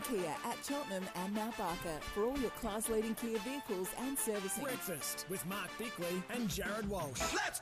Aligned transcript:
King 0.00 0.20
Kia 0.20 0.34
at 0.44 0.58
Cheltenham 0.66 1.04
and 1.16 1.34
Mount 1.34 1.56
Barker 1.56 1.98
for 2.14 2.24
all 2.24 2.38
your 2.38 2.50
class 2.50 2.88
leading 2.88 3.14
Kia 3.14 3.38
vehicles 3.38 3.88
and 3.98 4.18
servicing. 4.18 4.64
Breakfast 4.64 5.26
with 5.28 5.44
Mark 5.46 5.68
Bickley 5.78 6.22
and 6.30 6.48
Jared 6.48 6.88
Walsh. 6.88 7.20
Let's 7.34 7.60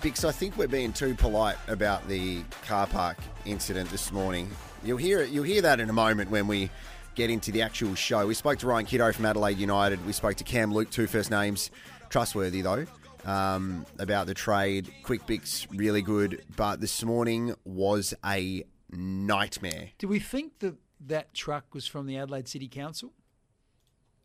Bix, 0.00 0.24
I 0.24 0.32
think 0.32 0.56
we're 0.56 0.68
being 0.68 0.92
too 0.92 1.14
polite 1.14 1.56
about 1.68 2.06
the 2.08 2.42
car 2.66 2.86
park 2.86 3.18
incident 3.44 3.90
this 3.90 4.12
morning. 4.12 4.50
You'll 4.82 4.98
hear 4.98 5.20
it. 5.20 5.30
You'll 5.30 5.44
hear 5.44 5.62
that 5.62 5.80
in 5.80 5.90
a 5.90 5.92
moment 5.92 6.30
when 6.30 6.46
we 6.46 6.70
get 7.14 7.30
into 7.30 7.52
the 7.52 7.62
actual 7.62 7.94
show. 7.94 8.26
We 8.26 8.34
spoke 8.34 8.58
to 8.60 8.66
Ryan 8.66 8.86
Kitto 8.86 9.12
from 9.12 9.26
Adelaide 9.26 9.58
United. 9.58 10.04
We 10.06 10.12
spoke 10.12 10.36
to 10.36 10.44
Cam 10.44 10.72
Luke, 10.72 10.90
two 10.90 11.06
first 11.06 11.30
names, 11.30 11.70
trustworthy 12.08 12.62
though, 12.62 12.86
um, 13.24 13.84
about 13.98 14.26
the 14.26 14.34
trade. 14.34 14.90
Quick 15.02 15.26
Bix, 15.26 15.66
really 15.70 16.02
good, 16.02 16.42
but 16.56 16.80
this 16.80 17.02
morning 17.04 17.54
was 17.64 18.14
a 18.24 18.64
nightmare. 18.90 19.90
Do 19.98 20.08
we 20.08 20.18
think 20.18 20.60
that 20.60 20.76
that 21.06 21.34
truck 21.34 21.74
was 21.74 21.86
from 21.86 22.06
the 22.06 22.16
Adelaide 22.16 22.48
City 22.48 22.68
Council? 22.68 23.12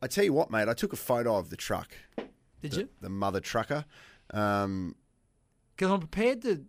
I 0.01 0.07
tell 0.07 0.23
you 0.23 0.33
what, 0.33 0.51
mate. 0.51 0.67
I 0.67 0.73
took 0.73 0.93
a 0.93 0.97
photo 0.97 1.35
of 1.37 1.49
the 1.49 1.55
truck. 1.55 1.93
Did 2.61 2.71
the, 2.71 2.77
you? 2.81 2.89
The 3.01 3.09
mother 3.09 3.39
trucker. 3.39 3.85
Um, 4.31 4.95
Because 5.75 5.91
I'm 5.91 5.99
prepared 5.99 6.41
to 6.43 6.65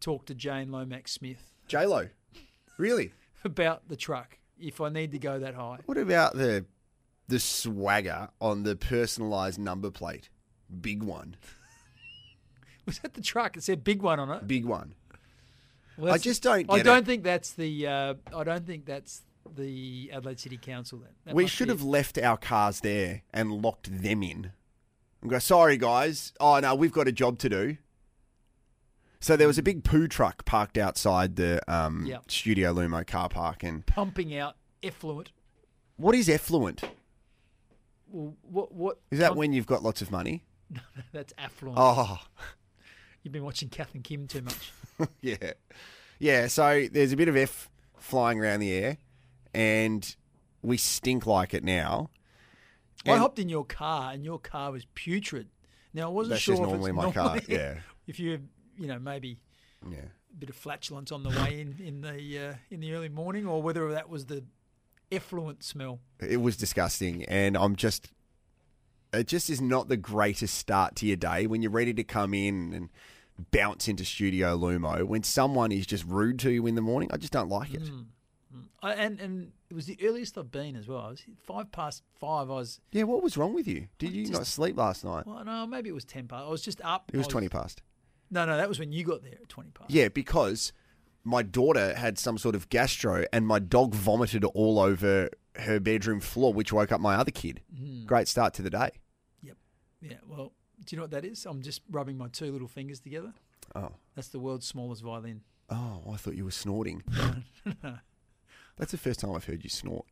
talk 0.00 0.26
to 0.26 0.34
Jane 0.34 0.70
Lomax 0.70 1.12
Smith 1.12 1.54
J 1.68 1.86
Lo, 1.86 2.08
really. 2.78 3.12
about 3.44 3.88
the 3.88 3.96
truck 3.96 4.38
if 4.58 4.80
I 4.80 4.88
need 4.88 5.12
to 5.12 5.18
go 5.18 5.38
that 5.38 5.54
high. 5.54 5.78
What 5.86 5.98
about 5.98 6.34
the 6.34 6.64
the 7.28 7.40
swagger 7.40 8.28
on 8.40 8.62
the 8.62 8.76
personalised 8.76 9.58
number 9.58 9.90
plate? 9.90 10.28
Big 10.80 11.02
one, 11.02 11.36
Was 12.86 13.00
that 13.00 13.14
the 13.14 13.20
truck? 13.20 13.56
It 13.56 13.62
said 13.64 13.82
big 13.84 14.00
one 14.02 14.18
on 14.20 14.30
it. 14.30 14.46
big 14.46 14.64
one. 14.64 14.94
Well, 15.98 16.12
I 16.12 16.18
just 16.18 16.42
don't 16.42 16.70
I 16.70 16.82
don't 16.82 16.98
it. 16.98 17.06
think 17.06 17.22
that's 17.24 17.52
the. 17.52 17.86
Uh, 17.86 18.14
I 18.34 18.44
don't 18.44 18.66
think 18.66 18.84
that's 18.86 19.22
the 19.54 20.10
Adelaide 20.12 20.40
City 20.40 20.56
Council. 20.58 20.98
Then 20.98 21.08
That 21.24 21.34
we 21.34 21.46
should 21.46 21.68
have 21.68 21.82
left 21.82 22.18
our 22.18 22.36
cars 22.36 22.80
there 22.80 23.22
and 23.32 23.50
locked 23.62 24.02
them 24.02 24.22
in. 24.22 24.52
And 25.22 25.30
go, 25.30 25.38
sorry 25.38 25.76
guys. 25.76 26.32
Oh 26.40 26.58
no, 26.60 26.74
we've 26.74 26.92
got 26.92 27.08
a 27.08 27.12
job 27.12 27.38
to 27.40 27.48
do. 27.48 27.76
So 29.20 29.36
there 29.36 29.46
was 29.46 29.56
a 29.58 29.62
big 29.62 29.82
poo 29.82 30.06
truck 30.08 30.44
parked 30.44 30.76
outside 30.76 31.36
the 31.36 31.60
um, 31.72 32.04
Yeah. 32.06 32.18
Studio 32.28 32.74
Lumo 32.74 33.04
car 33.06 33.28
park, 33.28 33.62
and 33.64 33.84
pumping 33.86 34.36
out 34.36 34.56
effluent. 34.82 35.30
what 35.96 36.14
is 36.14 36.28
effluent? 36.28 36.82
Well, 38.08 38.34
what? 38.42 38.72
What 38.72 38.98
Is 39.10 39.18
that 39.18 39.28
pump- 39.28 39.38
when 39.38 39.52
you've 39.52 39.66
got 39.66 39.82
lots 39.82 40.02
of 40.02 40.10
money? 40.10 40.44
No, 40.70 40.80
that's 41.12 41.32
affluent. 41.38 41.78
Oh, 41.80 42.18
You've 43.26 43.32
been 43.32 43.42
watching 43.42 43.68
Kath 43.68 43.92
and 43.92 44.04
Kim 44.04 44.28
too 44.28 44.42
much. 44.42 44.70
yeah, 45.20 45.54
yeah. 46.20 46.46
So 46.46 46.86
there's 46.92 47.10
a 47.10 47.16
bit 47.16 47.26
of 47.26 47.36
F 47.36 47.68
flying 47.98 48.38
around 48.38 48.60
the 48.60 48.70
air, 48.72 48.98
and 49.52 50.14
we 50.62 50.76
stink 50.76 51.26
like 51.26 51.52
it 51.52 51.64
now. 51.64 52.10
I 53.04 53.16
hopped 53.16 53.40
in 53.40 53.48
your 53.48 53.64
car, 53.64 54.12
and 54.12 54.24
your 54.24 54.38
car 54.38 54.70
was 54.70 54.86
putrid. 54.94 55.48
Now 55.92 56.04
I 56.04 56.10
wasn't 56.12 56.34
That's 56.34 56.42
sure 56.42 56.54
if 56.54 56.60
normally 56.60 56.92
my 56.92 57.10
car, 57.10 57.40
yeah. 57.48 57.78
If 58.06 58.20
you, 58.20 58.42
you 58.78 58.86
know, 58.86 59.00
maybe 59.00 59.38
Yeah. 59.90 59.98
a 59.98 60.36
bit 60.38 60.48
of 60.48 60.54
flatulence 60.54 61.10
on 61.10 61.24
the 61.24 61.30
way 61.30 61.60
in 61.60 61.84
in 61.84 62.02
the 62.02 62.50
uh, 62.50 62.54
in 62.70 62.78
the 62.78 62.92
early 62.92 63.08
morning, 63.08 63.44
or 63.44 63.60
whether 63.60 63.90
that 63.90 64.08
was 64.08 64.26
the 64.26 64.44
effluent 65.10 65.64
smell. 65.64 65.98
It 66.20 66.36
was 66.36 66.56
disgusting, 66.56 67.24
and 67.24 67.56
I'm 67.56 67.74
just. 67.74 68.12
It 69.12 69.26
just 69.26 69.50
is 69.50 69.60
not 69.60 69.88
the 69.88 69.96
greatest 69.96 70.58
start 70.58 70.94
to 70.96 71.06
your 71.06 71.16
day 71.16 71.48
when 71.48 71.60
you're 71.62 71.72
ready 71.72 71.94
to 71.94 72.04
come 72.04 72.34
in 72.34 72.72
and 72.72 72.90
bounce 73.50 73.88
into 73.88 74.04
Studio 74.04 74.56
Lumo. 74.56 75.04
When 75.04 75.22
someone 75.22 75.72
is 75.72 75.86
just 75.86 76.04
rude 76.04 76.38
to 76.40 76.50
you 76.50 76.66
in 76.66 76.74
the 76.74 76.80
morning, 76.80 77.10
I 77.12 77.16
just 77.16 77.32
don't 77.32 77.48
like 77.48 77.74
it. 77.74 77.82
Mm. 77.82 78.06
I, 78.82 78.92
and 78.94 79.20
and 79.20 79.52
it 79.70 79.74
was 79.74 79.86
the 79.86 79.98
earliest 80.02 80.38
I've 80.38 80.50
been 80.50 80.76
as 80.76 80.86
well. 80.86 81.00
I 81.00 81.08
was 81.08 81.22
five 81.44 81.72
past 81.72 82.02
five. 82.20 82.50
I 82.50 82.54
was 82.54 82.80
Yeah, 82.92 83.02
what 83.04 83.22
was 83.22 83.36
wrong 83.36 83.54
with 83.54 83.66
you? 83.66 83.88
Did 83.98 84.12
you 84.12 84.22
just- 84.22 84.32
not 84.32 84.46
sleep 84.46 84.76
last 84.76 85.04
night? 85.04 85.26
well, 85.26 85.44
no, 85.44 85.66
maybe 85.66 85.88
it 85.88 85.94
was 85.94 86.04
ten 86.04 86.28
past. 86.28 86.44
I 86.44 86.48
was 86.48 86.62
just 86.62 86.80
up. 86.84 87.10
It 87.12 87.16
was 87.18 87.26
I 87.26 87.30
twenty 87.30 87.48
past. 87.48 87.82
No, 88.30 88.44
no, 88.44 88.56
that 88.56 88.68
was 88.68 88.78
when 88.78 88.92
you 88.92 89.04
got 89.04 89.22
there 89.22 89.34
at 89.40 89.48
twenty 89.48 89.70
past. 89.70 89.90
Yeah, 89.90 90.08
because 90.08 90.72
my 91.24 91.42
daughter 91.42 91.94
had 91.94 92.18
some 92.18 92.38
sort 92.38 92.54
of 92.54 92.68
gastro, 92.68 93.24
and 93.32 93.46
my 93.46 93.58
dog 93.58 93.94
vomited 93.94 94.44
all 94.44 94.78
over 94.78 95.28
her 95.56 95.80
bedroom 95.80 96.20
floor, 96.20 96.52
which 96.52 96.72
woke 96.72 96.92
up 96.92 97.00
my 97.00 97.16
other 97.16 97.30
kid. 97.30 97.62
Mm. 97.74 98.06
Great 98.06 98.28
start 98.28 98.54
to 98.54 98.62
the 98.62 98.70
day. 98.70 98.90
Yep. 99.42 99.56
Yeah. 100.02 100.16
Well, 100.28 100.52
do 100.86 100.94
you 100.94 100.98
know 100.98 101.04
what 101.04 101.10
that 101.10 101.24
is? 101.24 101.44
I'm 101.46 101.60
just 101.62 101.82
rubbing 101.90 102.16
my 102.16 102.28
two 102.28 102.50
little 102.52 102.68
fingers 102.68 103.00
together. 103.00 103.32
Oh, 103.74 103.90
That's 104.14 104.28
the 104.28 104.38
world's 104.38 104.66
smallest 104.66 105.02
violin. 105.02 105.42
oh, 105.70 106.02
I 106.12 106.16
thought 106.16 106.34
you 106.36 106.44
were 106.44 106.50
snorting. 106.52 107.02
That's 108.76 108.92
the 108.92 108.98
first 108.98 109.20
time 109.20 109.32
I've 109.34 109.44
heard 109.44 109.64
you 109.64 109.70
snort. 109.70 110.06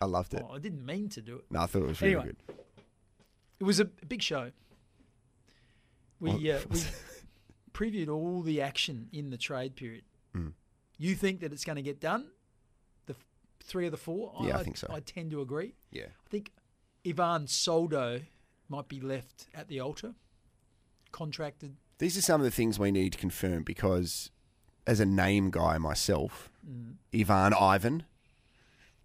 I 0.00 0.04
loved 0.06 0.34
it. 0.34 0.42
Oh, 0.48 0.54
I 0.54 0.58
didn't 0.58 0.84
mean 0.86 1.08
to 1.10 1.20
do 1.20 1.36
it. 1.36 1.44
No, 1.50 1.60
I 1.60 1.66
thought 1.66 1.82
it 1.82 1.88
was 1.88 2.00
really 2.00 2.14
Anyway. 2.14 2.26
good. 2.46 2.54
It 3.60 3.64
was 3.64 3.80
a 3.80 3.84
big 3.84 4.22
show. 4.22 4.50
We 6.20 6.50
uh, 6.52 6.60
we 6.70 6.80
previewed 7.72 8.08
all 8.08 8.42
the 8.42 8.60
action 8.62 9.08
in 9.12 9.30
the 9.30 9.36
trade 9.38 9.74
period. 9.76 10.04
Mm. 10.36 10.52
You 10.98 11.14
think 11.14 11.40
that 11.40 11.52
it's 11.52 11.64
going 11.64 11.76
to 11.76 11.82
get 11.82 11.98
done? 12.00 12.26
The 13.06 13.14
f- 13.14 13.26
three 13.62 13.86
of 13.86 13.90
the 13.92 13.96
four. 13.98 14.32
Yeah, 14.42 14.58
I 14.58 14.62
think 14.62 14.76
so. 14.76 14.86
I 14.92 15.00
tend 15.00 15.30
to 15.32 15.40
agree. 15.40 15.74
Yeah. 15.90 16.04
I 16.04 16.28
think 16.30 16.52
Ivan 17.06 17.46
Soldo 17.46 18.20
might 18.70 18.88
be 18.88 19.00
left 19.00 19.48
at 19.54 19.68
the 19.68 19.80
altar, 19.80 20.14
contracted. 21.12 21.76
These 21.98 22.16
are 22.16 22.22
some 22.22 22.40
of 22.40 22.44
the 22.46 22.50
things 22.50 22.78
we 22.78 22.90
need 22.90 23.12
to 23.12 23.18
confirm 23.18 23.62
because, 23.64 24.30
as 24.86 25.00
a 25.00 25.04
name 25.06 25.50
guy 25.50 25.76
myself, 25.76 26.50
Mm. 26.66 26.96
Ivan 27.14 27.54
Ivan, 27.54 28.04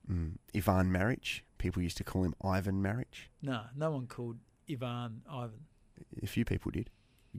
mm, 0.09 0.33
Ivan 0.55 0.91
Marriage. 0.91 1.43
People 1.57 1.81
used 1.81 1.95
to 1.97 2.03
call 2.03 2.23
him 2.23 2.35
Ivan 2.43 2.81
Marriage. 2.81 3.29
No, 3.41 3.63
no 3.75 3.91
one 3.91 4.07
called 4.07 4.37
Ivan 4.69 5.21
Ivan. 5.29 5.65
A 6.21 6.27
few 6.27 6.43
people 6.45 6.69
did. 6.71 6.89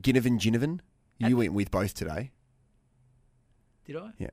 Ginnivan 0.01 0.39
Ginnivan. 0.39 0.81
You 1.19 1.27
At- 1.29 1.35
went 1.35 1.53
with 1.53 1.71
both 1.71 1.93
today. 1.95 2.33
Did 3.85 3.97
I? 3.97 4.13
Yeah. 4.19 4.31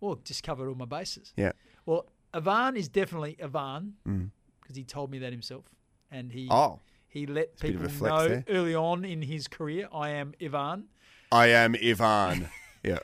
Well, 0.00 0.16
just 0.24 0.42
covered 0.42 0.68
all 0.68 0.74
my 0.74 0.84
bases. 0.84 1.32
Yeah. 1.36 1.52
Well, 1.84 2.06
Ivan 2.32 2.76
is 2.76 2.88
definitely 2.88 3.36
Ivan 3.42 3.96
Mm. 4.06 4.30
because 4.60 4.76
he 4.76 4.84
told 4.84 5.10
me 5.10 5.18
that 5.18 5.32
himself, 5.32 5.74
and 6.10 6.32
he 6.32 6.48
Oh, 6.50 6.80
he 7.16 7.26
let 7.26 7.48
of 7.54 7.60
people 7.60 7.88
know 8.06 8.28
there. 8.28 8.44
early 8.48 8.74
on 8.74 9.04
in 9.04 9.22
his 9.22 9.48
career, 9.48 9.88
I 9.92 10.10
am 10.10 10.34
Ivan, 10.42 10.84
I 11.32 11.46
am 11.48 11.74
Ivan. 11.82 12.48
yeah. 12.82 12.98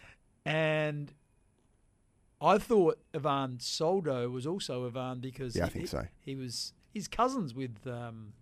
and 0.44 1.12
I 2.40 2.58
thought 2.58 2.98
Ivan 3.14 3.58
Soldo 3.60 4.28
was 4.28 4.46
also 4.46 4.86
Ivan 4.86 5.20
because 5.20 5.56
Yeah, 5.56 5.64
I 5.66 5.68
think 5.68 5.84
he- 5.84 5.86
so. 5.88 6.06
He 6.20 6.34
was 6.36 6.72
his 6.92 7.08
cousins 7.08 7.54
with 7.54 7.86
um, 7.86 8.34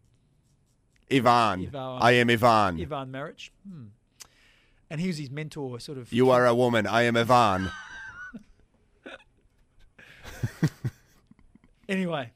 Ivan. 1.11 1.67
Ivan. 1.67 1.99
I 2.03 2.13
am 2.13 2.31
Ivan. 2.31 2.81
Ivan 2.81 3.13
Marich. 3.13 3.51
hmm. 3.69 3.85
and 4.91 5.01
he 5.01 5.07
was 5.07 5.19
his 5.19 5.31
mentor, 5.31 5.79
sort 5.79 5.99
of. 5.99 6.13
You 6.13 6.31
are 6.31 6.47
a 6.47 6.55
woman. 6.55 6.87
I 6.87 7.03
am 7.03 7.17
Ivan. 7.17 7.71
Anyway, 11.89 12.31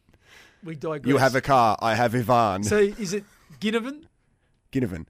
we 0.64 0.75
digress. 0.75 1.08
You 1.08 1.19
have 1.19 1.34
a 1.34 1.41
car. 1.41 1.76
I 1.80 1.94
have 1.94 2.14
Ivan. 2.14 2.64
So 2.64 2.78
is 2.78 3.12
it 3.12 3.25
Ginnivan 3.60 4.04
Ginnivan. 4.72 5.06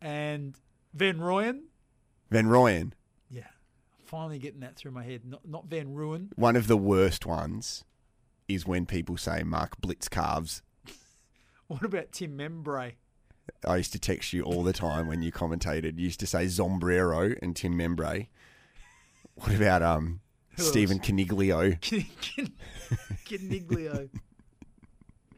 and 0.00 0.54
Van 0.94 1.18
Rooyen? 1.18 1.62
Van 2.30 2.46
Rooyen. 2.46 2.92
Yeah, 3.28 3.42
I'm 3.98 4.04
finally 4.06 4.38
getting 4.38 4.60
that 4.60 4.76
through 4.76 4.92
my 4.92 5.04
head. 5.04 5.22
Not 5.24 5.46
not 5.48 5.66
Van 5.66 5.94
Ruin. 5.94 6.30
One 6.36 6.56
of 6.56 6.66
the 6.66 6.76
worst 6.76 7.26
ones 7.26 7.84
is 8.48 8.66
when 8.66 8.86
people 8.86 9.16
say 9.16 9.42
Mark 9.42 9.80
Blitz 9.80 10.08
calves. 10.08 10.62
What 11.68 11.84
about 11.84 12.10
Tim 12.10 12.36
Membray? 12.36 12.94
I 13.64 13.76
used 13.76 13.92
to 13.92 14.00
text 14.00 14.32
you 14.32 14.42
all 14.42 14.64
the 14.64 14.72
time 14.72 15.06
when 15.06 15.22
you 15.22 15.30
commentated. 15.30 15.98
You 15.98 16.04
used 16.06 16.18
to 16.18 16.26
say 16.26 16.46
Zombrero 16.46 17.38
and 17.40 17.54
Tim 17.54 17.74
Membray. 17.74 18.26
What 19.36 19.54
about 19.54 19.80
um 19.82 20.20
Who 20.56 20.64
Stephen 20.64 20.98
Caniglio? 20.98 21.78
Caniglio? 23.24 24.08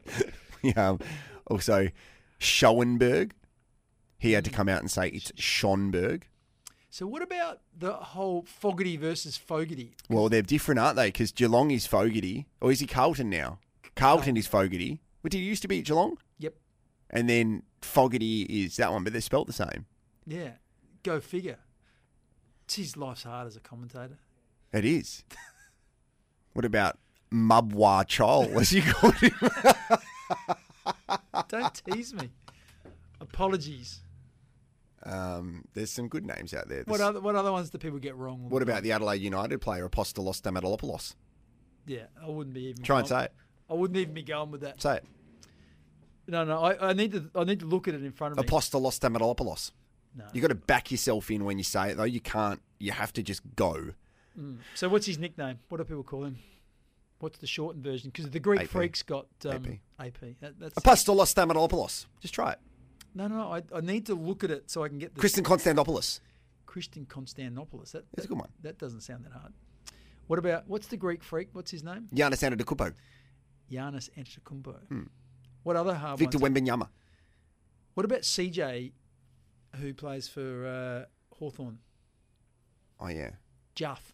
Caniglio. 0.63 0.77
um, 0.77 0.99
also 1.47 1.89
Schoenberg. 2.39 3.33
He 4.17 4.31
had 4.31 4.45
to 4.45 4.51
come 4.51 4.69
out 4.69 4.79
and 4.79 4.89
say 4.89 5.09
it's 5.09 5.31
Schonberg. 5.33 6.23
So 6.89 7.07
what 7.07 7.21
about 7.21 7.61
the 7.77 7.91
whole 7.91 8.43
Fogarty 8.43 8.97
versus 8.97 9.35
Fogarty? 9.35 9.95
Well, 10.09 10.29
they're 10.29 10.41
different, 10.41 10.79
aren't 10.79 10.95
they? 10.95 11.07
Because 11.07 11.31
Geelong 11.31 11.71
is 11.71 11.87
Fogarty, 11.87 12.45
or 12.61 12.71
is 12.71 12.79
he 12.79 12.85
Carlton 12.85 13.29
now? 13.29 13.59
Carlton 13.95 14.37
is 14.37 14.47
Fogarty. 14.47 15.01
But 15.23 15.31
did 15.31 15.39
he 15.39 15.43
used 15.45 15.61
to 15.63 15.67
be 15.67 15.79
at 15.79 15.85
Geelong? 15.85 16.17
Yep. 16.37 16.53
And 17.09 17.29
then 17.29 17.63
Fogarty 17.81 18.43
is 18.43 18.77
that 18.77 18.91
one, 18.91 19.03
but 19.03 19.11
they're 19.11 19.21
spelt 19.21 19.47
the 19.47 19.53
same. 19.53 19.85
Yeah. 20.25 20.51
Go 21.01 21.19
figure. 21.19 21.57
Geez, 22.67 22.95
life's 22.95 23.23
hard 23.23 23.47
as 23.47 23.55
a 23.55 23.59
commentator. 23.59 24.19
It 24.71 24.85
is. 24.85 25.23
what 26.53 26.63
about 26.63 26.97
Mubwa 27.31 28.05
Chol, 28.05 28.55
as 28.59 28.71
you 28.71 28.81
called 28.83 29.15
him? 29.15 29.33
Don't 31.49 31.81
tease 31.85 32.13
me. 32.13 32.29
Apologies. 33.21 34.01
Um, 35.03 35.65
there's 35.73 35.91
some 35.91 36.07
good 36.07 36.25
names 36.25 36.53
out 36.53 36.69
there. 36.69 36.83
What 36.85 37.01
other 37.01 37.19
what 37.19 37.35
other 37.35 37.51
ones 37.51 37.69
do 37.69 37.77
people 37.77 37.99
get 37.99 38.15
wrong? 38.15 38.41
all 38.43 38.49
what 38.49 38.59
the 38.59 38.63
about 38.63 38.75
time? 38.75 38.83
the 38.83 38.91
Adelaide 38.93 39.21
United 39.21 39.59
player 39.59 39.87
Apostolos 39.87 40.41
Stamatelopoulos? 40.41 41.15
Yeah, 41.85 42.05
I 42.21 42.29
wouldn't 42.29 42.53
be 42.53 42.67
even. 42.67 42.83
Try 42.83 42.99
and 42.99 43.09
going- 43.09 43.19
say 43.21 43.25
it. 43.25 43.33
I 43.69 43.73
wouldn't 43.73 43.97
even 43.97 44.13
be 44.13 44.23
going 44.23 44.51
with 44.51 44.61
that. 44.61 44.81
Say 44.81 44.97
it. 44.97 45.05
No, 46.27 46.45
no. 46.45 46.59
I, 46.59 46.89
I 46.89 46.93
need 46.93 47.11
to. 47.11 47.29
I 47.35 47.43
need 47.43 47.59
to 47.59 47.65
look 47.65 47.87
at 47.87 47.93
it 47.95 48.03
in 48.03 48.11
front 48.11 48.31
of 48.31 48.37
me. 48.37 48.43
Apostolos 48.45 48.97
Stamatelopoulos. 48.99 49.71
No. 50.15 50.25
You 50.31 50.41
got 50.41 50.49
to 50.49 50.55
back 50.55 50.91
yourself 50.91 51.29
in 51.31 51.43
when 51.43 51.57
you 51.57 51.63
say 51.63 51.89
it, 51.91 51.97
though. 51.97 52.03
You 52.03 52.21
can't. 52.21 52.61
You 52.79 52.91
have 52.91 53.11
to 53.13 53.23
just 53.23 53.41
go. 53.55 53.89
So 54.75 54.89
what's 54.89 55.05
his 55.05 55.19
nickname? 55.19 55.59
What 55.69 55.77
do 55.77 55.83
people 55.83 56.03
call 56.03 56.23
him? 56.23 56.37
What's 57.23 57.39
the 57.39 57.47
shortened 57.47 57.85
version? 57.85 58.09
Because 58.09 58.29
the 58.29 58.39
Greek 58.41 58.63
AP. 58.63 58.67
freaks 58.67 59.01
got 59.01 59.27
um, 59.45 59.79
AP. 59.97 60.07
AP. 60.07 60.19
That, 60.41 60.59
that's 60.59 60.73
Apostolos 60.75 61.33
Stamatelopoulos. 61.33 62.05
Just 62.19 62.33
try 62.33 62.51
it. 62.51 62.59
no, 63.15 63.29
no. 63.29 63.37
no, 63.37 63.53
I, 63.53 63.63
I 63.73 63.79
need 63.79 64.07
to 64.07 64.13
look 64.13 64.43
at 64.43 64.51
it 64.51 64.69
so 64.69 64.83
I 64.83 64.89
can 64.89 64.99
get 64.99 65.15
the 65.15 65.21
Kristen 65.21 65.45
Konstantopoulos. 65.45 66.19
Christian 66.65 67.05
Konstantopoulos. 67.05 67.91
That, 67.93 68.03
That's 68.13 68.25
a 68.25 68.27
good 68.27 68.39
one. 68.39 68.49
That 68.61 68.77
doesn't 68.77 69.01
sound 69.01 69.23
that 69.23 69.31
hard. 69.31 69.53
What 70.27 70.37
about 70.37 70.67
what's 70.67 70.87
the 70.87 70.97
Greek 70.97 71.23
freak? 71.23 71.47
What's 71.53 71.71
his 71.71 71.81
name? 71.81 72.09
Giannis 72.13 72.43
Antetokounmpo. 72.43 72.93
Giannis 73.71 74.09
Antetokounmpo. 74.17 75.07
What 75.63 75.77
other 75.77 75.95
hard 75.95 76.19
Victor 76.19 76.39
ones? 76.39 76.53
Wembanyama. 76.53 76.89
What 77.93 78.05
about 78.05 78.23
CJ, 78.23 78.91
who 79.77 79.93
plays 79.93 80.27
for 80.27 81.07
uh, 81.07 81.35
Hawthorn? 81.37 81.77
Oh, 82.99 83.07
yeah. 83.07 83.29
Juff. 83.77 84.13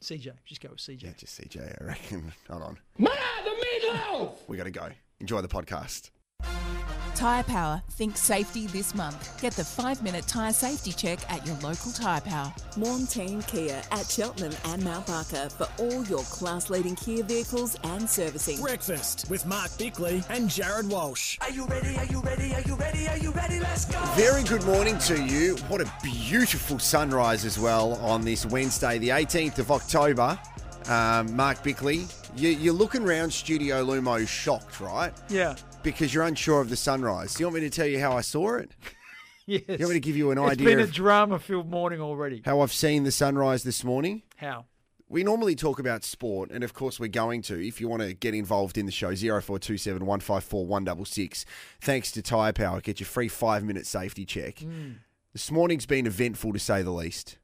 Yep. 0.00 0.20
CJ. 0.20 0.32
Just 0.44 0.60
go 0.60 0.68
with 0.70 0.78
CJ. 0.78 1.02
Yeah, 1.02 1.10
just 1.16 1.40
CJ, 1.40 1.80
I 1.80 1.84
reckon. 1.84 2.32
Hold 2.50 2.62
on. 2.62 2.78
Ma, 2.98 3.10
the 3.44 3.50
meatloaf! 3.50 4.38
We 4.46 4.56
got 4.56 4.64
to 4.64 4.70
go. 4.70 4.88
Enjoy 5.20 5.40
the 5.40 5.48
podcast. 5.48 6.10
Tyre 7.16 7.44
Power. 7.44 7.82
Think 7.92 8.14
safety 8.14 8.66
this 8.66 8.94
month. 8.94 9.40
Get 9.40 9.54
the 9.54 9.64
five 9.64 10.02
minute 10.02 10.26
tyre 10.26 10.52
safety 10.52 10.92
check 10.92 11.18
at 11.32 11.44
your 11.46 11.56
local 11.56 11.90
Tyre 11.90 12.20
Power. 12.20 12.52
Team 13.08 13.40
Kia 13.42 13.82
at 13.90 14.06
Cheltenham 14.06 14.52
and 14.66 14.84
Mount 14.84 15.06
Barker 15.06 15.48
for 15.48 15.66
all 15.78 16.04
your 16.04 16.22
class 16.24 16.68
leading 16.68 16.94
Kia 16.94 17.22
vehicles 17.22 17.74
and 17.84 18.08
servicing. 18.08 18.60
Breakfast 18.60 19.30
with 19.30 19.46
Mark 19.46 19.70
Bickley 19.78 20.22
and 20.28 20.50
Jared 20.50 20.90
Walsh. 20.90 21.38
Are 21.40 21.50
you 21.50 21.64
ready? 21.66 21.96
Are 21.96 22.04
you 22.04 22.20
ready? 22.20 22.54
Are 22.54 22.60
you 22.60 22.74
ready? 22.76 23.08
Are 23.08 23.16
you 23.16 23.30
ready? 23.30 23.60
Let's 23.60 23.86
go! 23.86 23.98
Very 24.14 24.42
good 24.44 24.64
morning 24.64 24.98
to 24.98 25.24
you. 25.24 25.56
What 25.68 25.80
a 25.80 25.90
beautiful 26.02 26.78
sunrise 26.78 27.46
as 27.46 27.58
well 27.58 27.94
on 27.94 28.20
this 28.26 28.44
Wednesday, 28.44 28.98
the 28.98 29.08
18th 29.08 29.58
of 29.58 29.70
October. 29.70 30.38
Um, 30.88 31.34
Mark 31.34 31.62
Bickley, 31.62 32.06
you, 32.36 32.50
you're 32.50 32.74
looking 32.74 33.02
around 33.02 33.32
Studio 33.32 33.84
Lumo 33.84 34.28
shocked, 34.28 34.80
right? 34.80 35.12
Yeah. 35.30 35.56
Because 35.86 36.12
you're 36.12 36.24
unsure 36.24 36.60
of 36.60 36.68
the 36.68 36.76
sunrise. 36.76 37.34
Do 37.34 37.42
you 37.42 37.46
want 37.46 37.54
me 37.54 37.60
to 37.60 37.70
tell 37.70 37.86
you 37.86 38.00
how 38.00 38.12
I 38.16 38.20
saw 38.20 38.56
it? 38.56 38.72
Yes. 39.48 39.62
You 39.68 39.76
want 39.78 39.90
me 39.90 39.94
to 39.94 40.00
give 40.00 40.16
you 40.16 40.32
an 40.32 40.38
It's 40.38 40.50
idea 40.54 40.66
It's 40.70 40.76
been 40.76 40.88
a 40.88 40.92
drama 40.92 41.38
filled 41.38 41.70
morning 41.70 42.00
already. 42.00 42.42
how 42.44 42.62
I've 42.62 42.72
seen 42.72 43.04
the 43.04 43.12
sunrise 43.12 43.62
this 43.62 43.84
morning? 43.84 44.22
How? 44.38 44.64
We 45.08 45.22
normally 45.22 45.54
talk 45.54 45.78
about 45.78 46.02
sport, 46.02 46.50
and 46.50 46.64
of 46.64 46.74
course, 46.74 46.98
we're 46.98 47.06
going 47.06 47.42
to. 47.42 47.64
If 47.64 47.80
you 47.80 47.86
want 47.88 48.02
to 48.02 48.12
get 48.12 48.34
involved 48.34 48.76
in 48.76 48.86
the 48.86 48.90
show, 48.92 49.14
0427 49.14 50.04
154 50.04 50.66
166. 50.66 51.44
Thanks 51.80 52.10
to 52.10 52.22
Tyre 52.22 52.52
Power, 52.52 52.80
get 52.80 52.98
your 52.98 53.06
free 53.06 53.28
five 53.28 53.62
minute 53.62 53.86
safety 53.86 54.24
check. 54.24 54.58
Hmm. 54.58 54.94
This 55.32 55.48
morning's 55.52 55.86
been 55.86 56.06
eventful 56.08 56.52
to 56.52 56.58
say 56.58 56.82
the 56.82 56.90
least. 56.90 57.38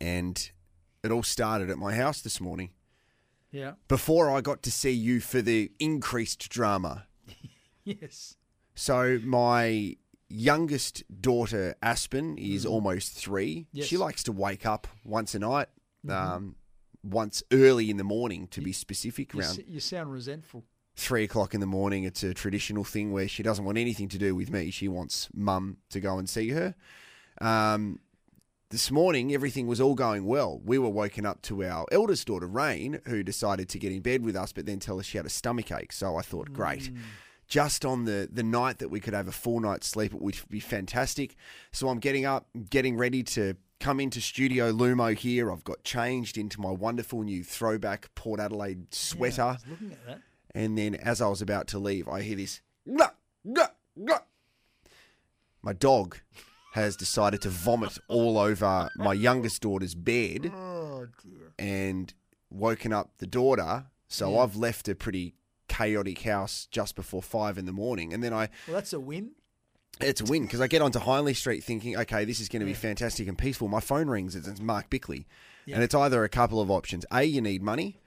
And 0.00 0.50
it 1.04 1.10
all 1.10 1.22
started 1.22 1.68
at 1.68 1.76
my 1.76 1.94
house 1.94 2.22
this 2.22 2.40
morning 2.40 2.70
Yeah. 3.52 3.72
before 3.86 4.30
I 4.30 4.40
got 4.40 4.62
to 4.62 4.70
see 4.70 4.92
you 4.92 5.20
for 5.20 5.42
the 5.42 5.70
increased 5.78 6.48
drama. 6.48 7.04
Yes. 7.84 8.36
So, 8.74 9.18
my 9.24 9.96
youngest 10.28 11.02
daughter, 11.20 11.74
Aspen, 11.82 12.36
is 12.38 12.64
almost 12.66 13.12
three. 13.14 13.66
Yes. 13.72 13.86
She 13.86 13.96
likes 13.96 14.22
to 14.24 14.32
wake 14.32 14.64
up 14.66 14.86
once 15.04 15.34
a 15.34 15.38
night, 15.38 15.68
um, 16.08 16.54
once 17.02 17.42
early 17.52 17.90
in 17.90 17.96
the 17.96 18.04
morning, 18.04 18.46
to 18.48 18.60
be 18.60 18.72
specific, 18.72 19.32
You, 19.34 19.40
around 19.40 19.58
s- 19.60 19.66
you 19.66 19.80
sound 19.80 20.12
resentful. 20.12 20.64
three 20.94 21.24
o'clock 21.24 21.54
in 21.54 21.60
the 21.60 21.66
morning. 21.66 22.04
It's 22.04 22.22
a 22.22 22.34
traditional 22.34 22.84
thing 22.84 23.12
where 23.12 23.26
she 23.26 23.42
doesn't 23.42 23.64
want 23.64 23.78
anything 23.78 24.08
to 24.10 24.18
do 24.18 24.34
with 24.34 24.50
me. 24.50 24.70
She 24.70 24.86
wants 24.86 25.28
mum 25.34 25.78
to 25.88 26.00
go 26.00 26.18
and 26.18 26.28
see 26.28 26.50
her. 26.50 26.74
Um, 27.40 27.98
this 28.70 28.90
morning, 28.90 29.34
everything 29.34 29.66
was 29.66 29.80
all 29.80 29.94
going 29.94 30.24
well. 30.24 30.60
We 30.64 30.78
were 30.78 30.88
woken 30.88 31.26
up 31.26 31.42
to 31.42 31.64
our 31.64 31.86
eldest 31.90 32.26
daughter, 32.28 32.46
Rain, 32.46 33.00
who 33.06 33.22
decided 33.22 33.68
to 33.70 33.78
get 33.78 33.90
in 33.92 34.00
bed 34.00 34.22
with 34.24 34.36
us, 34.36 34.52
but 34.52 34.64
then 34.66 34.78
tell 34.78 34.98
us 35.00 35.06
she 35.06 35.16
had 35.18 35.26
a 35.26 35.30
stomach 35.30 35.72
ache. 35.72 35.92
So 35.92 36.16
I 36.16 36.22
thought, 36.22 36.52
great. 36.52 36.86
Hmm. 36.86 36.96
Just 37.48 37.84
on 37.84 38.04
the, 38.04 38.28
the 38.30 38.44
night 38.44 38.78
that 38.78 38.88
we 38.90 39.00
could 39.00 39.12
have 39.12 39.26
a 39.26 39.32
full 39.32 39.58
night's 39.58 39.88
sleep, 39.88 40.14
it 40.14 40.22
would 40.22 40.36
be 40.48 40.60
fantastic. 40.60 41.34
So 41.72 41.88
I'm 41.88 41.98
getting 41.98 42.24
up, 42.24 42.46
getting 42.70 42.96
ready 42.96 43.24
to 43.24 43.56
come 43.80 43.98
into 43.98 44.20
Studio 44.20 44.70
Lumo 44.70 45.16
here. 45.16 45.50
I've 45.50 45.64
got 45.64 45.82
changed 45.82 46.38
into 46.38 46.60
my 46.60 46.70
wonderful 46.70 47.22
new 47.22 47.42
throwback 47.42 48.14
Port 48.14 48.38
Adelaide 48.38 48.78
Yeah, 48.82 48.86
sweater. 48.92 49.42
was 49.44 49.64
looking 49.68 49.90
at 49.92 50.06
that. 50.06 50.20
And 50.54 50.78
then 50.78 50.94
as 50.94 51.20
I 51.20 51.26
was 51.26 51.42
about 51.42 51.66
to 51.68 51.80
leave, 51.80 52.06
I 52.08 52.22
hear 52.22 52.36
this. 52.36 52.60
"Gah, 52.96 53.10
gah, 53.52 53.68
gah." 54.04 54.18
My 55.62 55.72
dog 55.72 56.18
has 56.72 56.96
decided 56.96 57.42
to 57.42 57.48
vomit 57.48 57.98
all 58.08 58.38
over 58.38 58.88
my 58.96 59.12
youngest 59.12 59.62
daughter's 59.62 59.94
bed 59.94 60.52
Oh 60.54 61.06
dear. 61.22 61.52
and 61.58 62.12
woken 62.50 62.92
up 62.92 63.10
the 63.18 63.26
daughter. 63.26 63.86
So 64.08 64.32
Yeah. 64.32 64.38
I've 64.40 64.56
left 64.56 64.88
a 64.88 64.94
pretty 64.94 65.34
chaotic 65.68 66.22
house 66.22 66.66
just 66.70 66.96
before 66.96 67.22
five 67.22 67.58
in 67.58 67.64
the 67.66 67.72
morning. 67.72 68.12
And 68.12 68.22
then 68.22 68.32
I, 68.32 68.48
Well, 68.66 68.74
that's 68.74 68.92
a 68.92 69.00
win. 69.00 69.32
it's 70.00 70.20
a 70.20 70.24
win 70.24 70.42
because 70.42 70.60
I 70.60 70.66
get 70.66 70.82
onto 70.82 70.98
Hindley 70.98 71.34
Street 71.34 71.62
thinking, 71.62 71.96
okay, 71.96 72.24
this 72.24 72.40
is 72.40 72.48
going 72.48 72.60
to 72.60 72.66
be 72.66 72.74
fantastic 72.74 73.28
and 73.28 73.36
peaceful. 73.38 73.68
My 73.68 73.80
phone 73.80 74.08
rings, 74.08 74.34
it's 74.34 74.60
Mark 74.60 74.90
Bickley. 74.90 75.26
Yeah. 75.66 75.76
And 75.76 75.84
it's 75.84 75.94
either 75.94 76.24
a 76.24 76.28
couple 76.28 76.60
of 76.60 76.70
options. 76.70 77.04
A, 77.12 77.22
you 77.24 77.40
need 77.40 77.62
money. 77.62 77.98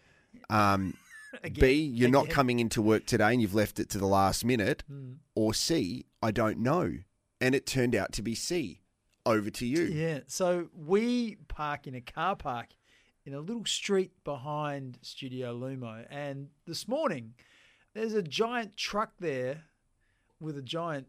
Um, 0.49 0.95
B, 1.53 1.73
you're 1.73 2.09
not 2.09 2.29
coming 2.29 2.59
into 2.59 2.81
work 2.81 3.05
today 3.05 3.31
and 3.33 3.41
you've 3.41 3.55
left 3.55 3.79
it 3.79 3.89
to 3.89 3.97
the 3.97 4.07
last 4.07 4.43
minute. 4.45 4.83
Hmm. 4.89 5.13
Or 5.35 5.53
C, 5.53 6.05
I 6.21 6.31
don't 6.31 6.59
know. 6.59 6.97
And 7.43 7.53
it 7.53 7.65
turned 7.65 7.93
out 7.93 8.13
to 8.13 8.21
be 8.21 8.35
C. 8.35 8.79
Over 9.25 9.49
to 9.49 9.65
you. 9.65 9.83
Yeah. 9.83 10.19
So 10.27 10.69
we 10.73 11.35
park 11.47 11.87
in 11.87 11.95
a 11.95 11.99
car 12.01 12.35
park 12.37 12.67
in 13.25 13.33
a 13.33 13.39
little 13.39 13.65
street 13.65 14.11
behind 14.23 14.97
Studio 15.01 15.57
Lumo, 15.57 16.05
and 16.09 16.47
this 16.65 16.87
morning 16.87 17.33
there's 17.93 18.13
a 18.13 18.21
giant 18.23 18.75
truck 18.77 19.11
there 19.19 19.63
with 20.39 20.57
a 20.57 20.61
giant. 20.61 21.07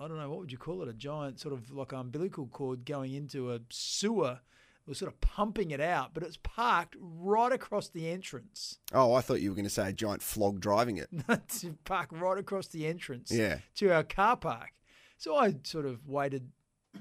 I 0.00 0.08
don't 0.08 0.18
know 0.18 0.28
what 0.30 0.38
would 0.40 0.52
you 0.52 0.58
call 0.58 0.82
it? 0.82 0.88
A 0.88 0.92
giant 0.94 1.40
sort 1.40 1.52
of 1.54 1.70
like 1.70 1.92
umbilical 1.92 2.46
cord 2.46 2.84
going 2.86 3.12
into 3.14 3.52
a 3.52 3.60
sewer. 3.70 4.40
We're 4.86 4.94
sort 4.94 5.10
of 5.12 5.20
pumping 5.20 5.72
it 5.72 5.80
out, 5.80 6.14
but 6.14 6.22
it's 6.22 6.38
parked 6.42 6.94
right 7.00 7.50
across 7.52 7.88
the 7.88 8.08
entrance. 8.08 8.78
Oh, 8.92 9.14
I 9.14 9.20
thought 9.20 9.40
you 9.40 9.50
were 9.50 9.56
going 9.56 9.64
to 9.64 9.70
say 9.70 9.88
a 9.88 9.92
giant 9.92 10.22
flog 10.22 10.60
driving 10.60 10.96
it. 10.98 11.08
to 11.60 11.76
park 11.84 12.08
right 12.12 12.38
across 12.38 12.68
the 12.68 12.86
entrance 12.86 13.30
Yeah. 13.32 13.58
to 13.76 13.90
our 13.92 14.04
car 14.04 14.36
park. 14.36 14.70
So 15.18 15.36
I 15.36 15.54
sort 15.62 15.86
of 15.86 16.06
waited, 16.06 16.50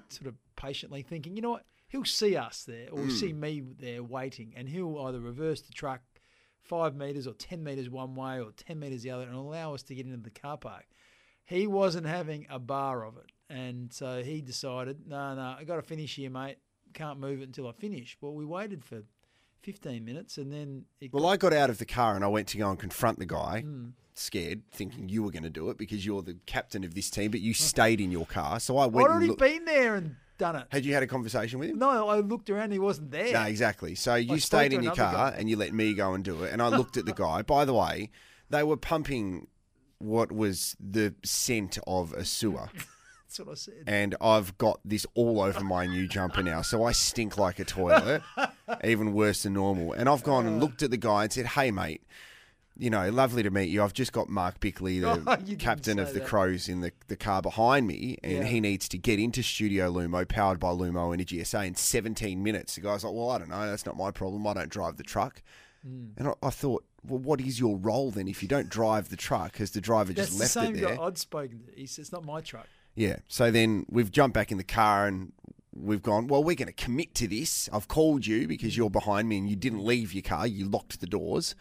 sort 0.09 0.27
of 0.27 0.35
patiently 0.55 1.01
thinking, 1.01 1.35
you 1.35 1.41
know 1.41 1.51
what? 1.51 1.65
He'll 1.87 2.05
see 2.05 2.35
us 2.35 2.63
there 2.63 2.87
or 2.91 3.09
see 3.09 3.31
mm. 3.31 3.39
me 3.39 3.63
there 3.79 4.03
waiting, 4.03 4.53
and 4.55 4.67
he'll 4.67 4.97
either 5.05 5.19
reverse 5.19 5.61
the 5.61 5.71
truck 5.71 6.01
five 6.65 6.95
metres 6.95 7.27
or 7.27 7.33
10 7.33 7.63
metres 7.63 7.89
one 7.89 8.15
way 8.15 8.41
or 8.41 8.51
10 8.51 8.79
metres 8.79 9.03
the 9.03 9.11
other 9.11 9.23
and 9.23 9.35
allow 9.35 9.73
us 9.73 9.83
to 9.83 9.95
get 9.95 10.05
into 10.05 10.17
the 10.17 10.31
car 10.31 10.57
park. 10.57 10.85
He 11.45 11.67
wasn't 11.67 12.07
having 12.07 12.47
a 12.49 12.57
bar 12.57 13.05
of 13.05 13.17
it. 13.17 13.31
And 13.49 13.93
so 13.93 14.23
he 14.23 14.41
decided, 14.41 15.07
no, 15.07 15.35
no, 15.35 15.55
I 15.59 15.63
got 15.63 15.75
to 15.75 15.83
finish 15.83 16.15
here, 16.15 16.31
mate. 16.31 16.57
Can't 16.93 17.19
move 17.19 17.41
it 17.41 17.43
until 17.43 17.67
I 17.67 17.71
finish. 17.73 18.17
Well, 18.19 18.33
we 18.33 18.45
waited 18.45 18.83
for 18.83 19.03
15 19.63 20.03
minutes 20.05 20.37
and 20.37 20.51
then 20.51 20.85
it 21.01 21.11
Well, 21.13 21.25
I 21.27 21.37
got 21.37 21.53
out 21.53 21.69
of 21.69 21.77
the 21.79 21.85
car 21.85 22.15
and 22.15 22.23
I 22.23 22.27
went 22.27 22.47
to 22.49 22.57
go 22.57 22.69
and 22.69 22.79
confront 22.79 23.19
the 23.19 23.25
guy, 23.25 23.61
Hmm. 23.61 23.89
scared, 24.13 24.61
thinking 24.71 25.09
you 25.09 25.23
were 25.23 25.31
going 25.31 25.43
to 25.43 25.49
do 25.49 25.69
it 25.69 25.77
because 25.77 26.05
you're 26.05 26.21
the 26.21 26.37
captain 26.45 26.83
of 26.83 26.93
this 26.95 27.09
team, 27.09 27.31
but 27.31 27.41
you 27.41 27.53
stayed 27.73 27.99
in 27.99 28.11
your 28.11 28.25
car. 28.25 28.59
So 28.59 28.77
I 28.77 28.85
I'd 28.85 28.93
went 28.93 29.05
and 29.07 29.11
already 29.13 29.27
looked. 29.27 29.39
been 29.41 29.65
there 29.65 29.95
and 29.95 30.15
done 30.37 30.55
it. 30.57 30.67
Had 30.69 30.85
you 30.85 30.93
had 30.93 31.01
a 31.03 31.07
conversation 31.07 31.59
with 31.59 31.69
him? 31.69 31.79
No, 31.79 32.09
I 32.09 32.19
looked 32.19 32.49
around. 32.49 32.71
He 32.71 32.79
wasn't 32.79 33.11
there. 33.11 33.33
No, 33.33 33.43
exactly. 33.43 33.95
So 33.95 34.15
you 34.15 34.37
stayed 34.39 34.73
in 34.73 34.83
your 34.83 34.93
car 34.95 35.31
guy. 35.31 35.35
and 35.37 35.49
you 35.49 35.55
let 35.57 35.73
me 35.73 35.93
go 35.93 36.13
and 36.13 36.23
do 36.23 36.43
it. 36.43 36.51
And 36.53 36.61
I 36.61 36.67
looked 36.77 36.97
at 36.97 37.05
the 37.05 37.13
guy. 37.13 37.41
By 37.41 37.65
the 37.65 37.73
way, 37.73 38.11
they 38.49 38.61
were 38.63 38.77
pumping 38.77 39.47
what 39.99 40.31
was 40.31 40.75
the 40.79 41.15
scent 41.23 41.77
of 41.87 42.11
a 42.13 42.25
sewer. 42.25 42.69
That's 43.37 43.47
what 43.47 43.51
I 43.51 43.55
said. 43.55 43.83
And 43.87 44.15
I've 44.21 44.57
got 44.57 44.79
this 44.85 45.05
all 45.13 45.41
over 45.41 45.63
my 45.63 45.85
new 45.85 46.07
jumper 46.07 46.41
now. 46.43 46.61
So 46.61 46.83
I 46.83 46.91
stink 46.91 47.37
like 47.37 47.59
a 47.59 47.65
toilet, 47.65 48.21
even 48.83 49.13
worse 49.13 49.43
than 49.43 49.53
normal. 49.53 49.93
And 49.93 50.07
I've 50.09 50.23
gone 50.23 50.45
and 50.47 50.59
looked 50.59 50.83
at 50.83 50.91
the 50.91 50.97
guy 50.97 51.23
and 51.23 51.31
said, 51.33 51.45
hey, 51.47 51.71
mate, 51.71 52.01
you 52.77 52.89
know, 52.89 53.09
lovely 53.09 53.41
to 53.43 53.49
meet 53.49 53.69
you. 53.69 53.81
I've 53.83 53.93
just 53.93 54.11
got 54.11 54.27
Mark 54.29 54.59
Bickley, 54.59 54.99
the 54.99 55.21
Oh, 55.27 55.55
captain 55.57 55.97
of 55.99 56.13
the 56.13 56.19
that. 56.19 56.27
Crows, 56.27 56.67
in 56.67 56.81
the, 56.81 56.91
the 57.07 57.15
car 57.15 57.41
behind 57.41 57.87
me, 57.87 58.17
and 58.23 58.31
Yeah. 58.33 58.43
he 58.43 58.59
needs 58.59 58.89
to 58.89 58.97
get 58.97 59.17
into 59.19 59.41
Studio 59.43 59.91
Lumo, 59.91 60.27
powered 60.27 60.59
by 60.59 60.69
Lumo 60.69 61.13
Energy 61.13 61.41
SA, 61.43 61.61
in 61.61 61.75
17 61.75 62.41
minutes. 62.43 62.75
The 62.75 62.81
guy's 62.81 63.03
like, 63.05 63.13
well, 63.13 63.29
I 63.29 63.37
don't 63.37 63.49
know. 63.49 63.65
That's 63.69 63.85
not 63.85 63.95
my 63.97 64.11
problem. 64.11 64.45
I 64.47 64.53
don't 64.53 64.69
drive 64.69 64.97
the 64.97 65.03
truck. 65.03 65.41
Hmm. 65.83 66.07
And 66.17 66.27
I, 66.29 66.33
I 66.43 66.49
thought, 66.49 66.83
well, 67.07 67.19
what 67.19 67.39
is 67.39 67.59
your 67.59 67.77
role 67.77 68.11
then 68.11 68.27
if 68.27 68.41
you 68.41 68.49
don't 68.49 68.67
drive 68.67 69.07
the 69.09 69.15
truck? 69.15 69.53
Because 69.53 69.71
the 69.71 69.79
driver 69.79 70.11
That's 70.11 70.29
just 70.29 70.37
the 70.37 70.43
left 70.43 70.51
same 70.53 70.75
it 70.75 70.81
there. 70.81 70.97
guy 70.97 71.03
I'd 71.03 71.17
spoken 71.17 71.59
to. 71.67 71.79
He 71.79 71.85
said, 71.85 72.01
it's 72.01 72.11
not 72.11 72.25
my 72.25 72.41
truck. 72.41 72.67
Yeah. 72.95 73.17
So 73.27 73.51
then 73.51 73.85
we've 73.89 74.11
jumped 74.11 74.33
back 74.33 74.51
in 74.51 74.57
the 74.57 74.63
car 74.63 75.05
and 75.07 75.31
we've 75.77 76.01
gone, 76.01 76.27
well, 76.27 76.41
we're 76.41 76.55
going 76.55 76.67
to 76.67 76.73
commit 76.73 77.13
to 77.15 77.27
this. 77.27 77.67
I've 77.73 77.89
called 77.89 78.25
you 78.25 78.47
because 78.47 78.77
you're 78.77 78.89
behind 78.89 79.27
me 79.27 79.37
and 79.37 79.49
you 79.49 79.57
didn't 79.57 79.83
leave 79.83 80.13
your 80.13 80.21
car. 80.23 80.47
You 80.47 80.69
locked 80.69 81.01
the 81.01 81.05
doors. 81.07 81.53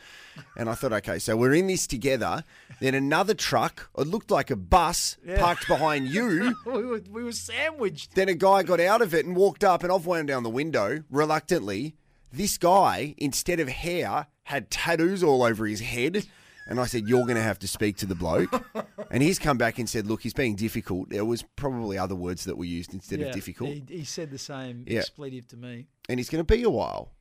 And 0.56 0.70
I 0.70 0.74
thought, 0.74 0.92
okay, 0.92 1.18
so 1.18 1.36
we're 1.36 1.54
in 1.54 1.66
this 1.66 1.88
together. 1.88 2.44
Then 2.80 2.94
another 2.94 3.34
truck, 3.34 3.90
it 3.98 4.06
looked 4.06 4.30
like 4.30 4.52
a 4.52 4.56
bus, 4.56 5.16
Yeah. 5.26 5.40
parked 5.40 5.66
behind 5.66 6.06
you. 6.08 6.54
we, 6.66 6.84
were, 6.84 7.02
we 7.10 7.24
were 7.24 7.32
sandwiched. 7.32 8.14
Then 8.14 8.28
a 8.28 8.34
guy 8.34 8.62
got 8.62 8.78
out 8.78 9.02
of 9.02 9.12
it 9.14 9.26
and 9.26 9.34
walked 9.34 9.64
up, 9.64 9.82
and 9.82 9.90
I've 9.92 10.06
wound 10.06 10.28
down 10.28 10.44
the 10.44 10.50
window 10.50 11.02
reluctantly. 11.10 11.96
This 12.32 12.56
guy, 12.58 13.14
instead 13.18 13.58
of 13.58 13.68
hair, 13.68 14.28
had 14.44 14.70
tattoos 14.70 15.24
all 15.24 15.42
over 15.42 15.66
his 15.66 15.80
head. 15.80 16.26
And 16.66 16.80
I 16.80 16.86
said, 16.86 17.08
You're 17.08 17.24
going 17.24 17.36
to 17.36 17.42
have 17.42 17.58
to 17.60 17.68
speak 17.68 17.96
to 17.98 18.06
the 18.06 18.14
bloke. 18.14 18.64
and 19.10 19.22
he's 19.22 19.38
come 19.38 19.58
back 19.58 19.78
and 19.78 19.88
said, 19.88 20.06
Look, 20.06 20.22
he's 20.22 20.32
being 20.34 20.56
difficult. 20.56 21.10
There 21.10 21.24
was 21.24 21.42
probably 21.56 21.98
other 21.98 22.14
words 22.14 22.44
that 22.44 22.56
were 22.56 22.64
used 22.64 22.94
instead 22.94 23.20
Yeah, 23.20 23.26
of 23.26 23.34
difficult. 23.34 23.70
He, 23.70 23.84
he 23.88 24.04
said 24.04 24.30
the 24.30 24.38
same 24.38 24.84
Yeah. 24.86 25.00
expletive 25.00 25.46
to 25.48 25.56
me. 25.56 25.86
and 26.08 26.18
he's 26.18 26.30
going 26.30 26.44
to 26.44 26.54
be 26.54 26.62
a 26.62 26.70
while. 26.70 27.12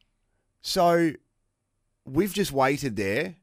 So 0.61 1.11
we've 2.05 2.33
just 2.33 2.51
waited 2.51 2.95
there. 2.95 3.35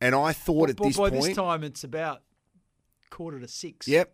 And 0.00 0.14
I 0.14 0.32
thought 0.32 0.70
at 0.70 0.76
this 0.76 0.96
by 0.96 1.10
point. 1.10 1.20
By 1.22 1.28
this 1.28 1.36
time, 1.36 1.62
it's 1.62 1.84
about 1.84 2.22
quarter 3.10 3.38
to 3.38 3.46
six. 3.46 3.86
Yep. 3.86 4.12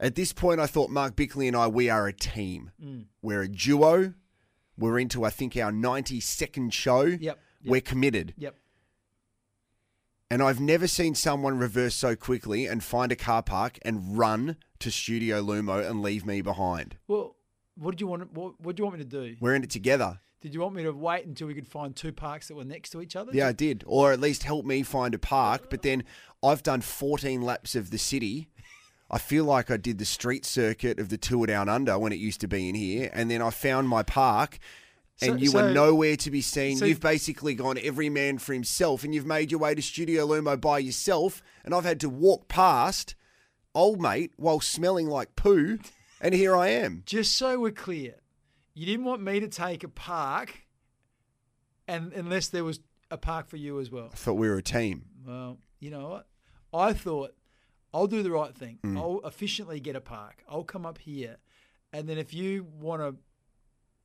At 0.00 0.14
this 0.14 0.32
point, 0.32 0.58
I 0.58 0.66
thought 0.66 0.88
Mark 0.90 1.14
Bickley 1.16 1.46
and 1.48 1.56
I, 1.56 1.66
we 1.68 1.90
are 1.90 2.06
a 2.08 2.12
team. 2.14 2.70
Mm. 2.82 3.04
We're 3.20 3.42
a 3.42 3.48
duo. 3.48 4.14
We're 4.78 4.98
into, 4.98 5.22
I 5.22 5.30
think, 5.30 5.56
our 5.56 5.70
92nd 5.70 6.72
show. 6.72 7.02
Yep. 7.02 7.20
yep, 7.20 7.38
We're 7.64 7.80
committed. 7.82 8.34
Yep. 8.38 8.56
And 10.30 10.42
I've 10.42 10.60
never 10.60 10.86
seen 10.86 11.14
someone 11.14 11.58
reverse 11.58 11.94
so 11.94 12.16
quickly 12.16 12.66
and 12.66 12.82
find 12.82 13.12
a 13.12 13.16
car 13.16 13.42
park 13.42 13.78
and 13.82 14.18
run 14.18 14.56
to 14.80 14.90
Studio 14.90 15.42
Lumo 15.42 15.88
and 15.88 16.02
leave 16.02 16.26
me 16.26 16.40
behind. 16.40 16.96
Well, 17.06 17.36
what 17.76 17.92
did 17.92 18.00
you 18.00 18.06
want? 18.06 18.32
What, 18.32 18.60
what 18.60 18.76
do 18.76 18.80
you 18.80 18.84
want 18.84 18.98
me 18.98 19.04
to 19.04 19.10
do? 19.10 19.36
We're 19.40 19.54
in 19.54 19.64
it 19.64 19.70
together. 19.70 20.20
Did 20.40 20.52
you 20.52 20.60
want 20.60 20.74
me 20.74 20.82
to 20.82 20.92
wait 20.92 21.24
until 21.24 21.46
we 21.46 21.54
could 21.54 21.66
find 21.66 21.96
two 21.96 22.12
parks 22.12 22.48
that 22.48 22.54
were 22.54 22.64
next 22.64 22.90
to 22.90 23.00
each 23.00 23.16
other? 23.16 23.32
Yeah, 23.32 23.48
I 23.48 23.52
did. 23.52 23.82
Or 23.86 24.12
at 24.12 24.20
least 24.20 24.42
help 24.42 24.66
me 24.66 24.82
find 24.82 25.14
a 25.14 25.18
park. 25.18 25.70
But 25.70 25.80
then 25.80 26.04
I've 26.42 26.62
done 26.62 26.82
14 26.82 27.40
laps 27.40 27.74
of 27.74 27.90
the 27.90 27.96
city. 27.96 28.50
I 29.10 29.16
feel 29.16 29.44
like 29.44 29.70
I 29.70 29.78
did 29.78 29.98
the 29.98 30.04
street 30.04 30.44
circuit 30.44 30.98
of 30.98 31.08
the 31.08 31.16
tour 31.16 31.46
down 31.46 31.70
under 31.70 31.98
when 31.98 32.12
it 32.12 32.18
used 32.18 32.42
to 32.42 32.48
be 32.48 32.68
in 32.68 32.74
here. 32.74 33.10
And 33.14 33.30
then 33.30 33.40
I 33.40 33.48
found 33.50 33.88
my 33.88 34.02
park. 34.02 34.58
And 35.22 35.32
So- 35.32 35.36
you 35.36 35.52
were 35.52 35.68
so- 35.68 35.72
nowhere 35.72 36.16
to 36.16 36.30
be 36.30 36.40
seen. 36.40 36.76
so- 36.76 36.84
you've 36.86 37.00
basically 37.00 37.54
gone 37.54 37.78
every 37.78 38.08
man 38.08 38.38
for 38.38 38.52
himself, 38.52 39.04
and 39.04 39.14
you've 39.14 39.26
made 39.26 39.50
your 39.50 39.60
way 39.60 39.74
to 39.74 39.80
Studio 39.82 40.26
Lumo 40.26 40.60
by 40.60 40.78
yourself. 40.78 41.42
And 41.64 41.72
I've 41.74 41.84
had 41.84 42.00
to 42.00 42.08
walk 42.08 42.48
past 42.48 43.14
old 43.74 44.00
mate 44.00 44.32
while 44.36 44.60
smelling 44.60 45.06
like 45.08 45.36
poo, 45.36 45.78
and 46.20 46.34
here 46.34 46.56
I 46.56 46.68
am. 46.68 47.02
Just 47.06 47.36
so 47.36 47.60
we're 47.60 47.70
clear, 47.72 48.16
you 48.74 48.86
didn't 48.86 49.04
want 49.04 49.22
me 49.22 49.38
to 49.40 49.48
take 49.48 49.84
a 49.84 49.88
park, 49.88 50.66
and 51.86 52.12
unless 52.12 52.48
there 52.48 52.64
was 52.64 52.80
a 53.10 53.16
park 53.18 53.46
for 53.46 53.56
you 53.56 53.78
as 53.78 53.90
well. 53.90 54.10
I 54.12 54.16
thought 54.16 54.34
we 54.34 54.48
were 54.48 54.56
a 54.56 54.62
team. 54.62 55.04
Well, 55.24 55.58
you 55.78 55.90
know 55.90 56.08
what? 56.08 56.28
I 56.72 56.92
thought 56.92 57.34
I'll 57.92 58.08
do 58.08 58.22
the 58.22 58.30
right 58.32 58.54
thing. 58.54 58.78
Mm. 58.82 58.98
I'll 58.98 59.20
efficiently 59.24 59.78
get 59.78 59.94
a 59.94 60.00
park. 60.00 60.42
I'll 60.48 60.64
come 60.64 60.84
up 60.84 60.98
here, 60.98 61.36
and 61.92 62.08
then 62.08 62.18
if 62.18 62.34
you 62.34 62.64
want 62.64 63.00
to 63.02 63.16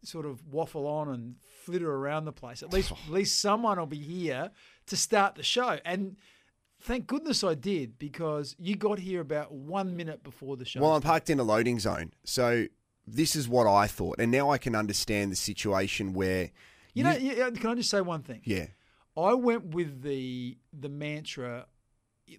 sort 0.03 0.25
of 0.25 0.45
waffle 0.47 0.87
on 0.87 1.09
and 1.09 1.35
flitter 1.63 1.93
around 1.93 2.25
the 2.25 2.31
place, 2.31 2.63
at 2.63 2.73
least 2.73 2.91
at 3.07 3.11
least 3.11 3.39
someone 3.41 3.77
will 3.77 3.85
be 3.85 3.99
here 3.99 4.51
to 4.87 4.97
start 4.97 5.35
the 5.35 5.43
show. 5.43 5.79
And 5.85 6.17
thank 6.81 7.07
goodness 7.07 7.43
I 7.43 7.55
did 7.55 7.99
because 7.99 8.55
you 8.59 8.75
got 8.75 8.99
here 8.99 9.21
about 9.21 9.51
one 9.51 9.95
minute 9.95 10.23
before 10.23 10.57
the 10.57 10.65
show. 10.65 10.81
Well, 10.81 10.95
I'm 10.95 11.01
parked 11.01 11.29
in 11.29 11.39
a 11.39 11.43
loading 11.43 11.79
zone. 11.79 12.13
So 12.23 12.65
this 13.05 13.35
is 13.35 13.47
what 13.47 13.67
I 13.67 13.87
thought. 13.87 14.19
And 14.19 14.31
now 14.31 14.49
I 14.49 14.57
can 14.57 14.75
understand 14.75 15.31
the 15.31 15.35
situation 15.35 16.13
where. 16.13 16.51
you 16.93 17.03
know, 17.03 17.15
can 17.51 17.67
I 17.67 17.75
just 17.75 17.89
say 17.89 18.01
one 18.01 18.21
thing? 18.21 18.41
Yeah. 18.43 18.67
I 19.17 19.33
went 19.33 19.65
with 19.73 20.01
the 20.01 20.57
the 20.71 20.89
mantra 20.89 21.65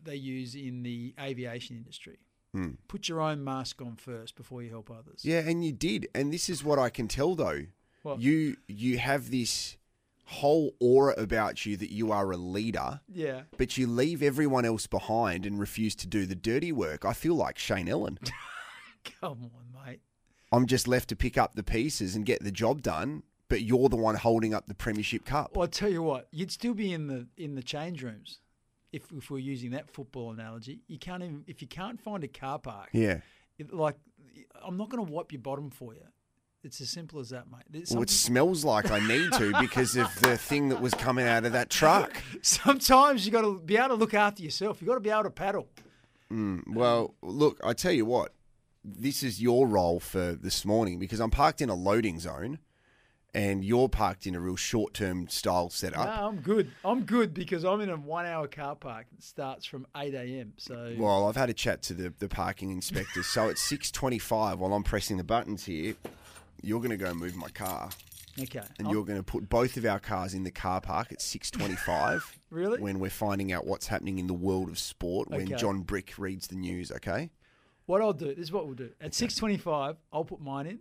they 0.04 0.14
use 0.14 0.54
in 0.54 0.82
the 0.82 1.14
aviation 1.20 1.76
industry. 1.76 2.18
Hmm. 2.52 2.70
Put 2.88 3.08
your 3.08 3.20
own 3.20 3.44
mask 3.44 3.80
on 3.80 3.96
first 3.96 4.34
before 4.34 4.62
you 4.62 4.70
help 4.70 4.90
others. 4.90 5.24
Yeah, 5.24 5.38
and 5.40 5.64
you 5.64 5.72
did. 5.72 6.08
And 6.14 6.32
this 6.32 6.48
is 6.48 6.64
what 6.64 6.78
I 6.78 6.90
can 6.90 7.06
tell 7.08 7.34
though. 7.34 7.66
What? 8.02 8.20
You 8.20 8.56
you 8.66 8.98
have 8.98 9.30
this 9.30 9.76
whole 10.24 10.74
aura 10.80 11.14
about 11.18 11.66
you 11.66 11.76
that 11.76 11.90
you 11.90 12.12
are 12.12 12.30
a 12.30 12.36
leader, 12.36 13.00
Yeah. 13.12 13.42
but 13.58 13.76
you 13.76 13.86
leave 13.88 14.22
everyone 14.22 14.64
else 14.64 14.86
behind 14.86 15.44
and 15.44 15.58
refuse 15.58 15.94
to 15.96 16.06
do 16.06 16.24
the 16.24 16.36
dirty 16.36 16.70
work. 16.72 17.04
I 17.04 17.12
feel 17.12 17.34
like 17.34 17.58
Shane 17.58 17.88
Ellen. 17.88 18.18
Come 19.20 19.50
on, 19.54 19.84
mate. 19.86 20.00
I'm 20.52 20.66
just 20.66 20.86
left 20.88 21.08
to 21.10 21.16
pick 21.16 21.36
up 21.38 21.54
the 21.54 21.62
pieces 21.62 22.14
and 22.14 22.24
get 22.26 22.42
the 22.44 22.52
job 22.52 22.80
done, 22.82 23.22
but 23.48 23.62
you're 23.62 23.88
the 23.88 23.96
one 23.96 24.14
holding 24.16 24.54
up 24.54 24.66
the 24.66 24.74
premiership 24.74 25.24
cup. 25.24 25.56
Well, 25.56 25.64
I 25.64 25.68
tell 25.68 25.90
you 25.90 26.02
what, 26.02 26.28
you'd 26.30 26.50
still 26.52 26.74
be 26.74 26.92
in 26.92 27.06
the 27.08 27.26
in 27.36 27.54
the 27.56 27.62
change 27.62 28.02
rooms 28.02 28.38
if 28.92 29.10
if 29.12 29.30
we're 29.30 29.38
using 29.38 29.70
that 29.72 29.90
football 29.90 30.32
analogy. 30.32 30.80
You 30.88 30.98
can't 30.98 31.22
even 31.22 31.44
if 31.46 31.62
you 31.62 31.68
can't 31.68 32.00
find 32.00 32.24
a 32.24 32.28
car 32.28 32.58
park. 32.58 32.88
Yeah. 32.92 33.20
it- 33.58 33.72
like 33.72 33.96
I'm 34.64 34.76
not 34.76 34.88
going 34.90 35.04
to 35.04 35.12
wipe 35.12 35.32
your 35.32 35.40
bottom 35.40 35.70
for 35.70 35.94
you. 35.94 36.02
It's 36.62 36.80
as 36.82 36.90
simple 36.90 37.20
as 37.20 37.30
that, 37.30 37.50
mate. 37.50 37.62
There's 37.70 37.90
Well, 37.90 38.02
it 38.02 38.10
smells 38.10 38.64
like 38.66 38.90
I 38.90 38.98
need 39.06 39.32
to 39.32 39.52
because 39.60 39.96
of 39.96 40.08
the 40.20 40.36
thing 40.36 40.68
that 40.68 40.80
was 40.82 40.92
coming 40.92 41.26
out 41.26 41.46
of 41.46 41.52
that 41.52 41.70
truck. 41.70 42.22
sometimes 42.42 43.24
you 43.24 43.32
got 43.32 43.42
to 43.42 43.58
be 43.60 43.76
able 43.78 43.88
to 43.88 43.94
look 43.94 44.12
after 44.12 44.42
yourself. 44.42 44.80
You 44.82 44.86
got 44.88 44.94
to 44.94 45.00
be 45.00 45.08
able 45.08 45.22
to 45.24 45.30
paddle. 45.30 45.68
Mm, 46.30 46.74
well, 46.74 47.14
look, 47.22 47.60
I 47.64 47.72
tell 47.72 47.92
you 47.92 48.04
what, 48.04 48.34
this 48.84 49.22
is 49.22 49.40
your 49.40 49.66
role 49.66 50.00
for 50.00 50.32
this 50.32 50.64
morning 50.66 50.98
because 50.98 51.18
I'm 51.18 51.30
parked 51.30 51.62
in 51.62 51.70
a 51.70 51.74
loading 51.74 52.20
zone 52.20 52.58
and 53.34 53.64
you're 53.64 53.88
parked 53.88 54.26
in 54.26 54.34
a 54.34 54.40
real 54.40 54.56
short 54.56 54.94
term 54.94 55.28
style 55.28 55.70
setup. 55.70 56.06
No, 56.06 56.26
I'm 56.28 56.40
good. 56.40 56.70
I'm 56.84 57.04
good 57.04 57.32
because 57.34 57.64
I'm 57.64 57.80
in 57.80 57.90
a 57.90 57.96
one 57.96 58.26
hour 58.26 58.48
car 58.48 58.74
park 58.74 59.06
that 59.12 59.22
starts 59.22 59.66
from 59.66 59.86
8 59.96 60.14
a.m. 60.14 60.52
So 60.56 60.94
Well, 60.98 61.28
I've 61.28 61.36
had 61.36 61.50
a 61.50 61.54
chat 61.54 61.82
to 61.82 61.94
the, 61.94 62.12
the 62.18 62.28
parking 62.28 62.70
inspectors. 62.70 63.26
so 63.26 63.48
at 63.48 63.56
6.25 63.56 64.58
while 64.58 64.72
I'm 64.72 64.82
pressing 64.82 65.16
the 65.16 65.24
buttons 65.24 65.64
here, 65.64 65.94
you're 66.62 66.80
going 66.80 66.90
to 66.90 66.96
go 66.96 67.14
move 67.14 67.36
my 67.36 67.48
car 67.48 67.90
okay. 68.40 68.60
and 68.78 68.88
I'm- 68.88 68.94
you're 68.94 69.04
going 69.04 69.18
to 69.18 69.24
put 69.24 69.48
both 69.48 69.76
of 69.76 69.84
our 69.84 70.00
cars 70.00 70.34
in 70.34 70.42
the 70.44 70.50
car 70.50 70.80
park 70.80 71.12
at 71.12 71.18
6.25 71.20 72.22
Really? 72.50 72.80
when 72.80 72.98
we're 72.98 73.10
finding 73.10 73.52
out 73.52 73.66
what's 73.66 73.86
happening 73.86 74.18
in 74.18 74.26
the 74.26 74.34
world 74.34 74.68
of 74.68 74.78
sport 74.78 75.30
when 75.30 75.46
John 75.56 75.82
Brick 75.82 76.14
reads 76.18 76.48
the 76.48 76.56
news, 76.56 76.90
okay? 76.92 77.30
what 77.86 78.00
I'll 78.00 78.12
do. 78.12 78.26
This 78.26 78.38
is 78.38 78.52
what 78.52 78.66
we'll 78.66 78.76
do. 78.76 78.90
At 79.00 79.12
6:25, 79.12 79.96
I'll 80.12 80.24
put 80.24 80.40
mine 80.40 80.66
in. 80.66 80.78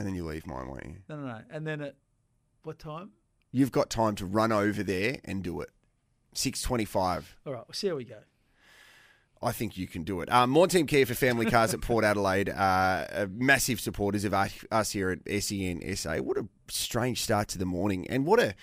And 0.00 0.08
then 0.08 0.14
you 0.14 0.24
leave 0.24 0.46
mine, 0.46 0.66
won't 0.66 0.86
you? 0.86 0.96
No, 1.10 1.16
no, 1.16 1.26
no. 1.26 1.40
And 1.50 1.66
then 1.66 1.82
at 1.82 1.94
what 2.62 2.78
time? 2.78 3.10
You've 3.52 3.70
got 3.70 3.90
time 3.90 4.14
to 4.14 4.24
run 4.24 4.50
over 4.50 4.82
there 4.82 5.18
and 5.26 5.42
do 5.42 5.60
it. 5.60 5.68
6.25. 6.34 7.24
All 7.44 7.52
right. 7.52 7.62
We'll 7.68 7.74
see 7.74 7.88
how 7.88 7.96
we 7.96 8.04
go. 8.04 8.16
I 9.42 9.52
think 9.52 9.76
you 9.76 9.86
can 9.86 10.02
do 10.02 10.22
it. 10.22 10.32
Um, 10.32 10.48
more 10.48 10.66
Team 10.68 10.86
Kia 10.86 11.04
for 11.04 11.12
family 11.12 11.44
cars 11.44 11.74
at 11.74 11.82
Port 11.82 12.02
Adelaide. 12.02 12.48
Uh, 12.48 13.26
massive 13.30 13.78
supporters 13.78 14.24
of 14.24 14.32
us, 14.32 14.92
here 14.92 15.10
at 15.10 15.42
SEN 15.42 15.82
SA. 15.96 16.16
What 16.16 16.38
a 16.38 16.48
strange 16.68 17.22
start 17.22 17.48
to 17.48 17.58
the 17.58 17.66
morning, 17.66 18.08
and 18.08 18.24
what 18.24 18.40
a 18.40 18.54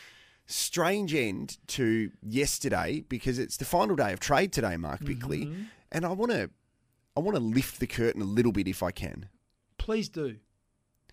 strange 0.48 1.13
end 1.13 1.60
to 1.67 2.10
yesterday 2.24 3.03
because 3.08 3.38
it's 3.38 3.58
the 3.58 3.65
final 3.65 3.96
day 3.96 4.12
of 4.12 4.20
trade 4.20 4.51
today, 4.51 4.75
Mark 4.75 5.06
Bickley. 5.06 5.53
And 5.91 6.03
I 6.03 6.13
want 6.13 6.32
to, 6.32 6.50
I 7.15 7.20
want 7.20 7.38
to 7.38 7.44
lift 7.44 7.79
the 7.79 7.86
curtain 7.86 8.24
a 8.24 8.25
little 8.25 8.51
bit 8.51 8.67
if 8.67 8.82
I 8.82 8.89
can. 8.89 9.29
Please 9.77 10.10
do. 10.10 10.38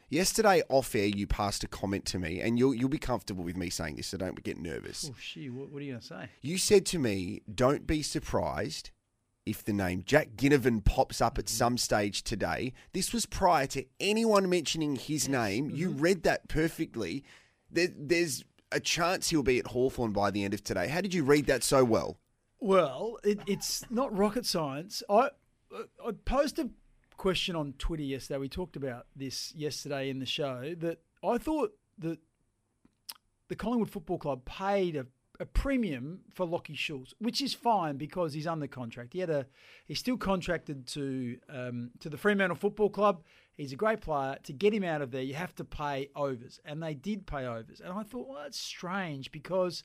Yesterday, 0.08 0.62
off 0.68 0.94
air, 0.94 1.06
you 1.06 1.26
passed 1.26 1.64
a 1.64 1.68
comment 1.68 2.04
to 2.06 2.18
me, 2.18 2.40
and 2.40 2.58
you'll 2.58 2.74
you'll 2.74 2.88
be 2.88 2.98
comfortable 2.98 3.44
with 3.44 3.56
me 3.56 3.70
saying 3.70 3.96
this, 3.96 4.08
so 4.08 4.18
don't 4.18 4.42
get 4.42 4.58
nervous. 4.58 5.10
Oh, 5.10 5.16
shit. 5.20 5.52
What, 5.52 5.70
what 5.70 5.80
are 5.80 5.84
you 5.84 5.92
going 5.92 6.00
to 6.00 6.06
say? 6.06 6.28
You 6.42 6.58
said 6.58 6.86
to 6.86 6.98
me, 6.98 7.42
don't 7.52 7.86
be 7.86 8.02
surprised 8.02 8.90
if 9.46 9.62
the 9.64 9.72
name 9.72 10.02
Jack 10.06 10.36
Ginnivan 10.36 10.84
pops 10.84 11.20
up 11.20 11.38
at 11.38 11.46
mm-hmm. 11.46 11.56
some 11.56 11.78
stage 11.78 12.22
today. 12.22 12.72
This 12.92 13.12
was 13.12 13.26
prior 13.26 13.66
to 13.68 13.84
anyone 14.00 14.48
mentioning 14.48 14.96
his 14.96 15.28
name. 15.28 15.70
You 15.70 15.90
mm-hmm. 15.90 16.00
read 16.00 16.22
that 16.22 16.48
perfectly. 16.48 17.24
There, 17.70 17.88
there's 17.96 18.44
a 18.72 18.80
chance 18.80 19.30
he'll 19.30 19.42
be 19.42 19.58
at 19.58 19.68
Hawthorn 19.68 20.12
by 20.12 20.30
the 20.30 20.44
end 20.44 20.54
of 20.54 20.64
today. 20.64 20.88
How 20.88 21.00
did 21.00 21.14
you 21.14 21.24
read 21.24 21.46
that 21.46 21.62
so 21.62 21.84
well? 21.84 22.18
Well, 22.60 23.18
it, 23.22 23.40
it's 23.46 23.84
not 23.90 24.16
rocket 24.16 24.46
science. 24.46 25.02
I 25.10 25.30
I 26.04 26.12
posed 26.24 26.58
a 26.58 26.70
question 27.24 27.56
on 27.56 27.72
Twitter 27.78 28.02
yesterday. 28.02 28.36
We 28.36 28.50
talked 28.50 28.76
about 28.76 29.06
this 29.16 29.54
yesterday 29.54 30.10
in 30.10 30.18
the 30.18 30.26
show 30.26 30.74
that 30.76 30.98
I 31.24 31.38
thought 31.38 31.72
that 32.00 32.18
the 33.48 33.56
Collingwood 33.56 33.88
Football 33.88 34.18
Club 34.18 34.44
paid 34.44 34.94
a, 34.94 35.06
a 35.40 35.46
premium 35.46 36.20
for 36.34 36.46
Lachie 36.46 36.76
Schultz, 36.76 37.14
which 37.20 37.40
is 37.40 37.54
fine 37.54 37.96
because 37.96 38.34
he's 38.34 38.46
under 38.46 38.66
contract. 38.66 39.14
He 39.14 39.20
had 39.20 39.30
a 39.30 39.46
he's 39.86 39.98
still 40.00 40.18
contracted 40.18 40.86
to 40.88 41.38
um, 41.48 41.92
to 42.00 42.10
the 42.10 42.18
Fremantle 42.18 42.58
Football 42.58 42.90
Club. 42.90 43.22
He's 43.56 43.72
a 43.72 43.76
great 43.76 44.02
player. 44.02 44.36
To 44.42 44.52
get 44.52 44.74
him 44.74 44.84
out 44.84 45.00
of 45.00 45.10
there, 45.10 45.22
you 45.22 45.32
have 45.32 45.54
to 45.54 45.64
pay 45.64 46.10
overs, 46.14 46.60
and 46.62 46.82
they 46.82 46.92
did 46.92 47.26
pay 47.26 47.46
overs. 47.46 47.80
And 47.80 47.90
I 47.94 48.02
thought, 48.02 48.28
well, 48.28 48.42
that's 48.42 48.60
strange 48.60 49.32
because 49.32 49.82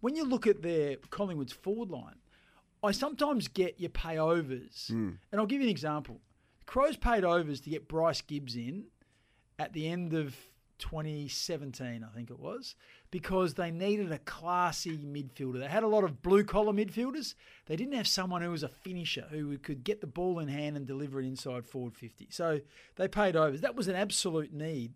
when 0.00 0.16
you 0.16 0.24
look 0.26 0.46
at 0.46 0.60
their 0.60 0.96
Collingwood's 1.08 1.54
forward 1.54 1.90
line, 1.90 2.16
I 2.82 2.90
sometimes 2.90 3.48
get 3.48 3.80
your 3.80 3.88
pay 3.88 4.18
overs, 4.18 4.90
and 5.32 5.40
I'll 5.40 5.46
give 5.46 5.62
you 5.62 5.68
an 5.68 5.70
example. 5.70 6.20
Crows 6.66 6.96
paid 6.96 7.24
overs 7.24 7.60
to 7.60 7.70
get 7.70 7.88
Bryce 7.88 8.20
Gibbs 8.20 8.56
in, 8.56 8.84
at 9.58 9.72
the 9.72 9.88
end 9.88 10.14
of 10.14 10.34
2017, 10.78 12.04
I 12.04 12.14
think 12.14 12.30
it 12.30 12.38
was, 12.38 12.74
because 13.10 13.54
they 13.54 13.70
needed 13.70 14.10
a 14.10 14.18
classy 14.18 14.98
midfielder. 14.98 15.60
They 15.60 15.68
had 15.68 15.82
a 15.82 15.88
lot 15.88 16.04
of 16.04 16.22
blue 16.22 16.44
collar 16.44 16.72
midfielders. 16.72 17.34
They 17.66 17.76
didn't 17.76 17.94
have 17.94 18.08
someone 18.08 18.42
who 18.42 18.50
was 18.50 18.62
a 18.62 18.68
finisher 18.68 19.26
who 19.30 19.56
could 19.58 19.84
get 19.84 20.00
the 20.00 20.06
ball 20.06 20.38
in 20.40 20.48
hand 20.48 20.76
and 20.76 20.86
deliver 20.86 21.20
it 21.20 21.26
inside 21.26 21.66
forward 21.66 21.94
50. 21.94 22.28
So 22.30 22.60
they 22.96 23.08
paid 23.08 23.36
overs. 23.36 23.60
That 23.60 23.76
was 23.76 23.88
an 23.88 23.96
absolute 23.96 24.52
need. 24.52 24.94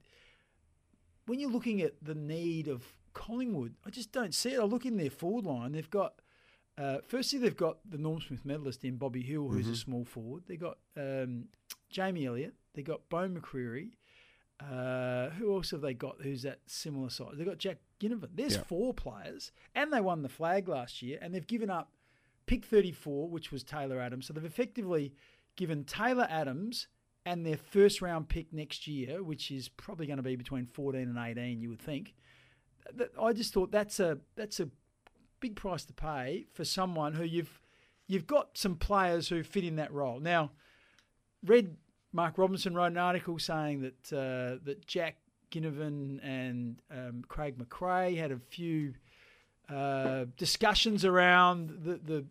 When 1.26 1.38
you're 1.38 1.50
looking 1.50 1.80
at 1.80 1.94
the 2.02 2.14
need 2.14 2.68
of 2.68 2.82
Collingwood, 3.14 3.74
I 3.86 3.90
just 3.90 4.12
don't 4.12 4.34
see 4.34 4.54
it. 4.54 4.60
I 4.60 4.64
look 4.64 4.86
in 4.86 4.96
their 4.96 5.10
forward 5.10 5.46
line. 5.46 5.72
They've 5.72 5.88
got 5.90 6.14
uh, 6.78 6.98
firstly, 7.06 7.38
they've 7.38 7.56
got 7.56 7.78
the 7.88 7.98
Norm 7.98 8.20
Smith 8.20 8.44
medalist 8.44 8.84
in 8.84 8.96
Bobby 8.96 9.22
Hill, 9.22 9.48
who's 9.48 9.66
a 9.68 9.76
small 9.76 10.04
forward. 10.04 10.44
They've 10.46 10.60
got 10.60 10.78
um, 10.96 11.46
Jamie 11.90 12.26
Elliott. 12.26 12.54
They've 12.74 12.84
got 12.84 13.08
Beau 13.08 13.28
McCreery. 13.28 13.90
Uh, 14.60 15.30
who 15.30 15.54
else 15.54 15.70
have 15.70 15.80
they 15.82 15.94
got 15.94 16.16
who's 16.22 16.42
that 16.42 16.58
similar 16.66 17.10
size? 17.10 17.34
They've 17.36 17.46
got 17.46 17.58
Jack 17.58 17.78
Ginnivan. 18.00 18.30
There's 18.34 18.56
Yeah. 18.56 18.62
four 18.64 18.92
players, 18.92 19.52
and 19.74 19.92
they 19.92 20.00
won 20.00 20.22
the 20.22 20.28
flag 20.28 20.68
last 20.68 21.00
year, 21.00 21.18
and 21.22 21.32
they've 21.34 21.46
given 21.46 21.70
up 21.70 21.92
pick 22.46 22.64
34, 22.64 23.28
which 23.28 23.52
was 23.52 23.62
Taylor 23.62 24.00
Adams. 24.00 24.26
So 24.26 24.32
they've 24.32 24.44
effectively 24.44 25.12
given 25.54 25.84
Taylor 25.84 26.26
Adams 26.30 26.88
and 27.24 27.44
their 27.46 27.56
first 27.56 28.00
round 28.02 28.28
pick 28.28 28.52
next 28.52 28.86
year, 28.88 29.22
which 29.22 29.50
is 29.50 29.68
probably 29.68 30.06
going 30.06 30.16
to 30.16 30.22
be 30.22 30.34
between 30.34 30.66
14 30.66 31.02
and 31.02 31.18
18, 31.18 31.60
you 31.60 31.68
would 31.68 31.80
think. 31.82 32.14
I 33.20 33.32
just 33.34 33.52
thought 33.52 33.70
that's 33.70 34.00
a 34.00 34.18
that's 34.34 34.60
a 34.60 34.70
big 35.40 35.56
price 35.56 35.84
to 35.86 35.92
pay 35.92 36.46
for 36.52 36.64
someone 36.64 37.14
who 37.14 37.24
you've 37.24 37.60
you've 38.06 38.26
got 38.26 38.56
some 38.56 38.76
players 38.76 39.28
who 39.28 39.42
fit 39.42 39.64
in 39.64 39.76
that 39.76 39.92
role. 39.92 40.18
Now, 40.20 40.50
read 41.44 41.76
Mark 42.12 42.38
Robinson 42.38 42.74
wrote 42.74 42.86
an 42.92 42.98
article 42.98 43.38
saying 43.38 43.82
that 43.82 44.12
uh, 44.12 44.58
that 44.64 44.86
Jack 44.86 45.16
Ginnivan 45.50 46.20
and 46.22 46.80
um, 46.90 47.24
Craig 47.28 47.58
McRae 47.58 48.16
had 48.16 48.32
a 48.32 48.38
few 48.38 48.94
uh, 49.68 50.24
discussions 50.36 51.04
around 51.04 51.70
the, 51.84 52.00
the 52.02 52.24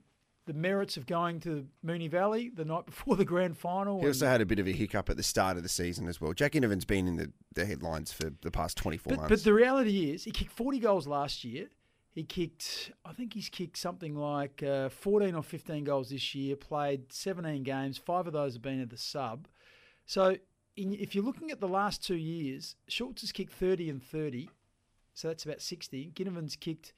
the 0.47 0.53
merits 0.53 0.95
of 0.95 1.05
going 1.05 1.41
to 1.41 1.67
Moonee 1.85 2.09
Valley 2.09 2.49
the 2.49 2.63
night 2.63 2.85
before 2.85 3.17
the 3.17 3.25
grand 3.25 3.57
final. 3.57 3.99
He 3.99 4.07
also 4.07 4.27
had 4.27 4.39
a 4.39 4.45
bit 4.45 4.59
of 4.59 4.67
a 4.67 4.71
hiccup 4.71 5.09
at 5.09 5.17
the 5.17 5.23
start 5.23 5.57
of 5.57 5.63
the 5.63 5.67
season 5.69 6.07
as 6.07 6.21
well. 6.21 6.31
Jack 6.31 6.53
Ginnivan's 6.53 6.85
been 6.85 7.05
in 7.05 7.17
the, 7.17 7.31
the 7.53 7.65
headlines 7.65 8.13
for 8.13 8.31
the 8.41 8.49
past 8.49 8.77
24 8.77 9.09
But, 9.11 9.17
months. 9.17 9.29
but 9.29 9.43
the 9.43 9.53
reality 9.53 10.11
is, 10.11 10.23
he 10.23 10.31
kicked 10.31 10.53
40 10.53 10.79
goals 10.79 11.05
last 11.05 11.43
year. 11.43 11.67
He 12.17 12.23
kicked, 12.23 12.91
I 13.05 13.13
think 13.13 13.35
he's 13.35 13.47
kicked 13.47 13.77
something 13.77 14.15
like 14.15 14.63
uh, 14.63 14.89
14 14.89 15.35
or 15.35 15.43
15 15.43 15.83
goals 15.83 16.09
this 16.09 16.33
year, 16.33 16.55
played 16.55 17.13
17 17.13 17.61
games. 17.61 17.99
Five 17.99 18.25
of 18.25 18.33
those 18.33 18.53
have 18.53 18.63
been 18.63 18.81
at 18.81 18.89
the 18.89 18.97
sub. 18.97 19.47
So 20.07 20.35
in, 20.75 20.93
if 20.95 21.13
you're 21.13 21.23
looking 21.23 21.51
at 21.51 21.59
the 21.59 21.67
last 21.67 22.03
two 22.03 22.15
years, 22.15 22.75
Schultz 22.87 23.21
has 23.21 23.31
kicked 23.31 23.53
30 23.53 23.91
and 23.91 24.01
30. 24.03 24.49
So 25.13 25.27
that's 25.27 25.45
about 25.45 25.61
60. 25.61 26.11
Ginnivan's 26.15 26.55
kicked 26.55 26.93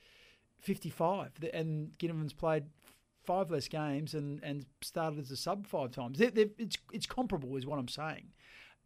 55. 0.62 1.32
The- 1.42 1.54
And 1.54 1.92
Ginnivan's 2.00 2.32
played 2.32 2.64
five 3.26 3.52
less 3.52 3.68
games 3.68 4.14
and, 4.14 4.42
and 4.42 4.66
started 4.80 5.20
as 5.20 5.32
a 5.32 5.36
sub 5.36 5.68
five 5.68 5.92
times. 5.92 6.18
They're, 6.18 6.32
they're, 6.32 6.46
it's, 6.58 6.78
it's 6.94 7.06
comparable, 7.06 7.58
is 7.58 7.66
what 7.66 7.78
I'm 7.78 7.90
saying. 7.90 8.28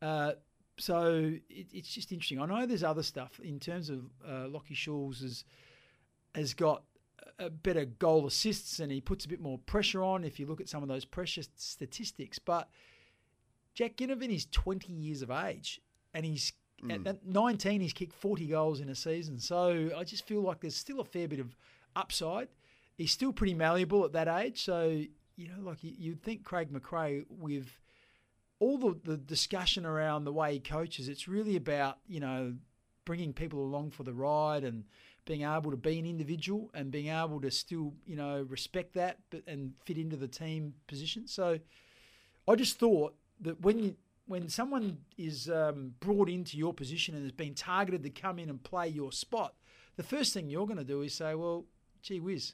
Uh, 0.02 0.32
so 0.80 1.36
it, 1.48 1.68
it's 1.72 1.94
just 1.94 2.12
interesting. 2.12 2.42
I 2.42 2.48
know 2.48 2.66
there's 2.66 2.84
other 2.84 3.04
stuff 3.04 3.40
in 3.44 3.60
terms 3.60 3.92
of 3.92 4.00
uh, 4.28 4.48
Lockie 4.48 4.74
Schulz 4.74 5.22
has 6.36 6.54
got 6.54 6.84
a 7.40 7.50
better 7.50 7.86
goal 7.86 8.28
assists 8.28 8.80
and 8.80 8.92
he 8.92 9.02
puts 9.02 9.26
a 9.26 9.28
bit 9.28 9.42
more 9.42 9.58
pressure 9.58 10.04
on. 10.04 10.24
If 10.24 10.40
you 10.40 10.46
look 10.46 10.62
at 10.62 10.70
some 10.70 10.84
of 10.84 10.90
those 10.90 11.06
pressure 11.06 11.44
statistics, 11.56 12.40
but 12.40 12.70
Jack 13.74 13.98
Ginnivan 13.98 14.34
is 14.34 14.46
20 14.52 14.92
years 14.92 15.22
of 15.22 15.32
age 15.32 15.82
and 16.14 16.26
he's 16.26 16.54
hmm. 16.82 16.92
at, 16.92 17.08
at 17.08 17.26
19 17.26 17.82
he's 17.82 17.94
kicked 17.94 18.14
40 18.14 18.48
goals 18.48 18.80
in 18.80 18.90
a 18.90 18.96
season. 18.96 19.40
So 19.40 19.92
I 19.98 20.04
just 20.04 20.26
feel 20.26 20.42
like 20.42 20.62
there's 20.62 20.76
still 20.76 21.00
a 21.00 21.06
fair 21.06 21.28
bit 21.28 21.40
of 21.40 21.56
upside. 21.96 22.50
He's 22.96 23.12
still 23.12 23.34
pretty 23.34 23.56
malleable 23.56 24.06
at 24.06 24.14
that 24.14 24.28
age. 24.28 24.64
So 24.64 25.04
you 25.36 25.48
know, 25.48 25.62
like 25.62 25.84
you, 25.84 25.94
you'd 25.98 26.24
think 26.24 26.44
Craig 26.44 26.72
McRae 26.72 27.26
with 27.30 27.78
all 28.60 28.78
the, 28.78 28.98
the 29.04 29.18
discussion 29.18 29.86
around 29.86 30.24
the 30.24 30.34
way 30.34 30.54
he 30.54 30.60
coaches, 30.60 31.08
it's 31.08 31.28
really 31.28 31.56
about, 31.56 31.98
you 32.08 32.20
know, 32.20 32.54
bringing 33.06 33.34
people 33.34 33.60
along 33.60 33.92
for 33.92 34.04
the 34.04 34.14
ride 34.14 34.64
and 34.64 34.86
being 35.26 35.44
able 35.44 35.72
to 35.72 35.78
be 35.78 36.00
an 36.00 36.06
individual 36.06 36.70
and 36.74 36.92
being 36.92 37.08
able 37.08 37.40
to 37.42 37.52
still, 37.52 37.94
you 38.06 38.16
know, 38.16 38.46
respect 38.50 38.94
that 38.94 39.20
but 39.30 39.44
and 39.48 39.74
fit 39.86 39.98
into 39.98 40.16
the 40.16 40.28
team 40.28 40.74
position. 40.88 41.28
So 41.28 41.60
I 42.48 42.56
just 42.56 42.80
thought 42.80 43.16
that 43.42 43.62
when 43.62 43.80
you 43.80 43.96
when 44.26 44.48
someone 44.48 45.00
is 45.18 45.50
um, 45.50 45.94
brought 46.00 46.30
into 46.30 46.58
your 46.58 46.74
position 46.74 47.14
and 47.14 47.24
has 47.24 47.34
been 47.34 47.54
targeted 47.54 48.04
to 48.04 48.10
come 48.10 48.40
in 48.40 48.50
and 48.50 48.64
play 48.64 48.88
your 48.88 49.12
spot, 49.12 49.54
the 49.98 50.04
first 50.04 50.34
thing 50.34 50.50
you're 50.50 50.66
going 50.66 50.78
to 50.78 50.86
do 50.86 51.02
is 51.02 51.14
say, 51.14 51.36
well, 51.36 51.66
gee 52.02 52.22
whiz, 52.22 52.54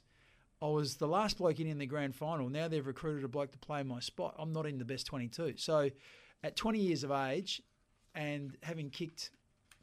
I 0.60 0.66
was 0.66 0.96
the 0.96 1.06
last 1.06 1.38
bloke 1.38 1.60
in 1.60 1.68
in 1.68 1.78
the 1.78 1.86
grand 1.86 2.14
final. 2.14 2.48
Now 2.48 2.68
they've 2.68 2.86
recruited 2.86 3.24
a 3.24 3.28
bloke 3.28 3.52
to 3.52 3.58
play 3.58 3.82
my 3.82 4.00
spot. 4.00 4.34
I'm 4.38 4.52
not 4.52 4.66
in 4.66 4.78
the 4.78 4.84
best 4.84 5.06
22. 5.06 5.54
So 5.56 5.90
at 6.42 6.56
20 6.56 6.78
years 6.80 7.04
of 7.04 7.12
age 7.12 7.62
and 8.14 8.56
having 8.62 8.90
kicked 8.90 9.30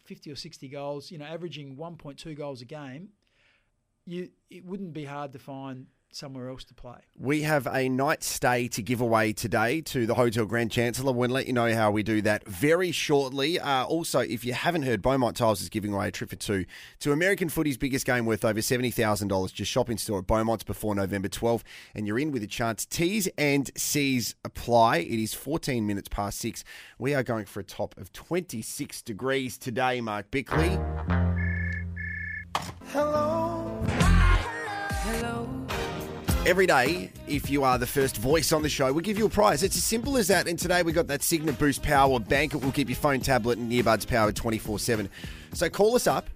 50 0.08 0.32
or 0.32 0.36
60 0.36 0.70
goals, 0.70 1.12
you 1.12 1.18
know, 1.18 1.26
averaging 1.26 1.76
1.2 1.76 2.36
goals 2.36 2.62
a 2.62 2.66
game, 2.66 3.10
you 4.06 4.30
it 4.50 4.66
wouldn't 4.66 4.94
be 4.94 5.06
hard 5.06 5.34
to 5.34 5.40
find 5.40 5.88
somewhere 6.12 6.50
else 6.50 6.64
to 6.66 6.74
play. 6.74 6.98
We 7.18 7.42
have 7.44 7.68
a 7.68 7.90
night 7.90 8.24
stay 8.24 8.68
to 8.70 8.82
give 8.82 9.02
away 9.02 9.34
today 9.34 9.82
to 9.82 10.06
the 10.06 10.16
Hotel 10.16 10.46
Grand 10.46 10.72
Chancellor. 10.72 11.12
We'll 11.12 11.30
let 11.30 11.48
you 11.48 11.54
know 11.54 11.74
how 11.74 11.92
we 11.92 12.04
do 12.04 12.22
that 12.24 12.48
very 12.48 12.92
shortly. 12.92 13.60
Uh, 13.60 13.86
also, 13.86 14.20
if 14.20 14.44
you 14.44 14.54
haven't 14.54 14.84
heard, 14.84 15.02
Beaumont 15.02 15.38
Tiles 15.38 15.62
is 15.62 15.70
giving 15.70 15.94
away 15.94 16.08
a 16.08 16.12
trip 16.12 16.30
for 16.30 16.36
two 16.36 16.66
to 17.00 17.12
American 17.12 17.50
footy's 17.50 17.78
biggest 17.78 18.06
game 18.06 18.26
worth 18.26 18.44
over 18.46 18.60
$70,000. 18.60 19.54
Just 19.54 19.72
shop 19.72 19.90
in 19.90 19.98
store 19.98 20.20
at 20.20 20.28
Beaumont's 20.28 20.64
before 20.64 20.96
November 20.96 21.30
12th, 21.30 21.64
and 21.94 22.08
you're 22.08 22.20
in 22.20 22.32
with 22.32 22.44
a 22.44 22.48
chance. 22.48 22.86
T's 22.86 23.28
and 23.38 23.70
C's 23.78 24.36
apply. 24.44 24.98
It 24.98 25.20
is 25.20 25.34
14 25.34 25.86
minutes 25.86 26.08
past 26.10 26.40
six. 26.40 26.64
We 26.98 27.14
are 27.14 27.24
going 27.24 27.46
for 27.46 27.60
a 27.60 27.64
top 27.64 27.98
of 27.98 28.12
26 28.14 29.02
degrees 29.02 29.58
today, 29.58 30.02
Mark 30.02 30.32
Bickley. 30.32 30.78
Every 36.48 36.66
day, 36.66 37.12
if 37.28 37.50
you 37.50 37.66
are 37.66 37.78
the 37.78 37.86
first 37.86 38.16
voice 38.16 38.54
on 38.54 38.62
the 38.62 38.70
show, 38.70 38.94
we'll 38.94 39.02
give 39.02 39.18
you 39.18 39.26
a 39.26 39.30
prize. 39.30 39.64
It's 39.64 39.76
as 39.76 39.84
simple 39.84 40.16
as 40.16 40.30
that. 40.30 40.48
And 40.48 40.58
today 40.58 40.82
we 40.82 40.94
got 40.94 41.08
that 41.08 41.20
Cygnett 41.20 41.60
Boost 41.60 41.84
Power 41.84 42.22
Bank. 42.22 42.54
It 42.54 42.64
will 42.64 42.72
keep 42.72 42.88
your 42.88 42.96
phone, 42.96 43.20
tablet, 43.20 43.58
and 43.58 43.70
earbuds 43.70 44.08
powered 44.08 44.38
24 44.38 44.80
7. 44.80 45.10
So 45.52 45.70
call 45.70 45.98
us 45.98 46.08
up. 46.08 46.30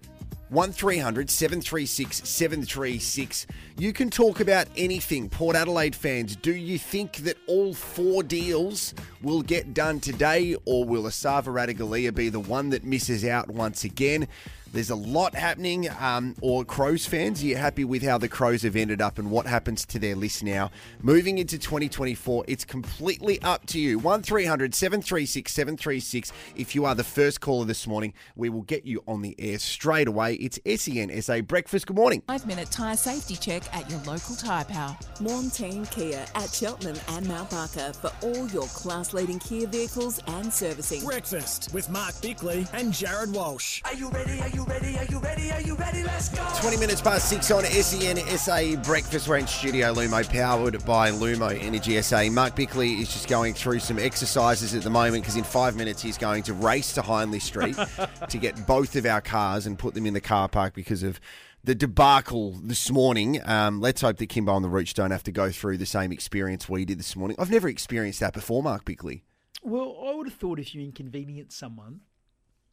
1300 0.49 1.29
736 1.29 2.27
736. 2.27 3.47
You 3.77 3.93
can 3.93 4.09
talk 4.09 4.41
about 4.41 4.67
anything. 4.75 5.29
Port 5.29 5.55
Adelaide 5.55 5.95
fans, 5.95 6.35
do 6.35 6.53
you 6.53 6.77
think 6.77 7.15
that 7.19 7.37
all 7.47 7.73
four 7.73 8.21
deals 8.21 8.93
will 9.21 9.41
get 9.41 9.73
done 9.73 10.01
today, 10.01 10.57
or 10.65 10.83
will 10.83 11.03
Esava 11.03 11.45
Ratugolea 11.45 12.13
be 12.13 12.27
the 12.27 12.41
one 12.41 12.69
that 12.71 12.83
misses 12.83 13.23
out 13.23 13.49
once 13.49 13.85
again? 13.85 14.27
There's 14.73 14.89
a 14.89 14.95
lot 14.95 15.35
happening. 15.35 15.89
Um, 15.99 16.35
or 16.41 16.63
Crows 16.63 17.05
fans, 17.05 17.43
are 17.43 17.45
you 17.45 17.57
happy 17.57 17.83
with 17.83 18.03
how 18.03 18.17
the 18.17 18.29
Crows 18.29 18.61
have 18.61 18.75
ended 18.75 19.01
up 19.01 19.19
and 19.19 19.29
what 19.29 19.45
happens 19.45 19.85
to 19.87 19.99
their 19.99 20.15
list 20.15 20.43
now? 20.43 20.71
Moving 21.01 21.39
into 21.39 21.57
2024, 21.57 22.45
it's 22.47 22.63
completely 22.63 23.41
up 23.41 23.65
to 23.67 23.79
you. 23.79 23.99
1300 23.99 24.73
736 24.73 25.51
736. 25.51 26.31
If 26.55 26.73
you 26.73 26.85
are 26.85 26.95
the 26.95 27.03
first 27.03 27.41
caller 27.41 27.65
this 27.65 27.85
morning, 27.85 28.13
we 28.35 28.49
will 28.49 28.61
get 28.61 28.85
you 28.85 29.03
on 29.07 29.21
the 29.21 29.35
air 29.39 29.59
straight 29.59 30.07
away. 30.07 30.35
It's 30.35 30.59
SEN 30.65 31.21
SA 31.21 31.41
Breakfast. 31.41 31.87
Good 31.87 31.97
morning. 31.97 32.23
Five 32.27 32.45
minute 32.45 32.71
tyre 32.71 32.95
safety 32.95 33.35
check 33.35 33.63
at 33.75 33.89
your 33.89 33.99
local 34.01 34.35
tyre 34.35 34.65
power. 34.65 34.97
Morn 35.19 35.49
Team 35.49 35.85
Kia 35.87 36.25
at 36.35 36.49
Cheltenham 36.49 36.97
and 37.09 37.27
Mount 37.27 37.49
Barker 37.49 37.91
for 37.93 38.11
all 38.21 38.47
your 38.49 38.67
class 38.67 39.13
leading 39.13 39.39
Kia 39.39 39.67
vehicles 39.67 40.21
and 40.27 40.51
servicing. 40.53 41.03
Breakfast 41.03 41.73
with 41.73 41.89
Mark 41.89 42.19
Bickley 42.21 42.65
and 42.73 42.93
Jared 42.93 43.33
Walsh. 43.33 43.81
Are 43.85 43.95
you 43.95 44.09
ready? 44.09 44.39
Are 44.39 44.49
you 44.49 44.60
ready? 44.65 44.97
Are 44.97 45.05
you 45.05 45.19
ready? 45.19 45.51
Are 45.51 45.61
you 45.61 45.75
ready? 45.75 46.03
Let's 46.03 46.29
go. 46.29 46.45
20 46.61 46.77
minutes 46.77 47.01
past 47.01 47.29
six 47.29 47.49
on 47.51 47.63
SEN 47.63 48.17
SA 48.37 48.81
Breakfast. 48.83 49.27
We're 49.27 49.37
in 49.37 49.47
Studio 49.47 49.93
Lumo, 49.93 50.27
powered 50.29 50.85
by 50.85 51.11
Lumo 51.11 51.57
Energy 51.61 52.01
SA. 52.01 52.29
Mark 52.29 52.55
Bickley 52.55 52.93
is 53.01 53.11
just 53.11 53.27
going 53.27 53.53
through 53.53 53.79
some 53.79 53.99
exercises 53.99 54.73
at 54.73 54.83
the 54.83 54.89
moment 54.89 55.23
because 55.23 55.35
in 55.35 55.43
five 55.43 55.75
minutes 55.75 56.01
he's 56.01 56.17
going 56.17 56.43
to 56.43 56.53
race 56.53 56.93
to 56.93 57.01
Hindley 57.01 57.39
Street 57.39 57.75
to 58.29 58.37
get 58.37 58.67
both 58.67 58.95
of 58.95 59.05
our 59.05 59.21
cars 59.21 59.65
and 59.65 59.77
put 59.79 59.93
them 59.93 60.05
in 60.05 60.13
the 60.13 60.21
car 60.21 60.47
park 60.47 60.73
because 60.73 61.03
of 61.03 61.19
the 61.63 61.75
debacle 61.75 62.53
this 62.63 62.89
morning. 62.89 63.39
Um, 63.45 63.81
let's 63.81 64.01
hope 64.01 64.17
that 64.17 64.27
Kimbo 64.27 64.55
and 64.55 64.65
the 64.65 64.69
Rooch 64.69 64.93
don't 64.93 65.11
have 65.11 65.23
to 65.23 65.31
go 65.31 65.51
through 65.51 65.77
the 65.77 65.85
same 65.85 66.11
experience 66.11 66.67
we 66.67 66.85
did 66.85 66.99
this 66.99 67.15
morning. 67.15 67.37
I've 67.39 67.51
never 67.51 67.67
experienced 67.67 68.19
that 68.19 68.33
before, 68.33 68.63
Mark 68.63 68.85
Bickley. 68.85 69.23
Well, 69.63 69.95
I 70.07 70.15
would 70.15 70.27
have 70.27 70.37
thought 70.37 70.59
if 70.59 70.73
you 70.73 70.81
inconvenience 70.81 71.55
someone, 71.55 72.01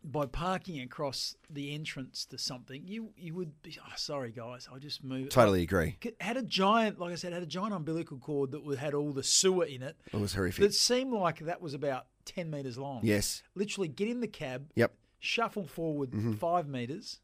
by 0.04 0.26
parking 0.26 0.80
across 0.80 1.36
the 1.50 1.74
entrance 1.74 2.24
to 2.26 2.38
something, 2.38 2.82
you 2.86 3.10
you 3.16 3.34
would 3.34 3.62
be 3.62 3.76
oh, 3.80 3.92
sorry 3.96 4.30
guys, 4.30 4.68
I 4.72 4.78
just 4.78 5.02
moved. 5.02 5.30
Totally 5.32 5.62
agree. 5.62 5.98
Had 6.20 6.36
a 6.36 6.42
giant, 6.42 6.98
like 6.98 7.12
I 7.12 7.16
said, 7.16 7.32
had 7.32 7.42
a 7.42 7.46
giant 7.46 7.74
umbilical 7.74 8.18
cord 8.18 8.52
that 8.52 8.78
had 8.78 8.94
all 8.94 9.12
the 9.12 9.22
sewer 9.22 9.64
in 9.64 9.82
it. 9.82 9.96
It 10.12 10.20
was 10.20 10.34
horrific. 10.34 10.62
That 10.62 10.74
seemed 10.74 11.12
like 11.12 11.40
that 11.40 11.60
was 11.60 11.74
about 11.74 12.06
ten 12.24 12.50
meters 12.50 12.78
long. 12.78 13.00
Yes. 13.02 13.42
Literally, 13.54 13.88
get 13.88 14.08
in 14.08 14.20
the 14.20 14.28
cab. 14.28 14.70
Yep. 14.76 14.94
Shuffle 15.18 15.66
forward 15.66 16.12
mm-hmm. 16.12 16.34
five 16.34 16.68
meters, 16.68 17.20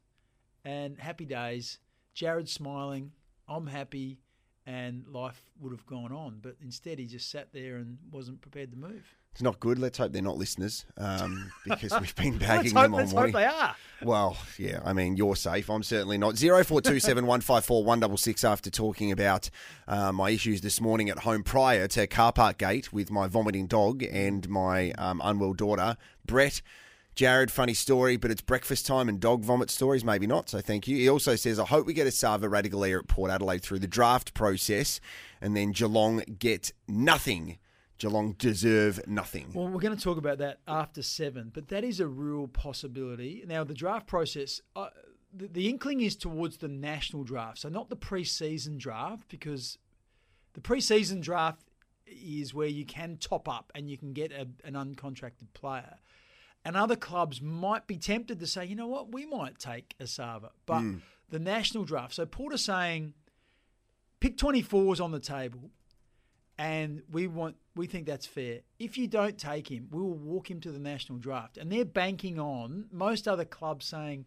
and 0.63 0.99
happy 0.99 1.25
days. 1.25 1.79
Jared 2.13 2.49
smiling. 2.49 3.11
I'm 3.47 3.67
happy, 3.67 4.19
and 4.65 5.05
life 5.07 5.41
would 5.59 5.71
have 5.71 5.85
gone 5.85 6.11
on. 6.11 6.39
But 6.41 6.55
instead, 6.61 6.99
he 6.99 7.05
just 7.05 7.29
sat 7.29 7.53
there 7.53 7.75
and 7.75 7.97
wasn't 8.11 8.41
prepared 8.41 8.71
to 8.71 8.77
move. 8.77 9.15
It's 9.31 9.41
not 9.41 9.59
good. 9.59 9.77
Let's 9.77 9.97
hope 9.97 10.13
they're 10.13 10.21
not 10.21 10.37
listeners 10.37 10.85
um, 10.97 11.51
because 11.65 11.91
we've 11.99 12.15
been 12.15 12.37
bagging 12.37 12.73
hope, 12.73 12.83
them 12.83 12.93
all 12.93 12.99
let's 12.99 13.13
morning. 13.13 13.33
hope 13.33 13.41
they 13.41 13.45
are. 13.45 13.75
Well, 14.01 14.37
yeah, 14.57 14.79
I 14.85 14.93
mean, 14.93 15.17
you're 15.17 15.35
safe. 15.35 15.69
I'm 15.69 15.83
certainly 15.83 16.17
not. 16.17 16.37
0427 16.37 17.25
154 17.25 17.83
166 17.83 18.43
after 18.45 18.69
talking 18.69 19.11
about 19.11 19.49
uh, 19.89 20.13
my 20.13 20.29
issues 20.29 20.61
this 20.61 20.79
morning 20.79 21.09
at 21.09 21.19
home 21.19 21.43
prior 21.43 21.87
to 21.89 22.07
car 22.07 22.31
park 22.31 22.57
gate 22.59 22.93
with 22.93 23.11
my 23.11 23.27
vomiting 23.27 23.67
dog 23.67 24.03
and 24.03 24.47
my 24.47 24.91
um, 24.91 25.21
unwell 25.23 25.53
daughter. 25.53 25.97
Brett, 26.25 26.61
Jared, 27.15 27.49
funny 27.49 27.73
story, 27.73 28.17
but 28.17 28.29
it's 28.29 28.41
breakfast 28.41 28.85
time 28.85 29.07
and 29.07 29.21
dog 29.21 29.41
vomit 29.41 29.69
stories, 29.69 30.03
maybe 30.03 30.27
not, 30.27 30.49
so 30.49 30.59
thank 30.59 30.85
you. 30.85 30.97
He 30.97 31.09
also 31.09 31.37
says, 31.37 31.59
I 31.59 31.65
hope 31.65 31.85
we 31.85 31.93
get 31.93 32.07
a 32.07 32.11
Sava 32.11 32.47
Ratugolea 32.47 32.99
at 32.99 33.07
Port 33.07 33.31
Adelaide 33.31 33.61
through 33.61 33.79
the 33.79 33.87
draft 33.87 34.33
process 34.33 34.99
and 35.39 35.55
then 35.55 35.71
Geelong 35.71 36.23
get 36.39 36.73
nothing. 36.89 37.57
Geelong 37.99 38.33
deserve 38.33 38.99
nothing. 39.07 39.51
Well, 39.53 39.69
we're 39.69 39.79
going 39.79 39.95
to 39.95 40.03
talk 40.03 40.17
about 40.17 40.39
that 40.39 40.59
after 40.67 41.01
seven, 41.01 41.51
but 41.53 41.69
that 41.69 41.85
is 41.85 42.01
a 42.01 42.07
real 42.07 42.47
possibility. 42.47 43.45
Now, 43.47 43.63
the 43.63 43.73
draft 43.73 44.07
process, 44.07 44.59
uh, 44.75 44.89
the, 45.33 45.47
the 45.47 45.69
inkling 45.69 46.01
is 46.01 46.17
towards 46.17 46.57
the 46.57 46.67
national 46.67 47.23
draft, 47.23 47.59
so 47.59 47.69
not 47.69 47.89
the 47.89 47.95
preseason 47.95 48.77
draft, 48.77 49.29
because 49.29 49.77
the 50.51 50.59
preseason 50.59 51.21
draft 51.21 51.61
is 52.05 52.53
where 52.53 52.67
you 52.67 52.85
can 52.85 53.15
top 53.15 53.47
up 53.47 53.71
and 53.73 53.89
you 53.89 53.97
can 53.97 54.11
get 54.11 54.33
a, 54.33 54.47
an 54.65 54.73
uncontracted 54.73 55.47
player. 55.53 55.95
And 56.65 56.75
other 56.75 56.95
clubs 56.95 57.41
might 57.41 57.85
be 57.85 57.97
tempted 57.97 58.39
to 58.39 58.47
say, 58.47 58.65
you 58.65 58.75
know 58.75 58.87
what, 58.87 59.13
we 59.13 59.27
might 59.27 59.59
take 59.59 59.95
Esava, 59.99 60.07
Sava. 60.09 60.49
But 60.65 60.79
hmm. 60.79 60.95
the 61.29 61.37
national 61.37 61.83
draft, 61.83 62.15
so 62.15 62.25
Porter 62.25 62.57
saying, 62.57 63.13
pick 64.19 64.35
24s 64.35 64.99
on 64.99 65.11
the 65.11 65.19
table 65.19 65.69
and 66.57 67.03
we 67.11 67.27
want 67.27 67.55
we 67.75 67.87
think 67.87 68.05
that's 68.05 68.25
fair. 68.25 68.61
If 68.79 68.97
you 68.97 69.07
don't 69.07 69.37
take 69.37 69.69
him, 69.69 69.89
we 69.91 70.01
will 70.01 70.17
walk 70.17 70.49
him 70.49 70.61
to 70.61 70.71
the 70.71 70.79
national 70.79 71.19
draft. 71.19 71.57
And 71.57 71.71
they're 71.71 71.85
banking 71.85 72.39
on 72.39 72.85
most 72.91 73.27
other 73.27 73.45
clubs 73.45 73.85
saying, 73.85 74.25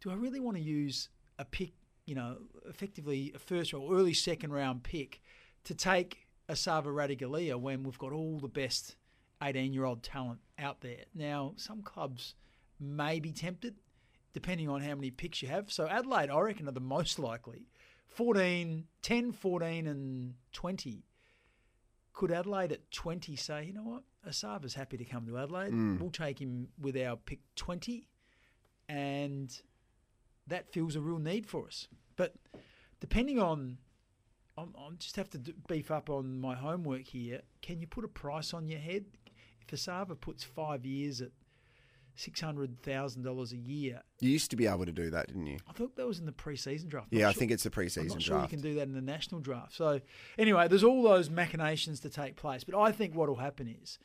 "Do 0.00 0.10
I 0.10 0.14
really 0.14 0.40
want 0.40 0.56
to 0.56 0.62
use 0.62 1.10
a 1.38 1.44
pick, 1.44 1.72
you 2.06 2.14
know, 2.14 2.38
effectively 2.66 3.32
a 3.34 3.38
first 3.38 3.74
or 3.74 3.94
early 3.94 4.14
second 4.14 4.52
round 4.52 4.82
pick 4.82 5.20
to 5.64 5.74
take 5.74 6.26
Esava 6.48 6.56
Sava 6.56 6.90
Ratugolea 6.90 7.60
when 7.60 7.82
we've 7.82 7.98
got 7.98 8.12
all 8.12 8.38
the 8.38 8.48
best 8.48 8.96
18 9.42 9.72
year 9.72 9.84
old 9.84 10.02
talent 10.02 10.40
out 10.58 10.80
there?" 10.80 11.04
Now, 11.14 11.54
some 11.56 11.82
clubs 11.82 12.34
may 12.78 13.20
be 13.20 13.32
tempted 13.32 13.76
depending 14.32 14.68
on 14.68 14.82
how 14.82 14.94
many 14.94 15.10
picks 15.10 15.40
you 15.40 15.48
have. 15.48 15.72
So 15.72 15.88
Adelaide, 15.88 16.28
I 16.28 16.38
reckon, 16.40 16.68
are 16.68 16.72
the 16.72 16.80
most 16.80 17.18
likely. 17.18 17.68
14, 18.08 18.86
10, 19.00 19.32
14 19.32 19.86
and 19.86 20.34
20 20.52 21.04
could 22.16 22.32
Adelaide 22.32 22.72
at 22.72 22.90
20 22.90 23.36
say, 23.36 23.64
you 23.64 23.74
know 23.74 23.82
what, 23.82 24.02
Esava's 24.26 24.74
happy 24.74 24.96
to 24.96 25.04
come 25.04 25.26
to 25.26 25.38
Adelaide. 25.38 25.70
Hmm. 25.70 25.98
We'll 25.98 26.10
take 26.10 26.40
him 26.40 26.68
with 26.80 26.96
our 26.96 27.16
pick 27.16 27.40
20, 27.56 28.08
and 28.88 29.54
that 30.46 30.72
feels 30.72 30.96
a 30.96 31.00
real 31.00 31.18
need 31.18 31.46
for 31.46 31.66
us. 31.66 31.88
But 32.16 32.34
depending 33.00 33.38
on, 33.38 33.76
I'm, 34.56 34.74
I'm 34.78 34.96
just 34.96 35.16
have 35.16 35.28
to 35.30 35.38
beef 35.68 35.90
up 35.90 36.08
on 36.08 36.40
my 36.40 36.54
homework 36.54 37.02
here. 37.02 37.42
Can 37.60 37.80
you 37.80 37.86
put 37.86 38.04
a 38.04 38.08
price 38.08 38.54
on 38.54 38.66
your 38.66 38.80
head? 38.80 39.04
If 39.68 39.78
Esava 39.80 40.18
puts 40.20 40.44
five 40.44 40.84
years 40.86 41.20
at 41.20 41.30
$600,000 42.16 43.52
a 43.52 43.56
year, 43.56 44.02
You 44.20 44.30
used 44.30 44.50
to 44.50 44.56
be 44.56 44.66
able 44.66 44.86
to 44.86 44.92
do 44.92 45.10
that, 45.10 45.28
didn't 45.28 45.46
you? 45.46 45.58
I 45.68 45.72
thought 45.72 45.96
that 45.96 46.06
was 46.06 46.18
in 46.18 46.26
the 46.26 46.32
preseason 46.32 46.88
draft. 46.88 47.08
I'm 47.12 47.18
Yeah, 47.18 47.24
not 47.26 47.30
I 47.36 47.38
think 47.38 47.50
it's 47.50 47.62
the 47.64 47.70
I'm 47.74 47.84
preseason 47.84 48.08
not 48.08 48.22
sure 48.22 48.36
draft. 48.38 48.52
you 48.52 48.58
can 48.58 48.62
do 48.62 48.74
that 48.76 48.82
in 48.82 48.94
the 48.94 49.02
national 49.02 49.40
draft. 49.40 49.74
So, 49.74 50.00
anyway, 50.38 50.68
there's 50.68 50.84
all 50.84 51.02
those 51.02 51.28
machinations 51.30 52.00
to 52.00 52.10
take 52.10 52.36
place. 52.36 52.64
But 52.64 52.78
I 52.78 52.92
think 52.92 53.14
what 53.14 53.28
will 53.28 53.36
happen 53.36 53.68
is 53.82 53.98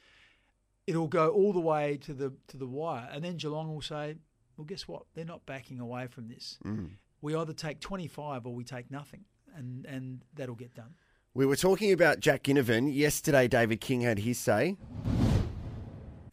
it'll 0.87 1.07
go 1.07 1.29
all 1.29 1.53
the 1.53 1.59
way 1.61 1.97
to 1.97 2.13
the 2.13 2.33
to 2.47 2.57
the 2.57 2.67
wire, 2.67 3.07
and 3.11 3.23
then 3.23 3.37
Geelong 3.37 3.73
will 3.73 3.81
say, 3.81 4.15
"Well, 4.57 4.65
guess 4.65 4.87
what? 4.87 5.03
They're 5.13 5.23
not 5.25 5.45
backing 5.45 5.79
away 5.79 6.07
from 6.07 6.27
this. 6.27 6.57
Mm. 6.65 6.97
We 7.21 7.35
either 7.35 7.53
take 7.53 7.79
25 7.79 8.45
or 8.45 8.53
we 8.53 8.63
take 8.65 8.91
nothing, 8.91 9.25
and 9.55 9.85
and 9.85 10.23
that'll 10.33 10.55
get 10.55 10.73
done." 10.73 10.95
We 11.33 11.45
were 11.45 11.55
talking 11.55 11.93
about 11.93 12.19
Jack 12.19 12.43
Ginnivan. 12.43 12.93
Yesterday, 12.93 13.47
David 13.47 13.79
King 13.79 14.01
had 14.01 14.19
his 14.19 14.37
say. 14.37 14.75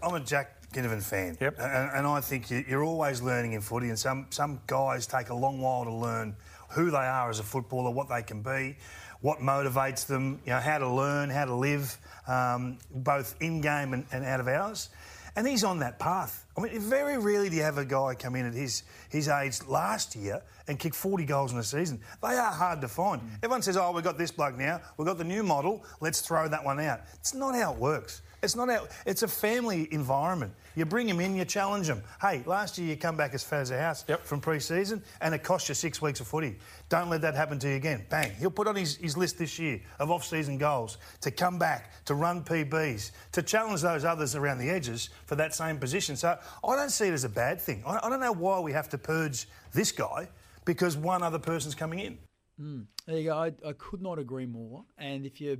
I'm 0.03 0.15
a 0.15 0.21
Jack 0.21 0.71
Ginnivan 0.73 1.03
fan. 1.03 1.37
Yep. 1.41 1.57
And, 1.59 1.91
and 1.93 2.07
I 2.07 2.21
think 2.21 2.51
you- 2.51 2.65
you're 2.69 2.85
always 2.85 3.21
learning 3.21 3.53
in 3.55 3.61
footy, 3.61 3.89
and 3.89 3.99
some, 3.99 4.27
some 4.31 4.61
guys 4.67 5.07
take 5.07 5.31
a 5.31 5.35
long 5.35 5.61
while 5.61 5.85
to 5.85 5.93
learn 5.93 6.37
who 6.71 6.91
they 6.91 6.99
are 6.99 7.31
as 7.31 7.41
a 7.41 7.43
footballer, 7.43 7.91
what 7.91 8.09
they 8.09 8.23
can 8.23 8.43
be, 8.43 8.77
what 9.21 9.39
motivates 9.39 10.07
them, 10.07 10.41
you 10.45 10.53
know, 10.53 10.61
how 10.61 10.79
to 10.79 10.89
learn, 10.89 11.31
how 11.31 11.47
to 11.47 11.55
live, 11.55 11.99
um, 12.29 12.79
both 12.91 13.35
in 13.41 13.61
game 13.61 13.93
and, 13.93 14.05
and 14.13 14.25
out 14.25 14.39
of 14.39 14.47
hours. 14.47 14.91
And 15.35 15.47
he's 15.47 15.65
on 15.65 15.79
that 15.81 15.99
path. 15.99 16.47
I 16.57 16.61
mean, 16.61 16.79
very 16.81 17.17
rarely 17.17 17.49
do 17.49 17.57
you 17.57 17.63
have 17.63 17.79
a 17.79 17.85
guy 17.85 18.15
come 18.15 18.35
in 18.35 18.45
at 18.47 18.55
his, 18.55 18.83
his 19.09 19.29
age 19.29 19.63
last 19.67 20.15
year 20.17 20.43
and 20.67 20.79
kick 20.79 20.95
40 20.95 21.25
goals 21.25 21.53
in 21.53 21.59
a 21.59 21.63
season. 21.63 22.01
They 22.23 22.35
are 22.35 22.53
hard 22.53 22.81
to 22.83 22.89
find. 22.89 23.23
Everyone 23.43 23.63
says, 23.63 23.77
oh, 23.77 23.93
we've 23.93 24.05
got 24.05 24.19
this 24.19 24.31
bloke 24.31 24.57
now, 24.57 24.81
we've 24.97 25.07
got 25.07 25.17
the 25.19 25.25
new 25.25 25.43
model, 25.43 25.85
let's 26.01 26.21
throw 26.21 26.49
that 26.49 26.65
one 26.65 26.81
out. 26.81 27.01
It's 27.15 27.35
not 27.35 27.55
how 27.55 27.73
it 27.73 27.79
works. 27.79 28.23
It's 28.43 28.55
not 28.55 28.69
how, 28.69 28.87
it's 29.05 29.23
a 29.23 29.29
family 29.29 29.89
environment. 29.93 30.53
You 30.77 30.85
bring 30.85 31.09
him 31.09 31.19
in, 31.19 31.35
you 31.35 31.45
challenge 31.45 31.89
him. 31.89 32.03
Hey, 32.21 32.43
last 32.47 32.79
year 32.79 32.89
you 32.89 32.97
come 32.97 33.17
back 33.17 33.35
as 33.35 33.43
fat 33.43 33.61
as 33.61 33.71
a 33.73 33.79
house 33.79 34.05
from 34.23 34.41
pre 34.41 34.61
season 34.61 35.03
and 35.21 35.35
it 35.35 35.43
cost 35.43 35.69
you 35.69 35.75
six 35.75 36.01
weeks 36.01 36.21
of 36.21 36.29
footy. 36.29 36.57
Don't 36.89 37.11
let 37.11 37.21
that 37.23 37.35
happen 37.35 37.59
to 37.59 37.69
you 37.69 37.75
again. 37.75 38.07
Bang. 38.09 38.33
He'll 38.39 38.51
put 38.51 38.69
on 38.69 38.77
his, 38.77 38.97
his 38.97 39.17
list 39.17 39.39
this 39.39 39.59
year 39.59 39.81
of 39.99 40.11
off 40.11 40.25
season 40.25 40.57
goals 40.57 40.99
to 41.21 41.33
come 41.33 41.59
back, 41.59 42.05
to 42.05 42.15
run 42.15 42.45
PBs, 42.45 43.11
to 43.33 43.43
challenge 43.43 43.83
those 43.83 44.05
others 44.05 44.37
around 44.37 44.59
the 44.59 44.71
edges 44.71 45.11
for 45.27 45.35
that 45.35 45.53
same 45.53 45.79
position. 45.79 46.15
So 46.17 46.39
I 46.63 46.77
don't 46.77 46.91
see 46.91 47.09
it 47.09 47.13
as 47.13 47.25
a 47.25 47.29
bad 47.29 47.61
thing. 47.61 47.83
I, 47.85 47.99
I 48.05 48.09
don't 48.09 48.21
know 48.21 48.33
why 48.33 48.61
we 48.61 48.73
have 48.73 48.89
to 48.91 48.99
purge 48.99 49.49
this 49.73 49.91
guy 49.91 50.29
because 50.65 50.97
one 50.97 51.25
other 51.25 51.41
person's 51.41 51.75
coming 51.75 51.99
in. 51.99 52.19
Hmm. 52.59 52.81
There 53.07 53.17
you 53.17 53.25
go. 53.25 53.37
I, 53.37 53.53
I 53.67 53.73
could 53.73 54.03
not 54.03 54.19
agree 54.19 54.47
more. 54.47 54.85
And 54.99 55.25
if 55.25 55.41
you 55.41 55.59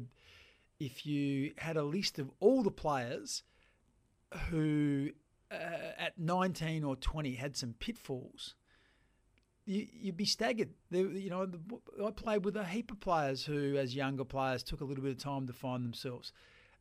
if 0.81 1.07
you 1.07 1.53
had 1.59 1.77
a 1.77 1.83
list 1.83 2.19
of 2.19 2.31
all 2.41 2.63
the 2.63 2.71
players 2.71 3.43
who 4.51 5.11
uh, 5.51 5.55
at 5.99 6.19
19 6.19 6.85
or 6.85 6.97
20 6.97 7.35
had 7.35 7.57
some 7.57 7.75
pitfalls, 7.79 8.55
you, 9.65 9.87
you'd 9.93 10.17
be 10.17 10.25
staggered. 10.25 10.71
There, 10.91 11.07
you 11.07 11.31
know, 11.31 11.47
I 12.05 12.11
played 12.11 12.45
with 12.45 12.57
a 12.57 12.65
heap 12.65 12.91
of 12.91 13.01
players 13.01 13.45
who, 13.45 13.77
as 13.77 13.95
younger 13.95 14.25
players, 14.25 14.63
took 14.63 14.81
a 14.81 14.85
little 14.85 15.05
bit 15.05 15.13
of 15.13 15.19
time 15.19 15.47
to 15.47 15.53
find 15.53 15.85
themselves. 15.85 16.33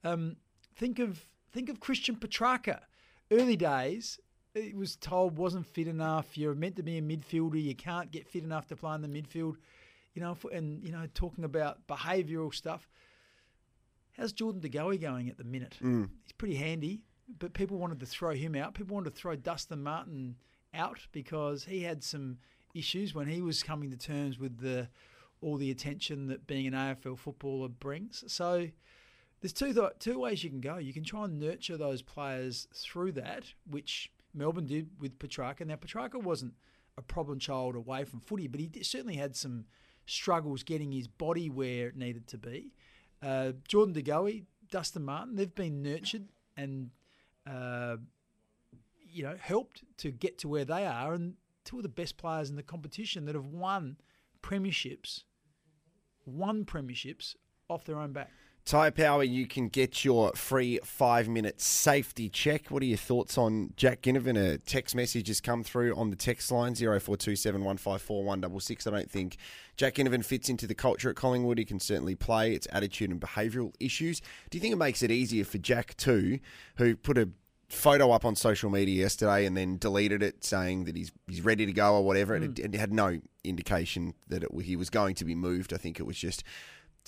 Um, 0.04 0.38
think 0.76 1.00
of 1.00 1.28
think 1.52 1.70
of 1.70 1.80
Christian 1.80 2.16
Petracca. 2.16 2.82
Early 3.30 3.58
days, 3.58 4.20
he 4.54 4.74
was 4.74 4.96
told 4.96 5.38
wasn't 5.38 5.68
fit 5.68 5.88
enough. 5.88 6.38
You're 6.38 6.56
meant 6.56 6.78
to 6.78 6.84
be 6.84 6.98
a 6.98 7.02
midfielder. 7.02 7.62
You 7.62 7.76
can't 7.76 8.12
get 8.12 8.28
fit 8.28 8.44
enough 8.44 8.68
to 8.68 8.76
play 8.76 8.96
in 8.96 9.02
the 9.02 9.08
midfield. 9.08 9.56
You 10.14 10.22
know, 10.22 10.38
and 10.54 10.84
you 10.84 10.92
know, 10.92 11.08
talking 11.14 11.44
about 11.44 11.86
behavioural 11.88 12.54
stuff. 12.54 12.88
How's 14.18 14.34
Jordan 14.34 14.62
De 14.62 14.70
Goey 14.70 15.00
going 15.00 15.30
at 15.30 15.38
the 15.38 15.44
minute? 15.44 15.78
Mm. 15.82 16.10
He's 16.24 16.32
pretty 16.34 16.56
handy, 16.56 17.02
but 17.40 17.54
people 17.54 17.78
wanted 17.78 18.00
to 18.00 18.06
throw 18.06 18.34
him 18.34 18.56
out. 18.56 18.74
People 18.74 18.96
wanted 18.96 19.12
to 19.14 19.16
throw 19.16 19.36
Dustin 19.36 19.84
Martin 19.84 20.36
out 20.74 21.00
because 21.12 21.66
he 21.66 21.84
had 21.84 22.04
some 22.04 22.38
issues 22.74 23.14
when 23.14 23.28
he 23.28 23.42
was 23.42 23.64
coming 23.64 23.90
to 23.92 23.98
terms 23.98 24.40
with 24.40 24.60
the 24.60 24.90
all 25.40 25.56
the 25.56 25.70
attention 25.70 26.28
that 26.28 26.48
being 26.48 26.66
an 26.66 26.74
AFL 26.74 27.18
footballer 27.18 27.68
brings. 27.68 28.24
So 28.28 28.68
there's 29.42 29.54
two 29.54 29.74
th- 29.74 30.00
two 30.00 30.20
ways 30.20 30.44
you 30.44 30.50
can 30.50 30.62
go. 30.62 30.78
You 30.78 30.94
can 30.94 31.04
try 31.04 31.26
and 31.26 31.40
nurture 31.40 31.78
those 31.78 32.02
players 32.02 32.68
through 32.74 33.12
that, 33.14 33.54
which 33.70 34.12
Melbourne 34.34 34.66
did 34.66 34.90
with 35.00 35.20
Petracca. 35.20 35.66
Now 35.66 35.76
Petracca 35.76 36.22
wasn't 36.22 36.54
a 36.98 37.02
problem 37.04 37.38
child 37.38 37.76
away 37.76 38.04
from 38.04 38.20
footy, 38.20 38.48
but 38.48 38.60
he 38.60 38.70
certainly 38.82 39.16
had 39.16 39.36
some 39.36 39.66
struggles 40.08 40.64
getting 40.64 40.92
his 40.92 41.08
body 41.08 41.50
where 41.50 41.90
it 41.90 41.96
needed 41.96 42.28
to 42.28 42.38
be. 42.38 42.72
Uh, 43.22 43.54
Jordan 43.68 43.94
De 43.94 44.02
Goey, 44.02 44.46
Dustin 44.70 45.04
Martin, 45.04 45.36
they've 45.36 45.54
been 45.54 45.82
nurtured 45.82 46.28
and 46.56 46.92
uh, 47.50 47.98
you 49.10 49.24
know 49.24 49.36
helped 49.40 49.84
to 49.98 50.12
get 50.12 50.38
to 50.40 50.48
where 50.48 50.66
they 50.66 50.86
are, 50.86 51.14
and 51.14 51.36
two 51.64 51.78
of 51.78 51.84
the 51.84 51.90
best 51.90 52.18
players 52.18 52.50
in 52.50 52.56
the 52.56 52.64
competition 52.64 53.26
that 53.26 53.36
have 53.36 53.46
won 53.46 53.98
premierships, 54.42 55.24
won 56.26 56.66
premierships 56.66 57.36
off 57.70 57.86
their 57.86 58.00
own 58.00 58.14
back. 58.14 58.32
Tyre 58.68 58.92
Power, 58.92 59.24
you 59.24 59.48
can 59.48 59.70
get 59.70 60.04
your 60.04 60.34
free 60.34 60.78
five 60.84 61.30
minute 61.30 61.62
safety 61.62 62.28
check. 62.28 62.68
What 62.68 62.84
are 62.84 62.86
your 62.86 62.98
thoughts 62.98 63.38
on 63.38 63.72
Jack 63.78 64.02
Ginnivan? 64.02 64.38
A 64.38 64.58
text 64.58 64.94
message 64.94 65.30
has 65.30 65.40
come 65.40 65.64
through 65.64 65.96
on 65.96 66.10
the 66.10 66.18
text 66.18 66.52
line 66.52 66.76
0427 66.76 67.62
154 67.62 68.24
166. 68.26 68.86
I 68.86 68.90
don't 68.90 69.10
think 69.10 69.38
Jack 69.78 69.96
Ginnivan 69.96 70.26
fits 70.26 70.50
into 70.50 70.68
the 70.68 70.76
culture 70.76 71.10
at 71.10 71.16
Collingwood. 71.16 71.58
He 71.58 71.64
can 71.64 71.80
certainly 71.80 72.14
play. 72.14 72.56
It's 72.56 72.68
attitude 72.70 73.10
and 73.10 73.22
behavioural 73.22 73.74
issues. 73.80 74.20
Do 74.50 74.58
you 74.58 74.62
think 74.62 74.74
it 74.74 74.78
makes 74.78 75.02
it 75.02 75.12
easier 75.12 75.46
for 75.46 75.60
Jack, 75.60 75.96
too, 75.96 76.40
who 76.76 76.98
put 76.98 77.18
a 77.18 77.30
photo 77.70 78.12
up 78.12 78.26
on 78.26 78.36
social 78.36 78.70
media 78.70 79.02
yesterday 79.02 79.46
and 79.46 79.56
then 79.56 79.78
deleted 79.78 80.22
it 80.24 80.44
saying 80.44 80.86
that 80.86 80.96
he's 80.96 81.12
he's 81.28 81.42
ready 81.42 81.66
to 81.66 81.72
go 81.72 81.96
or 81.96 82.04
whatever? 82.04 82.38
Mm. 82.38 82.60
It, 82.60 82.74
it, 82.74 82.78
had 82.78 82.92
no 82.92 83.22
indication 83.46 84.14
that 84.28 84.44
it, 84.44 84.52
he 84.62 84.76
was 84.76 84.90
going 84.90 85.16
to 85.16 85.24
be 85.24 85.36
moved. 85.36 85.74
I 85.74 85.78
think 85.78 86.02
it 86.02 86.04
was 86.04 86.18
just 86.18 86.44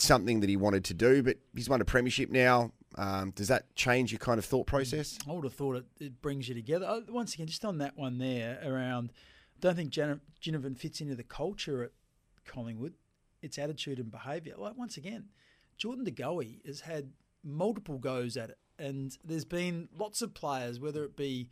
something 0.01 0.39
that 0.39 0.49
he 0.49 0.57
wanted 0.57 0.85
to 0.85 0.93
do, 0.93 1.23
but 1.23 1.37
he's 1.55 1.69
won 1.69 1.81
a 1.81 1.85
premiership 1.85 2.29
now. 2.29 2.71
Um, 2.95 3.31
does 3.31 3.47
that 3.49 3.73
change 3.75 4.11
your 4.11 4.19
kind 4.19 4.39
of 4.39 4.45
thought 4.45 4.67
process? 4.67 5.17
I 5.27 5.33
would 5.33 5.43
have 5.43 5.53
thought 5.53 5.77
it, 5.77 5.85
it 5.99 6.21
brings 6.21 6.49
you 6.49 6.55
together. 6.55 6.85
Uh, 6.85 7.01
once 7.09 7.33
again, 7.35 7.47
just 7.47 7.63
on 7.63 7.77
that 7.77 7.97
one 7.97 8.17
there 8.17 8.59
around, 8.65 9.11
I 9.57 9.59
don't 9.61 9.75
think 9.75 9.91
Jan- 9.91 10.21
Ginnivan 10.41 10.77
fits 10.77 10.99
into 10.99 11.15
the 11.15 11.23
culture 11.23 11.83
at 11.83 11.91
Collingwood. 12.45 12.93
Its 13.41 13.57
attitude 13.57 13.99
and 13.99 14.11
behaviour. 14.11 14.55
Like 14.57 14.77
once 14.77 14.97
again, 14.97 15.29
Jordan 15.77 16.03
De 16.03 16.11
Goey 16.11 16.65
has 16.65 16.81
had 16.81 17.11
multiple 17.43 17.97
goes 17.97 18.35
at 18.35 18.49
it, 18.49 18.57
and 18.77 19.17
there's 19.23 19.45
been 19.45 19.87
lots 19.97 20.21
of 20.21 20.33
players, 20.33 20.77
whether 20.77 21.05
it 21.05 21.15
be 21.15 21.49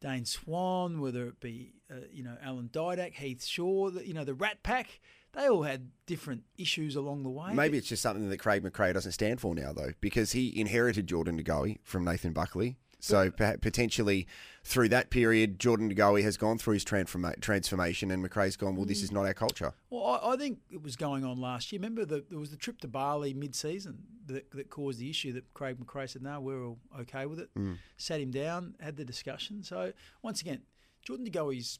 Dane 0.00 0.24
Swan, 0.24 1.00
whether 1.00 1.26
it 1.26 1.40
be 1.40 1.74
uh, 1.90 2.06
you 2.10 2.22
know 2.22 2.36
Alan 2.42 2.70
Didak, 2.72 3.14
Heath 3.14 3.44
Shaw, 3.44 3.90
the, 3.90 4.06
you 4.06 4.14
know 4.14 4.24
the 4.24 4.34
Rat 4.34 4.62
Pack 4.62 5.00
they 5.38 5.48
all 5.48 5.62
had 5.62 5.90
different 6.06 6.42
issues 6.56 6.96
along 6.96 7.22
the 7.22 7.30
way. 7.30 7.54
Maybe 7.54 7.78
it's 7.78 7.88
just 7.88 8.02
something 8.02 8.28
that 8.28 8.38
Craig 8.38 8.64
McRae 8.64 8.92
doesn't 8.92 9.12
stand 9.12 9.40
for 9.40 9.54
now, 9.54 9.72
though, 9.72 9.92
because 10.00 10.32
he 10.32 10.58
inherited 10.58 11.06
Jordan 11.06 11.36
De 11.36 11.44
Goey 11.44 11.78
from 11.84 12.04
Nathan 12.04 12.32
Buckley. 12.32 12.76
So 13.00 13.30
potentially 13.30 14.26
through 14.64 14.88
that 14.88 15.10
period, 15.10 15.60
Jordan 15.60 15.88
De 15.88 15.94
Goey 15.94 16.24
has 16.24 16.36
gone 16.36 16.58
through 16.58 16.74
his 16.74 16.84
transforma- 16.84 17.40
transformation, 17.40 18.10
and 18.10 18.28
McRae's 18.28 18.56
gone. 18.56 18.74
Well, 18.74 18.86
this 18.86 19.04
is 19.04 19.12
not 19.12 19.24
our 19.24 19.34
culture. 19.34 19.72
Well, 19.88 20.20
I, 20.20 20.32
I 20.32 20.36
think 20.36 20.58
it 20.72 20.82
was 20.82 20.96
going 20.96 21.24
on 21.24 21.40
last 21.40 21.70
year. 21.70 21.78
Remember, 21.78 22.04
the, 22.04 22.24
there 22.28 22.40
was 22.40 22.50
the 22.50 22.56
trip 22.56 22.80
to 22.80 22.88
Bali 22.88 23.32
mid-season 23.34 23.98
that, 24.26 24.50
that 24.50 24.70
caused 24.70 24.98
the 24.98 25.08
issue. 25.08 25.32
That 25.34 25.54
Craig 25.54 25.78
McRae 25.78 26.10
said, 26.10 26.22
"No, 26.22 26.40
we're 26.40 26.66
all 26.66 26.78
okay 27.02 27.26
with 27.26 27.38
it." 27.38 27.54
Mm. 27.56 27.78
Sat 27.96 28.20
him 28.20 28.32
down, 28.32 28.74
had 28.80 28.96
the 28.96 29.04
discussion. 29.04 29.62
So 29.62 29.92
once 30.22 30.40
again, 30.40 30.62
Jordan 31.02 31.24
De 31.24 31.30
Goey's 31.30 31.78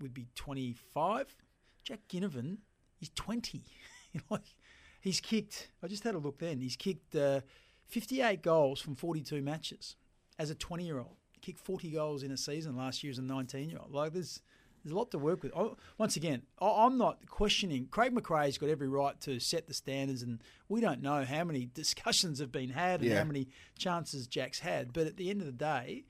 would 0.00 0.14
be 0.14 0.28
twenty-five. 0.36 1.34
Jack 1.82 2.02
Ginnivan 2.08 2.58
He's 3.02 3.10
20. 3.16 3.64
like 4.30 4.54
he's 5.00 5.20
kicked. 5.20 5.70
I 5.82 5.88
just 5.88 6.04
had 6.04 6.14
a 6.14 6.18
look 6.18 6.38
then. 6.38 6.60
He's 6.60 6.76
kicked 6.76 7.16
uh, 7.16 7.40
58 7.88 8.44
goals 8.44 8.80
from 8.80 8.94
42 8.94 9.42
matches 9.42 9.96
as 10.38 10.50
a 10.50 10.54
20 10.54 10.84
year 10.84 10.98
old. 10.98 11.16
He 11.32 11.40
kicked 11.40 11.58
40 11.58 11.90
goals 11.90 12.22
in 12.22 12.30
a 12.30 12.36
season 12.36 12.76
last 12.76 13.02
year 13.02 13.10
as 13.10 13.18
a 13.18 13.22
19 13.22 13.70
year 13.70 13.80
old. 13.80 13.92
Like 13.92 14.12
there's 14.12 14.40
there's 14.84 14.92
a 14.92 14.96
lot 14.96 15.10
to 15.10 15.18
work 15.18 15.42
with. 15.42 15.52
I, 15.56 15.70
once 15.98 16.14
again, 16.14 16.42
I, 16.60 16.86
am 16.86 16.96
not 16.96 17.26
questioning. 17.28 17.88
Craig 17.90 18.14
McRae's 18.14 18.56
got 18.56 18.68
every 18.68 18.88
right 18.88 19.20
to 19.22 19.40
set 19.40 19.66
the 19.66 19.74
standards, 19.74 20.22
and 20.22 20.40
we 20.68 20.80
don't 20.80 21.02
know 21.02 21.24
how 21.24 21.42
many 21.42 21.66
discussions 21.74 22.38
have 22.38 22.52
been 22.52 22.70
had 22.70 23.00
and 23.00 23.10
yeah. 23.10 23.18
how 23.18 23.24
many 23.24 23.48
chances 23.76 24.28
Jack's 24.28 24.60
had. 24.60 24.92
But 24.92 25.08
at 25.08 25.16
the 25.16 25.28
end 25.28 25.40
of 25.40 25.46
the 25.46 25.52
day, 25.52 26.04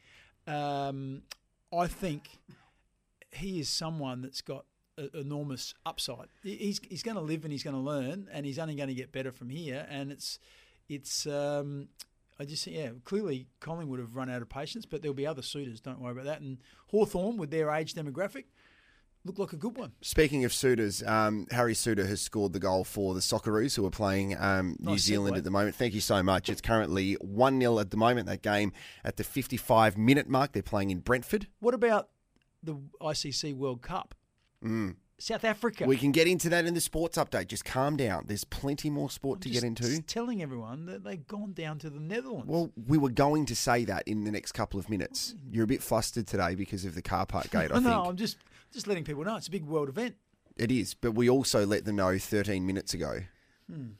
um, 0.46 1.22
I 1.72 1.86
think 1.86 2.38
he 3.30 3.60
is 3.60 3.70
someone 3.70 4.20
that's 4.20 4.42
got 4.42 4.66
enormous 5.14 5.74
upside. 5.86 6.28
He's 6.42 6.80
he's 6.88 7.02
going 7.02 7.16
to 7.16 7.22
live 7.22 7.44
and 7.44 7.52
he's 7.52 7.62
going 7.62 7.76
to 7.76 7.82
learn, 7.82 8.28
and 8.32 8.46
he's 8.46 8.58
only 8.58 8.74
going 8.74 8.88
to 8.88 8.94
get 8.94 9.12
better 9.12 9.32
from 9.32 9.48
here. 9.48 9.86
And 9.88 10.12
it's 10.12 10.38
it's 10.88 11.26
um, 11.26 11.88
I 12.38 12.44
just 12.44 12.66
yeah 12.66 12.90
clearly 13.04 13.46
Collingwood 13.60 13.98
would 13.98 14.00
have 14.00 14.16
run 14.16 14.30
out 14.30 14.42
of 14.42 14.48
patience, 14.48 14.86
but 14.86 15.02
there'll 15.02 15.14
be 15.14 15.26
other 15.26 15.42
suitors. 15.42 15.80
Don't 15.80 16.00
worry 16.00 16.12
about 16.12 16.24
that. 16.24 16.40
And 16.40 16.58
Hawthorn 16.88 17.36
with 17.36 17.50
their 17.50 17.70
age 17.70 17.94
demographic. 17.94 18.44
Look 19.24 19.38
like 19.38 19.52
a 19.52 19.56
good 19.56 19.78
one. 19.78 19.92
Speaking 20.00 20.44
of 20.44 20.52
suitors, 20.52 21.00
um, 21.04 21.46
Harry 21.52 21.74
Souttar 21.74 22.08
has 22.08 22.20
scored 22.20 22.52
the 22.52 22.58
goal 22.58 22.82
for 22.82 23.14
the 23.14 23.20
Socceroos, 23.20 23.76
who 23.76 23.86
are 23.86 23.90
playing 23.90 24.36
um, 24.36 24.74
New 24.80 24.98
Zealand 24.98 25.36
segue. 25.36 25.38
at 25.38 25.44
the 25.44 25.50
moment. 25.52 25.76
Thank 25.76 25.94
you 25.94 26.00
so 26.00 26.24
much. 26.24 26.48
It's 26.48 26.60
currently 26.60 27.14
1 27.20 27.60
0 27.60 27.78
at 27.78 27.92
the 27.92 27.96
moment, 27.96 28.26
that 28.26 28.42
game 28.42 28.72
at 29.04 29.18
the 29.18 29.22
55 29.22 29.96
minute 29.96 30.28
mark. 30.28 30.50
They're 30.50 30.62
playing 30.64 30.90
in 30.90 30.98
Brentford. 30.98 31.46
What 31.60 31.72
about 31.72 32.08
the 32.64 32.74
ICC 33.00 33.54
World 33.54 33.80
Cup? 33.80 34.16
Mm. 34.62 34.96
South 35.22 35.44
Africa. 35.44 35.84
We 35.86 35.96
can 35.96 36.10
get 36.10 36.26
into 36.26 36.48
that 36.48 36.64
in 36.64 36.74
the 36.74 36.80
sports 36.80 37.16
update. 37.16 37.46
Just 37.46 37.64
calm 37.64 37.96
down. 37.96 38.24
There's 38.26 38.42
plenty 38.42 38.90
more 38.90 39.08
sport 39.08 39.36
I'm 39.36 39.40
to 39.42 39.50
get 39.50 39.62
into. 39.62 40.02
telling 40.02 40.42
everyone 40.42 40.86
that 40.86 41.04
they've 41.04 41.24
gone 41.24 41.52
down 41.52 41.78
to 41.80 41.90
the 41.90 42.00
Netherlands. 42.00 42.46
Well, 42.48 42.72
we 42.88 42.98
were 42.98 43.08
going 43.08 43.46
to 43.46 43.54
say 43.54 43.84
that 43.84 44.06
in 44.08 44.24
the 44.24 44.32
next 44.32 44.52
couple 44.52 44.80
of 44.80 44.90
minutes. 44.90 45.36
You're 45.48 45.64
a 45.64 45.68
bit 45.68 45.80
flustered 45.80 46.26
today 46.26 46.56
because 46.56 46.84
of 46.84 46.96
the 46.96 47.02
car 47.02 47.24
park 47.24 47.50
gate. 47.50 47.70
I 47.72 47.74
no, 47.78 47.80
think. 47.80 48.08
I'm 48.08 48.16
just 48.16 48.38
just 48.72 48.88
letting 48.88 49.04
people 49.04 49.22
know 49.24 49.36
it's 49.36 49.46
a 49.46 49.50
big 49.50 49.64
world 49.64 49.88
event. 49.88 50.16
It 50.56 50.72
is, 50.72 50.94
but 50.94 51.12
we 51.12 51.30
also 51.30 51.64
let 51.64 51.84
them 51.84 51.96
know 51.96 52.18
13 52.18 52.66
minutes 52.66 52.92
ago. 52.92 53.20
Hmm. 53.70 53.92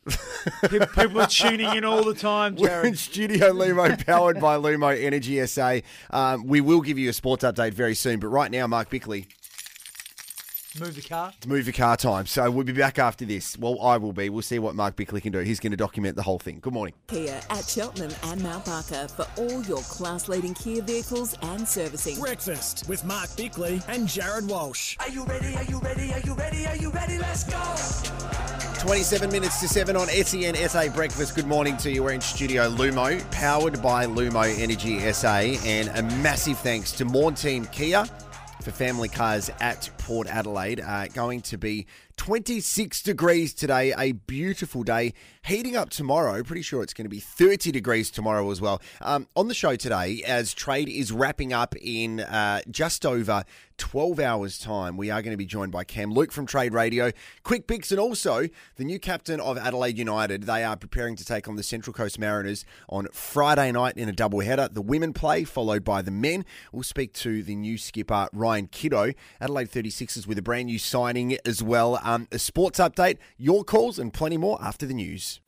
people, 0.69 1.21
are 1.21 1.27
tuning 1.29 1.77
in 1.77 1.85
all 1.85 2.03
the 2.03 2.15
time. 2.15 2.57
Jared. 2.59 2.83
We're 2.83 2.89
in 2.89 2.97
Studio 2.97 3.53
Lumo, 3.53 4.05
powered 4.05 4.41
by 4.41 4.57
Lumo 4.57 5.01
Energy 5.01 5.45
SA. 5.47 5.79
Um, 6.11 6.47
we 6.47 6.61
will 6.61 6.81
give 6.81 6.99
you 6.99 7.09
a 7.09 7.13
sports 7.13 7.45
update 7.45 7.73
very 7.73 7.95
soon, 7.95 8.19
but 8.19 8.27
right 8.27 8.51
now, 8.51 8.67
Mark 8.67 8.91
Bickley 8.91 9.29
Move 10.81 10.95
the 10.95 11.03
car. 11.03 11.33
Move 11.47 11.67
the 11.67 11.73
car 11.73 11.97
time. 11.97 12.25
So 12.27 12.51
we'll 12.51 12.65
be 12.65 12.73
back 12.73 12.99
after 12.99 13.27
this. 13.27 13.59
Well, 13.59 13.81
I 13.83 13.99
will 13.99 14.13
be. 14.13 14.31
We'll 14.31 14.43
see 14.43 14.59
what 14.59 14.75
Mark 14.75 14.97
Bickley 14.97 15.21
can 15.21 15.31
do. 15.33 15.41
He's 15.41 15.61
going 15.61 15.73
to 15.73 15.77
document 15.77 16.17
the 16.17 16.23
whole 16.23 16.39
thing. 16.39 16.61
Good 16.61 16.73
morning. 16.73 16.95
Kia 17.09 17.41
at 17.51 17.65
Cheltenham 17.67 18.13
and 18.25 18.43
Mount 18.43 18.65
Barker 18.65 19.07
for 19.09 19.27
all 19.37 19.63
your 19.65 19.83
class 19.83 20.29
leading 20.29 20.55
Kia 20.55 20.83
vehicles 20.83 21.37
and 21.43 21.69
servicing. 21.69 22.19
Breakfast 22.19 22.89
with 22.89 23.05
Mark 23.05 23.35
Bickley 23.37 23.83
and 23.89 24.09
Jared 24.09 24.49
Walsh. 24.49 24.97
Are 25.01 25.11
you 25.11 25.25
ready? 25.25 25.55
Are 25.57 25.65
you 25.65 25.79
ready? 25.81 26.13
Are 26.13 26.21
you 26.21 26.35
ready? 26.35 26.67
Are 26.67 26.77
you 26.77 26.91
ready? 26.91 27.19
Let's 27.19 27.45
go. 27.45 28.79
27 28.81 29.31
minutes 29.31 29.61
to 29.61 29.69
7 29.69 29.95
on 29.95 30.09
SEN 30.09 30.57
SA 30.69 30.89
Breakfast. 30.89 31.37
Good 31.37 31.47
morning 31.47 31.77
to 31.79 31.91
you. 31.91 32.03
We're 32.03 32.13
in 32.13 32.21
Studio 32.21 32.69
Lumo, 32.69 33.31
powered 33.31 33.81
by 33.83 34.07
Lumo 34.07 34.59
Energy 34.59 35.13
SA. 35.13 35.59
And 35.67 35.89
a 35.89 36.03
massive 36.17 36.59
thanks 36.59 36.93
to 36.93 37.05
Morn 37.05 37.35
Team 37.35 37.67
Kia 37.67 38.07
for 38.63 38.71
family 38.71 39.09
cars 39.09 39.51
at 39.61 39.91
Port 40.05 40.27
Adelaide. 40.27 40.81
Uh, 40.81 41.07
going 41.09 41.41
to 41.43 41.57
be 41.57 41.87
26 42.23 43.03
degrees 43.03 43.53
today, 43.53 43.93
a 43.99 44.13
beautiful 44.13 44.85
day. 44.85 45.13
Heating 45.45 45.75
up 45.75 45.91
tomorrow, 45.91 46.41
pretty 46.45 46.63
sure 46.63 46.85
it's 46.85 46.95
going 46.95 47.05
to 47.05 47.11
be 47.11 47.19
30 47.19 47.73
degrees 47.73 48.13
tomorrow 48.13 48.49
as 48.53 48.61
well. 48.61 48.81
Um, 49.01 49.27
on 49.35 49.49
the 49.49 49.55
show 49.55 49.75
today, 49.75 50.23
as 50.25 50.55
trade 50.55 50.89
is 50.89 51.11
wrapping 51.11 51.53
up 51.53 51.75
in 51.81 52.21
uh, 52.21 52.61
just 52.71 53.05
over 53.05 53.43
12 53.79 54.21
hours' 54.21 54.59
time, 54.61 54.97
we 54.97 55.11
are 55.11 55.21
going 55.21 55.33
to 55.33 55.37
be 55.37 55.45
joined 55.45 55.73
by 55.73 55.83
Cam 55.83 56.13
Luke 56.13 56.31
from 56.31 56.47
Trade 56.47 56.73
Radio, 56.73 57.11
Quick 57.43 57.67
Picks, 57.67 57.91
and 57.91 57.99
also 57.99 58.47
the 58.77 58.85
new 58.85 59.01
captain 59.01 59.41
of 59.41 59.59
Adelaide 59.59 59.99
United. 59.99 60.45
They 60.45 60.63
are 60.63 60.77
preparing 60.77 61.17
to 61.17 61.25
take 61.25 61.49
on 61.49 61.57
the 61.57 61.65
Central 61.65 61.93
Coast 61.93 62.21
Mariners 62.21 62.65
on 62.89 63.09
Friday 63.13 63.73
night 63.73 63.97
in 63.97 64.09
a 64.09 64.13
doubleheader. 64.13 64.73
The 64.73 64.83
women 64.83 65.13
play, 65.13 65.43
followed 65.43 65.83
by 65.83 66.03
the 66.03 66.13
men. 66.13 66.45
We'll 66.71 66.85
speak 66.85 67.13
to 67.15 67.43
the 67.43 67.57
new 67.57 67.77
skipper, 67.77 68.29
Ryan 68.33 68.69
Kitto. 68.69 69.13
Adelaide 69.41 69.73
36ers 69.73 70.29
with 70.29 70.39
a 70.39 70.43
brand 70.43 70.67
new 70.67 70.79
signing 70.79 71.37
as 71.45 71.61
well. 71.61 71.99
Um, 72.05 72.12
Um, 72.13 72.29
a 72.31 72.39
sports 72.39 72.79
update, 72.79 73.17
your 73.39 73.65
calls, 73.65 73.99
and 73.99 74.13
plenty 74.13 74.37
more 74.37 74.63
after 74.63 74.85
the 74.85 74.93
news. 74.93 75.41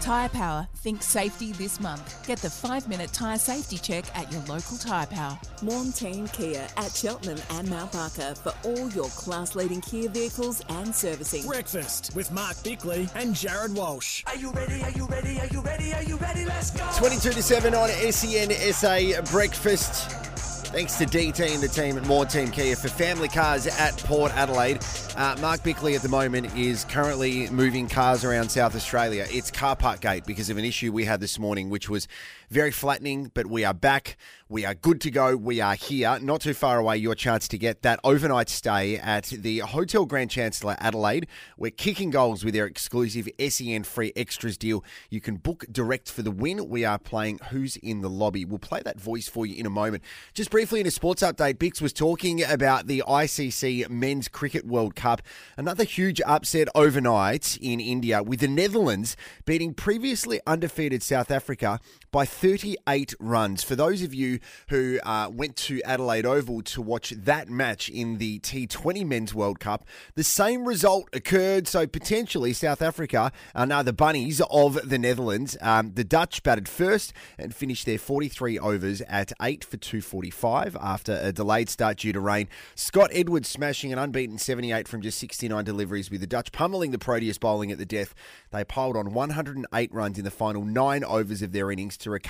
Tyre 0.00 0.28
Power, 0.28 0.68
think 0.76 1.02
safety 1.02 1.52
this 1.52 1.80
month. 1.80 2.26
Get 2.26 2.38
the 2.38 2.48
five 2.48 2.88
minute 2.88 3.12
tyre 3.12 3.36
safety 3.36 3.76
check 3.76 4.04
at 4.16 4.30
your 4.32 4.40
local 4.42 4.78
Tyre 4.78 5.06
Power. 5.06 5.38
Morn 5.62 5.92
Team 5.92 6.26
Kia 6.28 6.66
at 6.76 6.92
Cheltenham 6.92 7.38
and 7.50 7.68
Mount 7.68 7.92
Barker 7.92 8.34
for 8.36 8.54
all 8.64 8.88
your 8.90 9.08
class 9.10 9.54
leading 9.54 9.80
Kia 9.82 10.08
vehicles 10.08 10.62
and 10.70 10.94
servicing. 10.94 11.44
Breakfast 11.46 12.12
with 12.14 12.30
Mark 12.30 12.62
Bickley 12.62 13.08
and 13.16 13.34
Jared 13.34 13.74
Walsh. 13.74 14.22
Are 14.26 14.36
you 14.36 14.52
ready? 14.52 14.82
Are 14.82 14.92
you 14.92 15.06
ready? 15.06 15.38
Are 15.40 15.48
you 15.48 15.60
ready? 15.60 15.92
Are 15.92 16.04
you 16.04 16.16
ready? 16.16 16.44
Let's 16.44 16.70
go. 16.70 16.88
22 16.96 17.30
to 17.32 17.42
7 17.42 17.74
on 17.74 17.90
SEN 17.90 18.50
SA 18.72 19.20
Breakfast. 19.30 20.30
Thanks 20.72 20.98
to 20.98 21.04
DT 21.04 21.52
and 21.52 21.60
the 21.60 21.66
team 21.66 21.98
at 21.98 22.06
More 22.06 22.24
Team 22.24 22.48
Kia 22.48 22.76
for 22.76 22.86
family 22.86 23.26
cars 23.26 23.66
at 23.66 23.96
Port 24.04 24.30
Adelaide. 24.36 24.78
Uh, 25.16 25.36
Mark 25.40 25.64
Bickley 25.64 25.96
at 25.96 26.02
the 26.02 26.08
moment 26.08 26.56
is 26.56 26.84
currently 26.84 27.50
moving 27.50 27.88
cars 27.88 28.24
around 28.24 28.50
South 28.50 28.76
Australia. 28.76 29.26
It's 29.30 29.50
car 29.50 29.74
park 29.74 30.00
gate 30.00 30.24
because 30.26 30.48
of 30.48 30.58
an 30.58 30.64
issue 30.64 30.92
we 30.92 31.04
had 31.04 31.18
this 31.18 31.40
morning, 31.40 31.70
which 31.70 31.88
was 31.88 32.06
very 32.50 32.72
flattening, 32.72 33.30
but 33.32 33.46
we 33.46 33.64
are 33.64 33.72
back. 33.72 34.16
We 34.48 34.64
are 34.64 34.74
good 34.74 35.00
to 35.02 35.10
go. 35.12 35.36
We 35.36 35.60
are 35.60 35.76
here. 35.76 36.18
Not 36.20 36.40
too 36.40 36.54
far 36.54 36.80
away, 36.80 36.96
your 36.96 37.14
chance 37.14 37.46
to 37.46 37.56
get 37.56 37.82
that 37.82 38.00
overnight 38.02 38.48
stay 38.48 38.96
at 38.96 39.26
the 39.26 39.58
Hotel 39.60 40.04
Grand 40.04 40.32
Chancellor 40.32 40.76
Adelaide. 40.80 41.28
We're 41.56 41.70
kicking 41.70 42.10
goals 42.10 42.44
with 42.44 42.54
their 42.54 42.66
exclusive 42.66 43.28
SEN 43.38 43.84
free 43.84 44.12
extras 44.16 44.58
deal. 44.58 44.82
You 45.08 45.20
can 45.20 45.36
book 45.36 45.64
direct 45.70 46.10
for 46.10 46.22
the 46.22 46.32
win. 46.32 46.68
We 46.68 46.84
are 46.84 46.98
playing 46.98 47.38
Who's 47.50 47.76
in 47.76 48.00
the 48.00 48.10
Lobby. 48.10 48.44
We'll 48.44 48.58
play 48.58 48.82
that 48.84 48.98
voice 48.98 49.28
for 49.28 49.46
you 49.46 49.54
in 49.54 49.66
a 49.66 49.70
moment. 49.70 50.02
Just 50.34 50.50
briefly 50.50 50.80
in 50.80 50.86
a 50.88 50.90
sports 50.90 51.22
update, 51.22 51.54
Bix 51.54 51.80
was 51.80 51.92
talking 51.92 52.42
about 52.42 52.88
the 52.88 53.04
ICC 53.06 53.88
Men's 53.88 54.26
Cricket 54.26 54.66
World 54.66 54.96
Cup. 54.96 55.22
Another 55.56 55.84
huge 55.84 56.20
upset 56.22 56.66
overnight 56.74 57.56
in 57.58 57.78
India 57.78 58.20
with 58.24 58.40
the 58.40 58.48
Netherlands 58.48 59.16
beating 59.44 59.74
previously 59.74 60.40
undefeated 60.44 61.04
South 61.04 61.30
Africa 61.30 61.78
by 62.10 62.24
38 62.40 63.12
runs. 63.20 63.62
For 63.62 63.76
those 63.76 64.00
of 64.00 64.14
you 64.14 64.38
who 64.70 64.98
uh, 65.02 65.28
went 65.30 65.56
to 65.56 65.82
Adelaide 65.82 66.24
Oval 66.24 66.62
to 66.62 66.80
watch 66.80 67.10
that 67.10 67.50
match 67.50 67.90
in 67.90 68.16
the 68.16 68.38
T20 68.38 69.06
Men's 69.06 69.34
World 69.34 69.60
Cup, 69.60 69.84
the 70.14 70.24
same 70.24 70.64
result 70.64 71.10
occurred. 71.12 71.68
So 71.68 71.86
potentially 71.86 72.54
South 72.54 72.80
Africa 72.80 73.30
are 73.54 73.66
now 73.66 73.82
the 73.82 73.92
bunnies 73.92 74.40
of 74.50 74.88
the 74.88 74.98
Netherlands. 74.98 75.58
Um, 75.60 75.92
the 75.92 76.02
Dutch 76.02 76.42
batted 76.42 76.66
first 76.66 77.12
and 77.36 77.54
finished 77.54 77.84
their 77.84 77.98
43 77.98 78.58
overs 78.58 79.02
at 79.02 79.34
8 79.42 79.62
for 79.62 79.76
245 79.76 80.78
after 80.80 81.20
a 81.22 81.32
delayed 81.32 81.68
start 81.68 81.98
due 81.98 82.14
to 82.14 82.20
rain. 82.20 82.48
Scott 82.74 83.10
Edwards 83.12 83.50
smashing 83.50 83.92
an 83.92 83.98
unbeaten 83.98 84.38
78 84.38 84.88
from 84.88 85.02
just 85.02 85.18
69 85.18 85.62
deliveries 85.62 86.10
with 86.10 86.22
the 86.22 86.26
Dutch 86.26 86.52
pummeling 86.52 86.90
the 86.90 86.96
Proteas 86.96 87.38
bowling 87.38 87.70
at 87.70 87.76
the 87.76 87.84
death. 87.84 88.14
They 88.50 88.64
piled 88.64 88.96
on 88.96 89.12
108 89.12 89.92
runs 89.92 90.16
in 90.16 90.24
the 90.24 90.30
final 90.30 90.64
nine 90.64 91.04
overs 91.04 91.42
of 91.42 91.52
their 91.52 91.70
innings 91.70 91.98
to 91.98 92.08
recover 92.08 92.29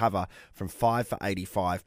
from 0.53 0.69
5 0.69 1.09
for 1.09 1.19
85. 1.23 1.85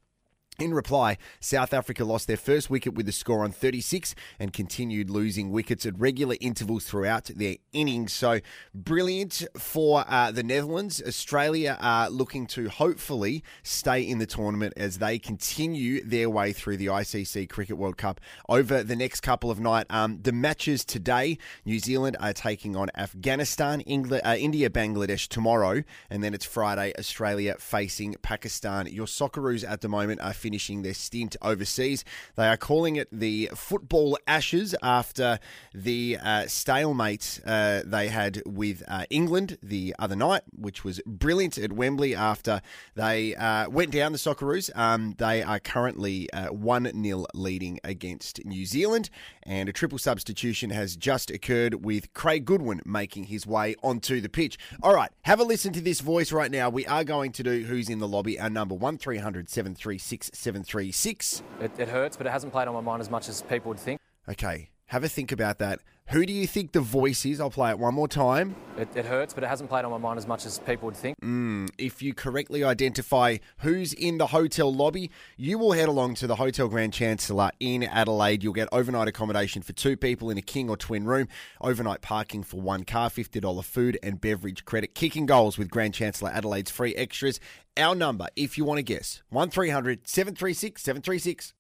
In 0.60 0.72
reply, 0.72 1.18
South 1.40 1.74
Africa 1.74 2.06
lost 2.06 2.28
their 2.28 2.38
first 2.38 2.70
wicket 2.70 2.94
with 2.94 3.08
the 3.08 3.12
score 3.12 3.44
on 3.44 3.52
36 3.52 4.14
and 4.40 4.54
continued 4.54 5.10
losing 5.10 5.50
wickets 5.50 5.84
at 5.84 5.98
regular 5.98 6.36
intervals 6.40 6.86
throughout 6.86 7.26
their 7.26 7.56
innings. 7.72 8.14
So 8.14 8.40
brilliant 8.72 9.44
for 9.58 10.06
uh, 10.08 10.30
the 10.30 10.44
Netherlands. 10.44 11.02
Australia 11.06 11.76
are 11.82 12.08
looking 12.08 12.46
to 12.48 12.70
hopefully 12.70 13.44
stay 13.64 14.04
in 14.04 14.20
the 14.20 14.28
tournament 14.28 14.76
as 14.78 15.00
they 15.00 15.18
continue 15.18 16.04
their 16.04 16.30
way 16.30 16.54
through 16.54 16.78
the 16.78 16.86
ICC 16.86 17.50
Cricket 17.50 17.78
World 17.78 17.98
Cup 17.98 18.22
over 18.48 18.84
the 18.84 18.96
next 18.96 19.22
couple 19.22 19.50
of 19.50 19.60
nights. 19.60 19.88
Um, 19.90 20.20
the 20.22 20.32
matches 20.32 20.86
today, 20.86 21.40
New 21.66 21.80
Zealand 21.80 22.16
are 22.20 22.32
taking 22.32 22.76
on 22.76 22.92
Afghanistan, 22.96 23.82
England, 23.82 24.22
uh, 24.24 24.36
India, 24.38 24.70
Bangladesh 24.70 25.28
tomorrow, 25.28 25.84
and 26.12 26.24
then 26.24 26.36
it's 26.36 26.46
Friday, 26.46 26.94
Australia 27.00 27.56
facing 27.58 28.14
Pakistan. 28.22 28.86
Your 28.86 29.08
Socceroos 29.08 29.68
at 29.68 29.82
the 29.82 29.90
moment 29.90 30.22
are 30.22 30.34
finishing 30.44 30.82
their 30.82 30.94
stint 30.94 31.38
overseas. 31.42 32.04
They 32.36 32.50
are 32.50 32.58
calling 32.58 32.98
it 32.98 33.08
the 33.14 33.50
Football 33.56 34.18
Ashes 34.28 34.76
after 34.84 35.40
the 35.74 36.18
uh, 36.22 36.48
stalemate 36.48 37.40
uh, 37.46 37.84
they 37.86 38.10
had 38.10 38.44
with 38.46 38.84
uh, 38.90 39.06
England 39.10 39.58
the 39.64 39.96
other 39.98 40.18
night, 40.18 40.42
which 40.54 40.84
was 40.84 41.00
brilliant 41.06 41.58
at 41.58 41.72
Wembley 41.72 42.14
after 42.14 42.62
they 42.96 43.36
uh, 43.36 43.70
went 43.70 43.92
down 43.92 44.12
the 44.12 44.18
Socceroos. 44.18 44.70
Um, 44.76 45.16
they 45.18 45.42
are 45.42 45.60
currently 45.60 46.30
uh, 46.34 46.48
1 46.48 46.92
0 47.02 47.26
leading 47.34 47.80
against 47.86 48.44
New 48.44 48.66
Zealand, 48.66 49.10
and 49.46 49.70
a 49.70 49.74
triple 49.74 49.98
substitution 49.98 50.70
has 50.70 50.96
just 50.96 51.30
occurred 51.30 51.86
with 51.86 52.14
Craig 52.14 52.46
Goodwin 52.46 52.82
making 52.86 53.26
his 53.26 53.46
way 53.46 53.76
onto 53.84 54.22
the 54.22 54.30
pitch. 54.30 54.58
All 54.82 54.96
right, 54.96 55.12
have 55.24 55.40
a 55.40 55.44
listen 55.44 55.74
to 55.74 55.82
this 55.82 56.02
voice 56.02 56.32
right 56.32 56.52
now. 56.52 56.70
We 56.70 56.86
are 56.88 57.04
going 57.04 57.32
to 57.34 57.44
do 57.44 57.64
Who's 57.64 57.90
in 57.90 58.00
the 58.00 58.08
Lobby, 58.08 58.40
our 58.40 58.50
number 58.50 58.76
1300 58.76 59.50
736 59.50 60.32
736. 60.34 61.44
It, 61.62 61.72
it 61.78 61.88
hurts, 61.88 62.18
but 62.18 62.28
it 62.28 62.32
hasn't 62.32 62.54
played 62.54 62.68
on 62.68 62.74
my 62.74 62.82
mind 62.82 63.02
as 63.02 63.10
much 63.10 63.30
as 63.30 63.42
people 63.44 63.70
would 63.70 63.80
think. 63.80 64.00
Okay, 64.28 64.70
have 64.88 65.04
a 65.04 65.10
think 65.10 65.32
about 65.32 65.60
that. 65.60 65.80
Who 66.10 66.26
do 66.26 66.34
you 66.34 66.46
think 66.46 66.74
the 66.74 66.82
voice 66.82 67.26
is? 67.26 67.40
I'll 67.40 67.50
play 67.50 67.72
it 67.72 67.80
one 67.80 67.94
more 67.94 68.10
time. 68.10 68.56
It, 68.78 68.90
it 68.94 69.06
hurts, 69.06 69.34
but 69.34 69.44
it 69.44 69.48
hasn't 69.48 69.70
played 69.70 69.86
on 69.86 69.92
my 69.92 69.98
mind 69.98 70.18
as 70.18 70.28
much 70.28 70.46
as 70.46 70.60
people 70.60 70.86
would 70.88 70.98
think. 70.98 71.18
Mm, 71.22 71.70
if 71.78 72.02
you 72.02 72.14
correctly 72.14 72.64
identify 72.64 73.38
who's 73.60 73.94
in 73.94 74.18
the 74.18 74.28
hotel 74.28 74.72
lobby, 74.74 75.10
you 75.38 75.58
will 75.58 75.72
head 75.72 75.88
along 75.88 76.16
to 76.16 76.28
the 76.28 76.36
Hotel 76.36 76.68
Grand 76.68 76.94
Chancellor 76.94 77.52
in 77.60 77.84
Adelaide. 77.84 78.44
You'll 78.44 78.54
get 78.54 78.68
overnight 78.72 79.08
accommodation 79.08 79.62
for 79.62 79.74
two 79.74 79.96
people 79.96 80.30
in 80.30 80.38
a 80.38 80.42
king 80.42 80.70
or 80.70 80.76
twin 80.76 81.06
room, 81.06 81.30
overnight 81.62 82.02
parking 82.02 82.44
for 82.44 82.60
one 82.60 82.84
car, 82.84 83.10
$50 83.10 83.64
food 83.64 83.98
and 84.04 84.20
beverage 84.20 84.66
credit, 84.66 84.94
kicking 84.94 85.26
goals 85.26 85.58
with 85.58 85.72
Grand 85.72 85.94
Chancellor 85.94 86.32
Adelaide's 86.32 86.70
free 86.70 86.94
extras. 86.96 87.40
Our 87.78 87.96
number, 87.96 88.28
if 88.36 88.58
you 88.58 88.66
want 88.66 88.78
to 88.80 88.84
guess, 88.84 89.24
1300 89.30 90.08
736 90.08 90.84
736. 90.84 91.54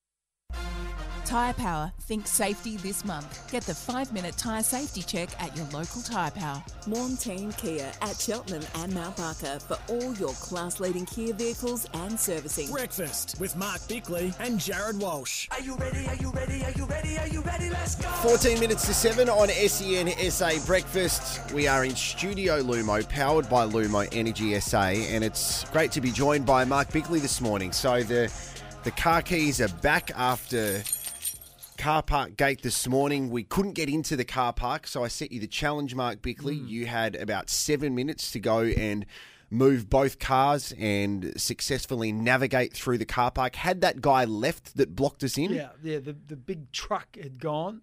Tyre 1.25 1.53
Power, 1.53 1.91
think 2.01 2.27
safety 2.27 2.75
this 2.77 3.05
month. 3.05 3.49
Get 3.51 3.63
the 3.63 3.73
five 3.73 4.11
minute 4.11 4.35
tyre 4.37 4.61
safety 4.61 5.01
check 5.01 5.29
at 5.41 5.55
your 5.55 5.65
local 5.67 6.01
Tyre 6.01 6.31
Power. 6.31 6.61
Montane 6.85 7.55
Kia 7.57 7.91
at 8.01 8.19
Cheltenham 8.19 8.63
and 8.75 8.93
Mount 8.93 9.15
Barker 9.15 9.59
for 9.59 9.77
all 9.89 10.13
your 10.15 10.33
class 10.33 10.79
leading 10.79 11.05
Kia 11.05 11.33
vehicles 11.33 11.87
and 11.93 12.19
servicing. 12.19 12.69
Breakfast 12.69 13.39
with 13.39 13.55
Mark 13.55 13.87
Bickley 13.87 14.33
and 14.39 14.59
Jared 14.59 14.99
Walsh. 14.99 15.47
Are 15.51 15.61
you 15.61 15.75
ready? 15.75 16.05
Are 16.07 16.15
you 16.15 16.29
ready? 16.31 16.63
Are 16.63 16.71
you 16.71 16.85
ready? 16.85 17.17
Are 17.17 17.27
you 17.27 17.41
ready? 17.41 17.69
Let's 17.69 17.95
go. 17.95 18.09
14 18.09 18.59
minutes 18.59 18.85
to 18.87 18.93
7 18.93 19.29
on 19.29 19.47
SEN 19.47 20.09
SA 20.29 20.51
Breakfast. 20.65 21.51
We 21.53 21.67
are 21.67 21.85
in 21.85 21.95
Studio 21.95 22.61
Lumo, 22.61 23.07
powered 23.07 23.49
by 23.49 23.65
Lumo 23.65 24.07
Energy 24.11 24.59
SA, 24.59 24.81
and 24.81 25.23
it's 25.23 25.63
great 25.71 25.91
to 25.93 26.01
be 26.01 26.11
joined 26.11 26.45
by 26.45 26.65
Mark 26.65 26.91
Bickley 26.91 27.19
this 27.19 27.39
morning. 27.39 27.71
So 27.71 28.03
the 28.03 28.31
the 28.83 28.91
car 28.91 29.21
keys 29.21 29.61
are 29.61 29.69
back 29.81 30.11
after 30.13 30.83
car 31.77 32.03
park 32.03 32.37
gate 32.37 32.61
this 32.61 32.87
morning. 32.87 33.29
We 33.29 33.43
couldn't 33.43 33.73
get 33.73 33.89
into 33.89 34.15
the 34.15 34.25
car 34.25 34.53
park, 34.53 34.87
so 34.87 35.03
I 35.03 35.07
set 35.07 35.31
you 35.31 35.39
the 35.39 35.47
challenge, 35.47 35.95
Mark 35.95 36.21
Bickley. 36.21 36.55
You 36.55 36.85
had 36.85 37.15
about 37.15 37.49
seven 37.49 37.95
minutes 37.95 38.31
to 38.31 38.39
go 38.39 38.61
and 38.61 39.05
move 39.49 39.89
both 39.89 40.17
cars 40.19 40.73
and 40.79 41.39
successfully 41.39 42.11
navigate 42.11 42.73
through 42.73 42.97
the 42.97 43.05
car 43.05 43.31
park. 43.31 43.55
Had 43.55 43.81
that 43.81 44.01
guy 44.01 44.25
left 44.25 44.77
that 44.77 44.95
blocked 44.95 45.23
us 45.23 45.37
in? 45.37 45.53
Yeah, 45.53 45.69
yeah. 45.83 45.99
The 45.99 46.15
the 46.27 46.35
big 46.35 46.71
truck 46.71 47.15
had 47.15 47.39
gone. 47.39 47.81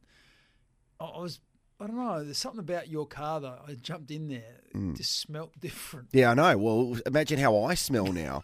I 0.98 1.04
was. 1.18 1.40
I 1.82 1.86
don't 1.86 1.96
know. 1.96 2.22
There's 2.22 2.36
something 2.36 2.60
about 2.60 2.88
your 2.88 3.06
car 3.06 3.40
though. 3.40 3.58
I 3.66 3.72
jumped 3.74 4.10
in 4.10 4.28
there. 4.28 4.60
Mm. 4.74 4.96
Just 4.96 5.18
smelt 5.18 5.52
different. 5.60 6.08
Yeah, 6.12 6.32
I 6.32 6.34
know. 6.34 6.58
Well, 6.58 6.98
imagine 7.06 7.38
how 7.38 7.64
I 7.64 7.74
smell 7.74 8.12
now. 8.12 8.42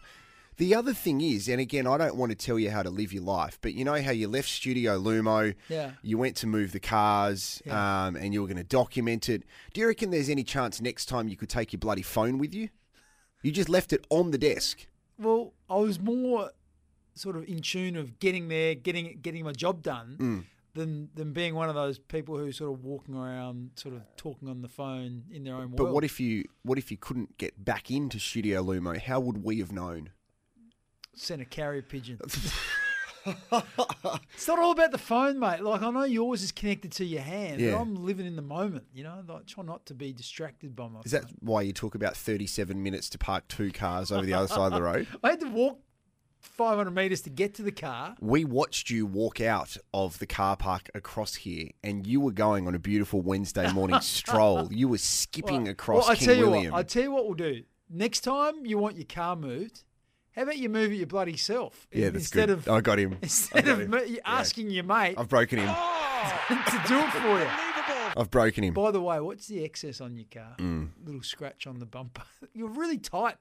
The 0.57 0.73
other 0.73 0.93
thing 0.93 1.21
is, 1.21 1.47
and 1.47 1.61
again, 1.61 1.85
I 1.85 1.97
don't 1.99 2.15
want 2.15 2.31
to 2.31 2.35
tell 2.35 2.57
you 2.57 2.71
how 2.71 2.81
to 2.81 2.89
live 2.89 3.13
your 3.13 3.21
life, 3.23 3.59
but 3.61 3.75
you 3.75 3.85
know 3.85 4.01
how 4.01 4.09
you 4.11 4.27
left 4.27 4.49
Studio 4.49 4.99
Lumo, 4.99 5.53
Yeah. 5.69 5.91
you 6.01 6.17
went 6.17 6.35
to 6.37 6.47
move 6.47 6.71
the 6.71 6.79
cars, 6.79 7.61
Yeah. 7.65 8.07
um, 8.07 8.15
and 8.15 8.33
you 8.33 8.41
were 8.41 8.47
going 8.47 8.57
to 8.57 8.63
document 8.63 9.29
it. 9.29 9.43
Do 9.73 9.81
you 9.81 9.87
reckon 9.87 10.09
there's 10.09 10.29
any 10.29 10.43
chance 10.43 10.81
next 10.81 11.05
time 11.05 11.27
you 11.27 11.35
could 11.37 11.49
take 11.49 11.73
your 11.73 11.79
bloody 11.79 12.01
phone 12.01 12.39
with 12.39 12.55
you? 12.55 12.69
You 13.43 13.51
just 13.51 13.69
left 13.69 13.93
it 13.93 14.05
on 14.09 14.31
the 14.31 14.37
desk. 14.39 14.87
Well, 15.19 15.53
I 15.69 15.75
was 15.75 15.99
more 15.99 16.51
sort 17.13 17.35
of 17.37 17.43
in 17.47 17.61
tune 17.61 17.95
of 17.95 18.17
getting 18.19 18.47
there, 18.47 18.73
getting 18.73 19.19
getting 19.21 19.43
my 19.43 19.51
job 19.51 19.83
done, 19.83 20.17
Mm. 20.19 20.43
than 20.73 21.09
than 21.13 21.33
being 21.33 21.53
one 21.53 21.69
of 21.69 21.75
those 21.75 21.99
people 21.99 22.37
who 22.39 22.51
sort 22.51 22.71
of 22.73 22.83
walking 22.83 23.13
around, 23.15 23.71
sort 23.75 23.93
of 23.95 24.01
talking 24.15 24.47
on 24.47 24.61
the 24.63 24.67
phone 24.67 25.23
in 25.31 25.43
their 25.43 25.55
own 25.55 25.69
But 25.71 25.83
world. 25.83 25.93
what 25.93 26.03
if 26.03 26.19
you 26.19 26.45
what 26.63 26.79
if 26.79 26.89
you 26.91 26.97
couldn't 26.97 27.37
get 27.37 27.63
back 27.63 27.91
into 27.91 28.19
Studio 28.19 28.63
Lumo? 28.63 28.99
How 28.99 29.19
would 29.19 29.43
we 29.43 29.59
have 29.59 29.71
known? 29.71 30.09
Send 31.19 31.41
a 31.41 31.45
carrier 31.45 31.81
pigeon? 31.81 32.19
it's 33.25 34.47
not 34.47 34.59
all 34.59 34.71
about 34.71 34.91
the 34.91 34.97
phone, 34.97 35.39
mate. 35.39 35.61
Like 35.61 35.81
I 35.81 35.89
know 35.89 36.03
yours 36.03 36.43
is 36.43 36.51
connected 36.51 36.91
to 36.93 37.05
your 37.05 37.21
hand, 37.21 37.59
Yeah. 37.59 37.71
but 37.73 37.81
I'm 37.81 37.95
living 37.95 38.25
in 38.25 38.35
the 38.35 38.41
moment. 38.41 38.85
You 38.93 39.03
know, 39.03 39.23
like 39.27 39.45
try 39.47 39.63
not 39.63 39.85
to 39.87 39.93
be 39.93 40.13
distracted 40.13 40.75
by 40.75 40.87
my. 40.87 41.01
Is 41.05 41.11
that 41.11 41.25
why 41.39 41.61
you 41.61 41.73
took 41.73 41.95
about 41.95 42.15
37 42.15 42.81
minutes 42.81 43.09
to 43.11 43.17
park 43.17 43.47
two 43.47 43.71
cars 43.71 44.11
over 44.11 44.25
the 44.25 44.33
other 44.33 44.47
side 44.47 44.67
of 44.67 44.73
the 44.73 44.83
road? 44.83 45.07
I 45.23 45.31
had 45.31 45.39
to 45.41 45.49
walk 45.49 45.79
500 46.39 46.91
meters 46.91 47.21
to 47.23 47.29
get 47.29 47.55
to 47.55 47.63
the 47.63 47.71
car. 47.71 48.15
We 48.21 48.45
watched 48.45 48.89
you 48.89 49.05
walk 49.05 49.41
out 49.41 49.75
of 49.93 50.19
the 50.19 50.27
car 50.27 50.55
park 50.55 50.89
across 50.93 51.35
here, 51.35 51.69
and 51.83 52.05
you 52.07 52.21
were 52.21 52.31
going 52.31 52.67
on 52.67 52.75
a 52.75 52.79
beautiful 52.79 53.21
Wednesday 53.21 53.71
morning 53.73 53.99
stroll. 54.01 54.71
You 54.71 54.87
were 54.87 54.97
skipping 54.99 55.67
across 55.67 56.03
well, 56.03 56.11
I 56.11 56.15
King 56.15 56.27
tell 56.27 56.37
you 56.37 56.49
William. 56.49 56.71
what, 56.71 56.79
I 56.79 56.83
tell 56.83 57.03
you 57.03 57.11
what 57.11 57.25
we'll 57.25 57.33
do. 57.33 57.63
Next 57.89 58.21
time 58.21 58.65
you 58.65 58.77
want 58.77 58.97
your 58.97 59.05
car 59.05 59.35
moved, 59.35 59.83
how 60.37 60.43
about 60.43 60.57
you 60.57 60.69
move 60.69 60.91
it 60.91 60.95
your 60.95 61.07
bloody 61.07 61.35
self? 61.35 61.87
yeah, 61.91 62.05
that's 62.05 62.25
instead 62.25 62.49
good. 62.49 62.59
of 62.59 62.69
I 62.69 62.79
got 62.79 62.99
him. 62.99 63.17
Instead 63.23 63.65
got 63.65 63.71
of 63.73 63.79
him. 63.81 63.91
me 63.91 64.19
asking 64.23 64.69
your 64.69 64.83
mate 64.83 65.15
I've 65.17 65.27
broken 65.27 65.57
him. 65.59 65.67
to 66.47 66.83
do 66.87 66.99
it 66.99 67.09
for 67.11 67.39
you. 67.39 67.47
I've 68.15 68.29
broken 68.31 68.63
him. 68.63 68.73
By 68.73 68.91
the 68.91 69.01
way, 69.01 69.19
what's 69.19 69.47
the 69.47 69.63
excess 69.63 69.99
on 69.99 70.15
your 70.15 70.27
car? 70.31 70.55
Mm. 70.59 70.89
Little 71.03 71.23
scratch 71.23 71.67
on 71.67 71.79
the 71.79 71.85
bumper. 71.85 72.21
You're 72.53 72.69
really 72.69 72.97
tight. 72.99 73.35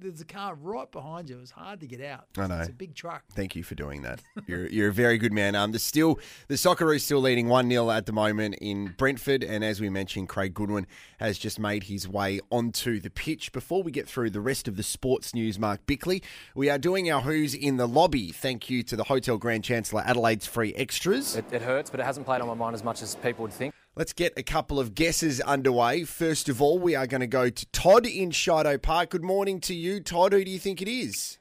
There's 0.00 0.22
a 0.22 0.24
car 0.24 0.54
right 0.54 0.90
behind 0.90 1.28
you. 1.28 1.36
It 1.36 1.40
was 1.40 1.50
hard 1.50 1.80
to 1.80 1.86
get 1.86 2.00
out. 2.00 2.24
I 2.38 2.46
know. 2.46 2.60
It's 2.60 2.70
a 2.70 2.72
big 2.72 2.94
truck. 2.94 3.22
Thank 3.34 3.54
you 3.54 3.62
for 3.62 3.74
doing 3.74 4.00
that. 4.02 4.22
You're 4.46 4.66
you're 4.66 4.88
a 4.88 4.92
very 4.92 5.18
good 5.18 5.32
man. 5.32 5.54
Um, 5.54 5.72
the 5.72 5.78
still 5.78 6.18
the 6.48 6.54
Socceroos 6.54 7.02
still 7.02 7.20
leading 7.20 7.48
one 7.48 7.68
0 7.68 7.90
at 7.90 8.06
the 8.06 8.12
moment 8.12 8.54
in 8.62 8.94
Brentford, 8.96 9.44
and 9.44 9.62
as 9.62 9.80
we 9.80 9.90
mentioned, 9.90 10.28
Craig 10.28 10.54
Goodwin 10.54 10.86
has 11.18 11.36
just 11.36 11.58
made 11.58 11.84
his 11.84 12.08
way 12.08 12.40
onto 12.50 12.98
the 12.98 13.10
pitch. 13.10 13.52
Before 13.52 13.82
we 13.82 13.90
get 13.90 14.08
through 14.08 14.30
the 14.30 14.40
rest 14.40 14.66
of 14.68 14.76
the 14.76 14.82
sports 14.82 15.34
news, 15.34 15.58
Mark 15.58 15.84
Bickley, 15.86 16.22
we 16.54 16.70
are 16.70 16.78
doing 16.78 17.10
our 17.10 17.20
Who's 17.20 17.54
in 17.54 17.76
the 17.76 17.86
lobby. 17.86 18.32
Thank 18.32 18.70
you 18.70 18.82
to 18.84 18.96
the 18.96 19.04
Hotel 19.04 19.36
Grand 19.36 19.64
Chancellor 19.64 20.02
Adelaide's 20.06 20.46
free 20.46 20.72
extras. 20.74 21.36
It, 21.36 21.44
it 21.52 21.60
hurts, 21.60 21.90
but 21.90 22.00
it 22.00 22.04
hasn't 22.04 22.24
played 22.24 22.40
on 22.40 22.48
my 22.48 22.54
mind 22.54 22.74
as 22.74 22.82
much 22.82 23.02
as 23.02 23.16
people 23.16 23.42
would 23.42 23.52
think. 23.52 23.74
Let's 23.96 24.12
get 24.12 24.32
a 24.36 24.42
couple 24.42 24.78
of 24.78 24.94
guesses 24.94 25.40
underway. 25.40 26.04
First 26.04 26.48
of 26.48 26.62
all, 26.62 26.78
we 26.78 26.94
are 26.94 27.06
going 27.06 27.20
to 27.22 27.26
go 27.26 27.50
to 27.50 27.66
Todd 27.66 28.06
in 28.06 28.30
Sheidow 28.30 28.78
Park. 28.78 29.10
Good 29.10 29.24
morning 29.24 29.60
to 29.62 29.74
you, 29.74 30.00
Todd. 30.00 30.32
Who 30.32 30.44
do 30.44 30.50
you 30.50 30.58
think 30.60 30.80
it 30.80 30.88
is? 30.88 31.38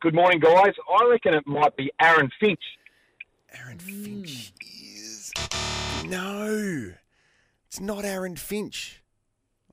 Good 0.00 0.14
morning, 0.14 0.40
guys. 0.40 0.72
I 0.98 1.04
reckon 1.08 1.34
it 1.34 1.46
might 1.46 1.76
be 1.76 1.90
Aaron 2.00 2.30
Finch. 2.40 2.62
Aaron 3.54 3.78
Finch 3.78 4.52
is 4.60 5.32
No, 6.06 6.92
it's 7.66 7.80
not 7.80 8.04
Aaron 8.04 8.36
Finch. 8.36 8.96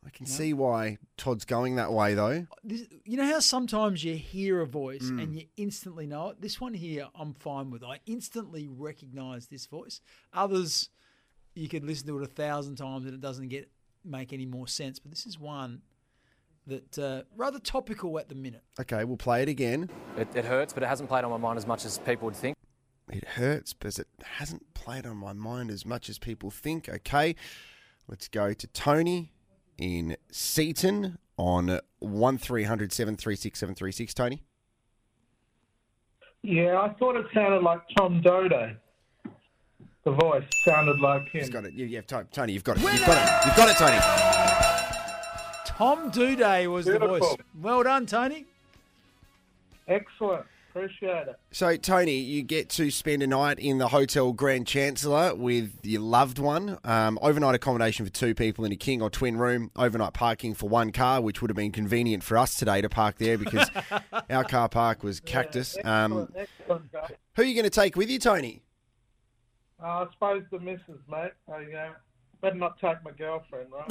I 0.06 0.10
can 0.10 0.26
see 0.26 0.54
why 0.54 1.00
Todd's 1.18 1.44
going 1.46 1.76
that 1.76 1.92
way, 1.92 2.14
though. 2.14 2.48
This, 2.64 2.84
you 3.04 3.18
know 3.18 3.26
how 3.26 3.40
sometimes 3.40 4.04
you 4.06 4.16
hear 4.16 4.62
a 4.62 4.66
voice 4.66 5.04
Mm. 5.04 5.22
and 5.22 5.36
you 5.36 5.48
instantly 5.58 6.08
know 6.08 6.30
it? 6.30 6.42
This 6.42 6.62
one 6.62 6.76
here, 6.76 7.08
I'm 7.14 7.34
fine 7.34 7.72
with. 7.72 7.84
I 7.84 8.00
instantly 8.06 8.68
recognize 8.70 9.48
this 9.48 9.66
voice. 9.66 10.00
Others, 10.34 10.90
you 11.58 11.68
could 11.68 11.84
listen 11.84 12.08
to 12.08 12.18
it 12.18 12.24
a 12.24 12.28
thousand 12.28 12.76
times 12.76 13.06
and 13.06 13.14
it 13.14 13.22
doesn't 13.22 13.48
get 13.48 13.70
make 14.06 14.34
any 14.34 14.46
more 14.46 14.68
sense. 14.68 15.00
But 15.00 15.12
this 15.12 15.26
is 15.26 15.40
one 15.40 15.82
that 16.68 17.00
uh, 17.00 17.24
rather 17.36 17.60
topical 17.60 18.20
at 18.20 18.30
the 18.30 18.36
minute. 18.36 18.64
Okay, 18.80 19.04
we'll 19.04 19.18
play 19.18 19.42
it 19.42 19.50
again. 19.50 19.90
It, 20.18 20.28
it 20.36 20.46
hurts, 20.46 20.74
but 20.74 20.84
it 20.84 20.88
hasn't 20.88 21.10
played 21.10 21.24
on 21.24 21.32
my 21.32 21.38
mind 21.38 21.58
as 21.58 21.66
much 21.66 21.86
as 21.86 21.98
people 22.00 22.26
would 22.26 22.36
think. 22.36 22.56
It 23.10 23.26
hurts, 23.26 23.74
but 23.74 23.98
it 23.98 24.08
hasn't 24.24 24.74
played 24.74 25.06
on 25.06 25.18
my 25.18 25.34
mind 25.34 25.72
as 25.72 25.86
much 25.86 26.10
as 26.10 26.20
people 26.20 26.52
think. 26.52 26.90
Okay, 26.90 27.36
let's 28.08 28.28
go 28.28 28.54
to 28.54 28.68
Tony 28.68 29.32
in 29.78 30.18
Seaton 30.32 31.18
on 31.38 31.80
1300 32.00 32.92
736 32.92 33.60
736. 33.60 34.14
Tony? 34.14 34.44
Yeah, 36.44 36.80
I 36.80 36.94
thought 37.00 37.16
it 37.16 37.26
sounded 37.34 37.64
like 37.64 37.82
Tom 37.98 38.22
Doedee. 38.22 38.76
The 40.08 40.14
voice 40.14 40.46
sounded 40.64 41.02
like 41.02 41.28
him. 41.28 41.42
He's 41.42 41.50
got 41.50 41.66
it. 41.66 41.74
Yeah, 41.74 41.86
yeah, 41.86 42.00
To- 42.00 42.26
Tony, 42.32 42.54
you've 42.54 42.64
got 42.64 42.78
it. 42.78 42.84
You've 42.84 43.06
got 43.06 43.18
it. 43.18 43.46
You've 43.46 43.56
got 43.58 43.68
it, 43.68 43.76
Tony. 43.76 43.98
Tom 45.66 46.12
Doedee 46.14 46.72
was 46.72 46.86
the 46.86 46.98
voice. 46.98 47.36
Well 47.62 47.84
done, 47.84 48.06
Tony. 48.06 48.46
Excellent. 49.86 50.46
Appreciate 50.70 51.28
it. 51.28 51.38
So, 51.52 51.76
Tony, 51.76 52.20
you 52.20 52.42
get 52.42 52.70
to 52.70 52.90
spend 52.90 53.22
a 53.22 53.28
night 53.28 53.60
in 53.60 53.80
the 53.80 53.90
Hotel 53.90 54.32
Grand 54.32 54.66
Chancellor 54.66 55.36
with 55.36 55.74
your 55.84 56.04
loved 56.04 56.40
one. 56.40 56.78
Um, 56.86 57.20
overnight 57.22 57.56
accommodation 57.56 58.06
for 58.06 58.12
two 58.14 58.34
people 58.34 58.64
in 58.64 58.72
a 58.72 58.78
king 58.78 59.02
or 59.02 59.10
twin 59.10 59.36
room. 59.36 59.72
Overnight 59.76 60.14
parking 60.14 60.54
for 60.54 60.70
one 60.70 60.94
car, 60.94 61.20
which 61.20 61.42
would 61.42 61.50
have 61.50 61.58
been 61.58 61.74
convenient 61.74 62.24
for 62.24 62.38
us 62.38 62.56
today 62.56 62.80
to 62.80 62.88
park 62.88 63.18
there 63.18 63.38
because 63.38 63.70
our 64.30 64.46
car 64.46 64.70
park 64.70 65.04
was 65.04 65.20
cactus. 65.20 65.76
Um, 65.84 66.30
Excellent, 66.34 66.36
excellent 66.38 66.92
who 67.36 67.42
are 67.42 67.46
you 67.46 67.56
going 67.56 67.66
to 67.66 67.70
take 67.70 67.98
with 67.98 68.10
you, 68.10 68.20
Tony? 68.20 68.62
Uh, 69.82 69.86
I 69.86 70.08
suppose 70.12 70.44
the 70.52 70.60
missus, 70.60 71.02
mate. 71.08 71.34
I, 71.48 71.54
uh, 71.54 71.92
better 72.42 72.56
not 72.56 72.80
take 72.80 73.04
my 73.04 73.12
girlfriend, 73.12 73.70
right? 73.72 73.88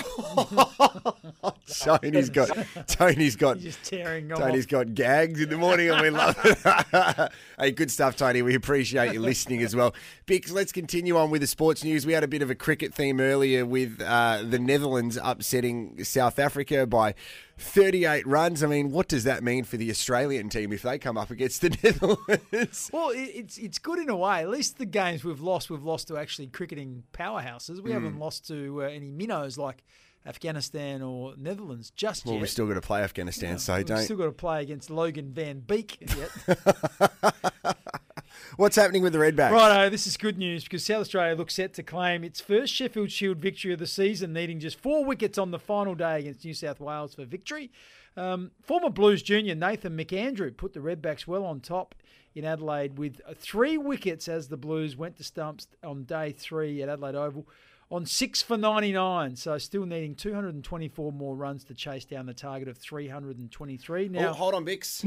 Tony's 2.02 2.30
got 2.30 2.48
Tony's 2.86 3.36
got 3.36 3.58
Just 3.58 3.84
tearing 3.84 4.30
off. 4.32 4.38
Tony's 4.38 4.66
got 4.66 4.94
gags 4.94 5.40
in 5.40 5.48
the 5.48 5.56
morning, 5.56 5.90
and 5.90 6.00
we 6.00 6.10
love 6.10 6.36
it. 6.44 7.32
hey, 7.58 7.70
good 7.72 7.90
stuff, 7.90 8.16
Tony. 8.16 8.42
We 8.42 8.54
appreciate 8.54 9.12
you 9.12 9.20
listening 9.20 9.62
as 9.62 9.74
well. 9.74 9.94
Bix, 10.26 10.52
let's 10.52 10.72
continue 10.72 11.16
on 11.16 11.30
with 11.30 11.40
the 11.40 11.46
sports 11.46 11.82
news. 11.84 12.06
We 12.06 12.12
had 12.12 12.24
a 12.24 12.28
bit 12.28 12.42
of 12.42 12.50
a 12.50 12.54
cricket 12.54 12.94
theme 12.94 13.20
earlier 13.20 13.64
with 13.64 14.00
uh, 14.00 14.42
the 14.48 14.58
Netherlands 14.58 15.18
upsetting 15.22 16.02
South 16.04 16.38
Africa 16.38 16.86
by 16.86 17.14
38 17.58 18.26
runs. 18.26 18.62
I 18.62 18.66
mean, 18.66 18.90
what 18.90 19.08
does 19.08 19.24
that 19.24 19.42
mean 19.42 19.64
for 19.64 19.76
the 19.76 19.90
Australian 19.90 20.48
team 20.50 20.72
if 20.72 20.82
they 20.82 20.98
come 20.98 21.16
up 21.16 21.30
against 21.30 21.62
the 21.62 21.70
Netherlands? 21.82 22.90
Well, 22.92 23.10
it's 23.14 23.56
it's 23.58 23.78
good 23.78 23.98
in 23.98 24.10
a 24.10 24.16
way. 24.16 24.40
At 24.42 24.50
least 24.50 24.78
the 24.78 24.86
games 24.86 25.24
we've 25.24 25.40
lost, 25.40 25.70
we've 25.70 25.82
lost 25.82 26.08
to 26.08 26.18
actually 26.18 26.48
cricketing 26.48 27.04
powerhouses. 27.12 27.80
We 27.82 27.90
Hmm. 27.90 27.94
haven't 27.94 28.18
lost 28.18 28.46
to 28.48 28.82
uh, 28.82 28.86
any 28.88 29.10
minnows 29.10 29.56
like 29.56 29.82
Afghanistan 30.26 31.02
or 31.02 31.34
Netherlands 31.36 31.90
just 31.90 32.24
Well, 32.26 32.34
yet. 32.34 32.40
we've 32.42 32.50
still 32.50 32.66
got 32.66 32.74
to 32.74 32.80
play 32.80 33.00
Afghanistan, 33.02 33.58
so 33.58 33.76
We've 33.76 33.86
don't. 33.86 34.02
still 34.02 34.16
got 34.16 34.24
to 34.26 34.32
play 34.32 34.60
against 34.62 34.90
Logan 34.90 35.32
Van 35.32 35.60
Beek 35.60 35.98
yet. 36.00 37.75
What's 38.56 38.76
happening 38.76 39.02
with 39.02 39.12
the 39.12 39.18
Redbacks? 39.18 39.50
Righto, 39.50 39.90
this 39.90 40.06
is 40.06 40.16
good 40.16 40.38
news 40.38 40.64
because 40.64 40.82
South 40.82 41.02
Australia 41.02 41.36
looks 41.36 41.54
set 41.54 41.74
to 41.74 41.82
claim 41.82 42.24
its 42.24 42.40
first 42.40 42.72
Sheffield 42.72 43.10
Shield 43.10 43.36
victory 43.36 43.74
of 43.74 43.78
the 43.78 43.86
season, 43.86 44.32
needing 44.32 44.60
just 44.60 44.80
four 44.80 45.04
wickets 45.04 45.36
on 45.36 45.50
the 45.50 45.58
final 45.58 45.94
day 45.94 46.20
against 46.20 46.42
New 46.42 46.54
South 46.54 46.80
Wales 46.80 47.14
for 47.14 47.26
victory. 47.26 47.70
Um, 48.16 48.52
former 48.62 48.88
Blues 48.88 49.22
junior 49.22 49.54
Nathan 49.54 49.94
McAndrew 49.94 50.56
put 50.56 50.72
the 50.72 50.80
Redbacks 50.80 51.26
well 51.26 51.44
on 51.44 51.60
top 51.60 51.94
in 52.34 52.46
Adelaide 52.46 52.96
with 52.96 53.20
three 53.34 53.76
wickets 53.76 54.26
as 54.26 54.48
the 54.48 54.56
Blues 54.56 54.96
went 54.96 55.16
to 55.16 55.24
stumps 55.24 55.66
on 55.84 56.04
day 56.04 56.32
three 56.32 56.82
at 56.82 56.88
Adelaide 56.88 57.14
Oval 57.14 57.46
on 57.90 58.06
six 58.06 58.42
for 58.42 58.56
99. 58.56 59.36
So 59.36 59.58
still 59.58 59.86
needing 59.86 60.14
224 60.14 61.12
more 61.12 61.36
runs 61.36 61.64
to 61.64 61.74
chase 61.74 62.04
down 62.04 62.26
the 62.26 62.34
target 62.34 62.68
of 62.68 62.78
323. 62.78 64.08
Now, 64.08 64.30
oh, 64.30 64.32
hold 64.32 64.54
on, 64.54 64.64
Bix. 64.64 65.04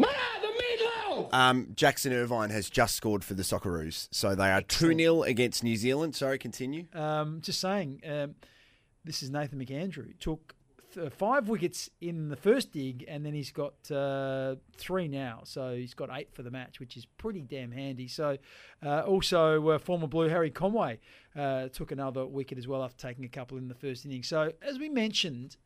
Um, 1.31 1.67
Jackson 1.75 2.13
Irvine 2.13 2.49
has 2.49 2.69
just 2.69 2.95
scored 2.95 3.23
for 3.23 3.33
the 3.33 3.43
Socceroos, 3.43 4.07
so 4.11 4.35
they 4.35 4.51
are 4.51 4.61
2 4.61 4.95
0 4.95 5.23
against 5.23 5.63
New 5.63 5.75
Zealand. 5.75 6.15
Sorry, 6.15 6.37
continue. 6.37 6.85
Um, 6.93 7.41
just 7.41 7.59
saying, 7.59 8.01
um, 8.07 8.35
this 9.03 9.21
is 9.21 9.29
Nathan 9.29 9.59
McAndrew. 9.59 10.17
Took 10.19 10.55
th- 10.93 11.11
five 11.13 11.49
wickets 11.49 11.89
in 12.01 12.29
the 12.29 12.35
first 12.35 12.71
dig, 12.71 13.05
and 13.07 13.25
then 13.25 13.33
he's 13.33 13.51
got 13.51 13.91
uh, 13.91 14.55
three 14.77 15.07
now. 15.07 15.41
So 15.43 15.75
he's 15.75 15.93
got 15.93 16.09
eight 16.11 16.33
for 16.33 16.43
the 16.43 16.51
match, 16.51 16.79
which 16.79 16.97
is 16.97 17.05
pretty 17.05 17.41
damn 17.41 17.71
handy. 17.71 18.07
So 18.07 18.37
uh, 18.85 19.01
also, 19.01 19.69
uh, 19.69 19.77
former 19.79 20.07
Blue 20.07 20.27
Harry 20.27 20.51
Conway 20.51 20.99
uh, 21.35 21.69
took 21.69 21.91
another 21.91 22.25
wicket 22.25 22.57
as 22.57 22.67
well 22.67 22.83
after 22.83 23.07
taking 23.07 23.25
a 23.25 23.29
couple 23.29 23.57
in 23.57 23.67
the 23.67 23.75
first 23.75 24.05
inning. 24.05 24.23
So 24.23 24.51
as 24.61 24.79
we 24.79 24.89
mentioned, 24.89 25.57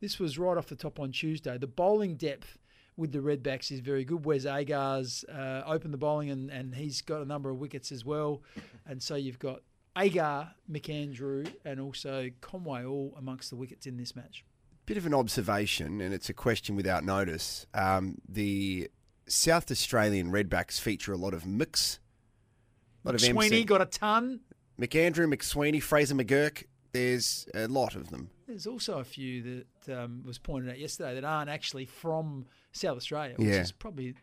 this 0.00 0.18
was 0.18 0.38
right 0.38 0.56
off 0.56 0.68
the 0.68 0.76
top 0.76 0.98
on 0.98 1.12
Tuesday. 1.12 1.58
The 1.58 1.66
bowling 1.66 2.16
depth 2.16 2.58
with 2.96 3.12
the 3.12 3.18
Redbacks 3.18 3.70
is 3.70 3.80
very 3.80 4.04
good. 4.04 4.24
Wes 4.24 4.44
Agar's 4.44 5.24
uh, 5.24 5.62
opened 5.66 5.94
the 5.94 5.98
bowling 5.98 6.30
and, 6.30 6.50
and 6.50 6.74
he's 6.74 7.00
got 7.02 7.22
a 7.22 7.24
number 7.24 7.50
of 7.50 7.58
wickets 7.58 7.92
as 7.92 8.04
well. 8.04 8.42
And 8.86 9.02
so 9.02 9.14
you've 9.14 9.38
got 9.38 9.62
Agar, 9.96 10.50
McAndrew, 10.70 11.52
and 11.64 11.80
also 11.80 12.30
Conway 12.40 12.84
all 12.84 13.14
amongst 13.18 13.50
the 13.50 13.56
wickets 13.56 13.86
in 13.86 13.96
this 13.96 14.14
match. 14.14 14.44
Bit 14.90 14.96
of 14.96 15.06
an 15.06 15.14
observation, 15.14 16.00
and 16.00 16.12
it's 16.12 16.28
a 16.30 16.32
question 16.34 16.74
without 16.74 17.04
notice. 17.04 17.64
Um, 17.72 18.16
the 18.28 18.90
South 19.28 19.70
Australian 19.70 20.32
Redbacks 20.32 20.80
feature 20.80 21.12
a 21.12 21.16
lot 21.16 21.32
of 21.32 21.46
mix. 21.46 22.00
A 23.04 23.08
lot 23.08 23.14
of 23.14 23.20
Sweeney 23.20 23.58
MC. 23.58 23.64
got 23.66 23.80
a 23.80 23.86
ton. 23.86 24.40
McAndrew, 24.80 25.32
McSweeney, 25.32 25.80
Fraser 25.80 26.16
McGurk. 26.16 26.64
There's 26.90 27.46
a 27.54 27.68
lot 27.68 27.94
of 27.94 28.10
them. 28.10 28.30
There's 28.48 28.66
also 28.66 28.98
a 28.98 29.04
few 29.04 29.64
that 29.86 29.96
um, 29.96 30.24
was 30.26 30.38
pointed 30.38 30.70
out 30.70 30.80
yesterday 30.80 31.14
that 31.14 31.24
aren't 31.24 31.50
actually 31.50 31.84
from 31.84 32.46
South 32.72 32.96
Australia, 32.96 33.36
which 33.36 33.46
Yeah. 33.46 33.60
is 33.60 33.70
probably 33.70 34.16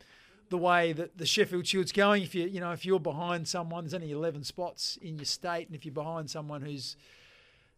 the 0.49 0.57
way 0.57 0.91
that 0.91 1.17
the 1.17 1.25
Sheffield 1.25 1.65
Shield's 1.65 1.93
going. 1.93 2.23
If 2.23 2.35
you 2.35 2.45
you 2.45 2.59
know 2.59 2.73
if 2.73 2.85
you're 2.85 2.99
behind 2.99 3.47
someone, 3.47 3.85
there's 3.85 3.93
only 3.93 4.11
11 4.11 4.43
spots 4.43 4.97
in 5.01 5.15
your 5.17 5.23
state, 5.23 5.67
and 5.67 5.77
if 5.77 5.85
you're 5.85 5.93
behind 5.93 6.29
someone 6.29 6.61
who's 6.61 6.97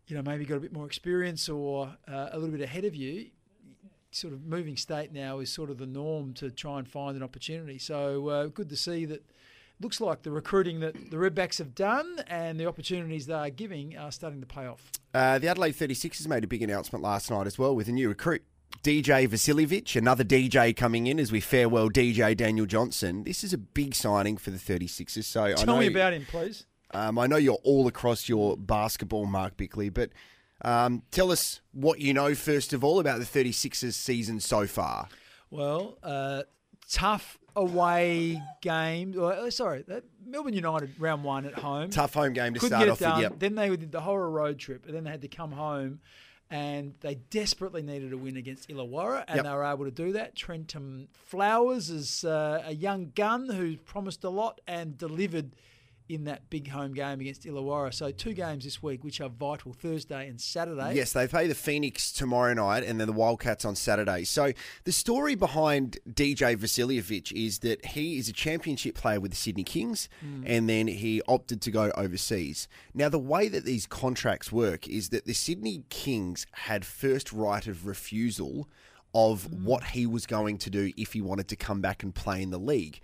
you 0.10 0.16
know 0.16 0.24
maybe 0.24 0.43
got 0.43 0.57
a 0.57 0.60
bit 0.60 0.74
more 0.74 0.86
experience 0.86 1.47
or 1.47 1.95
uh, 2.07 2.30
a 2.32 2.38
little 2.38 2.55
bit 2.55 2.62
ahead 2.62 2.84
of 2.84 2.95
you, 2.95 3.28
sort 4.12 4.34
of 4.34 4.43
moving 4.45 4.76
state 4.76 5.14
now 5.14 5.39
is 5.39 5.51
sort 5.51 5.70
of 5.70 5.78
the 5.78 5.86
norm 5.86 6.34
to 6.34 6.49
try 6.49 6.80
and 6.80 6.88
find 6.88 7.16
an 7.16 7.24
opportunity. 7.24 7.78
So 7.78 8.28
uh, 8.30 8.47
good 8.47 8.70
to 8.70 8.76
see 8.76 9.05
that. 9.05 9.24
Looks 9.82 10.01
like 10.01 10.24
the 10.24 10.32
recruiting 10.32 10.82
that 10.82 11.10
the 11.10 11.16
Redbacks 11.16 11.57
have 11.60 11.74
done 11.74 12.22
and 12.28 12.60
the 12.60 12.66
opportunities 12.66 13.28
they 13.28 13.34
are 13.34 13.49
giving 13.49 13.97
are 13.97 14.12
starting 14.12 14.41
to 14.41 14.45
pay 14.45 14.66
off. 14.66 14.91
Uh, 15.14 15.39
the 15.39 15.47
Adelaide 15.47 15.72
36ers 15.72 16.28
made 16.28 16.43
a 16.43 16.47
big 16.47 16.62
announcement 16.62 17.01
last 17.01 17.32
night 17.32 17.47
as 17.47 17.57
well 17.57 17.74
with 17.74 17.88
a 17.88 17.93
new 17.93 18.10
recruit. 18.10 18.43
DJ 18.84 19.26
Vasiljevic, 19.30 19.95
another 19.95 20.26
DJ 20.26 20.76
coming 20.76 21.07
in 21.07 21.18
as 21.18 21.32
we 21.32 21.39
farewell 21.39 21.89
DJ 21.89 22.36
Daniel 22.36 22.66
Johnson. 22.66 23.24
This 23.24 23.41
is 23.41 23.53
a 23.53 23.57
big 23.57 23.95
signing 23.95 24.36
for 24.36 24.51
the 24.51 24.57
36ers. 24.57 25.24
So 25.24 25.43
I 25.45 25.53
Tell 25.53 25.76
know, 25.76 25.80
me 25.80 25.88
about 25.88 26.12
him, 26.12 26.26
please. 26.26 26.66
Um, 26.91 27.19
I 27.19 27.27
know 27.27 27.37
you're 27.37 27.59
all 27.63 27.87
across 27.87 28.27
your 28.27 28.57
basketball, 28.57 29.25
Mark 29.25 29.57
Bickley, 29.57 29.89
but 29.89 30.09
um, 30.63 31.03
tell 31.11 31.31
us 31.31 31.61
what 31.71 31.99
you 31.99 32.13
know 32.13 32.33
first 32.35 32.73
of 32.73 32.83
all 32.83 32.99
about 32.99 33.19
the 33.19 33.25
36ers 33.25 33.93
season 33.93 34.39
so 34.39 34.65
far. 34.67 35.07
Well, 35.51 35.97
uh, 36.03 36.43
tough 36.91 37.37
away 37.55 38.41
game. 38.61 39.15
uh, 39.19 39.49
sorry, 39.51 39.83
uh, 39.91 40.01
Melbourne 40.25 40.53
United 40.53 40.91
round 40.99 41.23
one 41.23 41.45
at 41.45 41.55
home. 41.55 41.89
Tough 41.89 42.13
home 42.13 42.33
game 42.33 42.53
to 42.53 42.59
Couldn't 42.59 42.77
start 42.79 42.89
off 42.89 42.99
with. 43.15 43.21
Yep. 43.23 43.39
Then 43.39 43.55
they 43.55 43.69
did 43.69 43.91
the 43.91 44.01
horror 44.01 44.29
road 44.29 44.57
trip, 44.59 44.85
and 44.85 44.95
then 44.95 45.03
they 45.03 45.11
had 45.11 45.21
to 45.21 45.27
come 45.27 45.51
home, 45.51 45.99
and 46.49 46.93
they 47.01 47.15
desperately 47.15 47.81
needed 47.81 48.13
a 48.13 48.17
win 48.17 48.37
against 48.37 48.69
Illawarra, 48.69 49.23
and 49.27 49.37
Yep. 49.37 49.45
they 49.45 49.51
were 49.51 49.63
able 49.63 49.85
to 49.85 49.91
do 49.91 50.13
that. 50.13 50.35
Trentyn 50.35 51.07
Flowers 51.13 51.89
is 51.89 52.23
uh, 52.23 52.63
a 52.65 52.73
young 52.73 53.11
gun 53.15 53.49
who 53.49 53.77
promised 53.77 54.23
a 54.23 54.29
lot 54.29 54.61
and 54.67 54.97
delivered 54.97 55.51
in 56.10 56.24
that 56.26 56.49
big 56.49 56.68
home 56.68 56.93
game 56.93 57.22
against 57.22 57.43
Illawarra. 57.43 57.93
So 57.93 58.12
two 58.12 58.34
games 58.34 58.64
this 58.64 58.82
week, 58.82 59.03
which 59.03 59.22
are 59.22 59.30
vital: 59.30 59.74
Thursday 59.74 60.28
and 60.28 60.41
Saturday. 60.41 60.95
Yes, 60.95 61.14
they 61.14 61.28
play 61.28 61.47
the 61.47 61.55
Phoenix 61.55 62.12
tomorrow 62.12 62.53
night 62.53 62.84
and 62.84 62.99
then 62.99 63.07
the 63.07 63.14
Wildcats 63.14 63.64
on 63.64 63.76
Saturday. 63.76 64.24
So 64.24 64.51
the 64.84 64.91
story 64.91 65.36
behind 65.36 65.99
DJ 66.10 66.57
Vasiljevic 66.57 67.32
is 67.32 67.60
that 67.60 67.86
he 67.86 68.18
is 68.18 68.28
a 68.28 68.34
championship 68.34 68.95
player 68.95 69.20
with 69.20 69.32
the 69.32 69.38
Sydney 69.38 69.64
Kings 69.64 70.10
hmm. 70.20 70.43
and 70.45 70.68
then 70.68 70.88
he 70.88 71.22
opted 71.28 71.62
to 71.62 71.72
go 71.72 71.91
overseas. 71.95 72.68
Now, 72.93 73.10
the 73.10 73.20
way 73.20 73.47
that 73.47 73.64
these 73.64 73.86
contracts 73.86 74.51
work 74.51 74.88
is 74.88 75.10
that 75.10 75.26
the 75.26 75.34
Sydney 75.34 75.84
Kings 75.89 76.47
had 76.51 76.84
first 76.84 77.32
right 77.32 77.66
of 77.68 77.86
refusal 77.86 78.68
of 79.14 79.45
hmm. 79.45 79.64
what 79.64 79.84
he 79.86 80.07
was 80.07 80.26
going 80.26 80.57
to 80.57 80.70
do 80.72 80.91
if 80.97 81.14
he 81.14 81.22
wanted 81.22 81.47
to 81.49 81.55
come 81.55 81.82
back 81.82 82.01
and 82.01 82.16
play 82.16 82.41
in 82.41 82.49
the 82.49 82.60
league. 82.60 82.99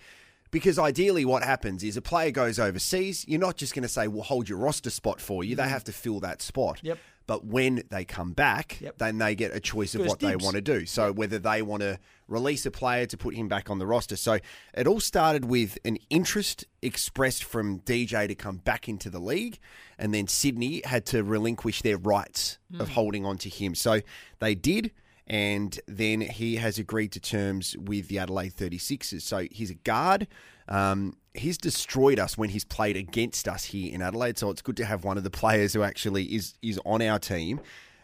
Because 0.56 0.80
ideally, 0.80 1.26
what 1.26 1.43
happens 1.43 1.84
is 1.84 1.97
a 1.97 2.01
player 2.01 2.32
goes 2.32 2.60
overseas. 2.60 3.26
You're 3.28 3.41
not 3.41 3.58
just 3.58 3.76
going 3.76 3.84
to 3.84 3.89
say, 3.89 4.08
"We'll 4.08 4.24
hold 4.24 4.47
your 4.47 4.58
roster 4.58 4.89
spot 4.89 5.20
for 5.20 5.43
you." 5.43 5.53
They 5.53 5.64
mm-hmm. 5.64 5.70
have 5.70 5.84
to 5.84 5.91
fill 5.91 6.22
that 6.22 6.41
spot. 6.41 6.80
Yep. 6.82 6.97
But 7.28 7.45
when 7.45 7.84
they 7.89 8.06
come 8.06 8.32
back, 8.32 8.80
Yep. 8.80 8.97
then 8.97 9.18
they 9.18 9.36
get 9.36 9.53
a 9.53 9.60
choice 9.60 9.95
of 9.95 9.99
First 10.03 10.10
what 10.12 10.20
they 10.22 10.38
want 10.38 10.56
to 10.56 10.62
do. 10.62 10.86
So 10.86 11.12
whether 11.12 11.39
they 11.39 11.62
want 11.62 11.82
to 11.82 11.99
release 12.30 12.66
a 12.66 12.72
player 12.72 13.06
to 13.06 13.18
put 13.18 13.36
him 13.36 13.49
back 13.49 13.70
on 13.70 13.80
the 13.80 13.86
roster. 13.86 14.16
So 14.16 14.39
it 14.74 14.88
all 14.88 15.01
started 15.01 15.43
with 15.43 15.78
an 15.84 15.97
interest 16.10 16.64
expressed 16.82 17.43
from 17.43 17.82
DJ 17.82 18.26
to 18.26 18.36
come 18.36 18.56
back 18.56 18.88
into 18.88 19.10
the 19.10 19.20
league, 19.20 19.60
and 19.99 20.14
then 20.14 20.26
Sydney 20.26 20.82
had 20.86 21.06
to 21.08 21.22
relinquish 21.26 21.82
their 21.82 21.97
rights 21.97 22.60
of 22.80 22.88
hmm. 22.88 22.93
holding 22.93 23.26
on 23.26 23.38
to 23.39 23.49
him. 23.49 23.76
So 23.76 23.99
they 24.39 24.56
did. 24.56 24.91
And 25.28 25.80
then 25.88 26.21
he 26.21 26.57
has 26.57 26.78
agreed 26.78 27.11
to 27.13 27.19
terms 27.19 27.76
with 27.78 28.07
the 28.09 28.19
Adelaide 28.19 28.53
36ers. 28.53 29.21
So 29.21 29.47
he's 29.51 29.71
a 29.71 29.76
guard. 29.76 30.28
Um, 30.67 31.17
he's 31.34 31.57
destroyed 31.57 32.19
us 32.19 32.38
when 32.38 32.49
he's 32.49 32.63
played 32.63 32.95
against 32.95 33.47
us 33.47 33.65
here 33.65 33.93
in 33.93 34.01
Adelaide. 34.01 34.38
So 34.38 34.49
it's 34.51 34.61
good 34.61 34.78
to 34.78 34.86
have 34.86 35.03
one 35.03 35.17
of 35.17 35.23
the 35.23 35.32
players 35.32 35.73
who 35.73 35.84
actually 35.84 36.26
is 36.26 36.53
is 36.61 36.80
on 36.86 37.01
our 37.01 37.19
team, 37.19 37.59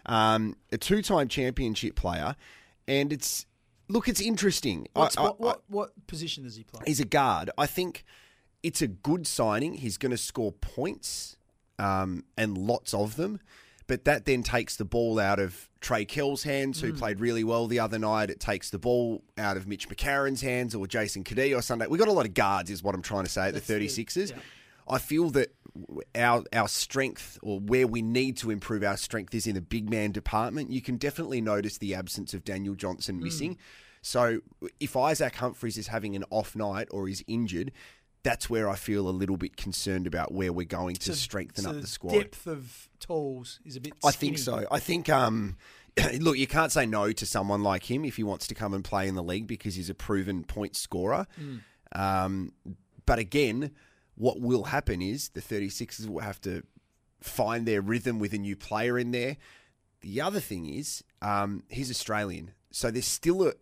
um, 0.05 0.55
a 0.71 0.77
two 0.77 1.01
time 1.01 1.27
championship 1.27 1.95
player, 1.95 2.35
and 2.87 3.13
it's 3.13 3.45
look, 3.87 4.07
it's 4.07 4.21
interesting. 4.21 4.87
I- 4.95 4.99
what, 5.21 5.39
what, 5.39 5.61
what 5.67 6.07
position 6.07 6.43
does 6.43 6.55
he 6.55 6.63
play? 6.63 6.81
He's 6.85 6.99
a 6.99 7.05
guard. 7.05 7.49
I 7.57 7.67
think 7.67 8.03
it's 8.63 8.81
a 8.81 8.87
good 8.87 9.27
signing. 9.27 9.75
He's 9.75 9.97
going 9.97 10.11
to 10.11 10.17
score 10.17 10.51
points 10.51 11.37
um, 11.79 12.23
and 12.37 12.57
lots 12.57 12.93
of 12.93 13.15
them. 13.15 13.39
But 13.91 14.05
that 14.05 14.23
then 14.23 14.41
takes 14.41 14.77
the 14.77 14.85
ball 14.85 15.19
out 15.19 15.37
of 15.37 15.69
Trey 15.81 16.05
Kell's 16.05 16.43
hands, 16.43 16.79
who 16.79 16.93
played 16.93 17.19
really 17.19 17.43
well 17.43 17.67
the 17.67 17.79
other 17.79 17.99
night. 17.99 18.29
It 18.29 18.39
takes 18.39 18.69
the 18.69 18.79
ball 18.79 19.21
out 19.37 19.57
of 19.57 19.67
Mitch 19.67 19.89
McCarron's 19.89 20.39
hands 20.39 20.73
or 20.73 20.87
Jason 20.87 21.25
Cadee 21.25 21.53
or 21.53 21.61
Sunday. 21.61 21.87
We've 21.87 21.99
got 21.99 22.07
a 22.07 22.13
lot 22.13 22.25
of 22.25 22.33
guards, 22.33 22.71
is 22.71 22.81
what 22.81 22.95
I'm 22.95 23.01
trying 23.01 23.25
to 23.25 23.29
say, 23.29 23.47
at 23.49 23.53
That's 23.53 23.67
the 23.67 23.73
the- 23.73 23.87
36ers. 23.87 24.29
yeah. 24.29 24.37
I 24.87 24.97
feel 24.97 25.29
that 25.31 25.53
our 26.15 26.45
our 26.53 26.69
strength 26.69 27.37
or 27.43 27.59
where 27.59 27.85
we 27.85 28.01
need 28.01 28.37
to 28.37 28.49
improve 28.49 28.81
our 28.81 28.95
strength 28.95 29.35
is 29.35 29.45
in 29.45 29.55
the 29.55 29.61
big 29.61 29.89
man 29.89 30.13
department. 30.13 30.71
You 30.71 30.81
can 30.81 30.95
definitely 30.95 31.41
notice 31.41 31.77
the 31.77 31.93
absence 31.93 32.33
of 32.33 32.45
Daniel 32.45 32.75
Johnson 32.75 33.17
Hmm. 33.17 33.23
missing. 33.25 33.57
So 34.01 34.39
if 34.79 34.95
Isaac 34.95 35.35
Humphries 35.35 35.77
is 35.77 35.87
having 35.87 36.15
an 36.15 36.23
off 36.29 36.55
night 36.55 36.87
or 36.91 37.09
is 37.09 37.25
injured, 37.27 37.73
that's 38.23 38.49
where 38.49 38.69
I 38.69 38.75
feel 38.75 39.07
a 39.07 39.11
little 39.11 39.37
bit 39.37 39.57
concerned 39.57 40.05
about 40.07 40.31
where 40.31 40.53
we're 40.53 40.65
going 40.65 40.95
to 40.95 41.07
So- 41.11 41.13
strengthen 41.13 41.63
so 41.63 41.71
up 41.71 41.81
the 41.81 41.87
squad. 41.87 42.13
Depth 42.13 42.47
of 42.47 42.89
tools 42.99 43.59
is 43.65 43.75
a 43.75 43.81
bit. 43.81 43.93
I 44.03 44.11
think 44.11 44.37
so. 44.37 44.65
I 44.71 44.79
think 44.79 45.09
um 45.09 45.57
look, 46.19 46.37
you 46.37 46.47
can't 46.47 46.71
say 46.71 46.85
no 46.85 47.11
to 47.11 47.25
someone 47.25 47.63
like 47.63 47.89
him 47.89 48.05
if 48.05 48.15
he 48.15 48.23
wants 48.23 48.47
to 48.47 48.55
come 48.55 48.73
and 48.73 48.83
play 48.83 49.07
in 49.07 49.15
the 49.15 49.23
league 49.23 49.47
because 49.47 49.75
he's 49.75 49.89
a 49.89 49.93
proven 49.93 50.43
point 50.43 50.75
scorer. 50.75 51.27
Um, 51.93 52.53
but 53.05 53.19
again, 53.19 53.71
what 54.15 54.39
will 54.39 54.65
happen 54.65 55.01
is 55.01 55.29
the 55.29 55.41
36ers 55.41 56.07
will 56.07 56.21
have 56.21 56.39
to 56.41 56.63
find 57.19 57.65
their 57.67 57.81
rhythm 57.81 58.19
with 58.19 58.33
a 58.33 58.37
new 58.37 58.55
player 58.55 58.97
in 58.97 59.11
there. 59.11 59.35
The 60.01 60.21
other 60.21 60.39
thing 60.39 60.65
is, 60.65 61.03
um, 61.21 61.63
he's 61.69 61.91
Australian, 61.91 62.51
so 62.71 62.89
there's 62.89 63.05
still 63.05 63.47
a, 63.47 63.53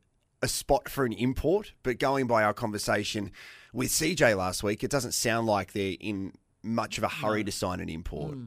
a 0.42 0.48
spot 0.48 0.90
for 0.90 1.06
an 1.06 1.14
import. 1.14 1.74
But 1.84 2.00
going 2.00 2.28
by 2.28 2.44
our 2.44 2.54
conversation 2.54 3.32
with 3.74 3.90
CJ 3.90 4.36
last 4.38 4.64
week, 4.64 4.84
it 4.84 4.92
doesn't 4.92 5.14
sound 5.14 5.48
like 5.48 5.74
they're 5.74 5.96
in 6.00 6.34
much 6.64 6.98
of 6.98 7.04
a 7.04 7.08
hurry 7.10 7.44
to 7.44 7.52
sign 7.52 7.80
an 7.80 7.90
import. 7.90 8.38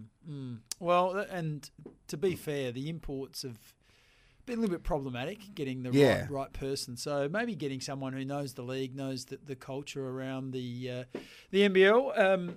Well, 0.78 1.16
and 1.30 1.68
to 2.08 2.16
be 2.16 2.34
fair, 2.36 2.72
the 2.72 2.88
imports 2.88 3.42
have 3.42 3.58
been 4.44 4.58
a 4.58 4.60
little 4.62 4.74
bit 4.76 4.82
problematic 4.84 5.54
getting 5.54 5.82
the 5.82 5.90
Yeah. 5.92 6.22
right, 6.22 6.30
right 6.30 6.52
person. 6.52 6.96
So 6.96 7.28
maybe 7.28 7.54
getting 7.54 7.80
someone 7.80 8.12
who 8.12 8.24
knows 8.24 8.54
the 8.54 8.62
league, 8.62 8.94
knows 8.94 9.26
the, 9.26 9.38
the 9.44 9.54
culture 9.56 10.06
around 10.08 10.52
the 10.52 10.90
uh, 10.90 11.18
the 11.50 11.68
NBL. 11.68 12.18
Um, 12.18 12.56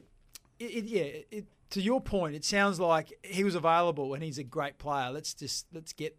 it, 0.60 0.64
it, 0.66 0.86
yeah, 0.86 1.04
it, 1.32 1.46
to 1.72 1.82
your 1.82 2.02
point, 2.02 2.36
it 2.36 2.44
sounds 2.46 2.80
like 2.80 3.14
he 3.24 3.44
was 3.44 3.56
available 3.56 4.14
and 4.14 4.24
he's 4.24 4.38
a 4.38 4.44
great 4.44 4.78
player. 4.78 5.12
Let's 5.12 5.34
just 5.34 5.68
let's 5.74 5.94
get 5.94 6.18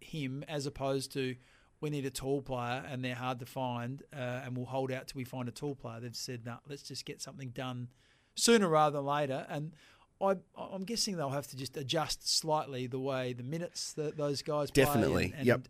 him 0.00 0.44
as 0.48 0.66
opposed 0.66 1.12
to 1.14 1.34
we 1.80 1.90
need 1.90 2.04
a 2.06 2.10
tall 2.10 2.42
player 2.42 2.84
and 2.88 3.04
they're 3.04 3.14
hard 3.14 3.38
to 3.40 3.46
find, 3.46 4.02
uh, 4.12 4.42
and 4.44 4.56
we'll 4.56 4.66
hold 4.66 4.90
out 4.90 5.08
till 5.08 5.18
we 5.18 5.24
find 5.24 5.48
a 5.48 5.52
tall 5.52 5.74
player. 5.74 6.00
They've 6.00 6.16
said, 6.16 6.44
no, 6.44 6.56
let's 6.68 6.82
just 6.82 7.04
get 7.04 7.22
something 7.22 7.50
done 7.50 7.88
sooner 8.34 8.68
rather 8.68 8.98
than 8.98 9.06
later. 9.06 9.46
And 9.48 9.72
I, 10.20 10.36
I'm 10.56 10.84
guessing 10.84 11.16
they'll 11.16 11.30
have 11.30 11.46
to 11.48 11.56
just 11.56 11.76
adjust 11.76 12.28
slightly 12.28 12.86
the 12.86 12.98
way 12.98 13.32
the 13.32 13.44
minutes 13.44 13.92
that 13.92 14.16
those 14.16 14.42
guys 14.42 14.70
play 14.70 14.84
Definitely, 14.84 15.24
and, 15.26 15.34
and, 15.34 15.46
yep. 15.46 15.68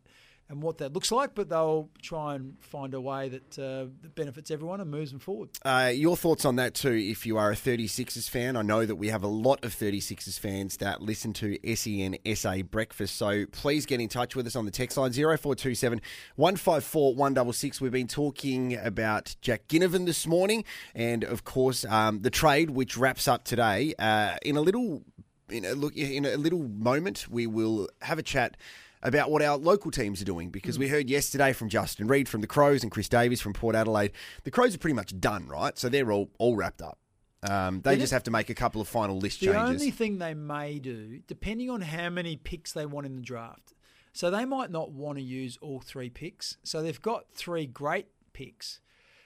And 0.49 0.63
what 0.63 0.79
that 0.79 0.93
looks 0.93 1.13
like. 1.13 1.35
But 1.35 1.49
they'll 1.49 1.91
try 2.03 2.35
and 2.35 2.57
find 2.61 2.95
a 2.95 3.01
way 3.01 3.29
that, 3.29 3.59
uh, 3.59 3.91
that 4.03 4.15
benefits 4.15 4.51
everyone 4.51 4.81
and 4.81 4.91
moves 4.91 5.11
them 5.11 5.21
forward. 5.21 5.51
Uh, 5.65 5.93
your 5.95 6.17
thoughts 6.17 6.45
on 6.45 6.57
that 6.57 6.75
too, 6.75 6.93
if 6.93 7.27
you 7.27 7.37
are 7.37 7.51
a 7.51 7.55
36ers 7.55 8.29
fan. 8.29 8.57
I 8.57 8.63
know 8.63 8.87
that 8.87 8.97
we 8.97 9.09
have 9.09 9.23
a 9.23 9.29
lot 9.29 9.65
of 9.65 9.75
36ers 9.75 10.39
fans 10.39 10.79
that 10.79 11.03
listen 11.03 11.33
to 11.35 11.59
SEN 11.75 12.17
SA 12.35 12.63
Breakfast, 12.63 13.17
so 13.17 13.47
please 13.47 13.87
get 13.87 14.01
in 14.01 14.09
touch 14.09 14.35
with 14.35 14.47
us 14.47 14.57
on 14.57 14.65
the 14.65 14.71
text 14.71 14.97
line 14.97 15.13
0427 15.13 16.01
154 16.37 17.15
166. 17.15 17.81
We've 17.81 17.93
been 17.93 18.09
talking 18.09 18.77
about 18.77 19.37
Jack 19.41 19.69
Ginnivan 19.69 20.07
this 20.07 20.27
morning, 20.27 20.65
and 20.95 21.25
of 21.25 21.45
course, 21.45 21.85
um, 21.85 22.23
the 22.23 22.31
trade, 22.31 22.71
which 22.71 22.97
wraps 22.97 23.29
up 23.29 23.45
today. 23.45 23.95
Uh, 23.99 24.37
in 24.43 24.57
a 24.57 24.61
little 24.61 25.03
in 25.51 25.65
a 25.65 25.73
look 25.73 25.97
in 25.97 26.25
a 26.27 26.37
little 26.37 26.69
moment 26.69 27.27
we 27.31 27.47
will 27.47 27.89
have 28.03 28.19
a 28.19 28.23
chat 28.23 28.57
about 29.03 29.31
what 29.31 29.43
our 29.43 29.57
local 29.57 29.91
teams 29.91 30.21
are 30.21 30.25
doing 30.25 30.51
because 30.51 30.79
we 30.79 30.89
heard 30.89 31.09
yesterday 31.09 31.53
from 31.53 31.69
Justin 31.69 32.09
Reid 32.09 32.29
from 32.29 32.41
the 32.41 32.47
Crows 32.47 32.83
and 32.83 32.91
Chris 32.91 33.09
Davies 33.09 33.41
from 33.41 33.53
Port 33.53 33.75
Adelaide. 33.75 34.13
The 34.45 34.51
Crows 34.51 34.75
are 34.75 34.79
pretty 34.79 34.95
much 34.95 35.19
done, 35.21 35.47
right? 35.47 35.79
So 35.79 35.89
they're 35.89 36.11
all 36.13 36.31
all 36.39 36.57
wrapped 36.57 36.83
up. 36.83 36.99
Um, 37.43 37.83
they 37.83 37.97
just 37.97 38.13
have 38.13 38.25
to 38.25 38.33
make 38.33 38.51
a 38.51 38.55
couple 38.55 38.81
of 38.81 38.89
final 38.89 39.17
list 39.17 39.39
The 39.41 39.47
changes. 39.47 39.81
only 39.81 39.91
thing 39.93 40.19
they 40.19 40.35
may 40.35 40.81
do, 40.81 41.21
depending 41.29 41.71
on 41.71 41.81
how 41.83 42.11
many 42.11 42.37
picks 42.37 42.73
they 42.73 42.85
want 42.85 43.07
in 43.07 43.15
the 43.15 43.23
draft, 43.23 43.75
so 44.13 44.29
they 44.29 44.45
might 44.45 44.73
not 44.73 44.91
want 44.91 45.19
to 45.19 45.23
use 45.23 45.57
all 45.63 45.79
three 45.81 46.11
picks. 46.11 46.57
So 46.65 46.83
they've 46.83 47.01
got 47.01 47.27
three 47.35 47.67
great 47.67 48.07
picks. 48.33 48.81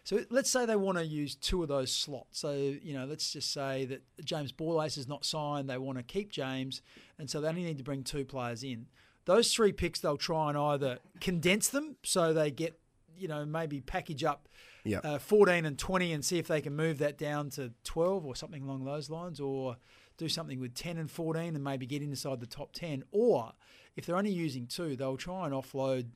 So 0.05 0.25
let's 0.31 0.51
say 0.51 0.67
they 0.67 0.77
want 0.77 0.99
to 0.99 1.07
use 1.07 1.37
two 1.37 1.63
of 1.63 1.69
those 1.69 1.91
slots. 1.93 2.41
So, 2.41 2.53
you 2.53 2.93
know, 2.93 3.07
let's 3.07 3.33
just 3.33 3.53
say 3.53 3.85
that 3.87 4.03
James 4.25 4.53
Borlase 4.53 4.99
is 4.99 5.07
not 5.09 5.25
signed. 5.25 5.71
They 5.71 5.79
want 5.79 5.97
to 5.97 6.03
keep 6.05 6.31
James. 6.31 6.83
And 7.19 7.31
so 7.31 7.41
they 7.41 7.49
only 7.49 7.63
need 7.63 7.79
to 7.79 7.85
bring 7.85 8.03
two 8.03 8.25
players 8.25 8.65
in. 8.65 8.87
Those 9.25 9.53
three 9.53 9.73
picks, 9.73 10.01
they'll 10.01 10.17
try 10.17 10.49
and 10.49 10.59
either 10.59 10.99
condense 11.21 11.69
them 11.69 11.97
so 12.03 12.33
they 12.33 12.51
get, 12.51 12.79
you 13.17 13.29
know, 13.29 13.45
maybe 13.45 13.81
package 13.81 14.25
up 14.25 14.49
Yep. 14.85 15.05
uh, 15.05 15.19
14 15.19 15.65
and 15.65 15.79
20 15.79 16.13
and 16.13 16.25
see 16.25 16.39
if 16.39 16.49
they 16.49 16.61
can 16.61 16.75
move 16.75 16.99
that 16.99 17.17
down 17.17 17.51
to 17.51 17.73
12 17.85 18.27
or 18.27 18.35
something 18.35 18.65
along 18.65 18.85
those 18.85 19.09
lines, 19.09 19.39
or 19.39 19.77
do 20.17 20.29
something 20.29 20.59
with 20.59 20.75
10 20.75 20.99
and 20.99 21.09
14 21.09 21.55
and 21.55 21.63
maybe 21.63 21.87
get 21.87 22.03
inside 22.03 22.41
the 22.41 22.47
top 22.47 22.73
10. 22.73 23.05
Or 23.13 23.53
if 23.95 24.07
they're 24.07 24.17
only 24.17 24.33
using 24.33 24.67
two, 24.67 24.97
they'll 24.97 25.17
try 25.17 25.45
and 25.47 25.55
offload 25.55 26.07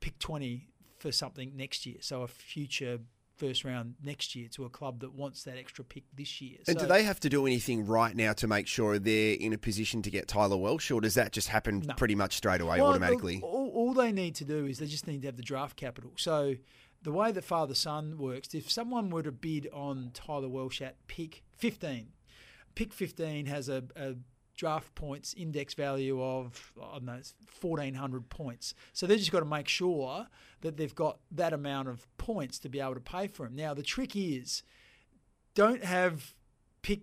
pick 0.00 0.18
20 0.18 0.68
for 0.98 1.10
something 1.12 1.56
next 1.56 1.86
year. 1.86 1.96
So 2.00 2.20
a 2.22 2.28
future 2.28 2.98
first 3.40 3.64
round 3.64 3.94
next 4.02 4.36
year 4.36 4.48
to 4.52 4.64
a 4.66 4.70
club 4.70 5.00
that 5.00 5.14
wants 5.14 5.42
that 5.44 5.56
extra 5.56 5.82
pick 5.84 6.04
this 6.14 6.40
year. 6.40 6.58
and 6.68 6.78
so, 6.78 6.84
do 6.86 6.92
they 6.92 7.02
have 7.02 7.18
to 7.20 7.28
do 7.28 7.46
anything 7.46 7.86
right 7.86 8.14
now 8.14 8.32
to 8.34 8.46
make 8.46 8.66
sure 8.66 8.98
they're 8.98 9.34
in 9.34 9.52
a 9.52 9.58
position 9.58 10.02
to 10.02 10.10
get 10.10 10.28
Tyler 10.28 10.56
Welsh, 10.56 10.90
or 10.90 11.00
does 11.00 11.14
that 11.14 11.32
just 11.32 11.48
happen 11.48 11.80
No. 11.86 11.94
pretty 11.94 12.14
much 12.14 12.36
straight 12.36 12.60
away 12.60 12.78
Well, 12.80 12.90
automatically? 12.90 13.40
All, 13.42 13.70
all 13.74 13.94
they 13.94 14.12
need 14.12 14.34
to 14.36 14.44
do 14.44 14.66
is 14.66 14.78
they 14.78 14.86
just 14.86 15.06
need 15.06 15.22
to 15.22 15.28
have 15.28 15.36
the 15.36 15.42
draft 15.42 15.76
capital. 15.76 16.12
So 16.16 16.54
the 17.02 17.12
way 17.12 17.32
that 17.32 17.44
father 17.44 17.74
son 17.74 18.18
works, 18.18 18.54
if 18.54 18.70
someone 18.70 19.08
were 19.10 19.22
to 19.22 19.32
bid 19.32 19.68
on 19.72 20.10
Tyler 20.12 20.48
Welsh 20.48 20.82
at 20.82 20.96
pick 21.06 21.42
15, 21.56 22.08
pick 22.74 22.92
15 22.92 23.46
has 23.46 23.68
a, 23.68 23.84
a 23.96 24.14
draft 24.56 24.94
points 24.94 25.34
index 25.36 25.74
value 25.74 26.22
of 26.22 26.72
I 26.80 26.92
don't 26.94 27.04
know 27.04 27.14
it's 27.14 27.34
1400 27.60 28.28
points. 28.28 28.74
So 28.92 29.06
they've 29.06 29.18
just 29.18 29.32
got 29.32 29.40
to 29.40 29.46
make 29.46 29.68
sure 29.68 30.26
that 30.60 30.76
they've 30.76 30.94
got 30.94 31.18
that 31.30 31.52
amount 31.52 31.88
of 31.88 32.06
points 32.18 32.58
to 32.60 32.68
be 32.68 32.80
able 32.80 32.94
to 32.94 33.00
pay 33.00 33.26
for 33.26 33.46
him. 33.46 33.56
Now 33.56 33.74
the 33.74 33.82
trick 33.82 34.14
is 34.14 34.62
don't 35.54 35.84
have 35.84 36.34
pick 36.82 37.00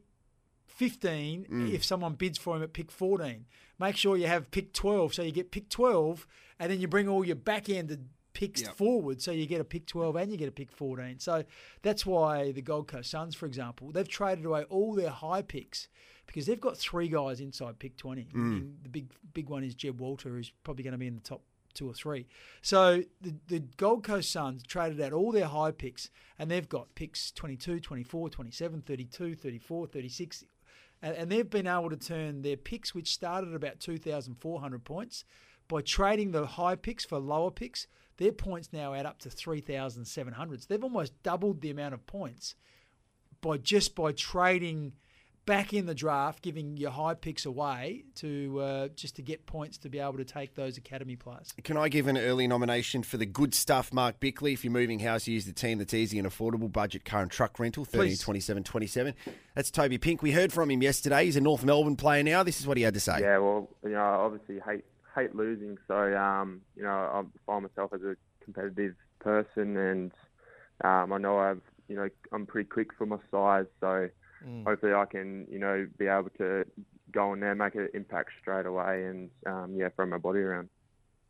15 0.68 1.46
mm. 1.50 1.74
if 1.74 1.84
someone 1.84 2.14
bids 2.14 2.38
for 2.38 2.56
him 2.56 2.64
at 2.64 2.74
pick 2.74 2.92
14. 2.92 3.46
Make 3.80 3.96
sure 3.96 4.18
you 4.18 4.28
have 4.28 4.52
pick 4.52 4.74
12 4.74 5.14
so 5.16 5.22
you 5.24 5.32
get 5.32 5.52
pick 5.52 5.70
12 5.70 6.28
and 6.60 6.72
then 6.72 6.80
you 6.80 6.88
bring 6.88 7.08
all 7.08 7.26
your 7.26 7.36
back 7.36 7.70
ended 7.70 8.10
picks 8.34 8.62
Yep. 8.62 8.76
forward 8.76 9.22
so 9.22 9.32
you 9.32 9.48
get 9.48 9.60
a 9.60 9.64
pick 9.64 9.88
12 9.88 10.16
and 10.16 10.32
you 10.32 10.38
get 10.38 10.48
a 10.48 10.52
pick 10.52 10.72
14. 10.72 11.20
So 11.20 11.44
that's 11.82 12.06
why 12.06 12.52
the 12.52 12.62
Gold 12.62 12.88
Coast 12.88 13.10
Suns, 13.10 13.34
for 13.34 13.48
example, 13.48 13.92
they've 13.92 14.08
traded 14.08 14.46
away 14.46 14.64
all 14.66 14.94
their 14.94 15.10
high 15.10 15.42
picks 15.42 15.88
because 16.28 16.46
they've 16.46 16.62
got 16.62 16.78
three 16.78 17.08
guys 17.08 17.40
inside 17.40 17.80
pick 17.80 17.98
20. 17.98 18.28
And 18.34 18.64
mm. 18.64 18.84
The 18.84 18.90
big 18.90 19.12
big 19.34 19.50
one 19.50 19.64
is 19.64 19.74
Jed 19.74 20.00
Walter, 20.00 20.30
who's 20.30 20.52
probably 20.64 20.84
going 20.84 20.92
to 20.92 20.98
be 20.98 21.08
in 21.08 21.16
the 21.16 21.22
top 21.22 21.42
two 21.74 21.90
or 21.90 21.94
three. 21.94 22.28
So 22.62 23.04
the, 23.22 23.36
the 23.48 23.60
Gold 23.78 24.04
Coast 24.04 24.32
Suns 24.32 24.64
traded 24.64 25.00
out 25.00 25.14
all 25.14 25.32
their 25.32 25.46
high 25.46 25.72
picks 25.72 26.10
and 26.38 26.50
they've 26.50 26.68
got 26.68 26.94
picks 26.96 27.32
22, 27.32 27.80
24, 27.80 28.30
27, 28.30 28.82
32, 28.82 29.36
34, 29.36 29.88
36. 29.88 30.44
And, 31.02 31.16
and 31.16 31.32
they've 31.32 31.50
been 31.50 31.68
able 31.68 31.92
to 31.92 31.98
turn 31.98 32.42
their 32.42 32.58
picks, 32.58 32.96
which 32.96 33.14
started 33.14 33.50
at 33.50 33.56
about 33.56 33.80
2,400 33.80 34.84
points, 34.84 35.24
by 35.68 35.82
trading 35.82 36.32
the 36.32 36.46
high 36.46 36.76
picks 36.76 37.06
for 37.06 37.20
lower 37.20 37.52
picks. 37.52 37.88
their 38.18 38.32
points 38.32 38.70
now 38.74 38.94
add 38.94 39.06
up 39.06 39.20
to 39.20 39.30
3,700. 39.30 40.62
So 40.62 40.66
they've 40.68 40.84
almost 40.84 41.22
doubled 41.22 41.62
the 41.62 41.70
amount 41.70 41.94
of 41.94 42.06
points 42.08 42.56
by 43.42 43.58
just 43.58 43.94
by 43.94 44.12
trading 44.14 44.94
back 45.48 45.74
in 45.74 45.88
the 45.88 45.96
draft, 45.96 46.44
giving 46.44 46.78
your 46.78 46.92
high 46.92 47.16
picks 47.16 47.46
away 47.46 48.04
to 48.16 48.60
uh, 48.60 48.88
just 48.90 49.16
to 49.16 49.24
get 49.24 49.48
points 49.48 49.80
to 49.80 49.90
be 49.90 49.98
able 49.98 50.18
to 50.18 50.26
take 50.26 50.54
those 50.54 50.78
academy 50.78 51.16
players. 51.16 51.54
Can 51.64 51.78
I 51.78 51.90
give 51.90 52.06
an 52.06 52.18
early 52.18 52.48
nomination 52.48 53.02
for 53.02 53.18
the 53.18 53.26
good 53.26 53.56
stuff, 53.56 53.92
Mark 53.92 54.20
Bickley? 54.20 54.54
If 54.54 54.64
you're 54.64 54.74
moving 54.74 55.00
house, 55.00 55.26
use 55.26 55.46
the 55.46 55.54
team 55.54 55.80
that's 55.80 55.96
easy 55.96 56.20
and 56.20 56.28
affordable. 56.28 56.72
Budget 56.72 57.06
car 57.06 57.22
and 57.24 57.32
truck 57.32 57.60
rental, 57.60 57.86
30 57.86 58.18
27 58.18 58.64
27. 58.64 59.16
That's 59.56 59.72
Toby 59.72 59.98
Pink. 59.98 60.22
We 60.22 60.34
heard 60.34 60.54
from 60.54 60.70
him 60.70 60.84
yesterday. 60.84 61.26
He's 61.26 61.38
a 61.38 61.42
North 61.42 61.64
Melbourne 61.64 61.96
player 61.96 62.22
now. 62.22 62.44
This 62.44 62.60
is 62.60 62.68
what 62.68 62.78
he 62.78 62.84
had 62.84 62.94
to 62.94 63.00
say. 63.00 63.22
Yeah, 63.22 63.40
well, 63.40 63.70
you 63.84 63.92
know, 63.92 64.04
obviously 64.04 64.60
hate 64.60 64.84
hate 65.16 65.34
losing. 65.34 65.78
So, 65.88 66.16
um, 66.16 66.62
you 66.76 66.84
know, 66.84 66.90
I 66.90 67.24
find 67.46 67.64
myself 67.64 67.94
as 67.94 68.02
a 68.02 68.16
competitive 68.44 68.96
person, 69.20 69.78
and 69.78 70.12
um, 70.84 71.14
I 71.14 71.18
know 71.18 71.40
I've, 71.40 71.62
you 71.88 71.96
know, 71.96 72.10
I'm 72.34 72.46
pretty 72.46 72.68
quick 72.68 72.94
for 72.94 73.06
my 73.06 73.18
size. 73.32 73.66
So, 73.80 74.10
mm. 74.46 74.66
hopefully, 74.66 74.94
I 74.94 75.06
can, 75.06 75.48
you 75.50 75.60
know, 75.60 75.88
be 75.98 76.08
able 76.08 76.30
to 76.38 76.66
go 77.12 77.34
in 77.34 77.40
there, 77.40 77.56
make 77.56 77.76
an 77.76 77.90
impact 77.94 78.32
straight 78.42 78.66
away, 78.66 79.06
and 79.06 79.30
um, 79.46 79.76
yeah, 79.76 79.90
throw 79.90 80.06
my 80.06 80.18
body 80.18 80.40
around. 80.40 80.70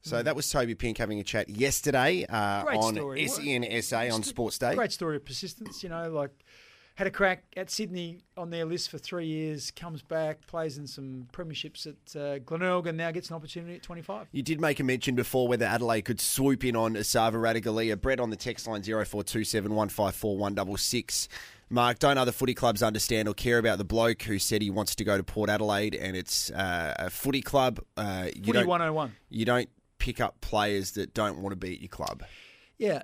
So 0.02 0.24
that 0.24 0.36
was 0.36 0.50
Toby 0.50 0.76
Pink 0.76 0.98
having 1.00 1.20
a 1.20 1.24
chat 1.24 1.50
yesterday 1.50 2.26
uh, 2.26 2.64
on 2.66 2.96
SENSA 2.96 4.14
on 4.14 4.24
Sports 4.24 4.58
Day. 4.58 4.76
Great 4.76 4.92
story 4.92 5.18
of 5.18 5.26
persistence, 5.26 5.84
you 5.84 5.90
know, 5.90 6.10
like 6.10 6.32
had 6.98 7.06
a 7.06 7.12
crack 7.12 7.44
at 7.56 7.70
Sydney 7.70 8.22
on 8.38 8.50
their 8.50 8.66
list 8.66 8.90
for 8.90 8.98
three 8.98 9.28
years, 9.28 9.70
comes 9.70 10.02
back, 10.02 10.48
plays 10.48 10.80
in 10.80 10.88
some 10.88 11.28
premierships 11.32 11.86
at 11.86 12.20
uh, 12.20 12.40
Glenelg, 12.40 12.88
and 12.88 12.98
now 12.98 13.12
gets 13.12 13.30
an 13.30 13.36
opportunity 13.36 13.76
at 13.76 13.84
25. 13.84 14.28
You 14.32 14.42
did 14.42 14.60
make 14.60 14.80
a 14.80 14.84
mention 14.84 15.14
before 15.14 15.48
whether 15.48 15.66
Adelaide 15.66 16.02
could 16.02 16.20
swoop 16.20 16.66
in 16.66 16.76
on 16.76 16.96
Esava 16.96 17.34
Ratugolea. 17.34 18.02
Brett 18.02 18.20
on 18.20 18.32
the 18.32 18.36
text 18.36 18.66
line 18.66 18.82
0427 18.82 19.70
154 19.70 20.38
166. 20.38 21.30
Mark, 21.70 22.00
don't 22.00 22.18
other 22.18 22.32
footy 22.32 22.54
clubs 22.54 22.82
understand 22.82 23.28
or 23.28 23.34
care 23.34 23.58
about 23.58 23.78
the 23.78 23.84
bloke 23.84 24.22
who 24.24 24.40
said 24.40 24.62
he 24.62 24.70
wants 24.70 24.96
to 24.96 25.04
go 25.04 25.18
to 25.18 25.24
Port 25.24 25.50
Adelaide 25.50 25.96
and 25.96 26.16
it's 26.16 26.50
uh, 26.52 26.94
a 26.98 27.10
footy 27.10 27.42
club? 27.42 27.80
Uh, 27.98 28.28
you 28.36 28.54
footy 28.54 28.66
101. 28.66 29.16
You 29.30 29.46
don't 29.46 29.70
pick 29.98 30.22
up 30.22 30.40
players 30.42 30.92
that 30.92 31.14
don't 31.14 31.40
want 31.40 31.52
to 31.52 31.58
be 31.58 31.74
at 31.74 31.82
your 31.82 31.90
club. 31.90 32.24
Yeah. 32.78 33.04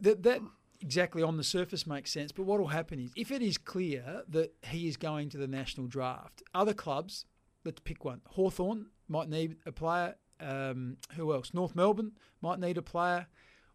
That, 0.00 0.22
that 0.22 0.42
exactly 0.80 1.22
on 1.22 1.36
the 1.36 1.44
surface 1.44 1.86
makes 1.86 2.12
sense. 2.12 2.32
But 2.32 2.44
what 2.44 2.60
will 2.60 2.68
happen 2.68 3.00
is 3.00 3.10
if 3.16 3.30
it 3.30 3.42
is 3.42 3.58
clear 3.58 4.22
that 4.28 4.54
he 4.62 4.88
is 4.88 4.96
going 4.96 5.28
to 5.30 5.38
the 5.38 5.48
national 5.48 5.88
draft, 5.88 6.42
other 6.54 6.74
clubs, 6.74 7.24
let's 7.64 7.80
pick 7.80 8.04
one. 8.04 8.20
Hawthorn 8.28 8.86
might 9.08 9.28
need 9.28 9.56
a 9.66 9.72
player. 9.72 10.14
Um, 10.40 10.96
who 11.16 11.34
else? 11.34 11.52
North 11.52 11.74
Melbourne 11.74 12.12
might 12.40 12.58
need 12.60 12.78
a 12.78 12.82
player. 12.82 13.26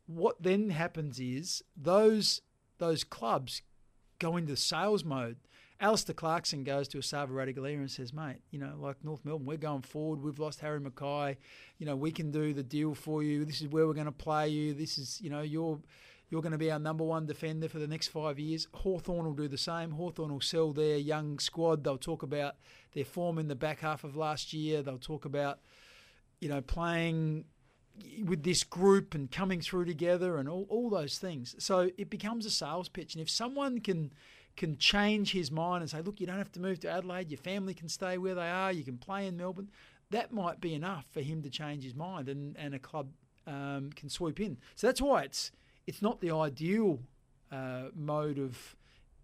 What 0.07 0.41
then 0.41 0.69
happens 0.69 1.19
is 1.19 1.63
those 1.75 2.41
those 2.77 3.03
clubs 3.03 3.61
go 4.19 4.37
into 4.37 4.55
sales 4.55 5.03
mode. 5.03 5.37
Alastair 5.81 6.13
Clarkson 6.13 6.63
goes 6.63 6.87
to 6.87 6.99
Esava 6.99 7.29
Ratugolea 7.29 7.75
and 7.75 7.91
says, 7.91 8.13
mate, 8.13 8.37
you 8.49 8.57
know, 8.57 8.73
like 8.79 9.03
North 9.03 9.25
Melbourne, 9.25 9.45
we're 9.45 9.57
going 9.57 9.81
forward. 9.81 10.21
We've 10.21 10.39
lost 10.39 10.61
Harry 10.61 10.79
McKay. 10.79 11.35
You 11.79 11.85
know, 11.85 11.97
we 11.97 12.11
can 12.11 12.31
do 12.31 12.53
the 12.53 12.63
deal 12.63 12.95
for 12.95 13.23
you. 13.23 13.43
This 13.43 13.61
is 13.61 13.67
where 13.67 13.85
we're 13.85 13.93
going 13.93 14.05
to 14.05 14.11
play 14.13 14.47
you. 14.47 14.73
This 14.73 14.97
is, 14.97 15.19
you 15.21 15.29
know, 15.29 15.41
your 15.41 15.79
you're 16.29 16.41
going 16.41 16.53
to 16.53 16.57
be 16.57 16.71
our 16.71 16.79
number 16.79 17.03
one 17.03 17.25
defender 17.25 17.69
for 17.69 17.77
the 17.77 17.87
next 17.87 18.07
five 18.07 18.39
years. 18.39 18.67
Hawthorn 18.73 19.25
will 19.25 19.33
do 19.33 19.47
the 19.47 19.57
same. 19.57 19.91
Hawthorn 19.91 20.33
will 20.33 20.41
sell 20.41 20.73
their 20.73 20.97
young 20.97 21.37
squad. 21.39 21.83
They'll 21.83 21.97
talk 21.97 22.23
about 22.23 22.55
their 22.93 23.05
form 23.05 23.37
in 23.37 23.47
the 23.47 23.55
back 23.55 23.81
half 23.81 24.03
of 24.03 24.15
last 24.15 24.51
year. 24.51 24.81
They'll 24.81 24.97
talk 24.97 25.25
about, 25.25 25.59
you 26.39 26.49
know, 26.49 26.61
playing 26.61 27.45
with 28.23 28.43
this 28.43 28.63
group 28.63 29.13
and 29.13 29.31
coming 29.31 29.61
through 29.61 29.85
together 29.85 30.37
and 30.37 30.49
all, 30.49 30.65
all 30.69 30.89
those 30.89 31.17
things. 31.17 31.55
So 31.59 31.91
it 31.97 32.09
becomes 32.09 32.45
a 32.45 32.49
sales 32.49 32.89
pitch. 32.89 33.15
And 33.15 33.21
if 33.21 33.29
someone 33.29 33.79
can 33.79 34.11
can 34.55 34.77
change 34.77 35.33
his 35.33 35.51
mind 35.51 35.81
and 35.81 35.91
say, 35.91 36.01
look, 36.01 36.21
you 36.21 36.25
don't 36.25 36.37
have 36.37 36.51
to 36.53 36.61
move 36.61 36.79
to 36.79 36.89
Adelaide, 36.89 37.29
your 37.29 37.37
family 37.37 37.73
can 37.73 37.89
stay 37.89 38.17
where 38.17 38.35
they 38.35 38.49
are, 38.49 38.71
you 38.71 38.85
can 38.85 38.97
play 38.97 39.27
in 39.27 39.35
Melbourne, 39.35 39.69
that 40.11 40.31
might 40.31 40.61
be 40.61 40.73
enough 40.73 41.05
for 41.11 41.19
him 41.19 41.41
to 41.41 41.49
change 41.49 41.83
his 41.83 41.93
mind 41.93 42.29
and, 42.29 42.55
and 42.57 42.73
a 42.73 42.79
club 42.79 43.09
um, 43.47 43.89
can 43.95 44.09
swoop 44.09 44.39
in. 44.39 44.57
So 44.75 44.87
that's 44.87 45.01
why 45.01 45.23
it's 45.23 45.51
it's 45.87 46.01
not 46.01 46.19
the 46.19 46.31
ideal 46.31 46.99
uh, 47.51 47.89
mode 47.93 48.39
of 48.39 48.75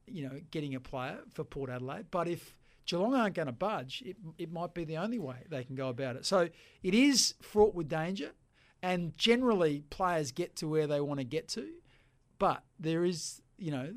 you 0.06 0.24
know 0.28 0.42
getting 0.52 0.76
a 0.76 0.80
player 0.80 1.20
for 1.34 1.44
Port 1.44 1.70
Adelaide. 1.70 2.08
But 2.12 2.28
if 2.28 2.56
Geelong 2.86 3.16
aren't 3.16 3.36
going 3.36 3.48
to 3.48 3.54
budge, 3.54 4.04
it, 4.06 4.18
it 4.38 4.52
might 4.52 4.74
be 4.74 4.84
the 4.84 4.98
only 4.98 5.20
way 5.20 5.38
they 5.50 5.64
can 5.64 5.76
go 5.76 5.90
about 5.90 6.16
it. 6.16 6.26
So 6.26 6.50
it 6.84 6.94
is 6.94 7.36
fraught 7.42 7.74
with 7.74 7.88
danger, 7.88 8.32
and 8.82 9.18
generally 9.18 9.84
players 9.90 10.32
get 10.32 10.56
to 10.58 10.68
where 10.68 10.88
they 10.88 11.02
want 11.02 11.20
to 11.20 11.24
get 11.24 11.48
to, 11.50 11.68
but 12.40 12.64
there 12.80 13.04
is 13.04 13.42
you 13.58 13.72
know. 13.72 13.94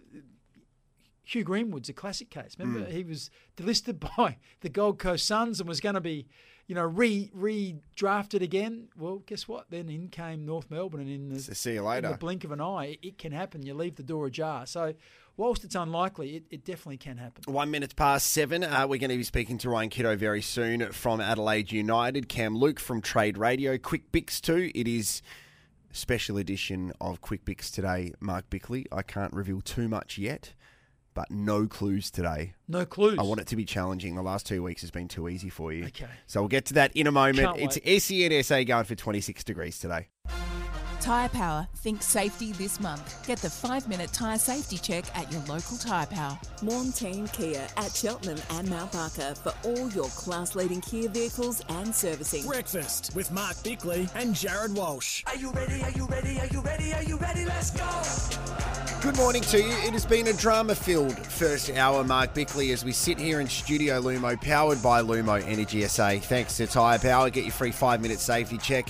Hugh 1.26 1.42
Greenwood's 1.42 1.88
a 1.88 1.94
classic 1.94 2.28
case. 2.28 2.54
Remember, 2.58 2.86
mm. 2.86 2.92
he 2.92 3.02
was 3.02 3.30
delisted 3.56 3.98
by 4.16 4.36
the 4.60 4.68
Gold 4.68 4.98
Coast 4.98 5.26
Suns 5.26 5.58
and 5.58 5.66
was 5.66 5.80
going 5.80 5.94
to 5.94 6.00
be 6.02 6.26
you 6.66 6.74
know, 6.74 6.84
re 6.84 7.30
redrafted 7.36 8.40
again. 8.40 8.88
Well, 8.96 9.22
guess 9.26 9.46
what? 9.46 9.66
Then 9.70 9.88
in 9.88 10.08
came 10.08 10.46
North 10.46 10.70
Melbourne, 10.70 11.02
and 11.02 11.10
in 11.10 11.28
the, 11.28 11.40
see 11.40 11.74
you 11.74 11.82
later. 11.82 12.06
In 12.06 12.12
the 12.12 12.18
blink 12.18 12.44
of 12.44 12.52
an 12.52 12.60
eye, 12.60 12.98
it 13.02 13.18
can 13.18 13.32
happen. 13.32 13.62
You 13.62 13.74
leave 13.74 13.96
the 13.96 14.02
door 14.02 14.26
ajar. 14.26 14.66
So, 14.66 14.94
whilst 15.36 15.64
it's 15.64 15.74
unlikely, 15.74 16.36
it, 16.36 16.44
it 16.50 16.64
definitely 16.64 16.98
can 16.98 17.16
happen. 17.16 17.52
One 17.52 17.70
minute 17.70 17.96
past 17.96 18.30
seven. 18.30 18.64
Uh, 18.64 18.86
we're 18.88 18.98
going 18.98 19.10
to 19.10 19.16
be 19.16 19.24
speaking 19.24 19.58
to 19.58 19.70
Ryan 19.70 19.90
Kitto 19.90 20.16
very 20.16 20.42
soon 20.42 20.92
from 20.92 21.20
Adelaide 21.20 21.72
United. 21.72 22.28
Cam 22.28 22.56
Luke 22.56 22.80
from 22.80 23.00
Trade 23.00 23.38
Radio. 23.38 23.78
Quick 23.78 24.10
Bix 24.12 24.40
too. 24.40 24.70
It 24.74 24.88
is 24.88 25.22
special 25.92 26.38
edition 26.38 26.92
of 27.00 27.20
Quick 27.20 27.44
Bix 27.44 27.72
today. 27.72 28.12
Mark 28.20 28.48
Bickley. 28.50 28.86
I 28.90 29.02
can't 29.02 29.32
reveal 29.32 29.60
too 29.60 29.88
much 29.88 30.18
yet 30.18 30.54
but 31.14 31.30
no 31.30 31.66
clues 31.66 32.10
today. 32.10 32.54
No 32.68 32.84
clues. 32.84 33.18
I 33.18 33.22
want 33.22 33.40
it 33.40 33.46
to 33.46 33.56
be 33.56 33.64
challenging. 33.64 34.16
The 34.16 34.22
last 34.22 34.46
two 34.46 34.62
weeks 34.62 34.82
has 34.82 34.90
been 34.90 35.08
too 35.08 35.28
easy 35.28 35.48
for 35.48 35.72
you. 35.72 35.84
Okay. 35.86 36.08
So 36.26 36.40
we'll 36.40 36.48
get 36.48 36.66
to 36.66 36.74
that 36.74 36.90
in 36.94 37.06
a 37.06 37.12
moment. 37.12 37.56
Can't 37.56 37.58
it's 37.58 37.78
SENSA 37.78 38.66
going 38.66 38.84
for 38.84 38.94
26 38.94 39.44
degrees 39.44 39.78
today. 39.78 40.08
Tyre 41.04 41.28
Power, 41.28 41.68
think 41.76 42.02
safety 42.02 42.52
this 42.52 42.80
month. 42.80 43.26
Get 43.26 43.36
the 43.40 43.50
five 43.50 43.86
minute 43.90 44.10
tyre 44.14 44.38
safety 44.38 44.78
check 44.78 45.04
at 45.14 45.30
your 45.30 45.42
local 45.42 45.76
Tyre 45.76 46.06
Power. 46.06 46.38
Montane 46.62 47.30
Kia 47.30 47.66
at 47.76 47.92
Cheltenham 47.94 48.38
and 48.52 48.70
Mount 48.70 48.90
Barker 48.90 49.34
for 49.34 49.52
all 49.64 49.90
your 49.90 50.08
class 50.08 50.54
leading 50.54 50.80
Kia 50.80 51.10
vehicles 51.10 51.60
and 51.68 51.94
servicing. 51.94 52.46
Breakfast 52.46 53.14
with 53.14 53.30
Mark 53.32 53.62
Bickley 53.62 54.08
and 54.14 54.34
Jared 54.34 54.74
Walsh. 54.74 55.22
Are 55.26 55.36
you 55.36 55.50
ready? 55.50 55.82
Are 55.82 55.90
you 55.90 56.06
ready? 56.06 56.40
Are 56.40 56.46
you 56.46 56.62
ready? 56.62 56.94
Are 56.94 57.02
you 57.02 57.18
ready? 57.18 57.44
Let's 57.44 57.70
go! 57.70 59.00
Good 59.02 59.18
morning 59.18 59.42
to 59.42 59.58
you. 59.58 59.72
It 59.86 59.92
has 59.92 60.06
been 60.06 60.28
a 60.28 60.32
drama 60.32 60.74
filled 60.74 61.18
first 61.18 61.68
hour, 61.68 62.02
Mark 62.02 62.32
Bickley, 62.32 62.72
as 62.72 62.82
we 62.82 62.92
sit 62.92 63.18
here 63.18 63.40
in 63.40 63.46
Studio 63.46 64.00
Lumo, 64.00 64.40
powered 64.40 64.82
by 64.82 65.02
Lumo 65.02 65.46
Energy 65.46 65.86
SA. 65.86 66.20
Thanks 66.20 66.56
to 66.56 66.66
Tyre 66.66 66.98
Power. 66.98 67.28
Get 67.28 67.44
your 67.44 67.52
free 67.52 67.72
five 67.72 68.00
minute 68.00 68.20
safety 68.20 68.56
check. 68.56 68.88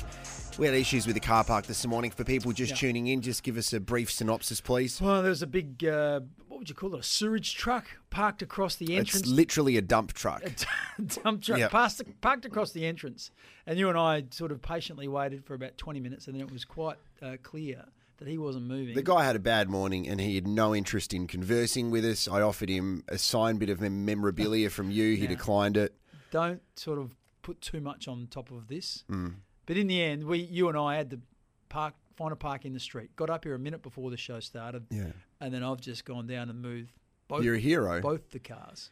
We 0.59 0.66
had 0.66 0.74
issues 0.74 1.07
with 1.07 1.14
the 1.14 1.20
car 1.20 1.42
park 1.42 1.66
this 1.66 1.84
morning. 1.86 2.11
For 2.11 2.22
people 2.22 2.52
just 2.52 2.70
yeah. 2.70 2.76
tuning 2.76 3.09
in, 3.09 3.20
just 3.20 3.42
give 3.42 3.57
us 3.57 3.72
a 3.72 3.80
brief 3.80 4.11
synopsis, 4.11 4.61
please. 4.61 5.00
Well, 5.00 5.20
there 5.20 5.30
was 5.30 5.42
a 5.42 5.46
big, 5.46 5.84
uh, 5.84 6.20
what 6.48 6.59
would 6.59 6.68
you 6.68 6.74
call 6.74 6.94
it, 6.94 7.00
a 7.00 7.02
sewage 7.02 7.55
truck 7.57 7.86
parked 8.11 8.40
across 8.42 8.76
the 8.76 8.96
entrance. 8.96 9.22
It's 9.22 9.28
literally 9.28 9.76
a 9.76 9.82
dump 9.82 10.12
truck. 10.12 10.44
A 10.44 11.02
dump 11.22 11.42
truck 11.42 11.59
yep. 11.59 11.70
passed, 11.70 12.02
parked 12.20 12.44
across 12.44 12.70
the 12.70 12.86
entrance. 12.86 13.30
And 13.66 13.78
you 13.78 13.88
and 13.88 13.98
I 13.98 14.24
sort 14.30 14.52
of 14.52 14.62
patiently 14.62 15.09
waited 15.09 15.44
for 15.44 15.55
about 15.55 15.76
20 15.76 15.98
minutes, 16.00 16.26
and 16.26 16.36
then 16.36 16.42
it 16.42 16.52
was 16.52 16.64
quite 16.64 16.98
uh, 17.20 17.36
clear 17.42 17.84
that 18.18 18.28
he 18.28 18.38
wasn't 18.38 18.66
moving. 18.66 18.94
The 18.94 19.02
guy 19.02 19.24
had 19.24 19.36
a 19.36 19.40
bad 19.40 19.68
morning 19.68 20.07
and 20.09 20.20
he 20.20 20.36
had 20.36 20.46
no 20.46 20.74
interest 20.74 21.12
in 21.12 21.26
conversing 21.26 21.90
with 21.90 22.05
us. 22.05 22.28
I 22.28 22.40
offered 22.42 22.68
him 22.68 23.02
a 23.09 23.18
signed 23.18 23.59
bit 23.59 23.70
of 23.70 23.80
memorabilia 23.80 24.70
from 24.70 24.90
you. 24.90 25.16
He 25.16 25.22
yeah. 25.22 25.28
declined 25.28 25.76
it. 25.76 25.94
Don't 26.30 26.62
sort 26.76 26.98
of 26.98 27.16
put 27.42 27.61
too 27.61 27.80
much 27.80 28.09
on 28.09 28.28
top 28.28 28.50
of 28.50 28.68
this. 28.68 29.05
Mm. 29.11 29.34
But 29.66 29.76
in 29.76 29.86
the 29.86 30.02
end, 30.02 30.24
we, 30.24 30.38
you 30.38 30.68
and 30.68 30.76
I 30.76 30.96
had 30.96 31.10
to 31.10 31.20
park, 31.68 31.94
find 32.16 32.32
a 32.32 32.36
park 32.36 32.64
in 32.64 32.72
the 32.72 32.80
street. 32.80 33.14
Got 33.16 33.30
up 33.30 33.44
here 33.44 33.54
a 33.54 33.58
minute 33.58 33.82
before 33.82 34.10
the 34.10 34.16
show 34.16 34.40
started. 34.40 34.86
Yeah. 34.90 35.12
And 35.40 35.52
then 35.52 35.62
I've 35.62 35.80
just 35.80 36.04
gone 36.04 36.26
down 36.26 36.50
and 36.50 36.60
moved. 36.60 36.92
Both, 37.28 37.44
You're 37.44 37.54
a 37.54 37.60
hero. 37.60 38.00
Both 38.00 38.30
the 38.30 38.38
cars. 38.38 38.90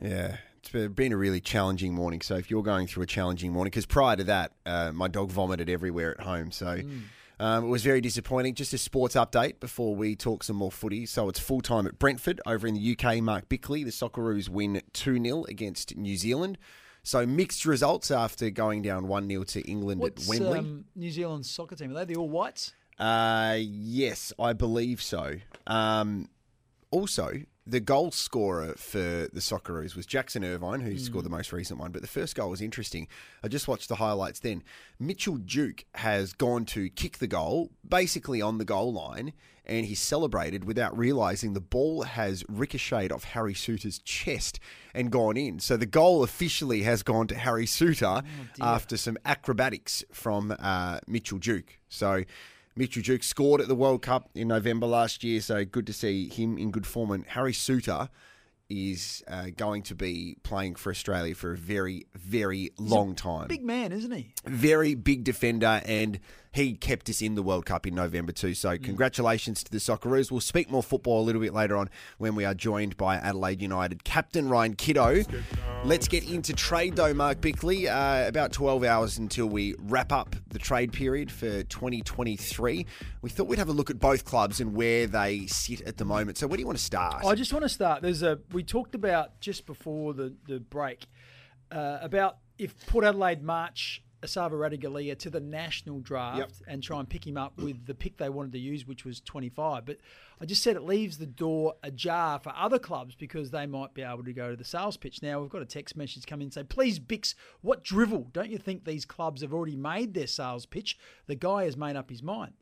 Yeah. 0.00 0.08
yeah. 0.08 0.36
It's 0.58 0.88
been 0.88 1.12
a 1.12 1.16
really 1.16 1.40
challenging 1.40 1.94
morning. 1.94 2.20
So 2.20 2.36
if 2.36 2.50
you're 2.50 2.62
going 2.62 2.86
through 2.86 3.04
a 3.04 3.06
challenging 3.06 3.52
morning, 3.52 3.70
because 3.70 3.86
prior 3.86 4.16
to 4.16 4.24
that, 4.24 4.52
uh, 4.66 4.92
my 4.92 5.08
dog 5.08 5.30
vomited 5.30 5.70
everywhere 5.70 6.12
at 6.18 6.24
home. 6.24 6.50
So. 6.50 6.78
Mm. 6.78 7.02
Um, 7.40 7.66
it 7.66 7.68
was 7.68 7.84
very 7.84 8.00
disappointing. 8.00 8.54
Just 8.54 8.72
a 8.72 8.78
sports 8.78 9.14
update 9.14 9.60
before 9.60 9.94
we 9.94 10.16
talk 10.16 10.42
some 10.42 10.56
more 10.56 10.72
footy. 10.72 11.06
So 11.06 11.28
it's 11.28 11.38
full 11.38 11.60
time 11.60 11.86
at 11.86 11.96
Brentford 11.96 12.40
over 12.44 12.66
in 12.66 12.74
the 12.74 12.96
UK. 12.98 13.22
Mark 13.22 13.48
Bickley, 13.48 13.84
the 13.84 13.92
Socceroos 13.92 14.48
win 14.48 14.82
2 14.92 15.22
0 15.22 15.44
against 15.44 15.96
New 15.96 16.16
Zealand. 16.16 16.58
So 17.08 17.24
mixed 17.24 17.64
results 17.64 18.10
after 18.10 18.50
going 18.50 18.82
down 18.82 19.08
1 19.08 19.28
0 19.28 19.42
to 19.44 19.62
England 19.62 20.02
What's, 20.02 20.24
at 20.24 20.28
Wembley. 20.28 20.58
Um, 20.58 20.84
New 20.94 21.10
Zealand's 21.10 21.48
soccer 21.48 21.74
team, 21.74 21.92
are 21.92 22.04
they 22.04 22.12
the 22.12 22.20
All 22.20 22.28
Whites? 22.28 22.74
Uh, 22.98 23.56
yes, 23.58 24.30
I 24.38 24.52
believe 24.52 25.00
so. 25.00 25.36
Um, 25.66 26.28
also, 26.90 27.30
the 27.68 27.80
goal 27.80 28.10
scorer 28.10 28.74
for 28.76 28.98
the 28.98 29.40
Socceroos 29.40 29.94
was 29.94 30.06
Jackson 30.06 30.42
Irvine, 30.42 30.80
who 30.80 30.92
mm. 30.92 31.00
scored 31.00 31.26
the 31.26 31.30
most 31.30 31.52
recent 31.52 31.78
one. 31.78 31.92
But 31.92 32.00
the 32.00 32.08
first 32.08 32.34
goal 32.34 32.48
was 32.48 32.62
interesting. 32.62 33.06
I 33.44 33.48
just 33.48 33.68
watched 33.68 33.90
the 33.90 33.96
highlights 33.96 34.40
then. 34.40 34.62
Mitchell 34.98 35.36
Duke 35.36 35.84
has 35.94 36.32
gone 36.32 36.64
to 36.66 36.88
kick 36.88 37.18
the 37.18 37.26
goal, 37.26 37.70
basically 37.86 38.40
on 38.40 38.56
the 38.56 38.64
goal 38.64 38.94
line, 38.94 39.34
and 39.66 39.84
he 39.84 39.94
celebrated 39.94 40.64
without 40.64 40.96
realizing 40.96 41.52
the 41.52 41.60
ball 41.60 42.04
has 42.04 42.42
ricocheted 42.48 43.12
off 43.12 43.24
Harry 43.24 43.52
Souttar's 43.52 43.98
chest 43.98 44.58
and 44.94 45.12
gone 45.12 45.36
in. 45.36 45.60
So 45.60 45.76
the 45.76 45.84
goal 45.84 46.22
officially 46.22 46.82
has 46.82 47.02
gone 47.02 47.26
to 47.26 47.34
Harry 47.34 47.66
Souttar 47.66 48.24
oh, 48.24 48.64
after 48.64 48.96
some 48.96 49.18
acrobatics 49.26 50.02
from 50.10 50.56
uh, 50.58 51.00
Mitchell 51.06 51.38
Duke. 51.38 51.78
So 51.90 52.24
Mitchell 52.78 53.02
Duke 53.02 53.24
scored 53.24 53.60
at 53.60 53.66
the 53.66 53.74
World 53.74 54.02
Cup 54.02 54.30
in 54.36 54.46
November 54.46 54.86
last 54.86 55.24
year, 55.24 55.40
so 55.40 55.64
good 55.64 55.84
to 55.88 55.92
see 55.92 56.28
him 56.28 56.56
in 56.56 56.70
good 56.70 56.86
form. 56.86 57.10
And 57.10 57.26
Harry 57.26 57.52
Souttar 57.52 58.08
is 58.70 59.24
uh, 59.26 59.46
going 59.56 59.82
to 59.82 59.96
be 59.96 60.36
playing 60.44 60.76
for 60.76 60.90
Australia 60.90 61.34
for 61.34 61.52
a 61.52 61.56
very, 61.56 62.06
very 62.14 62.70
long 62.78 63.16
time. 63.16 63.48
Big 63.48 63.64
man, 63.64 63.90
isn't 63.90 64.12
he? 64.12 64.32
Very 64.44 64.94
big 64.94 65.24
defender, 65.24 65.82
and 65.86 66.20
he 66.52 66.74
kept 66.74 67.08
us 67.08 67.22
in 67.22 67.34
the 67.34 67.42
World 67.42 67.66
Cup 67.66 67.86
in 67.86 67.94
November 67.94 68.32
too. 68.32 68.54
So 68.54 68.70
mm. 68.70 68.82
congratulations 68.82 69.62
to 69.64 69.70
the 69.70 69.78
Socceroos. 69.78 70.30
We'll 70.30 70.40
speak 70.40 70.70
more 70.70 70.82
football 70.82 71.20
a 71.20 71.24
little 71.24 71.40
bit 71.40 71.54
later 71.54 71.76
on 71.76 71.90
when 72.18 72.34
we 72.34 72.44
are 72.44 72.54
joined 72.54 72.96
by 72.96 73.16
Adelaide 73.16 73.62
United 73.62 74.04
captain 74.04 74.48
Ryan 74.48 74.74
Kitto. 74.74 75.22
Let's 75.84 76.08
get 76.08 76.28
into 76.28 76.52
trade 76.52 76.96
though, 76.96 77.14
Mark 77.14 77.40
Bickley. 77.40 77.88
Uh, 77.88 78.26
about 78.26 78.52
12 78.52 78.84
hours 78.84 79.18
until 79.18 79.46
we 79.46 79.74
wrap 79.78 80.12
up 80.12 80.36
the 80.48 80.58
trade 80.58 80.92
period 80.92 81.30
for 81.30 81.62
2023. 81.64 82.86
We 83.22 83.30
thought 83.30 83.46
we'd 83.46 83.58
have 83.58 83.68
a 83.68 83.72
look 83.72 83.90
at 83.90 83.98
both 83.98 84.24
clubs 84.24 84.60
and 84.60 84.74
where 84.74 85.06
they 85.06 85.46
sit 85.46 85.80
at 85.82 85.96
the 85.96 86.04
moment. 86.04 86.38
So 86.38 86.46
where 86.46 86.56
do 86.56 86.60
you 86.60 86.66
want 86.66 86.78
to 86.78 86.84
start? 86.84 87.24
I 87.24 87.34
just 87.34 87.52
want 87.52 87.64
to 87.64 87.68
start. 87.68 88.02
There's 88.02 88.22
a 88.22 88.38
we 88.52 88.62
talked 88.62 88.94
about 88.94 89.40
just 89.40 89.66
before 89.66 90.14
the 90.14 90.34
the 90.46 90.60
break 90.60 91.06
uh, 91.70 91.98
about 92.00 92.38
if 92.58 92.74
Port 92.86 93.04
Adelaide 93.04 93.42
march 93.42 94.02
Esava 94.22 94.52
Ratugolea 94.52 95.16
to 95.18 95.30
the 95.30 95.40
national 95.40 96.00
draft 96.00 96.38
yep. 96.38 96.50
and 96.66 96.82
try 96.82 96.98
and 96.98 97.08
pick 97.08 97.26
him 97.26 97.36
up 97.36 97.56
with 97.58 97.86
the 97.86 97.94
pick 97.94 98.16
they 98.16 98.28
wanted 98.28 98.52
to 98.52 98.58
use, 98.58 98.86
which 98.86 99.04
was 99.04 99.20
25. 99.20 99.84
But 99.84 99.98
I 100.40 100.44
just 100.44 100.62
said 100.62 100.74
it 100.74 100.82
leaves 100.82 101.18
the 101.18 101.26
door 101.26 101.74
ajar 101.82 102.40
for 102.40 102.52
other 102.56 102.78
clubs 102.78 103.14
because 103.14 103.50
they 103.50 103.66
might 103.66 103.94
be 103.94 104.02
able 104.02 104.24
to 104.24 104.32
go 104.32 104.50
to 104.50 104.56
the 104.56 104.64
sales 104.64 104.96
pitch. 104.96 105.22
Now, 105.22 105.40
we've 105.40 105.50
got 105.50 105.62
a 105.62 105.66
text 105.66 105.96
message 105.96 106.26
come 106.26 106.40
in 106.40 106.50
say, 106.50 106.64
please, 106.64 106.98
Bix, 106.98 107.34
what 107.60 107.84
drivel? 107.84 108.26
Don't 108.32 108.50
you 108.50 108.58
think 108.58 108.84
these 108.84 109.04
clubs 109.04 109.42
have 109.42 109.54
already 109.54 109.76
made 109.76 110.14
their 110.14 110.26
sales 110.26 110.66
pitch? 110.66 110.98
The 111.26 111.36
guy 111.36 111.64
has 111.64 111.76
made 111.76 111.94
up 111.94 112.10
his 112.10 112.22
mind. 112.22 112.54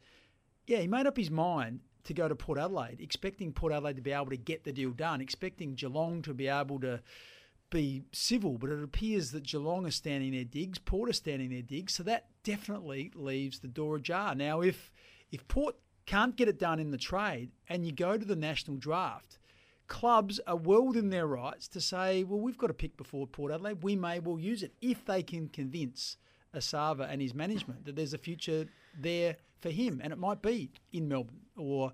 Yeah, 0.67 0.79
he 0.79 0.89
made 0.89 1.07
up 1.07 1.17
his 1.17 1.31
mind 1.31 1.81
to 2.05 2.15
go 2.15 2.29
to 2.29 2.35
Port 2.35 2.59
Adelaide, 2.59 3.01
expecting 3.01 3.53
Port 3.53 3.73
Adelaide 3.73 3.97
to 3.97 4.03
be 4.03 4.13
able 4.13 4.31
to 4.31 4.37
get 4.37 4.65
the 4.65 4.73
deal 4.73 4.91
done, 4.91 5.21
expecting 5.21 5.75
Geelong 5.75 6.23
to 6.23 6.35
be 6.35 6.49
able 6.49 6.81
to 6.81 7.01
be 7.71 8.03
civil, 8.13 8.59
but 8.59 8.71
it 8.71 8.83
appears 8.83 9.33
that 9.33 9.45
Geelong 9.45 9.87
are 9.87 9.91
standing 9.91 10.33
their 10.33 10.45
digs, 10.45 10.79
Port 10.79 11.09
are 11.09 11.15
standing 11.15 11.51
their 11.51 11.63
digs, 11.63 11.95
so 11.95 12.03
that 12.05 12.27
definitely 12.43 13.11
leaves 13.15 13.59
the 13.59 13.69
door 13.69 13.97
ajar. 13.97 14.35
Now, 14.35 14.61
if 14.61 14.91
if 15.33 15.47
Port 15.49 15.77
can't 16.07 16.37
get 16.37 16.49
it 16.49 16.59
done 16.59 16.79
in 16.79 16.93
the 16.93 16.99
trade 16.99 17.51
and 17.69 17.85
you 17.85 17.93
go 17.93 18.17
to 18.17 18.25
the 18.25 18.37
national 18.37 18.77
draft, 18.77 19.39
clubs 19.89 20.41
are 20.47 20.57
well 20.57 20.87
within 20.87 21.11
their 21.11 21.27
rights 21.27 21.67
to 21.69 21.81
say, 21.81 22.23
well, 22.23 22.39
we've 22.39 22.59
got 22.59 22.71
a 22.71 22.75
pick 22.75 22.97
before 22.97 23.27
Port 23.27 23.53
Adelaide, 23.53 23.83
we 23.83 23.97
may 23.97 24.21
well 24.21 24.39
use 24.39 24.63
it 24.63 24.73
if 24.81 25.05
they 25.05 25.23
can 25.23 25.49
convince 25.49 26.17
Esava 26.55 27.11
and 27.11 27.21
his 27.21 27.35
management 27.35 27.85
that 27.85 27.97
there's 27.97 28.15
a 28.15 28.19
future 28.19 28.67
there 28.99 29.37
for 29.59 29.71
him, 29.71 30.01
and 30.03 30.13
it 30.13 30.19
might 30.19 30.43
be 30.43 30.71
in 30.93 31.09
Melbourne 31.09 31.47
or. 31.57 31.93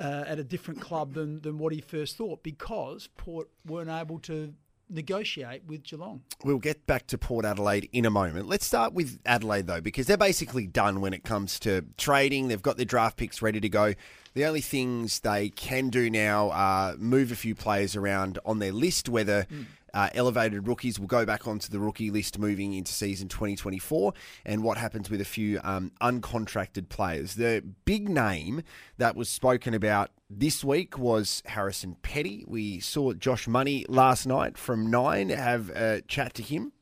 Uh, 0.00 0.24
at 0.26 0.40
a 0.40 0.44
different 0.44 0.80
club 0.80 1.14
than, 1.14 1.40
than 1.42 1.56
what 1.56 1.72
he 1.72 1.80
first 1.80 2.16
thought 2.16 2.42
because 2.42 3.08
Port 3.16 3.48
weren't 3.64 3.88
able 3.88 4.18
to 4.18 4.52
negotiate 4.88 5.62
with 5.66 5.82
Geelong. 5.82 6.22
We'll 6.44 6.58
get 6.58 6.86
back 6.86 7.06
to 7.08 7.18
Port 7.18 7.44
Adelaide 7.44 7.88
in 7.92 8.04
a 8.04 8.10
moment. 8.10 8.48
Let's 8.48 8.66
start 8.66 8.92
with 8.92 9.18
Adelaide, 9.26 9.66
though, 9.66 9.80
because 9.80 10.06
they're 10.06 10.16
basically 10.16 10.66
done 10.66 11.00
when 11.00 11.12
it 11.12 11.24
comes 11.24 11.58
to 11.60 11.84
trading. 11.96 12.48
They've 12.48 12.62
got 12.62 12.76
their 12.76 12.86
draft 12.86 13.16
picks 13.16 13.42
ready 13.42 13.60
to 13.60 13.68
go. 13.68 13.94
The 14.34 14.44
only 14.44 14.60
things 14.60 15.20
they 15.20 15.50
can 15.50 15.90
do 15.90 16.10
now 16.10 16.50
are 16.50 16.96
move 16.96 17.30
a 17.30 17.36
few 17.36 17.54
players 17.54 17.94
around 17.94 18.38
on 18.44 18.58
their 18.58 18.72
list, 18.72 19.08
whether 19.08 19.44
mm. 19.44 19.66
Uh, 19.94 20.10
elevated 20.14 20.66
rookies 20.66 20.98
will 20.98 21.06
go 21.06 21.24
back 21.24 21.46
onto 21.46 21.70
the 21.70 21.78
rookie 21.78 22.10
list 22.10 22.38
moving 22.38 22.74
into 22.74 22.92
season 22.92 23.28
2024, 23.28 24.12
and 24.44 24.64
what 24.64 24.76
happens 24.76 25.08
with 25.08 25.20
a 25.20 25.24
few 25.24 25.60
um, 25.62 25.92
uncontracted 26.00 26.88
players. 26.88 27.36
The 27.36 27.62
big 27.84 28.08
name 28.08 28.62
that 28.98 29.14
was 29.14 29.28
spoken 29.28 29.72
about 29.72 30.10
this 30.28 30.64
week 30.64 30.98
was 30.98 31.42
Harrison 31.46 31.96
Petty. 32.02 32.44
We 32.48 32.80
saw 32.80 33.12
Josh 33.12 33.46
Money 33.46 33.86
last 33.88 34.26
night 34.26 34.58
from 34.58 34.90
Nine 34.90 35.28
have 35.28 35.70
a 35.70 36.02
chat 36.02 36.34
to 36.34 36.42
him. 36.42 36.72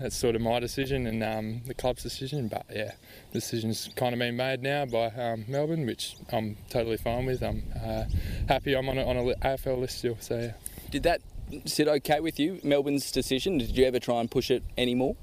That's 0.00 0.16
sort 0.16 0.34
of 0.34 0.42
my 0.42 0.58
decision 0.58 1.06
and 1.06 1.22
um, 1.22 1.62
the 1.64 1.74
club's 1.74 2.02
decision, 2.02 2.48
but 2.48 2.66
yeah, 2.74 2.92
the 3.30 3.38
decision's 3.38 3.88
kind 3.94 4.12
of 4.12 4.18
been 4.18 4.36
made 4.36 4.60
now 4.60 4.84
by 4.84 5.06
um, 5.06 5.44
Melbourne, 5.46 5.86
which 5.86 6.16
I'm 6.32 6.56
totally 6.70 6.96
fine 6.96 7.24
with. 7.26 7.42
I'm 7.42 7.62
uh, 7.80 8.04
happy 8.48 8.74
I'm 8.74 8.88
on 8.88 8.98
a, 8.98 9.04
on 9.04 9.16
a 9.16 9.22
AFL 9.22 9.78
list 9.78 9.98
still. 9.98 10.16
So 10.18 10.38
yeah. 10.40 10.52
Did 10.90 11.04
that 11.04 11.20
sit 11.64 11.88
okay 11.88 12.20
with 12.20 12.38
you, 12.38 12.60
Melbourne's 12.62 13.10
decision? 13.10 13.58
Did 13.58 13.76
you 13.76 13.84
ever 13.84 13.98
try 13.98 14.20
and 14.20 14.30
push 14.30 14.50
it 14.50 14.62
anymore? 14.76 15.16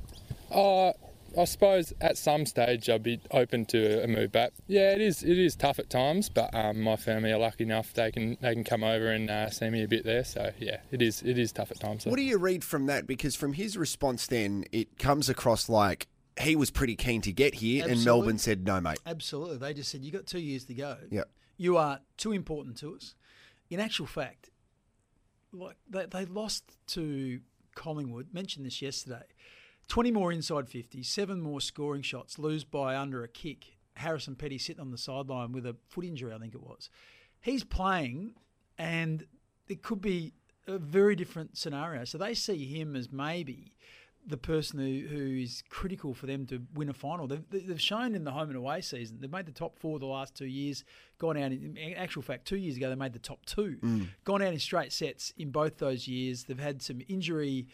Uh, 0.52 0.92
I 1.38 1.46
suppose 1.46 1.94
at 2.02 2.18
some 2.18 2.46
stage 2.46 2.90
I'd 2.90 3.04
be 3.04 3.20
open 3.32 3.66
to 3.66 4.04
a 4.04 4.08
move 4.08 4.32
back. 4.32 4.54
Yeah, 4.68 4.92
it 4.94 5.02
is. 5.02 5.24
It 5.24 5.38
is 5.38 5.56
tough 5.56 5.80
at 5.80 5.90
times, 5.90 6.30
but 6.30 6.54
um, 6.54 6.82
my 6.82 6.96
family 6.96 7.32
are 7.32 7.38
lucky 7.38 7.64
enough 7.64 7.94
they 7.94 8.12
can 8.12 8.38
they 8.42 8.54
can 8.54 8.64
come 8.64 8.84
over 8.84 9.12
and 9.12 9.30
uh, 9.30 9.50
see 9.50 9.70
me 9.70 9.84
a 9.84 9.88
bit 9.88 10.06
there. 10.06 10.24
So 10.24 10.52
yeah, 10.60 10.78
it 10.92 11.02
is. 11.02 11.22
It 11.22 11.38
is 11.38 11.52
tough 11.52 11.72
at 11.72 11.80
times. 11.80 12.04
So. 12.04 12.10
What 12.10 12.18
do 12.18 12.24
you 12.24 12.38
read 12.38 12.64
from 12.64 12.88
that? 12.88 13.08
Because 13.08 13.36
from 13.36 13.54
his 13.54 13.78
response, 13.78 14.28
then 14.28 14.66
it 14.72 14.98
comes 14.98 15.30
across 15.30 15.70
like 15.70 16.08
he 16.40 16.56
was 16.56 16.72
pretty 16.72 16.96
keen 16.96 17.22
to 17.22 17.32
get 17.32 17.56
here, 17.56 17.84
Absolutely. 17.84 17.98
and 17.98 18.06
Melbourne 18.06 18.38
said 18.38 18.66
no, 18.66 18.82
mate. 18.82 19.00
Absolutely, 19.06 19.58
they 19.58 19.74
just 19.74 19.92
said 19.92 20.04
you 20.04 20.12
got 20.12 20.26
two 20.26 20.40
years 20.40 20.66
to 20.66 20.74
go. 20.74 20.98
Yep. 21.12 21.30
You 21.58 21.78
are 21.78 22.00
too 22.18 22.32
important 22.32 22.78
to 22.78 22.96
us. 22.96 23.16
In 23.70 23.80
actual 23.80 24.08
fact, 24.08 24.50
like 25.52 25.78
they, 25.90 26.06
they 26.06 26.26
lost 26.26 26.64
to 26.88 27.40
Collingwood. 27.76 28.28
Mentioned 28.34 28.66
this 28.66 28.82
yesterday. 28.82 29.24
20 29.88 30.12
more 30.12 30.32
inside 30.32 30.70
50, 30.70 31.02
seven 31.02 31.42
more 31.42 31.60
scoring 31.60 32.04
shots, 32.04 32.38
lose 32.38 32.64
by 32.64 32.96
under 32.96 33.24
a 33.24 33.28
kick. 33.28 33.78
Harrison 33.96 34.36
Petty 34.36 34.58
sitting 34.58 34.80
on 34.80 34.92
the 34.92 34.98
sideline 34.98 35.52
with 35.52 35.66
a 35.66 35.76
foot 35.90 36.06
injury, 36.06 36.34
I 36.34 36.38
think 36.38 36.54
it 36.54 36.62
was. 36.62 36.90
He's 37.42 37.64
playing, 37.64 38.34
and 38.78 39.26
it 39.68 39.82
could 39.82 40.00
be 40.00 40.34
a 40.68 40.78
very 40.78 41.16
different 41.16 41.58
scenario. 41.58 42.06
So 42.06 42.18
they 42.18 42.34
see 42.34 42.66
him 42.66 42.96
as 42.96 43.12
maybe 43.12 43.74
the 44.26 44.38
person 44.38 44.80
who, 44.80 45.08
who 45.08 45.42
is 45.42 45.64
critical 45.70 46.14
for 46.14 46.28
them 46.28 46.46
to 46.48 46.62
win 46.76 46.90
a 46.90 46.94
final. 46.94 47.28
They've, 47.28 47.44
they've 47.50 47.82
shown 47.82 48.16
in 48.16 48.24
the 48.24 48.32
home 48.32 48.50
and 48.50 48.58
away 48.58 48.82
season, 48.82 49.18
they've 49.20 49.32
made 49.32 49.46
the 49.46 49.52
top 49.52 49.78
four 49.78 50.00
the 50.00 50.06
last 50.06 50.36
two 50.36 50.46
years, 50.46 50.84
gone 51.18 51.38
out 51.38 51.52
in, 51.52 51.78
in 51.78 51.94
actual 51.96 52.22
fact, 52.22 52.46
two 52.46 52.58
years 52.58 52.78
ago, 52.78 52.90
they 52.90 52.96
made 52.96 53.14
the 53.14 53.20
top 53.20 53.46
two, 53.46 53.78
mm. 53.82 54.08
gone 54.24 54.42
out 54.42 54.54
in 54.54 54.60
straight 54.60 54.94
sets 54.94 55.34
in 55.38 55.52
both 55.52 55.78
those 55.78 56.08
years. 56.08 56.44
They've 56.44 56.60
had 56.60 56.82
some 56.82 57.02
injury 57.08 57.68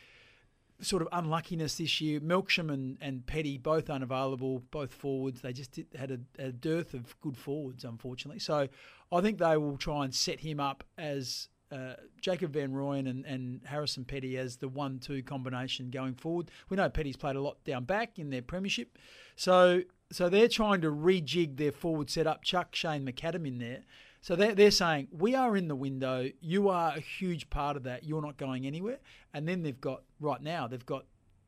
sort 0.81 1.01
of 1.01 1.07
unluckiness 1.11 1.77
this 1.77 2.01
year. 2.01 2.19
Melksham 2.19 2.71
and, 2.71 2.97
and 3.01 3.25
Petty 3.25 3.57
both 3.57 3.89
unavailable, 3.89 4.63
both 4.71 4.93
forwards. 4.93 5.41
They 5.41 5.53
just 5.53 5.71
did, 5.71 5.87
had 5.97 6.11
a, 6.11 6.19
a, 6.43 6.51
dearth 6.51 6.93
of 6.93 7.19
good 7.21 7.37
forwards, 7.37 7.83
unfortunately. 7.83 8.39
So 8.39 8.67
I 9.11 9.21
think 9.21 9.37
they 9.37 9.57
will 9.57 9.77
try 9.77 10.03
and 10.03 10.13
set 10.13 10.41
him 10.41 10.59
up 10.59 10.83
as 10.97 11.49
uh, 11.75 11.95
Jacob 12.21 12.53
Van 12.53 12.71
Rooyen 12.71 13.09
and, 13.09 13.25
and 13.25 13.61
Harrison 13.65 14.05
Petty 14.05 14.37
as 14.37 14.57
the 14.57 14.69
one-two 14.69 15.23
combination 15.23 15.89
going 15.89 16.15
forward. 16.15 16.49
We 16.69 16.77
know 16.77 16.89
Petty's 16.89 17.17
played 17.17 17.35
a 17.35 17.41
lot 17.41 17.63
down 17.65 17.83
back 17.83 18.17
in 18.17 18.29
their 18.29 18.41
premiership, 18.41 18.97
so 19.35 19.81
so 20.11 20.29
they're 20.29 20.47
trying 20.47 20.81
to 20.81 20.91
rejig 20.91 21.57
their 21.57 21.71
forward 21.71 22.09
setup. 22.09 22.43
Chuck 22.43 22.75
Shane 22.75 23.05
McAdam 23.05 23.47
in 23.47 23.57
there. 23.57 23.81
So 24.21 24.35
they're, 24.35 24.55
they're 24.55 24.71
saying, 24.71 25.07
we 25.11 25.35
are 25.35 25.55
in 25.55 25.67
the 25.67 25.75
window. 25.75 26.29
You 26.41 26.69
are 26.69 26.93
a 26.95 26.99
huge 26.99 27.49
part 27.51 27.77
of 27.77 27.83
that. 27.83 28.03
You're 28.03 28.23
not 28.23 28.37
going 28.37 28.65
anywhere. 28.65 28.97
And 29.35 29.47
then 29.47 29.61
they've 29.61 29.79
got, 29.79 30.01
right 30.19 30.41
now, 30.41 30.67
they've 30.67 30.85
got 30.85 31.05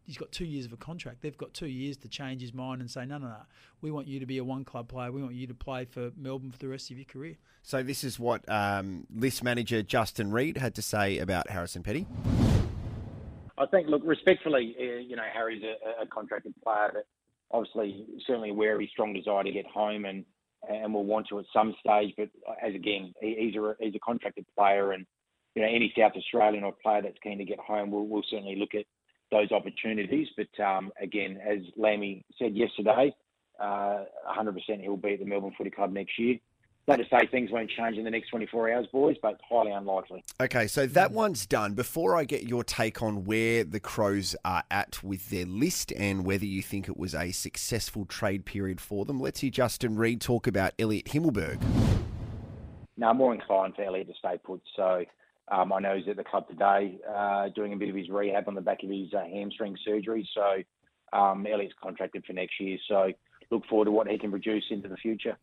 he's 0.07 0.17
got 0.17 0.31
two 0.31 0.45
years 0.45 0.65
of 0.65 0.73
a 0.73 0.77
contract. 0.77 1.21
They've 1.21 1.37
got 1.37 1.53
two 1.53 1.67
years 1.67 1.97
to 1.97 2.07
change 2.07 2.41
his 2.41 2.53
mind 2.53 2.81
and 2.81 2.89
say, 2.89 3.05
no, 3.05 3.17
no, 3.17 3.27
no, 3.27 3.41
we 3.81 3.91
want 3.91 4.07
you 4.07 4.19
to 4.19 4.25
be 4.25 4.37
a 4.37 4.43
one 4.43 4.63
club 4.63 4.87
player. 4.87 5.11
We 5.11 5.21
want 5.21 5.35
you 5.35 5.45
to 5.47 5.53
play 5.53 5.85
for 5.85 6.11
Melbourne 6.17 6.51
for 6.51 6.57
the 6.57 6.69
rest 6.69 6.89
of 6.89 6.97
your 6.97 7.05
career. 7.05 7.35
So 7.61 7.83
this 7.83 8.03
is 8.03 8.17
what 8.17 8.49
um, 8.49 9.05
list 9.13 9.43
manager 9.43 9.83
Justin 9.83 10.31
Reid 10.31 10.57
had 10.57 10.73
to 10.75 10.81
say 10.81 11.19
about 11.19 11.49
Harrison 11.49 11.83
Petty. 11.83 12.07
I 13.57 13.65
think, 13.65 13.87
look, 13.87 14.01
respectfully, 14.05 14.75
uh, 14.79 14.99
you 14.99 15.15
know, 15.15 15.25
Harry's 15.31 15.63
a, 15.63 16.03
a 16.03 16.07
contracted 16.07 16.53
player 16.63 16.91
that 16.93 17.03
obviously 17.51 18.05
certainly 18.25 18.49
aware 18.49 18.75
of 18.75 18.81
his 18.81 18.89
strong 18.89 19.13
desire 19.13 19.43
to 19.43 19.51
get 19.51 19.65
home 19.67 20.05
and 20.05 20.25
and 20.67 20.93
will 20.93 21.05
want 21.05 21.27
to 21.27 21.39
at 21.39 21.45
some 21.53 21.75
stage. 21.79 22.13
But 22.17 22.29
as 22.61 22.73
again, 22.73 23.13
he's 23.21 23.55
a 23.55 23.75
he's 23.79 23.95
a 23.95 23.99
contracted 23.99 24.45
player, 24.55 24.91
and 24.91 25.05
you 25.55 25.61
know 25.61 25.67
any 25.67 25.93
South 25.97 26.13
Australian 26.15 26.63
or 26.63 26.73
player 26.83 27.01
that's 27.01 27.17
keen 27.21 27.37
to 27.39 27.45
get 27.45 27.59
home 27.59 27.91
will 27.91 28.07
will 28.07 28.23
certainly 28.29 28.55
look 28.55 28.75
at 28.75 28.85
those 29.31 29.51
opportunities. 29.51 30.27
But 30.35 30.63
um, 30.63 30.91
again, 31.01 31.39
as 31.45 31.59
Lammy 31.75 32.25
said 32.39 32.55
yesterday, 32.55 33.13
uh, 33.59 34.05
100% 34.37 34.81
he'll 34.81 34.97
be 34.97 35.13
at 35.13 35.19
the 35.19 35.25
Melbourne 35.25 35.53
Footy 35.57 35.71
Club 35.71 35.91
next 35.91 36.17
year. 36.19 36.37
not 36.87 36.97
to 36.97 37.05
say 37.09 37.27
things 37.27 37.51
won't 37.51 37.69
change 37.69 37.97
in 37.97 38.03
the 38.03 38.11
next 38.11 38.29
24 38.29 38.71
hours, 38.71 38.87
boys, 38.91 39.15
but 39.21 39.39
highly 39.49 39.71
unlikely. 39.71 40.23
Okay, 40.39 40.67
so 40.67 40.85
that 40.87 41.11
one's 41.11 41.45
done. 41.45 41.73
Before 41.73 42.15
I 42.15 42.23
get 42.23 42.43
your 42.43 42.63
take 42.63 43.01
on 43.01 43.25
where 43.25 43.63
the 43.63 43.79
Crows 43.79 44.35
are 44.45 44.63
at 44.69 45.03
with 45.03 45.29
their 45.29 45.45
list 45.45 45.91
and 45.97 46.23
whether 46.23 46.45
you 46.45 46.61
think 46.61 46.87
it 46.87 46.97
was 46.97 47.15
a 47.15 47.31
successful 47.31 48.05
trade 48.05 48.45
period 48.45 48.79
for 48.79 49.05
them, 49.05 49.19
let's 49.19 49.39
hear 49.39 49.51
Justin 49.51 49.97
Reid 49.97 50.21
talk 50.21 50.47
about 50.47 50.73
Elliot 50.79 51.05
Himmelberg. 51.05 51.61
No, 52.95 53.09
I'm 53.09 53.17
more 53.17 53.33
inclined 53.33 53.75
for 53.75 53.83
Elliot 53.83 54.07
to 54.07 54.13
stay 54.17 54.39
put. 54.43 54.61
So 54.75 55.03
um, 55.49 55.71
I 55.71 55.79
know 55.79 55.95
he's 55.95 56.07
at 56.07 56.17
the 56.17 56.23
club 56.23 56.47
today 56.47 56.99
uh, 57.09 57.49
doing 57.49 57.73
a 57.73 57.77
bit 57.77 57.89
of 57.89 57.95
his 57.95 58.09
rehab 58.09 58.47
on 58.47 58.55
the 58.55 58.61
back 58.61 58.83
of 58.83 58.89
his 58.89 59.13
uh, 59.13 59.23
hamstring 59.23 59.77
surgery. 59.85 60.27
So 60.33 61.17
um, 61.17 61.45
Elliot's 61.45 61.73
contracted 61.81 62.25
for 62.25 62.33
next 62.33 62.59
year. 62.59 62.77
So 62.87 63.11
look 63.49 63.65
forward 63.67 63.85
to 63.85 63.91
what 63.91 64.07
he 64.07 64.17
can 64.17 64.31
produce 64.31 64.65
into 64.69 64.89
the 64.89 64.97
future. 64.97 65.37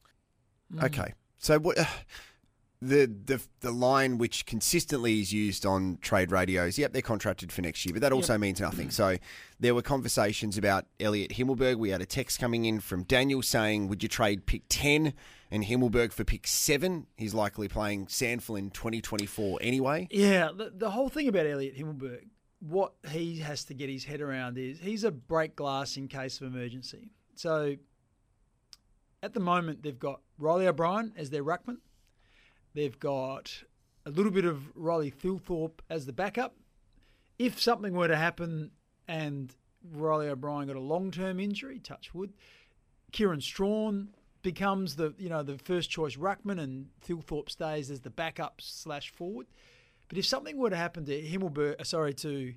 Okay. 0.82 1.14
So 1.38 1.58
what 1.58 1.78
the 2.82 3.06
the 3.06 3.42
the 3.60 3.70
line 3.70 4.18
which 4.18 4.44
consistently 4.44 5.20
is 5.20 5.32
used 5.32 5.64
on 5.64 5.98
trade 6.02 6.30
radios, 6.30 6.78
yep, 6.78 6.92
they're 6.92 7.00
contracted 7.00 7.50
for 7.50 7.62
next 7.62 7.86
year, 7.86 7.94
but 7.94 8.02
that 8.02 8.12
also 8.12 8.34
yep. 8.34 8.40
means 8.40 8.60
nothing. 8.60 8.90
So 8.90 9.16
there 9.58 9.74
were 9.74 9.82
conversations 9.82 10.58
about 10.58 10.84
Elliot 11.00 11.32
Himmelberg. 11.32 11.76
We 11.76 11.90
had 11.90 12.02
a 12.02 12.06
text 12.06 12.38
coming 12.38 12.66
in 12.66 12.80
from 12.80 13.04
Daniel 13.04 13.40
saying, 13.40 13.88
"Would 13.88 14.02
you 14.02 14.08
trade 14.08 14.44
pick 14.44 14.64
ten 14.68 15.14
and 15.54 15.64
Himmelberg 15.64 16.12
for 16.12 16.24
pick 16.24 16.48
seven? 16.48 17.06
He's 17.16 17.32
likely 17.32 17.68
playing 17.68 18.06
SANFL 18.06 18.58
in 18.58 18.70
2024 18.70 19.60
anyway." 19.62 20.08
Yeah, 20.10 20.50
the, 20.54 20.72
the 20.74 20.90
whole 20.90 21.08
thing 21.08 21.28
about 21.28 21.46
Elliot 21.46 21.78
Himmelberg, 21.78 22.26
what 22.58 22.94
he 23.08 23.38
has 23.38 23.64
to 23.66 23.74
get 23.74 23.88
his 23.88 24.04
head 24.04 24.20
around 24.20 24.58
is 24.58 24.80
he's 24.80 25.04
a 25.04 25.12
break 25.12 25.54
glass 25.54 25.96
in 25.96 26.08
case 26.08 26.40
of 26.40 26.48
emergency. 26.52 27.12
So 27.36 27.76
at 29.22 29.32
the 29.32 29.40
moment, 29.40 29.84
they've 29.84 29.98
got 29.98 30.22
Riley 30.38 30.66
O'Brien 30.66 31.12
as 31.16 31.30
their 31.30 31.44
ruckman. 31.44 31.78
They've 32.74 32.98
got 32.98 33.62
a 34.04 34.10
little 34.10 34.32
bit 34.32 34.44
of 34.44 34.74
Riley 34.74 35.12
Thilthorpe 35.12 35.80
as 35.88 36.04
the 36.04 36.12
backup. 36.12 36.56
If 37.38 37.62
something 37.62 37.94
were 37.94 38.08
to 38.08 38.16
happen 38.16 38.72
and 39.06 39.54
Riley 39.92 40.28
O'Brien 40.28 40.66
got 40.66 40.76
a 40.76 40.80
long-term 40.80 41.38
injury, 41.38 41.78
touch 41.78 42.12
wood, 42.12 42.32
Kieran 43.12 43.40
Strachan 43.40 44.08
becomes 44.44 44.94
the 44.94 45.12
you 45.18 45.28
know 45.28 45.42
the 45.42 45.58
first 45.58 45.90
choice 45.90 46.14
ruckman 46.14 46.60
and 46.60 46.86
Thilthorpe 47.04 47.50
stays 47.50 47.90
as 47.90 48.02
the 48.02 48.10
backup 48.10 48.60
slash 48.60 49.10
forward. 49.10 49.48
But 50.08 50.18
if 50.18 50.26
something 50.26 50.56
were 50.56 50.70
to 50.70 50.76
happen 50.76 51.04
to 51.06 51.22
Himmelberg, 51.22 51.80
uh, 51.80 51.84
sorry 51.84 52.14
to 52.14 52.54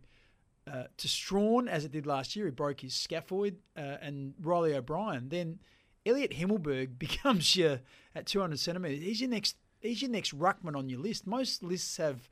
uh, 0.71 0.83
to 0.97 1.07
Strachan 1.07 1.67
as 1.67 1.85
it 1.85 1.91
did 1.91 2.05
last 2.05 2.35
year, 2.35 2.45
he 2.45 2.51
broke 2.51 2.81
his 2.81 2.93
scaphoid, 2.93 3.55
uh, 3.75 3.97
and 4.01 4.35
Riley 4.39 4.75
O'Brien, 4.75 5.29
then 5.29 5.59
Elliot 6.05 6.33
Himmelberg 6.33 6.99
becomes 6.99 7.55
your 7.55 7.79
at 8.13 8.27
200 8.27 8.59
centimetres. 8.59 9.01
He's 9.01 9.21
your 9.21 9.29
next. 9.29 9.55
He's 9.79 10.01
your 10.01 10.11
next 10.11 10.38
ruckman 10.38 10.75
on 10.75 10.89
your 10.89 10.99
list. 10.99 11.27
Most 11.27 11.63
lists 11.63 11.97
have, 11.97 12.27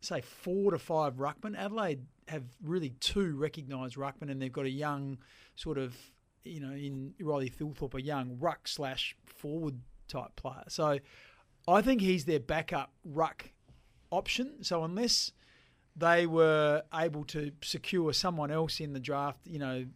say, 0.00 0.20
four 0.20 0.72
to 0.72 0.78
five 0.78 1.14
ruckman. 1.14 1.56
Adelaide 1.56 2.06
have 2.26 2.42
really 2.62 2.90
two 3.00 3.36
recognised 3.36 3.96
ruckman, 3.96 4.30
and 4.30 4.42
they've 4.42 4.52
got 4.52 4.66
a 4.66 4.70
young 4.70 5.18
sort 5.54 5.78
of, 5.78 5.94
you 6.44 6.60
know, 6.60 6.72
in 6.72 7.14
Riley 7.20 7.50
Thilthorpe, 7.50 7.94
a 7.94 8.02
young 8.02 8.38
ruck 8.38 8.68
slash 8.68 9.16
forward 9.26 9.80
type 10.08 10.36
player. 10.36 10.64
So, 10.68 10.98
I 11.68 11.80
think 11.80 12.00
he's 12.00 12.24
their 12.24 12.40
backup 12.40 12.92
ruck 13.04 13.50
option. 14.10 14.62
So 14.62 14.84
unless 14.84 15.32
they 15.96 16.26
were 16.26 16.82
able 16.94 17.24
to 17.26 17.52
secure 17.62 18.12
someone 18.12 18.50
else 18.50 18.80
in 18.80 18.92
the 18.92 19.00
draft, 19.00 19.38
you 19.44 19.58
know, 19.58 19.86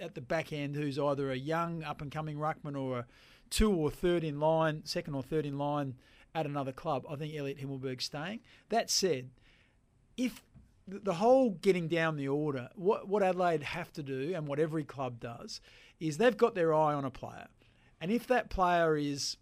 at 0.00 0.14
the 0.14 0.20
back 0.20 0.52
end 0.52 0.76
who's 0.76 0.98
either 0.98 1.30
a 1.30 1.36
young 1.36 1.82
up 1.82 2.02
and 2.02 2.10
coming 2.10 2.36
ruckman 2.36 2.76
or 2.78 3.00
a 3.00 3.06
two 3.50 3.72
or 3.72 3.90
third 3.90 4.24
in 4.24 4.40
line, 4.40 4.82
second 4.84 5.14
or 5.14 5.22
third 5.22 5.46
in 5.46 5.58
line 5.58 5.94
at 6.34 6.46
another 6.46 6.72
club. 6.72 7.04
I 7.08 7.16
think 7.16 7.34
Elliot 7.34 7.58
Himmelberg's 7.58 8.04
staying. 8.04 8.40
That 8.68 8.90
said, 8.90 9.30
if 10.16 10.42
the 10.88 11.14
whole 11.14 11.50
getting 11.50 11.88
down 11.88 12.16
the 12.16 12.28
order, 12.28 12.70
what 12.74 13.08
what 13.08 13.22
Adelaide 13.22 13.62
have 13.62 13.92
to 13.94 14.02
do 14.02 14.32
and 14.34 14.46
what 14.46 14.58
every 14.58 14.84
club 14.84 15.20
does 15.20 15.60
is 16.00 16.16
they've 16.16 16.36
got 16.36 16.54
their 16.54 16.72
eye 16.72 16.94
on 16.94 17.04
a 17.04 17.10
player, 17.10 17.48
and 18.00 18.10
if 18.10 18.26
that 18.26 18.50
player 18.50 18.96
is 18.96 19.36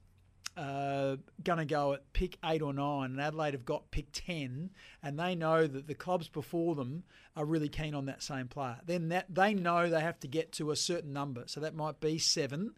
uh, 0.56 1.16
going 1.44 1.58
to 1.58 1.64
go 1.64 1.92
at 1.92 2.12
pick 2.12 2.38
eight 2.44 2.62
or 2.62 2.72
nine, 2.72 3.10
and 3.10 3.20
Adelaide 3.20 3.52
have 3.52 3.66
got 3.66 3.90
pick 3.90 4.06
10, 4.12 4.70
and 5.02 5.18
they 5.18 5.34
know 5.34 5.66
that 5.66 5.86
the 5.86 5.94
clubs 5.94 6.28
before 6.28 6.74
them 6.74 7.04
are 7.36 7.44
really 7.44 7.68
keen 7.68 7.94
on 7.94 8.06
that 8.06 8.22
same 8.22 8.48
player. 8.48 8.78
Then 8.86 9.10
that 9.10 9.26
they 9.28 9.52
know 9.52 9.90
they 9.90 10.00
have 10.00 10.18
to 10.20 10.28
get 10.28 10.52
to 10.52 10.70
a 10.70 10.76
certain 10.76 11.12
number. 11.12 11.44
So 11.46 11.60
that 11.60 11.74
might 11.74 12.00
be 12.00 12.18
seven. 12.18 12.72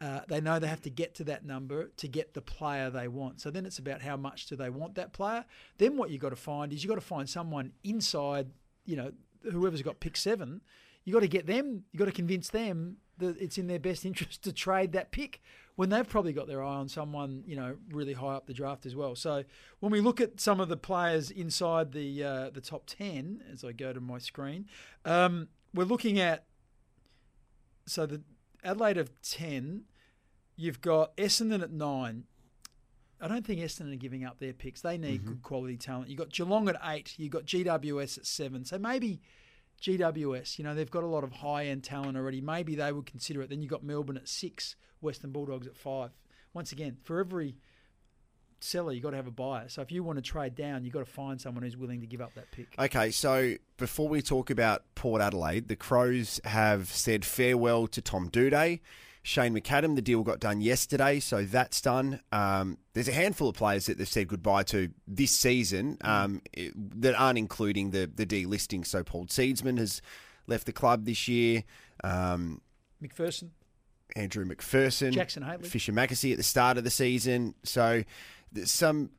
Uh, 0.00 0.20
they 0.28 0.40
know 0.40 0.58
they 0.58 0.66
have 0.66 0.82
to 0.82 0.90
get 0.90 1.14
to 1.14 1.24
that 1.24 1.44
number 1.44 1.90
to 1.96 2.08
get 2.08 2.34
the 2.34 2.42
player 2.42 2.90
they 2.90 3.08
want. 3.08 3.40
So 3.40 3.50
then 3.50 3.64
it's 3.64 3.78
about 3.78 4.02
how 4.02 4.16
much 4.16 4.46
do 4.46 4.56
they 4.56 4.68
want 4.68 4.96
that 4.96 5.12
player. 5.12 5.44
Then 5.78 5.96
what 5.96 6.10
you've 6.10 6.20
got 6.20 6.30
to 6.30 6.36
find 6.36 6.72
is 6.72 6.82
you've 6.82 6.88
got 6.88 6.96
to 6.96 7.00
find 7.00 7.28
someone 7.28 7.72
inside, 7.82 8.48
you 8.84 8.96
know, 8.96 9.12
whoever's 9.42 9.82
got 9.82 10.00
pick 10.00 10.16
seven. 10.16 10.60
You've 11.04 11.14
got 11.14 11.20
to 11.20 11.28
get 11.28 11.46
them, 11.46 11.84
you've 11.92 11.98
got 11.98 12.06
to 12.06 12.12
convince 12.12 12.48
them 12.48 12.96
that 13.18 13.40
it's 13.40 13.58
in 13.58 13.66
their 13.66 13.78
best 13.78 14.04
interest 14.04 14.42
to 14.42 14.52
trade 14.52 14.92
that 14.92 15.12
pick 15.12 15.40
when 15.76 15.88
they've 15.88 16.08
probably 16.08 16.32
got 16.32 16.46
their 16.46 16.62
eye 16.62 16.76
on 16.76 16.88
someone, 16.88 17.42
you 17.46 17.56
know, 17.56 17.76
really 17.90 18.12
high 18.12 18.34
up 18.34 18.46
the 18.46 18.54
draft 18.54 18.86
as 18.86 18.94
well. 18.94 19.14
So 19.14 19.44
when 19.80 19.92
we 19.92 20.00
look 20.00 20.20
at 20.20 20.40
some 20.40 20.60
of 20.60 20.68
the 20.68 20.76
players 20.76 21.30
inside 21.30 21.92
the 21.92 22.24
uh, 22.24 22.50
the 22.50 22.60
top 22.60 22.84
ten, 22.86 23.42
as 23.52 23.64
I 23.64 23.72
go 23.72 23.92
to 23.92 24.00
my 24.00 24.18
screen, 24.18 24.66
um, 25.04 25.48
we're 25.72 25.84
looking 25.84 26.18
at 26.18 26.44
so 27.86 28.06
the 28.06 28.22
Adelaide 28.64 28.98
of 28.98 29.10
ten, 29.22 29.84
you've 30.56 30.80
got 30.80 31.16
Essendon 31.16 31.62
at 31.62 31.70
nine. 31.70 32.24
I 33.20 33.28
don't 33.28 33.46
think 33.46 33.60
Essendon 33.60 33.92
are 33.92 33.96
giving 33.96 34.24
up 34.24 34.38
their 34.38 34.52
picks. 34.52 34.80
They 34.80 34.98
need 34.98 35.20
mm-hmm. 35.20 35.28
good 35.28 35.42
quality 35.42 35.76
talent. 35.76 36.08
You've 36.08 36.18
got 36.18 36.30
Geelong 36.30 36.68
at 36.68 36.80
eight. 36.84 37.14
You've 37.16 37.30
got 37.30 37.44
GWS 37.44 38.18
at 38.18 38.26
seven. 38.26 38.64
So 38.64 38.78
maybe 38.78 39.20
GWS, 39.80 40.58
you 40.58 40.64
know, 40.64 40.74
they've 40.74 40.90
got 40.90 41.04
a 41.04 41.08
lot 41.08 41.24
of 41.24 41.32
high 41.32 41.66
end 41.66 41.84
talent 41.84 42.16
already. 42.16 42.40
Maybe 42.40 42.74
they 42.74 42.92
would 42.92 43.06
consider 43.06 43.42
it. 43.42 43.50
Then 43.50 43.62
you've 43.62 43.70
got 43.70 43.84
Melbourne 43.84 44.16
at 44.16 44.28
six, 44.28 44.76
Western 45.00 45.30
Bulldogs 45.30 45.66
at 45.66 45.76
five. 45.76 46.10
Once 46.52 46.72
again, 46.72 46.96
for 47.02 47.20
every 47.20 47.56
seller, 48.64 48.92
you've 48.92 49.02
got 49.02 49.10
to 49.10 49.16
have 49.16 49.26
a 49.26 49.32
buyer. 49.32 49.68
So 49.68 49.82
if 49.82 49.92
you 49.92 50.02
want 50.02 50.16
to 50.16 50.22
trade 50.22 50.54
down, 50.54 50.84
you've 50.84 50.94
got 50.94 51.06
to 51.06 51.10
find 51.10 51.40
someone 51.40 51.62
who's 51.62 51.76
willing 51.76 52.00
to 52.00 52.06
give 52.06 52.20
up 52.20 52.34
that 52.34 52.50
pick. 52.50 52.74
Okay, 52.78 53.10
so 53.10 53.54
before 53.76 54.08
we 54.08 54.22
talk 54.22 54.50
about 54.50 54.82
Port 54.94 55.20
Adelaide, 55.20 55.68
the 55.68 55.76
Crows 55.76 56.40
have 56.44 56.88
said 56.88 57.24
farewell 57.24 57.86
to 57.88 58.00
Tom 58.00 58.30
Doedee. 58.30 58.80
Shane 59.26 59.54
McAdam, 59.54 59.94
the 59.94 60.02
deal 60.02 60.22
got 60.22 60.38
done 60.38 60.60
yesterday, 60.60 61.18
so 61.18 61.44
that's 61.44 61.80
done. 61.80 62.20
Um, 62.30 62.76
there's 62.92 63.08
a 63.08 63.12
handful 63.12 63.48
of 63.48 63.54
players 63.54 63.86
that 63.86 63.96
they've 63.96 64.06
said 64.06 64.28
goodbye 64.28 64.64
to 64.64 64.90
this 65.08 65.30
season 65.30 65.96
mm. 65.96 66.06
um, 66.06 66.42
that 66.74 67.14
aren't 67.18 67.38
including 67.38 67.90
the 67.90 68.10
the 68.14 68.26
delisting. 68.26 68.86
So 68.86 69.02
Paul 69.02 69.24
Seedsman 69.26 69.78
has 69.78 70.02
left 70.46 70.66
the 70.66 70.72
club 70.72 71.06
this 71.06 71.26
year. 71.26 71.64
Um, 72.02 72.60
McPherson. 73.02 73.48
Andrew 74.14 74.44
McPherson. 74.44 75.12
Jackson 75.12 75.42
Hately. 75.42 75.66
Fischer 75.66 75.92
McAsey 75.92 76.32
at 76.32 76.36
the 76.36 76.42
start 76.42 76.76
of 76.76 76.84
the 76.84 76.90
season. 76.90 77.54
So 77.64 78.04
some 78.64 79.10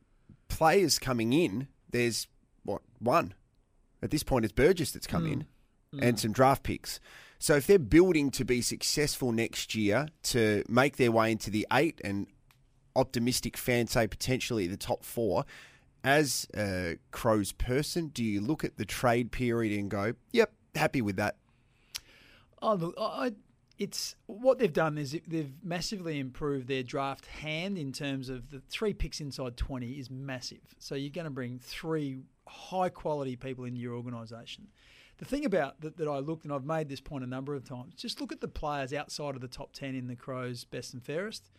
players 0.48 0.98
coming 0.98 1.32
in. 1.32 1.68
There's, 1.90 2.26
what, 2.64 2.82
one? 2.98 3.34
At 4.02 4.10
this 4.10 4.22
point, 4.22 4.44
it's 4.44 4.52
Burgess 4.52 4.92
that's 4.92 5.06
come 5.06 5.24
mm. 5.24 5.32
in 5.32 5.46
mm. 5.94 6.02
and 6.02 6.18
some 6.18 6.32
draft 6.32 6.62
picks. 6.62 7.00
So 7.38 7.56
if 7.56 7.66
they're 7.66 7.78
building 7.78 8.30
to 8.32 8.44
be 8.44 8.62
successful 8.62 9.32
next 9.32 9.74
year 9.74 10.08
to 10.24 10.64
make 10.68 10.96
their 10.96 11.12
way 11.12 11.32
into 11.32 11.50
the 11.50 11.66
eight 11.72 12.00
and 12.02 12.26
optimistic 12.94 13.56
fans 13.56 13.92
say 13.92 14.06
potentially 14.06 14.66
the 14.66 14.76
top 14.76 15.04
four, 15.04 15.44
as 16.02 16.46
a 16.56 16.98
Crows 17.10 17.52
person, 17.52 18.08
do 18.08 18.24
you 18.24 18.40
look 18.40 18.64
at 18.64 18.76
the 18.76 18.84
trade 18.84 19.32
period 19.32 19.78
and 19.78 19.90
go, 19.90 20.14
"Yep, 20.32 20.52
happy 20.74 21.02
with 21.02 21.16
that"? 21.16 21.36
Oh, 22.62 22.74
look, 22.74 22.94
I, 22.98 23.32
it's 23.78 24.16
what 24.26 24.58
they've 24.58 24.72
done 24.72 24.96
is 24.96 25.18
they've 25.26 25.52
massively 25.62 26.18
improved 26.18 26.66
their 26.66 26.82
draft 26.82 27.26
hand 27.26 27.76
in 27.76 27.92
terms 27.92 28.28
of 28.28 28.50
the 28.50 28.60
three 28.60 28.94
picks 28.94 29.20
inside 29.20 29.56
twenty 29.56 29.92
is 29.92 30.10
massive. 30.10 30.74
So 30.78 30.94
you're 30.94 31.10
going 31.10 31.26
to 31.26 31.30
bring 31.30 31.58
three 31.58 32.20
high 32.48 32.88
quality 32.88 33.36
people 33.36 33.64
into 33.64 33.80
your 33.80 33.94
organisation. 33.94 34.68
The 35.18 35.24
thing 35.24 35.44
about 35.44 35.80
that, 35.80 35.96
that 35.96 36.08
I 36.08 36.18
looked, 36.18 36.44
and 36.44 36.52
I've 36.52 36.64
made 36.64 36.88
this 36.88 37.00
point 37.00 37.24
a 37.24 37.26
number 37.26 37.54
of 37.54 37.64
times, 37.64 37.94
just 37.94 38.20
look 38.20 38.32
at 38.32 38.40
the 38.40 38.48
players 38.48 38.92
outside 38.92 39.34
of 39.34 39.40
the 39.40 39.48
top 39.48 39.72
10 39.72 39.94
in 39.94 40.08
the 40.08 40.16
Crows' 40.16 40.64
best 40.64 40.92
and 40.92 41.02
fairest, 41.02 41.50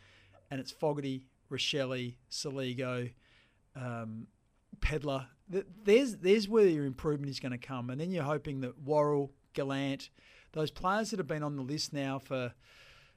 and 0.51 0.59
it's 0.59 0.71
Fogarty, 0.71 1.23
Rachele, 1.51 2.15
Soligo, 2.29 3.11
um, 3.75 4.27
Pedlar. 4.79 5.27
There's, 5.49 6.17
there's 6.17 6.47
where 6.47 6.67
your 6.67 6.85
improvement 6.85 7.29
is 7.29 7.39
going 7.39 7.53
to 7.53 7.57
come. 7.57 7.89
And 7.89 7.99
then 7.99 8.11
you're 8.11 8.23
hoping 8.23 8.61
that 8.61 8.79
Worrell, 8.83 9.31
Gallant, 9.53 10.09
those 10.57 10.71
players 10.71 11.11
that 11.11 11.19
have 11.19 11.27
been 11.27 11.43
on 11.43 11.55
the 11.55 11.61
list 11.61 11.93
now 11.93 12.19
for, 12.19 12.53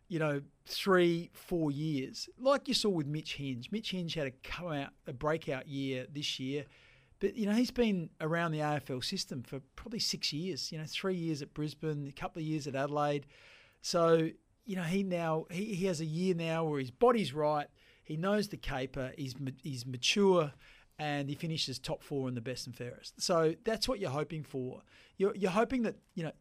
you 0.09 0.19
know, 0.19 0.43
three, 0.67 1.31
four 1.33 1.71
years, 1.71 2.29
like 2.39 2.69
you 2.69 2.75
saw 2.75 2.89
with 2.89 3.07
Mitch 3.07 3.35
Hinge. 3.35 3.71
Mitch 3.73 3.91
Hinge 3.91 4.15
had 4.15 4.27
a 4.27 4.31
come 4.43 4.73
out, 4.73 4.91
a 5.07 5.13
breakout 5.13 5.67
year 5.67 6.07
this 6.13 6.39
year 6.39 6.65
but 7.21 7.37
you 7.37 7.47
know, 7.47 7.53
he's 7.53 7.71
been 7.71 8.09
around 8.21 8.53
the 8.53 8.61
AFL 8.61 9.05
system 9.05 9.43
for 9.43 9.61
probably 9.77 9.99
six 9.99 10.33
years. 10.33 10.73
You 10.73 10.79
know, 10.79 10.85
three 10.87 11.15
years 11.15 11.43
at 11.43 11.53
Brisbane, 11.55 12.07
a 12.09 12.13
couple 12.19 12.41
of 12.41 12.47
years 12.47 12.67
at 12.67 12.75
Adelaide. 12.75 13.27
So 13.83 14.31
you 14.65 14.77
know, 14.77 14.83
he 14.83 15.03
now 15.03 15.45
he, 15.51 15.75
he 15.75 15.87
has 15.87 16.01
a 16.01 16.07
year 16.07 16.35
now 16.35 16.65
where 16.65 16.81
his 16.81 16.91
body's 16.91 17.33
right. 17.33 17.69
He 18.03 18.17
knows 18.17 18.49
the 18.49 18.57
caper. 18.57 19.13
He's 19.17 19.35
he's 19.63 19.87
mature, 19.87 20.53
and 20.99 21.29
he 21.29 21.35
finishes 21.35 21.79
top 21.79 22.03
four 22.03 22.27
in 22.29 22.35
the 22.35 22.41
best 22.41 22.67
and 22.67 22.75
fairest. 22.75 23.21
So 23.21 23.55
that's 23.65 23.87
what 23.87 24.01
you're 24.01 24.11
hoping 24.11 24.43
for. 24.43 24.81
You're 25.19 25.37
you're 25.37 25.51
hoping 25.51 25.83
that 25.83 25.97
you 26.15 26.25
know. 26.25 26.33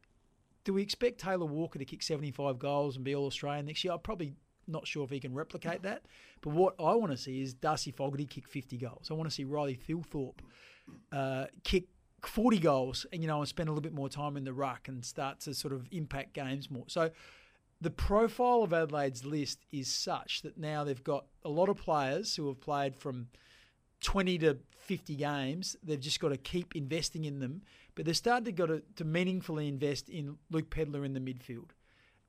Do 0.63 0.73
we 0.73 0.81
expect 0.81 1.19
Taylor 1.19 1.45
Walker 1.45 1.79
to 1.79 1.85
kick 1.85 2.03
75 2.03 2.59
goals 2.59 2.95
and 2.95 3.05
be 3.05 3.15
All 3.15 3.27
Australian 3.27 3.65
next 3.65 3.83
year? 3.83 3.93
I'm 3.93 3.99
probably 3.99 4.33
not 4.67 4.87
sure 4.87 5.03
if 5.03 5.09
he 5.09 5.19
can 5.19 5.33
replicate 5.33 5.81
that. 5.83 6.03
But 6.41 6.53
what 6.53 6.75
I 6.79 6.93
want 6.93 7.11
to 7.11 7.17
see 7.17 7.41
is 7.41 7.53
Darcy 7.53 7.91
Fogarty 7.91 8.25
kick 8.25 8.47
50 8.47 8.77
goals. 8.77 9.07
I 9.09 9.13
want 9.13 9.29
to 9.29 9.33
see 9.33 9.43
Riley 9.43 9.79
Thilthorpe 9.87 10.39
uh, 11.11 11.45
kick 11.63 11.85
40 12.25 12.59
goals 12.59 13.05
and, 13.11 13.21
you 13.21 13.27
know, 13.27 13.39
and 13.39 13.47
spend 13.47 13.69
a 13.69 13.71
little 13.71 13.81
bit 13.81 13.93
more 13.93 14.09
time 14.09 14.37
in 14.37 14.43
the 14.43 14.53
ruck 14.53 14.87
and 14.87 15.03
start 15.03 15.39
to 15.41 15.53
sort 15.53 15.73
of 15.73 15.87
impact 15.91 16.33
games 16.33 16.69
more. 16.69 16.85
So 16.87 17.09
the 17.81 17.89
profile 17.89 18.63
of 18.63 18.73
Adelaide's 18.73 19.25
list 19.25 19.65
is 19.71 19.87
such 19.87 20.41
that 20.41 20.57
now 20.57 20.83
they've 20.83 21.03
got 21.03 21.25
a 21.43 21.49
lot 21.49 21.69
of 21.69 21.77
players 21.77 22.35
who 22.35 22.47
have 22.47 22.59
played 22.59 22.95
from 22.95 23.27
20 24.01 24.37
to 24.39 24.57
50 24.71 25.15
games. 25.15 25.75
They've 25.83 25.99
just 25.99 26.19
got 26.19 26.29
to 26.29 26.37
keep 26.37 26.75
investing 26.75 27.25
in 27.25 27.39
them. 27.39 27.61
But 27.95 28.05
they've 28.05 28.15
started 28.15 28.45
to, 28.45 28.51
got 28.51 28.67
to, 28.67 28.81
to 28.95 29.05
meaningfully 29.05 29.67
invest 29.67 30.09
in 30.09 30.37
Luke 30.49 30.69
Pedlar 30.69 31.03
in 31.05 31.13
the 31.13 31.19
midfield. 31.19 31.71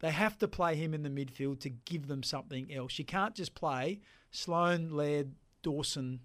They 0.00 0.10
have 0.10 0.38
to 0.38 0.48
play 0.48 0.76
him 0.76 0.94
in 0.94 1.02
the 1.02 1.10
midfield 1.10 1.60
to 1.60 1.70
give 1.70 2.06
them 2.06 2.22
something 2.22 2.72
else. 2.72 2.98
You 2.98 3.04
can't 3.04 3.34
just 3.34 3.54
play 3.54 4.00
Sloan, 4.30 4.90
Laird, 4.90 5.32
Dawson, 5.62 6.20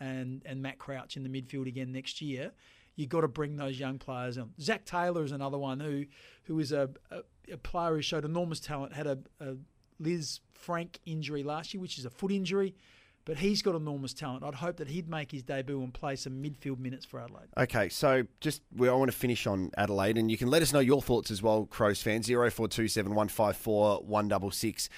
and 0.00 0.42
and 0.46 0.62
Matt 0.62 0.78
Crouch 0.78 1.16
in 1.16 1.22
the 1.22 1.28
midfield 1.28 1.68
again 1.68 1.92
next 1.92 2.20
year. 2.20 2.52
You've 2.96 3.08
got 3.08 3.20
to 3.20 3.28
bring 3.28 3.56
those 3.56 3.78
young 3.78 3.98
players 3.98 4.36
on. 4.36 4.50
Zach 4.60 4.84
Taylor 4.84 5.22
is 5.22 5.32
another 5.32 5.58
one 5.58 5.78
who 5.78 6.06
who 6.44 6.58
is 6.58 6.72
a, 6.72 6.90
a, 7.10 7.20
a 7.52 7.56
player 7.56 7.94
who 7.94 8.02
showed 8.02 8.24
enormous 8.24 8.60
talent. 8.60 8.92
Had 8.94 9.06
a, 9.06 9.18
a 9.40 9.56
Frank 10.52 10.98
injury 11.06 11.42
last 11.42 11.72
year, 11.72 11.80
which 11.80 11.98
is 11.98 12.04
a 12.04 12.10
foot 12.10 12.32
injury 12.32 12.74
but 13.24 13.38
he's 13.38 13.62
got 13.62 13.74
enormous 13.74 14.12
talent. 14.12 14.44
I'd 14.44 14.56
hope 14.56 14.76
that 14.78 14.88
he'd 14.88 15.08
make 15.08 15.30
his 15.32 15.42
debut 15.42 15.82
and 15.82 15.92
play 15.92 16.16
some 16.16 16.42
midfield 16.42 16.78
minutes 16.78 17.04
for 17.04 17.20
Adelaide. 17.20 17.48
Okay, 17.56 17.88
so 17.88 18.24
just 18.40 18.62
we 18.74 18.88
I 18.88 18.92
want 18.92 19.10
to 19.10 19.16
finish 19.16 19.46
on 19.46 19.70
Adelaide, 19.76 20.18
and 20.18 20.30
you 20.30 20.36
can 20.36 20.48
let 20.48 20.62
us 20.62 20.72
know 20.72 20.80
your 20.80 21.02
thoughts 21.02 21.30
as 21.30 21.42
well, 21.42 21.66
Crows 21.66 22.02
fans. 22.02 22.26
Zero 22.26 22.50
four 22.50 22.68
two 22.68 22.88
seven 22.88 23.14
one 23.14 23.28
five 23.28 23.56
four 23.56 23.98
one 23.98 24.28
double 24.28 24.50
six. 24.50 24.88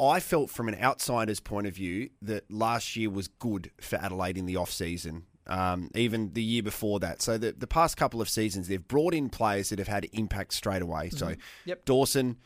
I 0.00 0.20
felt 0.20 0.48
from 0.48 0.68
an 0.68 0.76
outsider's 0.80 1.40
point 1.40 1.66
of 1.66 1.74
view 1.74 2.08
that 2.22 2.50
last 2.50 2.96
year 2.96 3.10
was 3.10 3.28
good 3.28 3.70
for 3.78 3.96
Adelaide 3.96 4.38
in 4.38 4.46
the 4.46 4.56
off 4.56 4.70
season. 4.70 5.24
Um, 5.48 5.90
even 5.94 6.32
the 6.32 6.42
year 6.42 6.62
before 6.62 6.98
that. 7.00 7.20
So 7.20 7.36
the, 7.36 7.52
the 7.52 7.66
past 7.66 7.96
couple 7.96 8.22
of 8.22 8.28
seasons, 8.28 8.68
they've 8.68 8.88
brought 8.88 9.12
in 9.12 9.28
players 9.28 9.68
that 9.68 9.78
have 9.78 9.86
had 9.86 10.08
impact 10.12 10.54
straight 10.54 10.82
away. 10.82 11.08
Mm-hmm. 11.08 11.16
So 11.18 11.34
yep. 11.66 11.84
Dawson, 11.84 12.38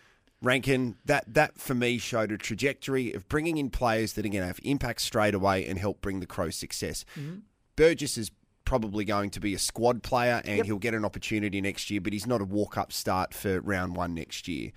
Rankine, 0.43 0.97
that 1.05 1.25
that 1.35 1.59
for 1.59 1.75
me 1.75 1.99
showed 1.99 2.33
a 2.33 2.39
trajectory 2.39 3.13
of 3.13 3.29
bringing 3.29 3.59
in 3.59 3.71
players 3.71 4.15
that 4.15 4.25
are 4.25 4.29
going 4.29 4.41
to 4.41 4.47
have 4.47 4.61
impact 4.63 5.03
straight 5.03 5.35
away 5.35 5.67
and 5.67 5.79
help 5.79 6.01
bring 6.01 6.21
the 6.21 6.27
Crows 6.27 6.57
success. 6.57 7.05
Mm-hmm. 7.19 7.41
Burgess 7.77 8.17
is 8.17 8.31
probably 8.65 9.05
going 9.05 9.31
to 9.31 9.41
be 9.41 9.53
a 9.53 9.59
squad 9.59 10.03
player 10.03 10.41
and 10.45 10.59
Yep. 10.59 10.67
he'll 10.67 10.79
get 10.79 10.95
an 10.95 11.05
opportunity 11.05 11.61
next 11.61 11.91
year, 11.91 12.01
but 12.01 12.13
he's 12.13 12.27
not 12.27 12.41
a 12.41 12.45
walk 12.45 12.79
up 12.79 12.93
start 12.93 13.35
for 13.35 13.61
round 13.61 13.97
one 13.97 14.15
next 14.15 14.49
year. 14.49 14.71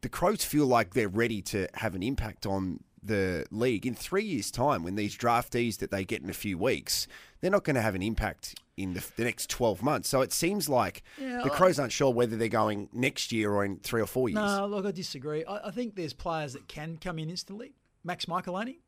The 0.00 0.08
Crows 0.08 0.44
feel 0.44 0.66
like 0.66 0.94
they're 0.94 1.08
ready 1.08 1.40
to 1.42 1.68
have 1.74 1.94
an 1.94 2.02
impact 2.02 2.46
on 2.46 2.80
the 3.02 3.44
league 3.50 3.86
in 3.86 3.94
three 3.94 4.24
years' 4.24 4.50
time 4.50 4.82
when 4.82 4.96
these 4.96 5.16
draftees 5.16 5.78
that 5.78 5.90
they 5.90 6.04
get 6.04 6.22
in 6.22 6.30
a 6.30 6.34
few 6.34 6.56
weeks, 6.56 7.06
they're 7.40 7.50
not 7.50 7.64
going 7.64 7.76
to 7.76 7.82
have 7.82 7.94
an 7.94 8.02
impact 8.02 8.54
in 8.76 8.94
the, 8.94 9.04
the 9.16 9.24
next 9.24 9.50
12 9.50 9.82
months. 9.82 10.08
So 10.08 10.20
it 10.20 10.32
seems 10.32 10.68
like 10.68 11.02
Yeah, 11.20 11.42
the 11.44 11.50
Crows 11.50 11.78
aren't 11.78 11.92
sure 11.92 12.12
whether 12.12 12.36
they're 12.36 12.48
going 12.48 12.88
next 12.92 13.32
year 13.32 13.52
or 13.52 13.64
in 13.64 13.78
three 13.78 14.00
or 14.00 14.06
four 14.06 14.28
years. 14.28 14.36
No, 14.36 14.66
look, 14.66 14.86
I 14.86 14.90
disagree. 14.90 15.44
I, 15.44 15.68
I 15.68 15.70
think 15.70 15.94
there's 15.94 16.12
players 16.12 16.54
that 16.54 16.66
can 16.68 16.98
come 16.98 17.18
in 17.18 17.30
instantly. 17.30 17.74
Max 18.02 18.26
Michalanney, 18.26 18.78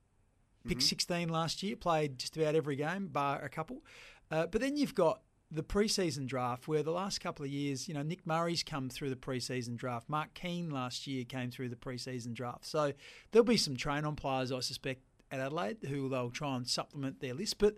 picked 0.67 0.83
16 0.83 1.29
last 1.29 1.63
year, 1.63 1.77
played 1.77 2.19
just 2.19 2.37
about 2.37 2.55
every 2.55 2.77
game, 2.77 3.07
bar 3.07 3.43
a 3.43 3.49
couple. 3.49 3.83
Uh, 4.31 4.47
but 4.47 4.61
then 4.61 4.77
you've 4.77 4.95
got 4.95 5.21
the 5.51 5.63
preseason 5.63 6.27
draft, 6.27 6.67
where 6.67 6.83
the 6.83 6.91
last 6.91 7.21
couple 7.21 7.45
of 7.45 7.51
years, 7.51 7.87
you 7.89 7.95
know, 7.95 8.03
Nick 8.03 8.27
Murray's 8.27 8.65
come 8.65 8.89
through 8.89 9.11
the 9.11 9.17
preseason 9.17 9.77
draft. 9.77 10.09
Mark 10.09 10.35
Keane 10.35 10.71
last 10.71 11.07
year 11.07 11.25
came 11.25 11.51
through 11.51 11.69
the 11.69 11.77
preseason 11.77 12.35
draft. 12.35 12.67
So 12.67 12.93
there'll 13.31 13.45
be 13.45 13.57
some 13.57 13.77
train 13.77 14.05
on 14.05 14.17
players, 14.17 14.51
I 14.51 14.61
suspect, 14.61 15.03
at 15.31 15.39
Adelaide 15.41 15.79
who 15.89 16.09
they'll 16.09 16.31
try 16.31 16.57
and 16.57 16.67
supplement 16.67 17.21
their 17.21 17.35
list. 17.35 17.59
But 17.59 17.77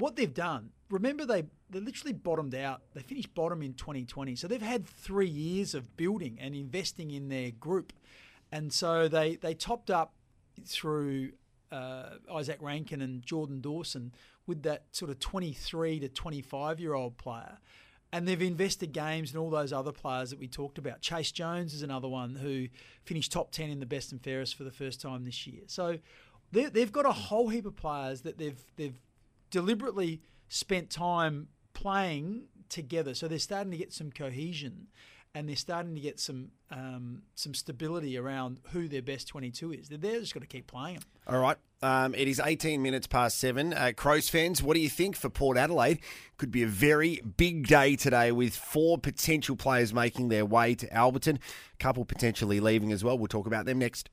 what 0.00 0.16
they've 0.16 0.32
done, 0.32 0.70
remember 0.90 1.24
they 1.24 1.44
they 1.70 1.80
literally 1.80 2.12
bottomed 2.12 2.54
out. 2.54 2.82
They 2.94 3.02
finished 3.02 3.34
bottom 3.34 3.62
in 3.62 3.74
2020, 3.74 4.34
so 4.36 4.48
they've 4.48 4.60
had 4.60 4.86
three 4.86 5.28
years 5.28 5.74
of 5.74 5.96
building 5.96 6.38
and 6.40 6.54
investing 6.54 7.10
in 7.12 7.28
their 7.28 7.50
group, 7.52 7.92
and 8.50 8.72
so 8.72 9.08
they 9.08 9.36
they 9.36 9.54
topped 9.54 9.90
up 9.90 10.14
through 10.64 11.32
uh, 11.72 12.10
Izak 12.30 12.60
Rankine 12.60 13.02
and 13.02 13.24
Jordan 13.24 13.60
Dawson 13.60 14.12
with 14.46 14.62
that 14.64 14.84
sort 14.92 15.10
of 15.10 15.18
23 15.20 16.00
to 16.00 16.08
25 16.08 16.80
year 16.80 16.94
old 16.94 17.16
player. 17.16 17.58
And 18.12 18.26
they've 18.26 18.42
invested 18.42 18.92
games 18.92 19.30
and 19.30 19.38
all 19.38 19.50
those 19.50 19.72
other 19.72 19.92
players 19.92 20.30
that 20.30 20.40
we 20.40 20.48
talked 20.48 20.78
about. 20.78 21.00
Chayce 21.00 21.32
Jones 21.32 21.72
is 21.72 21.82
another 21.82 22.08
one 22.08 22.34
who 22.34 22.66
finished 23.04 23.30
top 23.30 23.52
10 23.52 23.70
in 23.70 23.78
the 23.78 23.86
best 23.86 24.10
and 24.10 24.20
fairest 24.20 24.56
for 24.56 24.64
the 24.64 24.72
first 24.72 25.00
time 25.00 25.24
this 25.24 25.46
year. 25.46 25.62
So 25.68 25.98
they've 26.50 26.90
got 26.90 27.06
a 27.06 27.12
whole 27.12 27.48
heap 27.50 27.66
of 27.66 27.76
players 27.76 28.22
that 28.22 28.36
they've 28.36 28.60
they've 28.76 28.98
deliberately 29.50 30.22
spent 30.48 30.90
time 30.90 31.48
playing 31.72 32.44
together. 32.68 33.14
So 33.14 33.28
they're 33.28 33.38
starting 33.38 33.70
to 33.72 33.76
get 33.76 33.92
some 33.92 34.10
cohesion, 34.10 34.88
and 35.34 35.48
they're 35.48 35.56
starting 35.56 35.94
to 35.94 36.00
get 36.00 36.18
some 36.18 36.50
um, 36.70 37.22
some 37.34 37.54
stability 37.54 38.16
around 38.16 38.60
who 38.72 38.88
their 38.88 39.02
best 39.02 39.28
22 39.28 39.72
is. 39.72 39.88
They're, 39.88 40.20
just 40.20 40.34
got 40.34 40.40
to 40.40 40.46
keep 40.46 40.66
playing 40.66 40.96
them. 40.96 41.04
All 41.26 41.38
right. 41.38 41.56
Um, 41.82 42.14
it 42.14 42.28
is 42.28 42.40
18 42.44 42.82
minutes 42.82 43.06
past 43.06 43.38
seven. 43.38 43.72
Uh, 43.72 43.92
Crows 43.96 44.28
fans, 44.28 44.62
what 44.62 44.74
do 44.74 44.80
you 44.80 44.90
think 44.90 45.16
for 45.16 45.30
Port 45.30 45.56
Adelaide? 45.56 46.00
Could 46.36 46.50
be 46.50 46.62
a 46.62 46.66
very 46.66 47.22
big 47.36 47.66
day 47.66 47.96
today 47.96 48.32
with 48.32 48.54
four 48.54 48.98
potential 48.98 49.56
players 49.56 49.94
making 49.94 50.28
their 50.28 50.44
way 50.44 50.74
to 50.74 50.86
Alberton. 50.88 51.36
A 51.36 51.76
couple 51.78 52.04
potentially 52.04 52.60
leaving 52.60 52.92
as 52.92 53.02
well. 53.02 53.16
We'll 53.16 53.28
talk 53.28 53.46
about 53.46 53.64
them 53.64 53.78
next. 53.78 54.10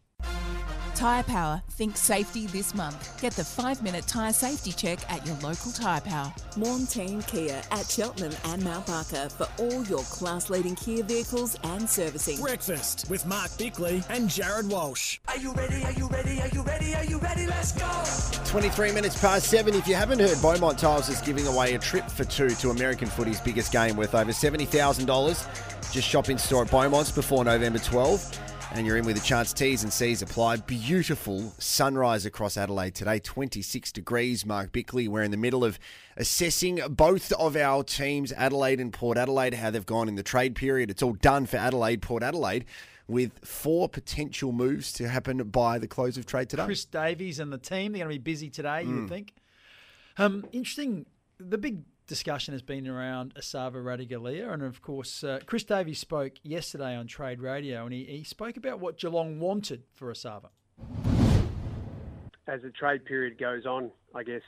Tyre 0.97 1.21
Power, 1.21 1.61
think 1.69 1.95
safety 1.95 2.47
this 2.47 2.73
month. 2.73 3.21
Get 3.21 3.33
the 3.33 3.43
five 3.43 3.83
minute 3.83 4.07
tyre 4.07 4.33
safety 4.33 4.71
check 4.71 4.97
at 5.11 5.23
your 5.27 5.35
local 5.43 5.71
Tyre 5.71 6.01
Power. 6.01 6.33
Montane 6.55 7.21
Kia 7.27 7.61
at 7.69 7.85
Cheltenham 7.85 8.33
and 8.45 8.63
Mount 8.63 8.87
Barker 8.87 9.29
for 9.29 9.47
all 9.59 9.83
your 9.83 10.01
class 10.05 10.49
leading 10.49 10.73
Kia 10.73 11.03
vehicles 11.03 11.55
and 11.65 11.87
servicing. 11.87 12.41
Breakfast 12.41 13.07
with 13.11 13.27
Mark 13.27 13.55
Bickley 13.59 14.03
and 14.09 14.27
Jared 14.27 14.71
Walsh. 14.71 15.19
Are 15.27 15.37
you 15.37 15.53
ready? 15.53 15.83
Are 15.83 15.91
you 15.91 16.07
ready? 16.07 16.41
Are 16.41 16.47
you 16.47 16.63
ready? 16.63 16.95
Are 16.95 17.05
you 17.05 17.19
ready? 17.19 17.45
Let's 17.45 17.73
go. 17.73 18.49
23 18.49 18.91
minutes 18.91 19.21
past 19.21 19.51
seven. 19.51 19.75
If 19.75 19.87
you 19.87 19.93
haven't 19.93 20.17
heard, 20.17 20.41
Beaumont 20.41 20.79
Tiles 20.79 21.09
is 21.09 21.21
giving 21.21 21.45
away 21.45 21.75
a 21.75 21.77
trip 21.77 22.09
for 22.09 22.23
two 22.23 22.49
to 22.49 22.71
American 22.71 23.07
footy's 23.07 23.39
biggest 23.39 23.71
game 23.71 23.97
worth 23.97 24.15
over 24.15 24.31
$70,000. 24.31 25.91
Just 25.91 26.07
shop 26.07 26.29
in 26.29 26.39
store 26.39 26.63
at 26.63 26.71
Beaumont's 26.71 27.11
before 27.11 27.45
November 27.45 27.77
12. 27.77 28.46
And 28.73 28.85
you're 28.85 28.97
in 28.97 29.05
with 29.05 29.17
a 29.17 29.21
chance. 29.25 29.53
T's 29.53 29.83
and 29.83 29.91
C's 29.91 30.21
apply. 30.21 30.57
Beautiful 30.57 31.53
sunrise 31.57 32.25
across 32.25 32.57
Adelaide 32.57 32.93
today, 32.93 33.17
26 33.19 33.91
degrees. 33.91 34.45
Mark 34.45 34.71
Bickley, 34.71 35.07
we're 35.07 35.23
in 35.23 35.31
the 35.31 35.37
middle 35.37 35.63
of 35.63 35.79
assessing 36.17 36.79
both 36.89 37.31
of 37.33 37.55
our 37.55 37.83
teams, 37.83 38.31
Adelaide 38.33 38.79
and 38.79 38.91
Port 38.93 39.17
Adelaide, 39.17 39.55
how 39.55 39.71
they've 39.71 39.85
gone 39.85 40.07
in 40.07 40.15
the 40.15 40.21
trade 40.23 40.53
period. 40.53 40.91
It's 40.91 41.01
all 41.01 41.13
done 41.13 41.45
for 41.45 41.57
Adelaide, 41.57 42.01
Port 42.01 42.21
Adelaide, 42.21 42.65
with 43.07 43.39
four 43.43 43.87
potential 43.89 44.51
moves 44.51 44.91
to 44.93 45.07
happen 45.07 45.37
by 45.49 45.79
the 45.79 45.87
close 45.87 46.17
of 46.17 46.25
trade 46.25 46.49
today. 46.49 46.65
Chris 46.65 46.85
Davies 46.85 47.39
and 47.39 47.51
the 47.51 47.57
team, 47.57 47.93
they're 47.93 48.03
going 48.05 48.13
to 48.15 48.19
be 48.19 48.31
busy 48.31 48.49
today, 48.49 48.83
you 48.83 48.89
Mm. 48.89 48.99
would 49.01 49.09
think. 49.09 49.33
Um, 50.17 50.45
interesting. 50.51 51.05
The 51.39 51.57
big 51.57 51.83
discussion 52.07 52.53
has 52.53 52.61
been 52.61 52.87
around 52.87 53.35
Esava 53.35 53.75
Ratugolea, 53.75 54.51
and 54.51 54.63
of 54.63 54.81
course, 54.81 55.23
uh, 55.23 55.39
Chris 55.45 55.63
Davies 55.63 55.99
spoke 55.99 56.33
yesterday 56.41 56.95
on 56.95 57.07
Trade 57.07 57.41
Radio, 57.41 57.83
and 57.83 57.93
he, 57.93 58.05
he 58.05 58.23
spoke 58.23 58.57
about 58.57 58.79
what 58.79 58.97
Geelong 58.97 59.39
wanted 59.39 59.83
for 59.93 60.11
Esava. 60.11 60.49
as 62.47 62.61
the 62.61 62.71
trade 62.71 63.05
period 63.05 63.37
goes 63.37 63.65
on, 63.65 63.91
I 64.15 64.23
guess 64.23 64.41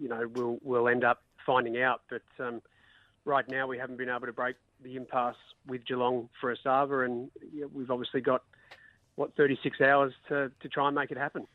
you 0.00 0.08
know 0.08 0.28
we'll 0.34 0.58
we'll 0.62 0.88
end 0.88 1.04
up 1.04 1.22
finding 1.44 1.82
out. 1.82 2.02
But 2.08 2.22
um, 2.38 2.62
right 3.24 3.48
now, 3.48 3.66
we 3.66 3.78
haven't 3.78 3.98
been 3.98 4.08
able 4.08 4.26
to 4.26 4.32
break 4.32 4.56
the 4.82 4.96
impasse 4.96 5.36
with 5.66 5.84
Geelong 5.86 6.28
for 6.40 6.54
Esava, 6.54 7.04
and 7.04 7.30
you 7.52 7.62
know, 7.62 7.70
we've 7.72 7.90
obviously 7.90 8.20
got 8.20 8.42
what 9.16 9.34
36 9.36 9.80
hours 9.80 10.12
to 10.28 10.50
to 10.60 10.68
try 10.68 10.86
and 10.86 10.94
make 10.94 11.10
it 11.10 11.18
happen. 11.18 11.46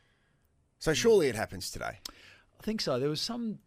So 0.78 0.94
surely 0.94 1.28
it 1.28 1.34
happens 1.34 1.70
today. 1.70 1.98
I 2.08 2.62
think 2.62 2.80
so. 2.80 3.00
There 3.00 3.08
was 3.08 3.20
some 3.20 3.58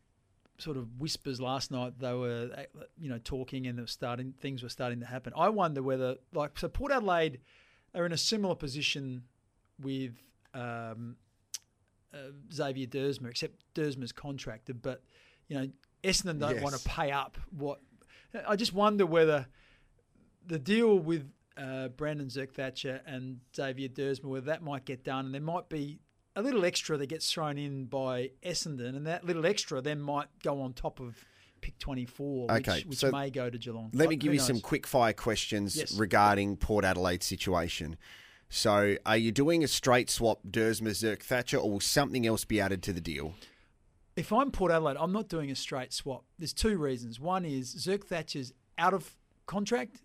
sort 0.61 0.77
of 0.77 0.99
whispers 0.99 1.41
last 1.41 1.71
night. 1.71 1.93
They 1.99 2.13
were, 2.13 2.49
you 2.97 3.09
know, 3.09 3.19
talking 3.23 3.67
and 3.67 3.77
they 3.77 3.81
were 3.81 3.87
starting 3.87 4.33
things 4.39 4.63
were 4.63 4.69
starting 4.69 4.99
to 4.99 5.05
happen. 5.05 5.33
I 5.35 5.49
wonder 5.49 5.81
whether, 5.81 6.17
like, 6.33 6.57
so 6.59 6.67
Port 6.67 6.91
Adelaide 6.91 7.39
are 7.95 8.05
in 8.05 8.11
a 8.11 8.17
similar 8.17 8.55
position 8.55 9.23
with 9.81 10.13
um, 10.53 11.15
uh, 12.13 12.17
Xavier 12.53 12.87
Duursma, 12.87 13.29
except 13.29 13.63
Duursma's 13.73 14.11
contracted, 14.11 14.81
but 14.81 15.01
you 15.47 15.57
know, 15.57 15.67
Essendon 16.03 16.39
don't 16.39 16.55
Yes. 16.55 16.63
want 16.63 16.75
to 16.75 16.89
pay 16.89 17.11
up 17.11 17.37
what. 17.51 17.79
I 18.47 18.55
just 18.55 18.73
wonder 18.73 19.05
whether 19.05 19.47
the 20.47 20.57
deal 20.57 20.97
with 20.97 21.29
uh, 21.57 21.89
Brandon 21.89 22.27
Zerk 22.27 22.51
Thatcher 22.51 23.01
and 23.05 23.39
Xavier 23.55 23.89
Duursma, 23.89 24.25
whether 24.25 24.45
that 24.45 24.63
might 24.63 24.85
get 24.85 25.03
done, 25.03 25.25
and 25.25 25.33
there 25.33 25.41
might 25.41 25.67
be 25.67 25.99
a 26.35 26.41
little 26.41 26.63
extra 26.65 26.97
that 26.97 27.07
gets 27.07 27.31
thrown 27.31 27.57
in 27.57 27.85
by 27.85 28.31
Essendon, 28.43 28.95
and 28.95 29.07
that 29.07 29.25
little 29.25 29.45
extra 29.45 29.81
then 29.81 29.99
might 30.01 30.27
go 30.43 30.61
on 30.61 30.73
top 30.73 30.99
of 30.99 31.17
pick 31.61 31.77
24, 31.77 32.47
which, 32.47 32.67
Okay, 32.67 32.83
which 32.87 32.99
so 32.99 33.11
may 33.11 33.29
go 33.29 33.49
to 33.49 33.57
Geelong. 33.57 33.91
Let 33.93 34.09
me 34.09 34.15
give 34.15 34.33
you 34.33 34.39
some 34.39 34.59
quick 34.59 34.87
fire 34.87 35.13
questions 35.13 35.75
Yes. 35.75 35.93
regarding 35.93 36.57
Port 36.57 36.83
Adelaide's 36.85 37.25
situation. 37.25 37.97
So, 38.49 38.97
are 39.05 39.17
you 39.17 39.31
doing 39.31 39.63
a 39.63 39.67
straight 39.67 40.09
swap 40.09 40.39
Duursma 40.49 40.89
Zerk 40.89 41.21
Thatcher, 41.21 41.57
or 41.57 41.71
will 41.71 41.79
something 41.79 42.25
else 42.27 42.43
be 42.45 42.59
added 42.59 42.83
to 42.83 42.93
the 42.93 42.99
deal? 42.99 43.33
If 44.15 44.33
I'm 44.33 44.51
Port 44.51 44.71
Adelaide, 44.71 44.97
I'm 44.99 45.13
not 45.13 45.29
doing 45.29 45.51
a 45.51 45.55
straight 45.55 45.93
swap. 45.93 46.25
There's 46.37 46.51
two 46.51 46.77
reasons. 46.77 47.19
One 47.19 47.45
is 47.45 47.73
Zerk 47.75 48.03
Thatcher's 48.05 48.51
out 48.77 48.93
of 48.93 49.15
contract, 49.45 50.01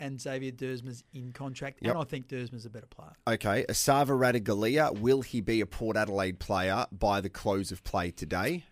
and 0.00 0.20
Xavier 0.20 0.52
Duursma's 0.52 1.02
in 1.12 1.32
contract, 1.32 1.78
Yep. 1.82 1.92
and 1.94 2.00
I 2.00 2.04
think 2.04 2.28
Duursma's 2.28 2.64
a 2.66 2.70
better 2.70 2.86
player. 2.86 3.12
Okay, 3.26 3.64
Esava 3.68 4.08
Ratugolea, 4.16 4.98
will 4.98 5.22
he 5.22 5.40
be 5.40 5.60
a 5.60 5.66
Port 5.66 5.96
Adelaide 5.96 6.38
player 6.38 6.86
by 6.92 7.20
the 7.20 7.28
close 7.28 7.72
of 7.72 7.82
play 7.84 8.10
today? 8.10 8.64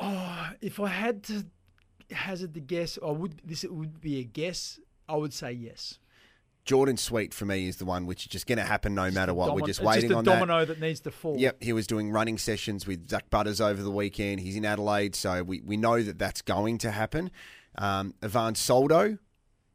Oh, 0.00 0.50
if 0.60 0.80
I 0.80 0.88
had 0.88 1.22
to 1.24 1.44
hazard 2.10 2.54
the 2.54 2.60
guess, 2.60 2.98
I 3.04 3.10
would. 3.10 3.40
This 3.44 3.64
would 3.64 4.00
be 4.00 4.18
a 4.18 4.24
guess. 4.24 4.80
I 5.08 5.16
would 5.16 5.32
say 5.32 5.52
yes. 5.52 5.98
Jordan 6.64 6.96
Sweet 6.96 7.34
for 7.34 7.44
me 7.44 7.66
is 7.66 7.76
the 7.76 7.84
one 7.84 8.06
which 8.06 8.22
is 8.22 8.28
just 8.28 8.46
going 8.46 8.58
to 8.58 8.64
happen 8.64 8.94
no 8.94 9.10
matter 9.10 9.34
what. 9.34 9.54
We're 9.54 9.62
just 9.62 9.80
it's 9.80 9.86
waiting 9.86 10.10
just 10.10 10.18
on 10.18 10.24
domino 10.24 10.60
that. 10.60 10.78
that 10.78 10.80
needs 10.80 11.00
to 11.00 11.10
fall. 11.10 11.36
Yep, 11.36 11.62
he 11.62 11.72
was 11.72 11.86
doing 11.86 12.10
running 12.12 12.38
sessions 12.38 12.86
with 12.86 13.08
Zach 13.08 13.28
Butters 13.30 13.60
over 13.60 13.82
the 13.82 13.90
weekend. 13.90 14.40
He's 14.40 14.54
in 14.56 14.64
Adelaide, 14.64 15.14
so 15.16 15.42
we, 15.42 15.60
we 15.60 15.76
know 15.76 16.00
that 16.02 16.18
that's 16.18 16.40
going 16.42 16.78
to 16.78 16.90
happen. 16.92 17.30
Um, 17.76 18.14
Ivan 18.22 18.54
Soldo, 18.54 19.18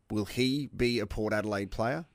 will 0.10 0.26
he 0.26 0.70
be 0.76 1.00
a 1.00 1.06
Port 1.06 1.34
Adelaide 1.34 1.72
player? 1.72 2.06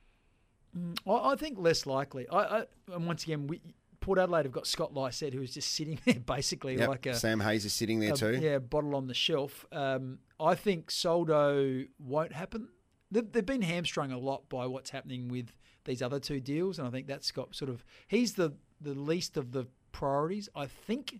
Mm, 0.75 0.97
I, 1.07 1.33
I 1.33 1.35
think 1.35 1.59
less 1.59 1.85
likely. 1.85 2.27
I, 2.29 2.37
I 2.39 2.63
and 2.91 3.05
once 3.05 3.23
again, 3.23 3.45
we, 3.45 3.61
Port 3.99 4.17
Adelaide 4.17 4.43
have 4.45 4.51
got 4.51 4.65
Scott 4.65 4.93
Lycett, 4.93 5.33
who's 5.33 5.53
just 5.53 5.71
sitting 5.71 5.99
there 6.05 6.15
basically 6.15 6.77
Yep, 6.77 6.89
like 6.89 7.05
a 7.05 7.13
Sam 7.13 7.39
Hayes 7.39 7.63
is 7.63 7.73
sitting 7.73 7.99
there 7.99 8.13
a- 8.13 8.17
too. 8.17 8.39
Yeah, 8.41 8.57
bottle 8.57 8.95
on 8.95 9.07
the 9.07 9.13
shelf. 9.13 9.65
Um, 9.71 10.19
I 10.39 10.55
think 10.55 10.89
Soldo 10.89 11.83
won't 11.99 12.33
happen. 12.33 12.69
They've, 13.13 13.45
been 13.45 13.61
hamstrung 13.61 14.11
a 14.11 14.17
lot 14.17 14.49
by 14.49 14.65
what's 14.65 14.89
happening 14.89 15.27
with 15.27 15.53
these 15.85 16.01
other 16.01 16.19
two 16.19 16.39
deals, 16.39 16.79
and 16.79 16.87
I 16.87 16.91
think 16.91 17.07
that's 17.07 17.31
got 17.31 17.55
sort 17.55 17.69
of 17.69 17.83
he's 18.07 18.33
the 18.33 18.53
the 18.81 18.93
least 18.93 19.37
of 19.37 19.51
the 19.51 19.67
priorities. 19.91 20.49
I 20.55 20.65
think 20.65 21.19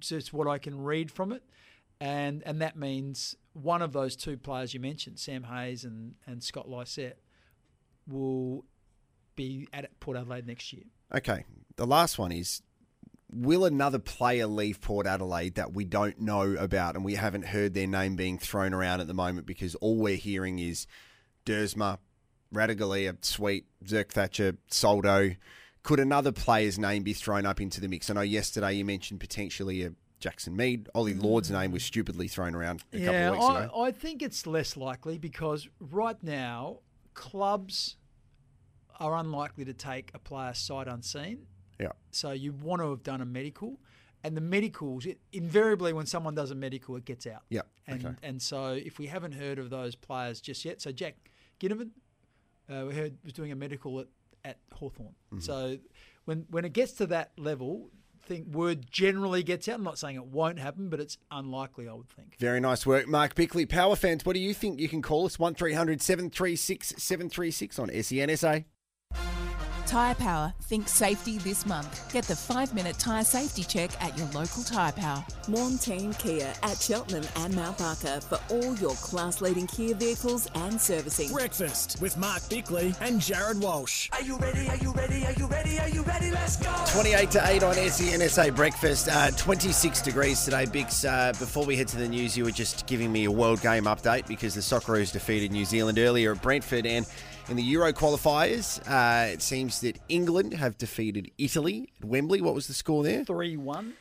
just 0.00 0.32
what 0.32 0.48
I 0.48 0.58
can 0.58 0.82
read 0.82 1.10
from 1.10 1.32
it, 1.32 1.42
and 2.00 2.42
and 2.44 2.60
that 2.60 2.76
means 2.76 3.36
one 3.52 3.82
of 3.82 3.92
those 3.92 4.16
two 4.16 4.36
players 4.36 4.74
you 4.74 4.80
mentioned, 4.80 5.18
Sam 5.18 5.44
Hayes 5.44 5.84
and 5.84 6.14
and 6.26 6.42
Scott 6.42 6.68
Lycett, 6.68 7.20
will 8.06 8.64
be 9.36 9.68
at 9.72 9.98
Port 10.00 10.16
Adelaide 10.16 10.46
next 10.46 10.72
year. 10.72 10.84
Okay, 11.14 11.44
the 11.76 11.86
last 11.86 12.18
one 12.18 12.32
is 12.32 12.62
will 13.30 13.64
another 13.64 13.98
player 13.98 14.46
leave 14.46 14.80
Port 14.80 15.06
Adelaide 15.06 15.54
that 15.56 15.72
we 15.72 15.84
don't 15.84 16.18
know 16.20 16.56
about 16.58 16.96
and 16.96 17.04
we 17.04 17.14
haven't 17.14 17.44
heard 17.44 17.74
their 17.74 17.86
name 17.86 18.16
being 18.16 18.38
thrown 18.38 18.72
around 18.72 19.00
at 19.00 19.06
the 19.06 19.14
moment 19.14 19.46
because 19.46 19.74
all 19.76 19.96
we're 19.96 20.16
hearing 20.16 20.58
is 20.58 20.86
Duursma, 21.48 21.98
Ratugolea, 22.54 23.16
Sweet, 23.24 23.66
Zerk 23.84 24.10
Thatcher, 24.10 24.56
Soldo. 24.68 25.34
Could 25.82 26.00
another 26.00 26.32
player's 26.32 26.78
name 26.78 27.02
be 27.02 27.14
thrown 27.14 27.46
up 27.46 27.60
into 27.60 27.80
the 27.80 27.88
mix? 27.88 28.10
I 28.10 28.14
know 28.14 28.20
yesterday 28.20 28.74
you 28.74 28.84
mentioned 28.84 29.20
potentially 29.20 29.84
a 29.84 29.92
Jackson 30.20 30.56
Mead. 30.56 30.88
Ollie 30.94 31.14
mm. 31.14 31.22
Lord's 31.22 31.50
name 31.50 31.72
was 31.72 31.82
stupidly 31.82 32.28
thrown 32.28 32.54
around 32.54 32.82
a 32.92 32.98
couple 32.98 33.14
yeah, 33.14 33.28
of 33.28 33.34
weeks 33.34 33.44
I, 33.46 33.64
ago. 33.64 33.82
I 33.82 33.90
think 33.92 34.22
it's 34.22 34.46
less 34.46 34.76
likely 34.76 35.18
because 35.18 35.68
right 35.80 36.20
now 36.22 36.80
clubs 37.14 37.96
are 39.00 39.16
unlikely 39.16 39.64
to 39.64 39.72
take 39.72 40.10
a 40.14 40.18
player 40.18 40.52
sight 40.52 40.88
unseen. 40.88 41.46
Yeah. 41.80 41.92
So 42.10 42.32
you 42.32 42.52
want 42.52 42.82
to 42.82 42.90
have 42.90 43.04
done 43.04 43.20
a 43.20 43.24
medical, 43.24 43.78
and 44.24 44.36
the 44.36 44.40
medicals 44.40 45.06
it, 45.06 45.20
invariably 45.32 45.92
when 45.92 46.06
someone 46.06 46.34
does 46.34 46.50
a 46.50 46.54
medical, 46.54 46.96
it 46.96 47.04
gets 47.04 47.26
out. 47.26 47.42
Yeah, 47.48 47.62
And 47.86 48.04
okay. 48.04 48.14
and 48.22 48.42
so 48.42 48.72
if 48.72 48.98
we 48.98 49.06
haven't 49.06 49.32
heard 49.32 49.58
of 49.58 49.70
those 49.70 49.94
players 49.94 50.40
just 50.40 50.64
yet, 50.64 50.82
so 50.82 50.90
Jack 50.90 51.30
Ginnivan, 51.60 51.90
uh, 52.68 52.84
we 52.88 52.94
heard 52.94 53.18
was 53.24 53.32
doing 53.32 53.52
a 53.52 53.56
medical 53.56 54.00
at 54.00 54.08
at 54.44 54.58
Hawthorn. 54.72 55.14
Mhm. 55.32 55.42
So 55.42 55.78
when 56.24 56.46
when 56.50 56.64
it 56.64 56.72
gets 56.72 56.92
to 56.94 57.06
that 57.06 57.32
level. 57.38 57.90
Think 58.20 58.48
word 58.48 58.90
generally 58.90 59.42
gets 59.42 59.68
out. 59.68 59.76
I'm 59.76 59.84
not 59.84 59.98
saying 59.98 60.16
it 60.16 60.26
won't 60.26 60.58
happen, 60.58 60.90
but 60.90 61.00
it's 61.00 61.16
unlikely. 61.30 61.88
I 61.88 61.94
would 61.94 62.10
think. 62.10 62.36
Very 62.38 62.60
nice 62.60 62.84
work, 62.84 63.08
Mark 63.08 63.34
Bickley. 63.34 63.64
Power 63.64 63.96
fans, 63.96 64.26
what 64.26 64.34
do 64.34 64.40
you 64.40 64.52
think? 64.52 64.80
You 64.80 64.88
can 64.88 65.00
call 65.00 65.24
us 65.24 65.38
1300 65.38 66.02
736 66.02 66.88
736 66.98 67.78
on 67.78 67.88
SENSA. 67.88 68.66
Tyre 69.88 70.14
Power, 70.16 70.52
think 70.64 70.86
safety 70.86 71.38
this 71.38 71.64
month. 71.64 72.12
Get 72.12 72.24
the 72.24 72.36
five 72.36 72.74
minute 72.74 72.98
tyre 72.98 73.24
safety 73.24 73.64
check 73.64 73.90
at 74.02 74.16
your 74.18 74.26
local 74.34 74.62
Tyre 74.62 74.92
Power. 74.92 75.24
Morn 75.48 75.78
Team 75.78 76.12
Kia 76.12 76.52
at 76.62 76.76
Cheltenham 76.76 77.24
and 77.36 77.56
Mount 77.56 77.78
Barker 77.78 78.20
for 78.20 78.38
all 78.50 78.76
your 78.76 78.94
class 78.96 79.40
leading 79.40 79.66
Kia 79.66 79.94
vehicles 79.94 80.46
and 80.56 80.78
servicing. 80.78 81.32
Breakfast 81.32 82.02
with 82.02 82.18
Mark 82.18 82.46
Bickley 82.50 82.94
and 83.00 83.18
Jared 83.18 83.62
Walsh. 83.62 84.10
Are 84.12 84.20
you 84.20 84.36
ready? 84.36 84.68
Are 84.68 84.76
you 84.76 84.92
ready? 84.92 85.24
Are 85.24 85.32
you 85.32 85.46
ready? 85.46 85.78
Are 85.78 85.88
you 85.88 86.02
ready? 86.02 86.32
Let's 86.32 86.56
go. 86.56 86.70
28 86.92 87.30
to 87.30 87.48
8 87.48 87.62
on 87.62 87.74
SENSA 87.76 88.54
breakfast. 88.54 89.08
Uh, 89.10 89.30
26 89.30 90.02
degrees 90.02 90.44
today, 90.44 90.66
Bix. 90.66 91.08
Uh, 91.08 91.32
before 91.38 91.64
we 91.64 91.76
head 91.76 91.88
to 91.88 91.96
the 91.96 92.08
news, 92.08 92.36
you 92.36 92.44
were 92.44 92.50
just 92.50 92.86
giving 92.86 93.10
me 93.10 93.24
a 93.24 93.30
world 93.30 93.62
game 93.62 93.84
update 93.84 94.26
because 94.26 94.54
the 94.54 94.60
Socceroos 94.60 95.14
defeated 95.14 95.50
New 95.50 95.64
Zealand 95.64 95.98
earlier 95.98 96.32
at 96.32 96.42
Brentford. 96.42 96.84
And 96.84 97.06
in 97.48 97.56
the 97.56 97.62
Euro 97.62 97.92
qualifiers, 97.92 98.80
uh, 98.88 99.32
it 99.32 99.42
seems 99.42 99.80
that 99.80 99.98
England 100.08 100.54
have 100.54 100.76
defeated 100.76 101.30
Italy 101.38 101.92
at 101.98 102.04
Wembley. 102.04 102.40
What 102.40 102.54
was 102.54 102.66
the 102.66 102.74
score 102.74 103.02
there? 103.02 103.24
3 103.24 103.56
1. 103.56 103.94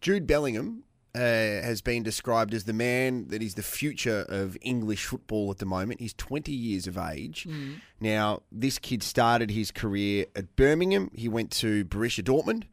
Jude 0.00 0.26
Bellingham 0.26 0.84
uh, 1.14 1.18
has 1.20 1.80
been 1.80 2.02
described 2.02 2.54
as 2.54 2.64
the 2.64 2.72
man 2.72 3.28
that 3.28 3.42
is 3.42 3.54
the 3.54 3.62
future 3.62 4.26
of 4.28 4.56
English 4.60 5.06
football 5.06 5.50
at 5.50 5.58
the 5.58 5.66
moment. 5.66 6.00
He's 6.00 6.14
20 6.14 6.52
years 6.52 6.86
of 6.86 6.98
age. 6.98 7.46
Mm. 7.48 7.80
Now, 8.00 8.42
this 8.50 8.78
kid 8.78 9.02
started 9.02 9.50
his 9.50 9.70
career 9.70 10.26
at 10.36 10.56
Birmingham. 10.56 11.10
He 11.14 11.28
went 11.28 11.50
to 11.52 11.84
Borussia 11.84 12.22
Dortmund. 12.22 12.64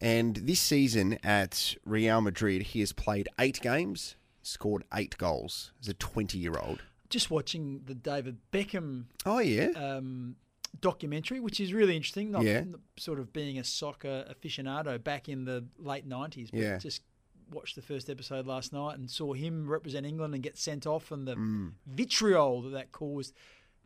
And 0.00 0.36
this 0.36 0.60
season 0.60 1.18
at 1.24 1.74
Real 1.84 2.20
Madrid, 2.20 2.62
he 2.62 2.80
has 2.80 2.92
played 2.92 3.28
eight 3.38 3.60
games, 3.60 4.14
scored 4.42 4.84
eight 4.94 5.18
goals 5.18 5.72
as 5.80 5.88
a 5.88 5.94
20 5.94 6.38
year 6.38 6.54
old. 6.56 6.82
Just 7.10 7.30
watching 7.30 7.82
the 7.86 7.94
David 7.94 8.38
Beckham. 8.52 9.04
Oh, 9.24 9.38
yeah. 9.38 9.68
Um, 9.76 10.36
documentary, 10.80 11.40
which 11.40 11.60
is 11.60 11.72
really 11.72 11.96
interesting. 11.96 12.30
Not 12.30 12.42
Yeah. 12.44 12.64
sort 12.98 13.18
of 13.18 13.32
being 13.32 13.58
a 13.58 13.64
soccer 13.64 14.26
aficionado 14.30 15.02
back 15.02 15.28
in 15.28 15.44
the 15.44 15.64
late 15.78 16.06
nineties. 16.06 16.50
But 16.50 16.60
Yeah. 16.60 16.78
Just 16.78 17.02
watched 17.50 17.74
the 17.76 17.82
first 17.82 18.10
episode 18.10 18.46
last 18.46 18.72
night 18.72 18.98
and 18.98 19.10
saw 19.10 19.32
him 19.32 19.66
represent 19.68 20.04
England 20.06 20.34
and 20.34 20.42
get 20.42 20.58
sent 20.58 20.86
off 20.86 21.10
and 21.10 21.26
the 21.26 21.34
Mm. 21.34 21.72
vitriol 21.86 22.60
that 22.62 22.70
that 22.70 22.92
caused. 22.92 23.34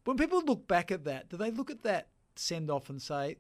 When 0.04 0.16
people 0.16 0.42
look 0.42 0.66
back 0.66 0.90
at 0.90 1.04
that, 1.04 1.28
do 1.28 1.36
they 1.36 1.52
look 1.52 1.70
at 1.70 1.82
that 1.82 2.08
send 2.34 2.70
off 2.70 2.90
and 2.90 3.00
say 3.00 3.36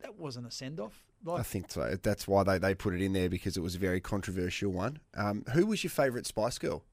that 0.00 0.16
wasn't 0.16 0.46
a 0.46 0.50
send 0.52 0.78
off? 0.78 1.04
I 1.28 1.42
think 1.42 1.72
so. 1.72 1.96
That's 2.00 2.28
why 2.28 2.44
they, 2.44 2.58
they 2.58 2.76
put 2.76 2.94
it 2.94 3.02
in 3.02 3.12
there 3.12 3.28
because 3.28 3.56
it 3.56 3.60
was 3.60 3.74
a 3.74 3.78
very 3.78 4.00
controversial 4.00 4.70
one. 4.70 5.00
Um, 5.14 5.42
who 5.52 5.66
was 5.66 5.82
your 5.82 5.90
favourite 5.90 6.26
Spice 6.26 6.58
Girl? 6.58 6.84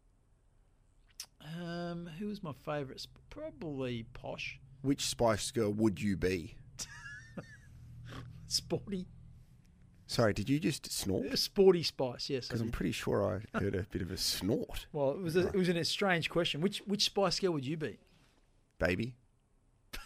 Um, 1.61 2.09
who 2.19 2.27
was 2.27 2.41
my 2.43 2.53
favourite? 2.65 3.05
Probably 3.29 4.05
Posh. 4.13 4.59
Which 4.81 5.05
Spice 5.05 5.51
Girl 5.51 5.71
would 5.73 6.01
you 6.01 6.17
be? 6.17 6.55
Sporty. 8.47 9.05
Sorry, 10.07 10.33
did 10.33 10.49
you 10.49 10.59
just 10.59 10.91
snort? 10.91 11.37
Sporty 11.37 11.81
Spice, 11.83 12.29
yes. 12.29 12.47
Because 12.47 12.61
I'm 12.61 12.71
pretty 12.71 12.91
sure 12.91 13.41
I 13.53 13.59
heard 13.59 13.75
a 13.75 13.83
bit 13.89 14.01
of 14.01 14.11
a 14.11 14.17
snort, 14.17 14.85
Well, 14.93 15.11
it 15.11 15.19
was 15.21 15.35
a, 15.35 15.47
it 15.47 15.55
was 15.55 15.67
an 15.69 15.83
strange 15.83 16.29
question. 16.29 16.61
Which 16.61 16.79
which 16.85 17.03
Spice 17.05 17.39
Girl 17.39 17.53
would 17.53 17.65
you 17.65 17.77
be? 17.77 17.97
baby. 18.77 19.15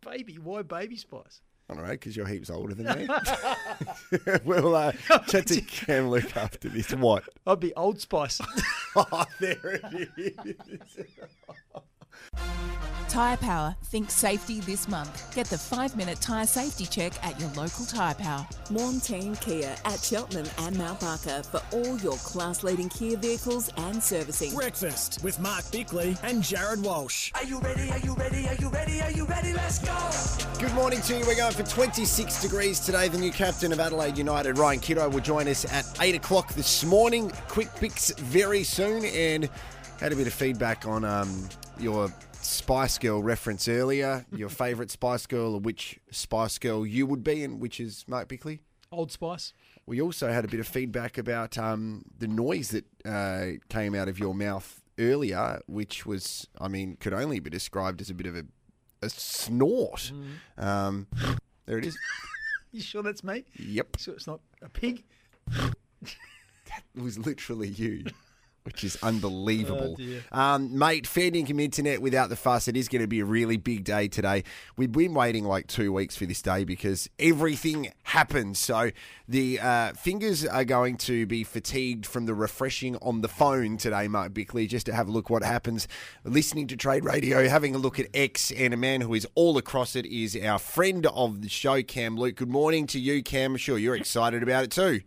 Baby, 0.00 0.38
why 0.38 0.62
Baby 0.62 0.96
Spice? 0.96 1.42
I 1.78 1.82
don't 1.82 1.90
because 1.90 2.16
you're 2.16 2.26
heaps 2.26 2.50
older 2.50 2.74
than 2.74 2.98
me. 2.98 3.08
we'll 4.44 4.74
uh, 4.74 4.92
chat 5.26 5.46
to 5.48 5.60
Cam 5.62 6.10
Luke 6.10 6.36
after 6.36 6.68
this. 6.68 6.92
What? 6.92 7.24
I'd 7.46 7.60
be 7.60 7.74
Old 7.74 8.00
Spice. 8.00 8.40
oh, 8.96 9.24
there 9.40 9.80
it 9.82 10.10
is. 10.16 10.56
Tyre 13.12 13.36
Power, 13.36 13.76
think 13.84 14.10
safety 14.10 14.60
this 14.60 14.88
month. 14.88 15.34
Get 15.34 15.46
the 15.48 15.58
five 15.58 15.94
minute 15.98 16.18
tyre 16.22 16.46
safety 16.46 16.86
check 16.86 17.12
at 17.22 17.38
your 17.38 17.50
local 17.50 17.84
Tyre 17.84 18.14
Power. 18.14 18.46
Morn 18.70 19.00
Team 19.00 19.36
Kia 19.36 19.76
at 19.84 20.00
Cheltenham 20.00 20.46
and 20.60 20.78
Mount 20.78 20.98
Barker 21.00 21.42
for 21.42 21.60
all 21.72 21.98
your 21.98 22.16
class 22.16 22.64
leading 22.64 22.88
Kia 22.88 23.18
vehicles 23.18 23.70
and 23.76 24.02
servicing. 24.02 24.54
Breakfast 24.54 25.22
with 25.22 25.38
Mark 25.40 25.70
Bickley 25.70 26.16
and 26.22 26.42
Jared 26.42 26.82
Walsh. 26.82 27.32
Are 27.34 27.44
you 27.44 27.60
ready? 27.60 27.90
Are 27.90 27.98
you 27.98 28.14
ready? 28.14 28.48
Are 28.48 28.54
you 28.54 28.70
ready? 28.70 29.02
Are 29.02 29.10
you 29.10 29.26
ready? 29.26 29.52
Let's 29.52 29.78
go. 29.78 30.58
Good 30.58 30.72
morning 30.72 31.02
to 31.02 31.18
you. 31.18 31.26
We're 31.26 31.36
going 31.36 31.52
for 31.52 31.64
26 31.64 32.40
degrees 32.40 32.80
today. 32.80 33.08
The 33.08 33.18
new 33.18 33.30
captain 33.30 33.72
of 33.74 33.80
Adelaide 33.80 34.16
United, 34.16 34.56
Ryan 34.56 34.80
Kitto, 34.80 35.06
will 35.10 35.20
join 35.20 35.48
us 35.48 35.70
at 35.70 35.84
8 36.00 36.14
o'clock 36.14 36.54
this 36.54 36.82
morning. 36.82 37.30
Quick 37.48 37.68
picks 37.74 38.10
very 38.12 38.64
soon 38.64 39.04
and 39.04 39.50
had 40.00 40.12
a 40.12 40.16
bit 40.16 40.26
of 40.26 40.32
feedback 40.32 40.86
on 40.86 41.04
um, 41.04 41.46
your 41.82 42.12
Spice 42.32 42.98
Girl 42.98 43.22
reference 43.22 43.68
earlier. 43.68 44.24
Your 44.32 44.48
favourite 44.48 44.90
Spice 44.90 45.26
Girl, 45.26 45.54
or 45.54 45.60
which 45.60 45.98
Spice 46.10 46.58
Girl 46.58 46.86
you 46.86 47.06
would 47.06 47.24
be, 47.24 47.42
and 47.42 47.60
which 47.60 47.80
is 47.80 48.04
Mark 48.06 48.28
Bickley? 48.28 48.60
Old 48.90 49.10
Spice. 49.10 49.52
We 49.86 50.00
also 50.00 50.30
had 50.30 50.44
a 50.44 50.48
bit 50.48 50.60
of 50.60 50.68
feedback 50.68 51.18
about 51.18 51.58
um, 51.58 52.04
the 52.18 52.28
noise 52.28 52.70
that 52.70 52.84
uh, 53.04 53.58
came 53.68 53.94
out 53.94 54.08
of 54.08 54.18
your 54.18 54.34
mouth 54.34 54.80
earlier, 54.98 55.60
which 55.66 56.06
was, 56.06 56.46
I 56.60 56.68
mean, 56.68 56.96
could 57.00 57.12
only 57.12 57.40
be 57.40 57.50
described 57.50 58.00
as 58.00 58.10
a 58.10 58.14
bit 58.14 58.26
of 58.26 58.36
a, 58.36 58.44
a 59.02 59.10
snort. 59.10 60.12
Mm. 60.58 60.62
Um, 60.64 61.06
there 61.66 61.78
it 61.78 61.86
is. 61.86 61.98
You 62.74 62.80
sure 62.80 63.02
that's 63.02 63.22
me? 63.22 63.44
Yep. 63.58 63.96
So 63.98 64.12
it's 64.12 64.26
not 64.26 64.40
a 64.62 64.68
pig? 64.70 65.04
that 65.50 65.74
was 66.94 67.18
literally 67.18 67.68
you. 67.68 68.06
Which 68.64 68.84
is 68.84 68.96
unbelievable. 69.02 69.96
Oh, 70.32 70.38
um, 70.38 70.78
mate, 70.78 71.06
fair 71.06 71.30
dinkum 71.30 71.60
internet 71.60 72.00
without 72.00 72.28
the 72.28 72.36
fuss. 72.36 72.68
It 72.68 72.76
is 72.76 72.88
going 72.88 73.02
to 73.02 73.08
be 73.08 73.20
a 73.20 73.24
really 73.24 73.56
big 73.56 73.84
day 73.84 74.08
today. 74.08 74.44
We've 74.76 74.92
been 74.92 75.14
waiting 75.14 75.44
like 75.44 75.66
two 75.66 75.92
weeks 75.92 76.16
for 76.16 76.26
this 76.26 76.42
day 76.42 76.64
because 76.64 77.08
everything 77.18 77.92
happens. 78.04 78.58
So 78.58 78.90
the 79.26 79.58
uh, 79.60 79.92
fingers 79.94 80.44
are 80.44 80.64
going 80.64 80.96
to 80.98 81.26
be 81.26 81.42
fatigued 81.44 82.06
from 82.06 82.26
the 82.26 82.34
refreshing 82.34 82.96
on 82.96 83.20
the 83.20 83.28
phone 83.28 83.76
today, 83.78 84.06
Mark 84.08 84.34
Bickley, 84.34 84.66
just 84.66 84.86
to 84.86 84.94
have 84.94 85.08
a 85.08 85.10
look 85.10 85.30
what 85.30 85.42
happens. 85.42 85.88
Listening 86.24 86.66
to 86.68 86.76
Trade 86.76 87.04
Radio, 87.04 87.48
having 87.48 87.74
a 87.74 87.78
look 87.78 87.98
at 87.98 88.06
X, 88.14 88.52
and 88.52 88.72
a 88.72 88.76
man 88.76 89.00
who 89.00 89.14
is 89.14 89.26
all 89.34 89.58
across 89.58 89.96
it 89.96 90.06
is 90.06 90.36
our 90.36 90.58
friend 90.58 91.06
of 91.06 91.42
the 91.42 91.48
show, 91.48 91.82
Cam 91.82 92.16
Luke. 92.16 92.36
Good 92.36 92.50
morning 92.50 92.86
to 92.88 93.00
you, 93.00 93.22
Cam. 93.22 93.52
I'm 93.52 93.56
sure 93.56 93.76
you're 93.78 93.96
excited 93.96 94.42
about 94.42 94.64
it 94.64 94.70
too. 94.70 95.00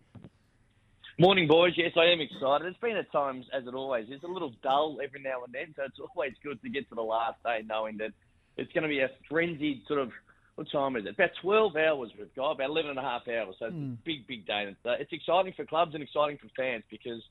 Morning, 1.18 1.48
boys. 1.48 1.74
Yes, 1.78 1.94
I 1.96 2.06
am 2.12 2.20
excited. 2.20 2.68
It's 2.68 2.78
been 2.80 2.98
at 2.98 3.10
times, 3.12 3.46
as 3.54 3.66
it 3.66 3.74
always 3.74 4.10
is, 4.10 4.22
a 4.24 4.28
little 4.28 4.52
dull 4.62 4.98
every 5.02 5.22
now 5.22 5.44
and 5.46 5.54
then. 5.54 5.74
So 5.78 5.84
it's 5.84 5.98
always 6.00 6.34
good 6.44 6.62
to 6.62 6.70
get 6.70 6.90
to 6.90 6.96
the 6.96 7.02
last 7.02 7.42
day 7.44 7.62
knowing 7.66 7.98
that 8.00 8.12
it's 8.58 8.72
going 8.74 8.82
to 8.84 8.90
be 8.90 9.00
a 9.00 9.10
frenzied 9.30 9.84
sort 9.88 10.00
of. 10.02 10.12
What 10.56 10.72
time 10.72 10.96
is 10.96 11.06
it? 11.06 11.16
About 11.16 11.32
12 11.42 11.76
hours 11.76 12.12
we've 12.18 12.34
got, 12.34 12.52
about 12.52 12.70
11 12.70 12.92
and 12.92 13.00
a 13.00 13.02
half 13.02 13.28
hours. 13.28 13.56
So 13.60 13.66
it's 13.66 13.76
Hmm. 13.76 13.92
a 13.94 13.98
big, 14.06 14.26
big 14.26 14.46
day. 14.48 14.64
It's, 14.70 14.86
uh, 14.86 14.96
exciting 15.12 15.52
for 15.52 15.66
clubs 15.66 15.94
and 15.94 16.02
exciting 16.02 16.38
for 16.38 16.48
fans 16.56 16.84
because 16.90 17.22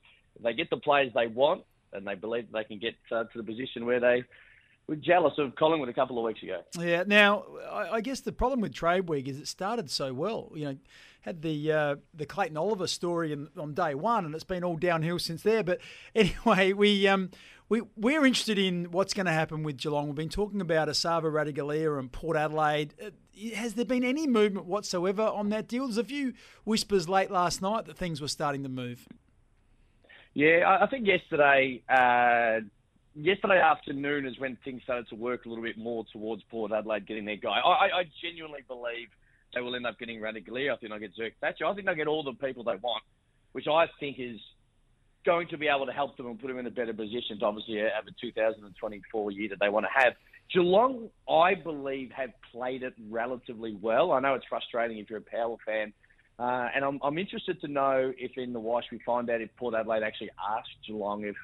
they 0.43 0.53
get 0.53 0.69
the 0.69 0.77
players 0.77 1.11
they 1.15 1.25
want 1.25 1.63
and 1.93 2.05
they 2.05 2.13
believe 2.13 2.51
they 2.51 2.63
can 2.63 2.77
get 2.77 2.93
uh, 3.11 3.23
to 3.23 3.37
the 3.37 3.43
position 3.43 3.87
where 3.87 3.99
they 3.99 4.23
were 4.87 4.95
jealous 4.97 5.33
of 5.39 5.55
Collingwood 5.55 5.89
a 5.89 5.93
couple 5.93 6.19
of 6.19 6.23
weeks 6.23 6.43
ago. 6.43 6.61
Yeah. 6.79 7.03
Now, 7.07 7.45
I, 7.67 7.93
I 7.95 8.01
guess 8.01 8.19
the 8.19 8.31
problem 8.31 8.61
with 8.61 8.75
Trade 8.75 9.09
Week 9.09 9.27
is 9.27 9.39
it 9.39 9.47
started 9.47 9.89
so 9.89 10.13
well. 10.13 10.51
You 10.53 10.65
know, 10.65 10.77
had 11.25 11.41
the 11.41 11.71
uh, 11.71 11.95
the 12.13 12.25
Clayton 12.27 12.55
Oliver 12.55 12.85
story 12.87 13.33
in, 13.33 13.49
on 13.57 13.73
day 13.73 13.95
one, 13.95 14.25
and 14.25 14.35
it's 14.35 14.43
been 14.43 14.63
all 14.63 14.77
downhill 14.77 15.17
since 15.19 15.41
there. 15.41 15.63
But 15.63 15.81
anyway, 16.15 16.71
we 16.71 17.07
um 17.07 17.31
we 17.67 17.81
we're 17.97 18.25
interested 18.25 18.59
in 18.59 18.91
what's 18.91 19.13
going 19.15 19.25
to 19.25 19.31
happen 19.31 19.63
with 19.63 19.77
Geelong. 19.77 20.05
We've 20.07 20.15
been 20.15 20.29
talking 20.29 20.61
about 20.61 20.87
Esava 20.87 21.23
Ratugolea 21.23 21.97
and 21.99 22.11
Port 22.11 22.37
Adelaide. 22.37 22.93
Uh, 23.03 23.09
Has 23.55 23.73
there 23.73 23.85
been 23.85 24.03
any 24.03 24.27
movement 24.27 24.67
whatsoever 24.67 25.23
on 25.23 25.49
that 25.49 25.67
deal? 25.67 25.85
There's 25.87 25.97
a 25.97 26.03
few 26.03 26.33
whispers 26.63 27.09
late 27.09 27.31
last 27.31 27.59
night 27.61 27.85
that 27.85 27.97
things 27.97 28.21
were 28.21 28.27
starting 28.27 28.61
to 28.61 28.69
move. 28.69 29.07
Yeah, 30.35 30.77
I 30.81 30.85
think 30.87 31.07
yesterday, 31.07 31.81
uh, 31.89 32.59
yesterday 33.15 33.59
afternoon 33.59 34.27
is 34.27 34.37
when 34.37 34.57
things 34.65 34.83
started 34.83 35.07
to 35.07 35.15
work 35.15 35.45
a 35.45 35.49
little 35.49 35.63
bit 35.63 35.77
more 35.77 36.03
towards 36.11 36.43
Port 36.51 36.71
Adelaide 36.73 37.07
getting 37.07 37.23
their 37.25 37.37
guy. 37.37 37.57
I- 37.59 37.99
I 37.99 38.03
genuinely 38.21 38.59
believe 38.67 39.07
they 39.55 39.61
will 39.61 39.75
end 39.75 39.87
up 39.87 39.97
getting 39.97 40.19
Ratugolea. 40.19 40.73
I 40.73 40.77
think 40.77 40.91
they'll 40.91 40.99
get 40.99 41.15
Zerk 41.17 41.31
Thatcher. 41.41 41.65
I 41.65 41.73
think 41.73 41.85
they'll 41.85 41.95
get 41.95 42.07
all 42.07 42.23
the 42.23 42.33
people 42.33 42.63
they 42.63 42.75
want, 42.75 43.03
which 43.53 43.67
I 43.67 43.87
think 43.99 44.17
is 44.19 44.39
going 45.25 45.47
to 45.47 45.57
be 45.57 45.67
able 45.67 45.87
to 45.87 45.91
help 45.91 46.17
them 46.17 46.27
and 46.27 46.39
put 46.39 46.49
them 46.49 46.59
in 46.59 46.67
a 46.67 46.71
better 46.71 46.93
position 46.93 47.39
to 47.39 47.45
obviously 47.45 47.77
have 47.77 48.05
a 48.07 48.11
2024 48.21 49.31
year 49.31 49.49
that 49.49 49.59
they 49.59 49.69
want 49.69 49.85
to 49.85 50.03
have. 50.03 50.13
Geelong, 50.53 51.09
I 51.27 51.55
believe, 51.55 52.11
have 52.11 52.29
played 52.51 52.83
it 52.83 52.93
relatively 53.09 53.75
well. 53.81 54.11
I 54.11 54.19
know 54.19 54.35
it's 54.35 54.45
frustrating 54.47 54.99
if 54.99 55.09
you're 55.09 55.19
a 55.19 55.21
Power 55.21 55.55
fan. 55.65 55.91
Uh, 56.37 56.67
and 56.75 56.83
I'm, 56.83 56.99
I'm 57.01 57.17
interested 57.17 57.59
to 57.61 57.67
know 57.67 58.13
if 58.17 58.37
in 58.37 58.53
the 58.53 58.59
wash 58.59 58.83
we 58.91 58.99
find 59.05 59.29
out 59.29 59.41
if 59.41 59.49
Port 59.55 59.73
Adelaide 59.73 60.03
actually 60.03 60.31
asked 60.51 60.69
Geelong 60.85 61.23
if 61.23 61.35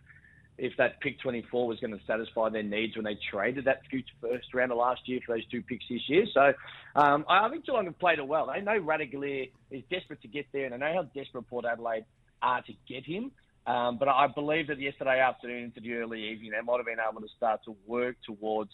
if 0.61 0.77
that 0.77 0.99
pick 1.01 1.19
24 1.19 1.67
was 1.67 1.79
going 1.79 1.91
to 1.91 1.99
satisfy 2.05 2.47
their 2.47 2.61
needs 2.61 2.95
when 2.95 3.03
they 3.03 3.17
traded 3.31 3.65
that 3.65 3.81
future 3.89 4.13
first 4.21 4.53
rounder 4.53 4.75
last 4.75 5.01
year 5.05 5.19
for 5.25 5.35
those 5.35 5.45
two 5.47 5.63
picks 5.63 5.85
this 5.89 6.07
year. 6.07 6.23
So 6.31 6.53
um, 6.95 7.25
I 7.27 7.49
think 7.49 7.65
Geelong 7.65 7.85
have 7.85 7.97
played 7.97 8.19
it 8.19 8.27
well. 8.27 8.51
They 8.53 8.61
know 8.61 8.79
Ratugolea 8.79 9.49
is 9.71 9.81
desperate 9.89 10.21
to 10.21 10.27
get 10.27 10.45
there, 10.53 10.65
and 10.65 10.75
I 10.75 10.77
know 10.77 10.93
how 10.93 11.03
desperate 11.19 11.49
Port 11.49 11.65
Adelaide 11.65 12.05
are 12.43 12.61
to 12.61 12.73
get 12.87 13.03
him. 13.03 13.31
Um, 13.65 13.97
but 13.97 14.07
I 14.07 14.27
believe 14.27 14.67
that 14.67 14.79
yesterday 14.79 15.19
afternoon 15.19 15.63
into 15.65 15.81
the 15.81 15.93
early 15.95 16.29
evening, 16.29 16.51
they 16.51 16.61
might 16.63 16.77
have 16.77 16.85
been 16.85 16.97
able 16.99 17.21
to 17.21 17.27
start 17.35 17.61
to 17.65 17.75
work 17.87 18.17
towards 18.23 18.69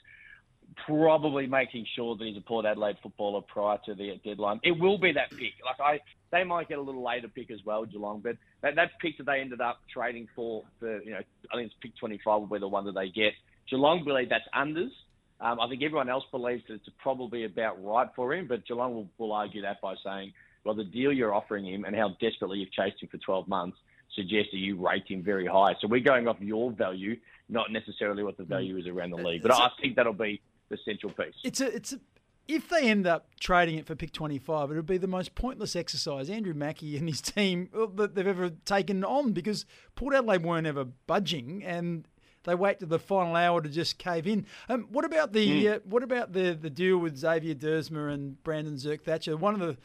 probably 0.86 1.48
making 1.48 1.86
sure 1.96 2.16
that 2.16 2.24
he's 2.24 2.38
a 2.38 2.42
Port 2.42 2.66
Adelaide 2.66 2.98
footballer 3.02 3.42
prior 3.42 3.78
to 3.86 3.96
the 3.96 4.20
deadline. 4.24 4.60
It 4.64 4.80
will 4.80 4.98
be 4.98 5.12
that 5.14 5.32
pick. 5.32 5.54
Like 5.66 5.80
I, 5.80 6.00
they 6.32 6.44
might 6.44 6.70
get 6.70 6.78
a 6.78 6.82
little 6.82 7.04
later 7.04 7.28
pick 7.28 7.52
as 7.52 7.60
well, 7.66 7.86
Geelong, 7.86 8.22
but 8.22 8.38
that, 8.62 8.76
that 8.76 8.92
pick 9.02 9.18
that 9.18 9.26
they 9.26 9.40
ended 9.40 9.62
up 9.62 9.80
trading 9.92 10.28
for, 10.36 10.64
for 10.80 11.02
you 11.02 11.12
know, 11.12 11.22
I 11.52 11.56
think 11.56 11.68
it's 11.68 11.76
pick 11.82 11.98
25 11.98 12.42
will 12.42 12.48
be 12.48 12.60
the 12.60 12.68
one 12.68 12.86
that 12.86 12.96
they 12.96 13.10
get. 13.10 13.34
Geelong 13.70 14.04
believe 14.04 14.30
that's 14.30 14.48
unders. 14.56 14.92
Um, 15.40 15.60
I 15.60 15.68
think 15.70 15.84
everyone 15.84 16.10
else 16.10 16.24
believes 16.32 16.64
that 16.68 16.76
it's 16.76 16.90
probably 17.00 17.46
about 17.46 17.84
right 17.84 18.10
for 18.16 18.34
him, 18.34 18.48
but 18.48 18.66
Geelong 18.66 18.94
will, 18.94 19.10
will 19.18 19.34
argue 19.34 19.62
that 19.62 19.82
by 19.82 19.96
saying, 20.04 20.34
well, 20.64 20.76
the 20.76 20.84
deal 20.84 21.14
you're 21.14 21.34
offering 21.34 21.66
him 21.66 21.86
and 21.86 21.96
how 21.96 22.16
desperately 22.20 22.60
you've 22.60 22.72
chased 22.72 23.02
him 23.02 23.10
for 23.10 23.18
12 23.18 23.48
months 23.48 23.78
suggests 24.16 24.52
that 24.52 24.58
you 24.58 24.76
rate 24.76 25.04
him 25.08 25.24
very 25.24 25.46
high. 25.46 25.76
So 25.80 25.88
we're 25.88 26.02
going 26.02 26.28
off 26.28 26.38
your 26.40 26.72
value, 26.72 27.18
not 27.50 27.72
necessarily 27.72 28.24
what 28.24 28.38
the 28.38 28.44
value 28.44 28.78
is 28.78 28.88
around 28.88 29.12
the 29.12 29.18
league. 29.18 29.44
But 29.44 29.54
I 29.54 29.70
think 29.80 29.96
that'll 29.96 30.14
be 30.14 30.42
the 30.70 30.78
central 30.86 31.12
piece. 31.14 31.36
It's 31.44 31.62
a 31.62 31.68
it's 31.76 31.94
a 31.94 32.00
if 32.48 32.70
they 32.70 32.90
end 32.90 33.06
up 33.06 33.28
trading 33.42 33.78
it 33.78 33.86
for 33.86 33.94
pick 33.94 34.14
25, 34.14 34.72
it 34.72 34.76
would 34.76 34.86
be 34.86 34.98
the 34.98 35.06
most 35.08 35.36
pointless 35.36 35.76
exercise 35.76 36.30
Andrew 36.30 36.54
Mackie 36.54 36.96
and 36.98 37.08
his 37.10 37.20
team 37.22 37.70
uh, 37.78 37.88
that 37.96 38.16
they've 38.16 38.26
ever 38.26 38.50
taken 38.64 39.04
on 39.04 39.34
because 39.34 39.66
Port 39.96 40.16
Adelaide 40.16 40.44
weren't 40.44 40.66
ever 40.68 40.86
budging 40.86 41.62
and 41.64 42.08
they 42.44 42.56
wait 42.56 42.80
to 42.80 42.86
the 42.86 43.00
final 43.00 43.36
hour 43.36 43.62
to 43.62 43.68
just 43.68 43.98
cave 43.98 44.26
in. 44.26 44.46
Um, 44.70 44.88
what 44.90 45.04
about 45.04 45.34
the 45.34 45.68
Hmm. 45.68 45.74
uh, 45.74 45.80
what 45.84 46.04
about 46.04 46.32
the 46.32 46.54
the 46.54 46.70
deal 46.70 46.98
with 46.98 47.18
Xavier 47.18 47.54
Duursma 47.54 48.14
and 48.14 48.42
Brandon 48.44 48.76
Zerk 48.76 49.02
Thatcher? 49.02 49.36
One 49.36 49.54
of 49.54 49.60
the 49.60 49.78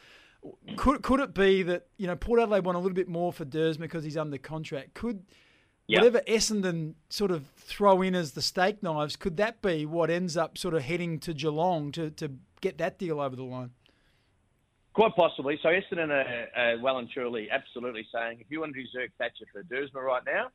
could 0.76 1.02
could 1.02 1.18
it 1.20 1.34
be 1.34 1.62
that 1.64 1.86
you 1.96 2.06
know 2.06 2.14
Port 2.16 2.40
Adelaide 2.40 2.64
want 2.64 2.76
a 2.76 2.80
little 2.80 2.94
bit 2.94 3.08
more 3.08 3.32
for 3.32 3.44
Duursma 3.44 3.80
because 3.80 4.04
he's 4.04 4.16
under 4.16 4.38
contract? 4.38 4.94
Could 4.94 5.24
Yep. 5.92 6.00
whatever 6.00 6.20
Essendon 6.26 6.94
sort 7.10 7.30
of 7.30 7.46
throw 7.58 8.00
in 8.00 8.14
as 8.14 8.32
the 8.32 8.40
steak 8.40 8.82
knives, 8.82 9.14
could 9.14 9.36
that 9.36 9.60
be 9.60 9.84
what 9.84 10.10
ends 10.10 10.36
up 10.36 10.56
sort 10.56 10.72
of 10.74 10.82
heading 10.82 11.18
to 11.20 11.34
Geelong 11.34 11.92
to, 11.92 12.10
to 12.10 12.30
get 12.62 12.78
that 12.78 12.98
deal 12.98 13.20
over 13.20 13.36
the 13.36 13.42
line? 13.42 13.70
Quite 14.94 15.14
possibly. 15.16 15.58
So 15.62 15.68
Essendon 15.68 16.10
are, 16.10 16.48
are 16.56 16.78
well 16.80 16.98
and 16.98 17.10
truly 17.10 17.50
absolutely 17.50 18.06
saying, 18.12 18.38
if 18.40 18.46
you 18.50 18.60
want 18.60 18.74
to 18.74 18.82
do 18.82 18.88
Zerk 18.88 19.08
Thatcher 19.18 19.44
for 19.52 19.62
Duursma 19.64 20.02
right 20.02 20.22
now, 20.24 20.48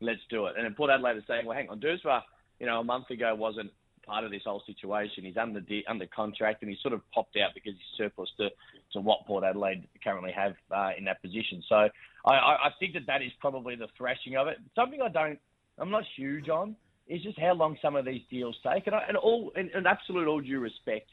let's 0.00 0.20
do 0.30 0.46
it. 0.46 0.54
And 0.56 0.64
then 0.64 0.74
Port 0.74 0.90
Adelaide 0.90 1.16
are 1.16 1.24
saying, 1.26 1.46
well, 1.46 1.56
hang 1.56 1.68
on, 1.68 1.80
Duursma, 1.80 2.22
you 2.60 2.66
know, 2.66 2.80
a 2.80 2.84
month 2.84 3.10
ago 3.10 3.34
wasn't 3.34 3.70
part 4.06 4.24
of 4.24 4.30
this 4.30 4.42
whole 4.44 4.62
situation. 4.66 5.24
He's 5.24 5.36
under 5.36 5.60
de- 5.60 5.84
under 5.88 6.06
contract 6.06 6.62
and 6.62 6.70
he 6.70 6.76
sort 6.82 6.94
of 6.94 7.00
popped 7.12 7.36
out 7.36 7.50
because 7.54 7.72
he's 7.72 7.96
surplus 7.96 8.30
to, 8.38 8.50
to 8.92 9.00
what 9.00 9.26
Port 9.26 9.42
Adelaide 9.42 9.88
currently 10.02 10.32
have 10.32 10.54
uh, 10.70 10.90
in 10.96 11.04
that 11.04 11.20
position. 11.22 11.62
So 11.68 11.88
I, 12.24 12.30
I, 12.32 12.52
I 12.66 12.70
think 12.78 12.94
that 12.94 13.06
that 13.06 13.22
is 13.22 13.32
probably 13.40 13.76
the 13.76 13.88
thrashing 13.96 14.36
of 14.36 14.46
it. 14.48 14.58
Something 14.74 15.00
I 15.02 15.08
don't, 15.08 15.38
I'm 15.78 15.90
not 15.90 16.04
huge 16.16 16.48
on 16.48 16.76
is 17.06 17.22
just 17.22 17.38
how 17.38 17.52
long 17.52 17.76
some 17.82 17.96
of 17.96 18.04
these 18.04 18.22
deals 18.30 18.56
take. 18.66 18.86
And, 18.86 18.96
I, 18.96 19.04
and 19.08 19.16
all, 19.16 19.52
in, 19.56 19.70
in 19.74 19.86
absolute 19.86 20.26
all 20.26 20.40
due 20.40 20.60
respect 20.60 21.08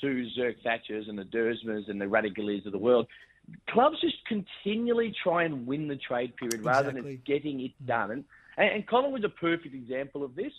to 0.00 0.26
Zerk 0.38 0.56
Thatchers 0.64 1.08
and 1.08 1.18
the 1.18 1.24
Duursmas 1.24 1.88
and 1.88 2.00
the 2.00 2.06
Ratugoleas 2.06 2.66
of 2.66 2.72
the 2.72 2.78
world, 2.78 3.06
clubs 3.70 4.00
just 4.00 4.16
continually 4.26 5.14
try 5.22 5.44
and 5.44 5.66
win 5.66 5.86
the 5.88 5.96
trade 5.96 6.36
period 6.36 6.64
rather 6.64 6.88
Exactly. 6.88 7.16
than 7.16 7.22
getting 7.24 7.60
it 7.60 7.86
done. 7.86 8.10
And, 8.10 8.24
and, 8.56 8.68
and 8.70 8.86
Collingwood's 8.86 9.24
a 9.24 9.28
perfect 9.28 9.74
example 9.74 10.24
of 10.24 10.34
this. 10.34 10.52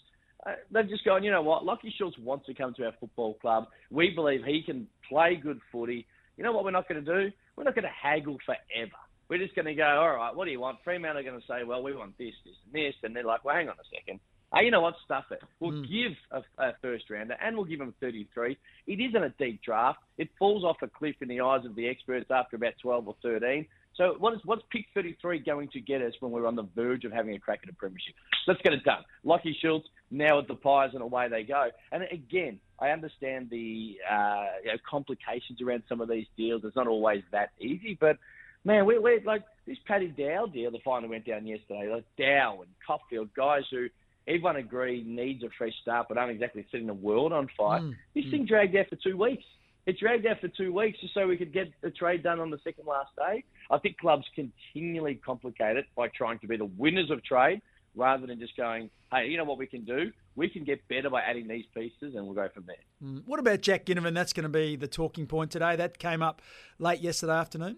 Uh, 0.45 0.51
they've 0.71 0.87
just 0.87 1.03
gone, 1.03 1.23
you 1.23 1.31
know 1.31 1.41
what, 1.41 1.63
Lachie 1.63 1.91
Schultz 1.97 2.17
wants 2.19 2.45
to 2.45 2.53
come 2.53 2.73
to 2.75 2.85
our 2.85 2.93
football 2.99 3.33
club. 3.33 3.67
We 3.91 4.11
believe 4.11 4.45
he 4.45 4.63
can 4.63 4.87
play 5.09 5.35
good 5.35 5.59
footy. 5.71 6.07
You 6.37 6.43
know 6.43 6.53
what 6.53 6.63
we're 6.63 6.71
not 6.71 6.87
going 6.87 7.03
to 7.03 7.23
do? 7.23 7.31
We're 7.55 7.65
not 7.65 7.75
going 7.75 7.83
to 7.83 7.89
haggle 7.89 8.37
forever. 8.45 8.91
We're 9.29 9.39
just 9.39 9.55
going 9.55 9.65
to 9.65 9.73
go, 9.73 9.83
all 9.83 10.15
right, 10.15 10.35
what 10.35 10.45
do 10.45 10.51
you 10.51 10.59
want? 10.59 10.79
Fremantle 10.83 11.19
are 11.19 11.23
going 11.23 11.39
to 11.39 11.47
say, 11.47 11.63
well, 11.65 11.83
we 11.83 11.93
want 11.93 12.17
this, 12.17 12.33
this, 12.45 12.55
and 12.65 12.73
this. 12.73 12.95
And 13.03 13.15
they're 13.15 13.23
like, 13.23 13.43
well, 13.43 13.55
hang 13.55 13.69
on 13.69 13.75
a 13.75 13.95
second. 13.95 14.19
Hey, 14.53 14.63
you 14.63 14.71
know 14.71 14.79
what? 14.79 14.95
Stuff 15.03 15.25
it. 15.31 15.41
We'll 15.59 15.81
give 15.81 16.13
a, 16.31 16.41
a 16.57 16.73
first 16.81 17.09
rounder 17.09 17.35
and 17.41 17.57
we'll 17.57 17.65
give 17.65 17.79
them 17.79 17.93
33. 17.99 18.57
It 18.87 18.93
isn't 18.93 19.23
a 19.23 19.33
deep 19.37 19.61
draft. 19.61 19.99
It 20.17 20.29
falls 20.39 20.63
off 20.63 20.77
a 20.81 20.87
cliff 20.87 21.15
in 21.21 21.27
the 21.27 21.41
eyes 21.41 21.65
of 21.65 21.75
the 21.75 21.87
experts 21.87 22.27
after 22.31 22.55
about 22.55 22.73
12 22.81 23.07
or 23.09 23.15
13. 23.21 23.65
So 23.97 24.15
what 24.19 24.33
is 24.35 24.39
what's 24.45 24.61
pick 24.71 24.85
33 24.93 25.39
going 25.39 25.69
to 25.69 25.81
get 25.81 26.01
us 26.01 26.13
when 26.19 26.31
we're 26.31 26.45
on 26.45 26.55
the 26.55 26.67
verge 26.75 27.03
of 27.03 27.11
having 27.11 27.35
a 27.35 27.39
crack 27.39 27.61
at 27.63 27.69
a 27.69 27.73
premiership? 27.73 28.13
Let's 28.47 28.61
get 28.61 28.73
it 28.73 28.83
done. 28.83 29.03
Lachie 29.25 29.55
Schultz 29.59 29.87
now 30.11 30.39
at 30.39 30.47
the 30.47 30.53
Pies 30.53 30.91
and 30.93 31.01
away 31.01 31.27
they 31.29 31.43
go. 31.43 31.69
And 31.91 32.03
again, 32.11 32.59
I 32.79 32.89
understand 32.89 33.49
the 33.49 33.97
uh, 34.09 34.45
you 34.63 34.71
know, 34.71 34.77
complications 34.87 35.61
around 35.61 35.83
some 35.89 35.99
of 35.99 36.07
these 36.07 36.27
deals. 36.37 36.61
It's 36.63 36.75
not 36.75 36.87
always 36.87 37.23
that 37.31 37.49
easy, 37.59 37.97
but 37.99 38.17
man, 38.63 38.85
we're, 38.85 39.01
we're 39.01 39.21
like 39.21 39.43
this 39.65 39.77
Paddy 39.85 40.07
Dow 40.07 40.45
deal 40.45 40.71
that 40.71 40.83
finally 40.83 41.09
went 41.09 41.25
down 41.25 41.45
yesterday. 41.45 41.89
Like 41.91 42.05
Dow 42.17 42.61
and 42.61 42.71
Coffield, 42.85 43.29
guys 43.35 43.63
who 43.71 43.87
everyone 44.27 44.57
agree 44.57 45.03
needs 45.05 45.43
a 45.43 45.49
fresh 45.57 45.73
start, 45.81 46.07
but 46.09 46.17
aren't 46.17 46.31
exactly 46.31 46.65
setting 46.71 46.87
the 46.87 46.93
world 46.93 47.33
on 47.33 47.49
fire. 47.57 47.81
Mm, 47.81 47.95
This 48.13 48.25
mm. 48.25 48.31
thing 48.31 48.45
dragged 48.45 48.75
out 48.75 48.87
for 48.89 48.97
two 48.97 49.17
weeks. 49.17 49.43
It 49.85 49.97
dragged 49.97 50.25
out 50.25 50.41
for 50.41 50.49
two 50.49 50.73
weeks 50.73 50.99
just 50.99 51.13
so 51.13 51.25
we 51.27 51.37
could 51.37 51.53
get 51.53 51.71
the 51.81 51.91
trade 51.91 52.21
done 52.21 52.41
on 52.41 52.49
the 52.49 52.59
second 52.61 52.85
last 52.87 53.11
day. 53.15 53.45
I 53.71 53.77
think 53.77 53.97
clubs 53.97 54.25
continually 54.35 55.15
complicate 55.15 55.77
it 55.77 55.85
by 55.95 56.09
trying 56.09 56.39
to 56.39 56.47
be 56.47 56.57
the 56.57 56.65
winners 56.65 57.09
of 57.09 57.23
trade 57.23 57.61
rather 57.95 58.27
than 58.27 58.37
just 58.37 58.55
going, 58.57 58.89
hey, 59.11 59.27
you 59.27 59.37
know 59.37 59.45
what 59.45 59.57
we 59.57 59.65
can 59.65 59.85
do? 59.85 60.11
We 60.35 60.49
can 60.49 60.65
get 60.65 60.85
better 60.89 61.09
by 61.09 61.21
adding 61.21 61.47
these 61.47 61.65
pieces 61.73 62.15
and 62.15 62.25
we'll 62.25 62.35
go 62.35 62.49
from 62.53 62.65
there. 62.67 62.75
Mm. 63.01 63.23
What 63.25 63.39
about 63.39 63.61
Jack 63.61 63.85
Ginnivan? 63.85 64.13
That's 64.13 64.33
going 64.33 64.43
to 64.43 64.49
be 64.49 64.75
the 64.75 64.89
talking 64.89 65.25
point 65.25 65.51
today. 65.51 65.77
That 65.77 65.99
came 65.99 66.21
up 66.21 66.41
late 66.79 66.99
yesterday 66.99 67.33
afternoon. 67.33 67.77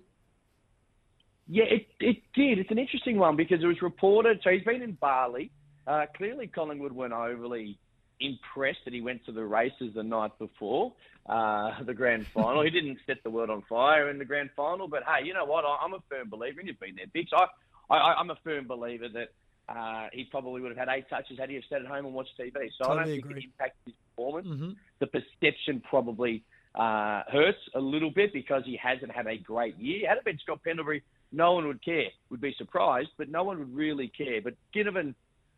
Yeah, 1.51 1.63
it, 1.65 1.87
it 1.99 2.17
did. 2.35 2.59
It's 2.59 2.69
an 2.69 2.77
interesting 2.77 3.17
one 3.17 3.35
because 3.35 3.63
it 3.63 3.65
was 3.65 3.81
reported. 3.81 4.39
So 4.43 4.51
he's 4.51 4.63
been 4.63 4.83
in 4.83 4.93
Bali. 4.93 5.51
Uh, 5.87 6.05
clearly, 6.15 6.45
Collingwood 6.45 6.91
weren't 6.91 7.11
overly 7.13 7.79
impressed 8.19 8.79
that 8.85 8.93
he 8.93 9.01
went 9.01 9.25
to 9.25 9.31
the 9.31 9.43
races 9.43 9.93
the 9.95 10.03
night 10.03 10.37
before 10.37 10.93
uh, 11.27 11.81
the 11.83 11.93
grand 11.93 12.27
final. 12.33 12.63
he 12.63 12.69
didn't 12.69 12.99
set 13.07 13.17
the 13.23 13.29
world 13.31 13.49
on 13.49 13.63
fire 13.67 14.09
in 14.09 14.19
the 14.19 14.25
grand 14.25 14.51
final, 14.55 14.87
but 14.87 15.01
hey, 15.03 15.25
you 15.25 15.33
know 15.33 15.45
what? 15.45 15.65
I, 15.65 15.77
I'm 15.83 15.93
a 15.93 16.03
firm 16.07 16.29
believer, 16.29 16.59
and 16.59 16.67
you've 16.67 16.79
been 16.79 16.95
there, 16.95 17.07
Bix. 17.07 17.27
I, 17.33 17.47
I, 17.93 18.13
I'm 18.19 18.29
a 18.29 18.37
firm 18.43 18.67
believer 18.67 19.07
that 19.09 19.29
uh, 19.67 20.07
he 20.13 20.25
probably 20.25 20.61
would 20.61 20.75
have 20.75 20.87
had 20.87 20.95
eight 20.95 21.09
touches 21.09 21.39
had 21.39 21.49
he 21.49 21.55
have 21.55 21.63
stayed 21.63 21.81
at 21.81 21.87
home 21.87 22.05
and 22.05 22.13
watched 22.13 22.37
TV. 22.39 22.69
So 22.79 22.91
I 22.91 22.95
don't 22.95 23.05
think 23.05 23.25
agree. 23.25 23.39
it 23.39 23.45
impacted 23.45 23.81
his 23.85 23.95
performance. 24.15 24.47
Mhm. 24.47 24.75
The 24.99 25.07
perception 25.07 25.81
probably 25.89 26.43
uh, 26.75 27.23
hurts 27.31 27.57
a 27.73 27.79
little 27.79 28.11
bit 28.11 28.33
because 28.33 28.63
he 28.65 28.75
hasn't 28.81 29.11
had 29.11 29.25
a 29.27 29.37
great 29.37 29.77
year. 29.77 30.07
Had 30.07 30.17
it 30.19 30.25
been 30.25 30.37
Scott 30.39 30.59
Pendlebury, 30.63 31.03
no 31.31 31.53
one 31.53 31.67
would 31.67 31.83
care. 31.83 32.09
Would 32.29 32.41
be 32.41 32.55
surprised, 32.57 33.09
but 33.17 33.29
no 33.29 33.43
one 33.43 33.59
would 33.59 33.75
really 33.75 34.07
care. 34.07 34.41
But 34.41 34.55
Ginnivan 34.75 35.15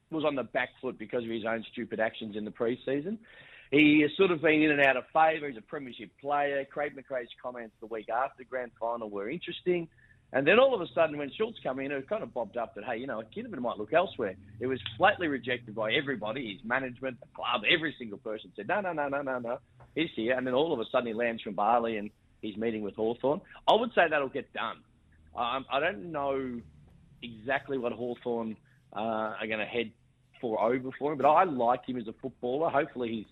was 0.09 0.25
on 0.25 0.35
the 0.35 0.43
back 0.43 0.69
foot 0.81 0.97
because 0.97 1.23
of 1.23 1.29
his 1.29 1.45
own 1.45 1.65
stupid 1.71 1.99
actions 1.99 2.35
in 2.35 2.45
the 2.45 2.51
preseason. 2.51 3.17
He 3.71 4.01
has 4.01 4.11
sort 4.17 4.31
of 4.31 4.41
been 4.41 4.61
in 4.61 4.71
and 4.71 4.81
out 4.81 4.97
of 4.97 5.05
favour. 5.13 5.47
He's 5.47 5.57
a 5.57 5.61
premiership 5.61 6.09
player. 6.19 6.65
Craig 6.65 6.93
McRae's 6.95 7.29
comments 7.41 7.73
the 7.79 7.85
week 7.85 8.09
after 8.09 8.43
grand 8.43 8.71
final 8.79 9.09
were 9.09 9.29
interesting. 9.29 9.87
And 10.33 10.47
then 10.47 10.59
all 10.59 10.73
of 10.73 10.81
a 10.81 10.87
sudden, 10.93 11.17
when 11.17 11.31
Schultz 11.37 11.59
came 11.59 11.79
in, 11.79 11.91
it 11.91 12.07
kind 12.07 12.23
of 12.23 12.33
bobbed 12.33 12.55
up 12.55 12.75
that, 12.75 12.85
hey, 12.85 12.97
you 12.97 13.07
know, 13.07 13.21
Ginnivan 13.35 13.59
might 13.59 13.77
look 13.77 13.93
elsewhere. 13.93 14.35
It 14.59 14.67
was 14.67 14.79
flatly 14.97 15.27
rejected 15.27 15.75
by 15.75 15.93
everybody, 15.93 16.53
his 16.53 16.63
management, 16.67 17.19
the 17.19 17.27
club, 17.33 17.61
every 17.69 17.93
single 17.97 18.17
person 18.17 18.51
said, 18.55 18.67
no, 18.67 18.79
no, 18.79 18.93
no, 18.93 19.09
no, 19.09 19.21
no, 19.21 19.39
no, 19.39 19.57
he's 19.93 20.09
here. 20.15 20.37
And 20.37 20.47
then 20.47 20.53
all 20.53 20.73
of 20.73 20.79
a 20.79 20.85
sudden 20.89 21.07
he 21.07 21.13
lands 21.13 21.41
from 21.41 21.55
Bali 21.55 21.97
and 21.97 22.11
he's 22.41 22.55
meeting 22.55 22.81
with 22.81 22.95
Hawthorn. 22.95 23.41
I 23.67 23.75
would 23.75 23.93
say 23.93 24.03
that'll 24.09 24.29
get 24.29 24.53
done. 24.53 24.77
Um, 25.35 25.65
I 25.71 25.79
don't 25.79 26.11
know 26.11 26.59
exactly 27.23 27.77
what 27.77 27.93
Hawthorn 27.93 28.57
uh, 28.95 29.35
are 29.39 29.47
going 29.47 29.59
to 29.59 29.65
head 29.65 29.91
for 30.39 30.61
over 30.61 30.89
for 30.97 31.11
him, 31.11 31.17
but 31.17 31.27
I 31.27 31.43
like 31.43 31.87
him 31.87 31.97
as 31.97 32.07
a 32.07 32.13
footballer. 32.21 32.69
Hopefully 32.69 33.09
he's 33.09 33.25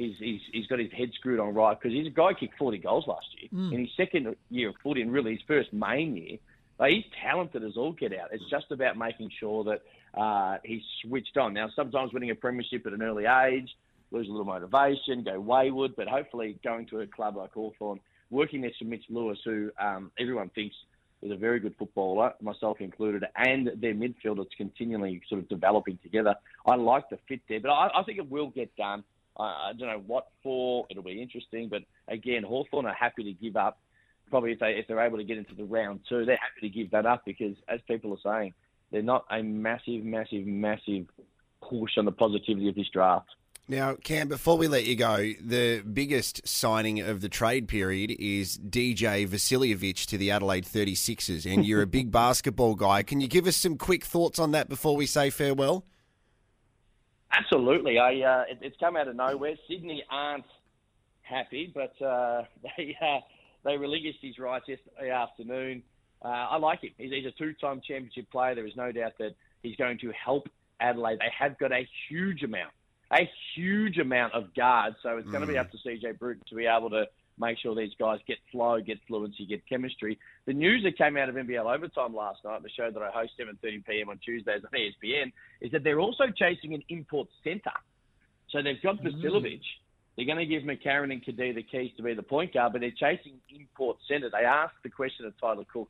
he's, 0.00 0.16
he's, 0.18 0.40
he's 0.52 0.66
got 0.66 0.78
his 0.78 0.90
head 0.92 1.10
screwed 1.14 1.38
on 1.38 1.54
right 1.54 1.78
because 1.78 1.94
he's 1.94 2.06
a 2.06 2.10
guy 2.10 2.28
who 2.28 2.34
kicked 2.34 2.58
40 2.58 2.78
goals 2.78 3.04
last 3.06 3.26
year. 3.38 3.48
Mm. 3.52 3.74
In 3.74 3.80
his 3.80 3.90
second 3.96 4.34
year 4.48 4.70
of 4.70 4.74
footy 4.82 5.02
and 5.02 5.12
really 5.12 5.32
his 5.32 5.40
first 5.46 5.72
main 5.72 6.16
year, 6.16 6.38
like, 6.78 6.92
he's 6.92 7.04
talented 7.22 7.62
as 7.62 7.76
all 7.76 7.92
get 7.92 8.12
out. 8.18 8.28
It's 8.32 8.48
just 8.50 8.70
about 8.70 8.96
making 8.96 9.30
sure 9.38 9.64
that 9.64 9.82
uh, 10.18 10.56
he's 10.64 10.82
switched 11.04 11.36
on. 11.36 11.52
Now, 11.52 11.68
sometimes 11.76 12.12
winning 12.12 12.30
a 12.30 12.34
premiership 12.34 12.86
at 12.86 12.94
an 12.94 13.02
early 13.02 13.26
age, 13.26 13.68
lose 14.10 14.26
a 14.26 14.30
little 14.30 14.46
motivation, 14.46 15.22
go 15.22 15.38
wayward, 15.38 15.92
but 15.96 16.08
hopefully 16.08 16.58
going 16.64 16.86
to 16.86 17.00
a 17.00 17.06
club 17.06 17.36
like 17.36 17.52
Hawthorn, 17.52 18.00
working 18.30 18.62
next 18.62 18.78
to 18.78 18.86
Mitch 18.86 19.04
Lewis, 19.10 19.38
who 19.44 19.70
um, 19.78 20.10
everyone 20.18 20.48
thinks 20.54 20.74
is 21.22 21.30
a 21.30 21.36
very 21.36 21.60
good 21.60 21.74
footballer, 21.78 22.32
myself 22.40 22.80
included, 22.80 23.24
and 23.36 23.70
their 23.76 23.94
midfield 23.94 24.38
that's 24.38 24.54
continually 24.56 25.20
sort 25.28 25.40
of 25.40 25.48
developing 25.48 25.98
together. 26.02 26.34
I 26.66 26.76
like 26.76 27.10
the 27.10 27.18
fit 27.28 27.40
there, 27.48 27.60
but 27.60 27.70
I, 27.70 27.90
I 27.94 28.02
think 28.04 28.18
it 28.18 28.30
will 28.30 28.48
get 28.48 28.74
done. 28.76 29.04
I, 29.38 29.42
I 29.42 29.72
don't 29.78 29.88
know 29.88 30.02
what 30.06 30.28
for. 30.42 30.86
It'll 30.90 31.02
be 31.02 31.20
interesting, 31.20 31.68
but 31.68 31.82
again, 32.08 32.42
Hawthorn 32.42 32.86
are 32.86 32.94
happy 32.94 33.24
to 33.24 33.32
give 33.32 33.56
up. 33.56 33.78
Probably 34.30 34.52
if 34.52 34.60
they 34.60 34.72
if 34.72 34.86
they're 34.86 35.04
able 35.04 35.18
to 35.18 35.24
get 35.24 35.38
into 35.38 35.54
the 35.54 35.64
round 35.64 36.00
two, 36.08 36.24
they're 36.24 36.36
happy 36.36 36.68
to 36.68 36.68
give 36.68 36.92
that 36.92 37.04
up 37.04 37.24
because, 37.26 37.56
as 37.68 37.80
people 37.88 38.12
are 38.12 38.38
saying, 38.38 38.54
they're 38.92 39.02
not 39.02 39.24
a 39.30 39.42
massive, 39.42 40.04
massive, 40.04 40.46
massive 40.46 41.06
push 41.60 41.98
on 41.98 42.04
the 42.04 42.12
positivity 42.12 42.68
of 42.68 42.74
this 42.74 42.88
draft. 42.92 43.28
Now, 43.70 43.94
Cam, 43.94 44.26
before 44.26 44.58
we 44.58 44.66
let 44.66 44.84
you 44.84 44.96
go, 44.96 45.32
the 45.40 45.82
biggest 45.82 46.44
signing 46.44 46.98
of 46.98 47.20
the 47.20 47.28
trade 47.28 47.68
period 47.68 48.10
is 48.18 48.58
DJ 48.58 49.28
Vasiljevic 49.28 50.06
to 50.06 50.18
the 50.18 50.32
Adelaide 50.32 50.64
36ers, 50.64 51.46
and 51.46 51.64
you're 51.64 51.80
a 51.80 51.86
big 51.86 52.10
basketball 52.20 52.74
guy. 52.74 53.04
Can 53.04 53.20
you 53.20 53.28
give 53.28 53.46
us 53.46 53.54
some 53.56 53.78
quick 53.78 54.04
thoughts 54.04 54.40
on 54.40 54.50
that 54.50 54.68
before 54.68 54.96
we 54.96 55.06
say 55.06 55.30
farewell? 55.30 55.84
Absolutely. 57.30 58.00
I 58.00 58.08
uh, 58.22 58.44
it, 58.50 58.58
it's 58.60 58.76
come 58.80 58.96
out 58.96 59.06
of 59.06 59.14
nowhere. 59.14 59.54
Sydney 59.68 60.02
aren't 60.10 60.46
happy, 61.22 61.72
but 61.72 61.94
uh, 62.04 62.42
they 62.76 62.96
uh, 63.00 63.20
they 63.62 63.76
relinquished 63.76 64.18
his 64.20 64.36
rights 64.40 64.64
yesterday 64.66 65.12
afternoon. 65.12 65.84
Uh, 66.24 66.26
I 66.26 66.56
like 66.56 66.82
him. 66.82 66.90
He's, 66.98 67.12
he's 67.12 67.26
a 67.26 67.30
two-time 67.38 67.82
championship 67.86 68.32
player. 68.32 68.56
There 68.56 68.66
is 68.66 68.74
no 68.74 68.90
doubt 68.90 69.12
that 69.20 69.36
he's 69.62 69.76
going 69.76 70.00
to 70.00 70.10
help 70.10 70.48
Adelaide. 70.80 71.20
They 71.20 71.32
have 71.38 71.56
got 71.60 71.70
a 71.70 71.86
huge 72.08 72.42
amount, 72.42 72.72
a 73.12 73.28
huge 73.54 73.98
amount 73.98 74.34
of 74.34 74.54
guards. 74.54 74.96
So 75.02 75.16
it's 75.18 75.28
going 75.28 75.40
to 75.40 75.46
be 75.46 75.54
Mm. 75.54 75.60
up 75.60 75.70
to 75.72 75.78
CJ 75.78 76.18
Bruton 76.18 76.42
to 76.48 76.54
be 76.54 76.66
able 76.66 76.90
to 76.90 77.06
make 77.38 77.58
sure 77.58 77.74
these 77.74 77.94
guys 77.98 78.20
get 78.26 78.38
flow, 78.52 78.80
get 78.80 78.98
fluency, 79.08 79.46
get 79.46 79.66
chemistry. 79.66 80.18
The 80.46 80.52
news 80.52 80.82
that 80.84 80.98
came 80.98 81.16
out 81.16 81.28
of 81.28 81.36
NBL 81.36 81.74
Overtime 81.74 82.14
last 82.14 82.44
night, 82.44 82.62
the 82.62 82.68
show 82.70 82.90
that 82.90 83.02
I 83.02 83.10
host 83.10 83.32
7:30 83.38 83.84
p.m. 83.86 84.10
on 84.10 84.18
Tuesdays 84.18 84.62
on 84.64 84.70
ESPN, 84.78 85.32
is 85.60 85.72
that 85.72 85.82
they're 85.82 86.00
also 86.00 86.24
chasing 86.36 86.74
an 86.74 86.82
import 86.88 87.28
centre. 87.42 87.72
So 88.50 88.62
they've 88.62 88.80
got 88.82 89.00
Vasiljevic. 89.02 89.62
They're 90.16 90.26
going 90.26 90.38
to 90.38 90.46
give 90.46 90.64
McCarron 90.64 91.12
and 91.12 91.24
Cadee 91.24 91.54
the 91.54 91.62
keys 91.62 91.92
to 91.96 92.02
be 92.02 92.14
the 92.14 92.22
point 92.22 92.52
guard, 92.52 92.72
but 92.72 92.80
they're 92.80 92.90
chasing 92.90 93.40
import 93.48 93.96
centre. 94.06 94.28
They 94.28 94.44
asked 94.44 94.74
the 94.82 94.90
question 94.90 95.24
of 95.24 95.38
Tyler 95.40 95.64
Cook, 95.72 95.88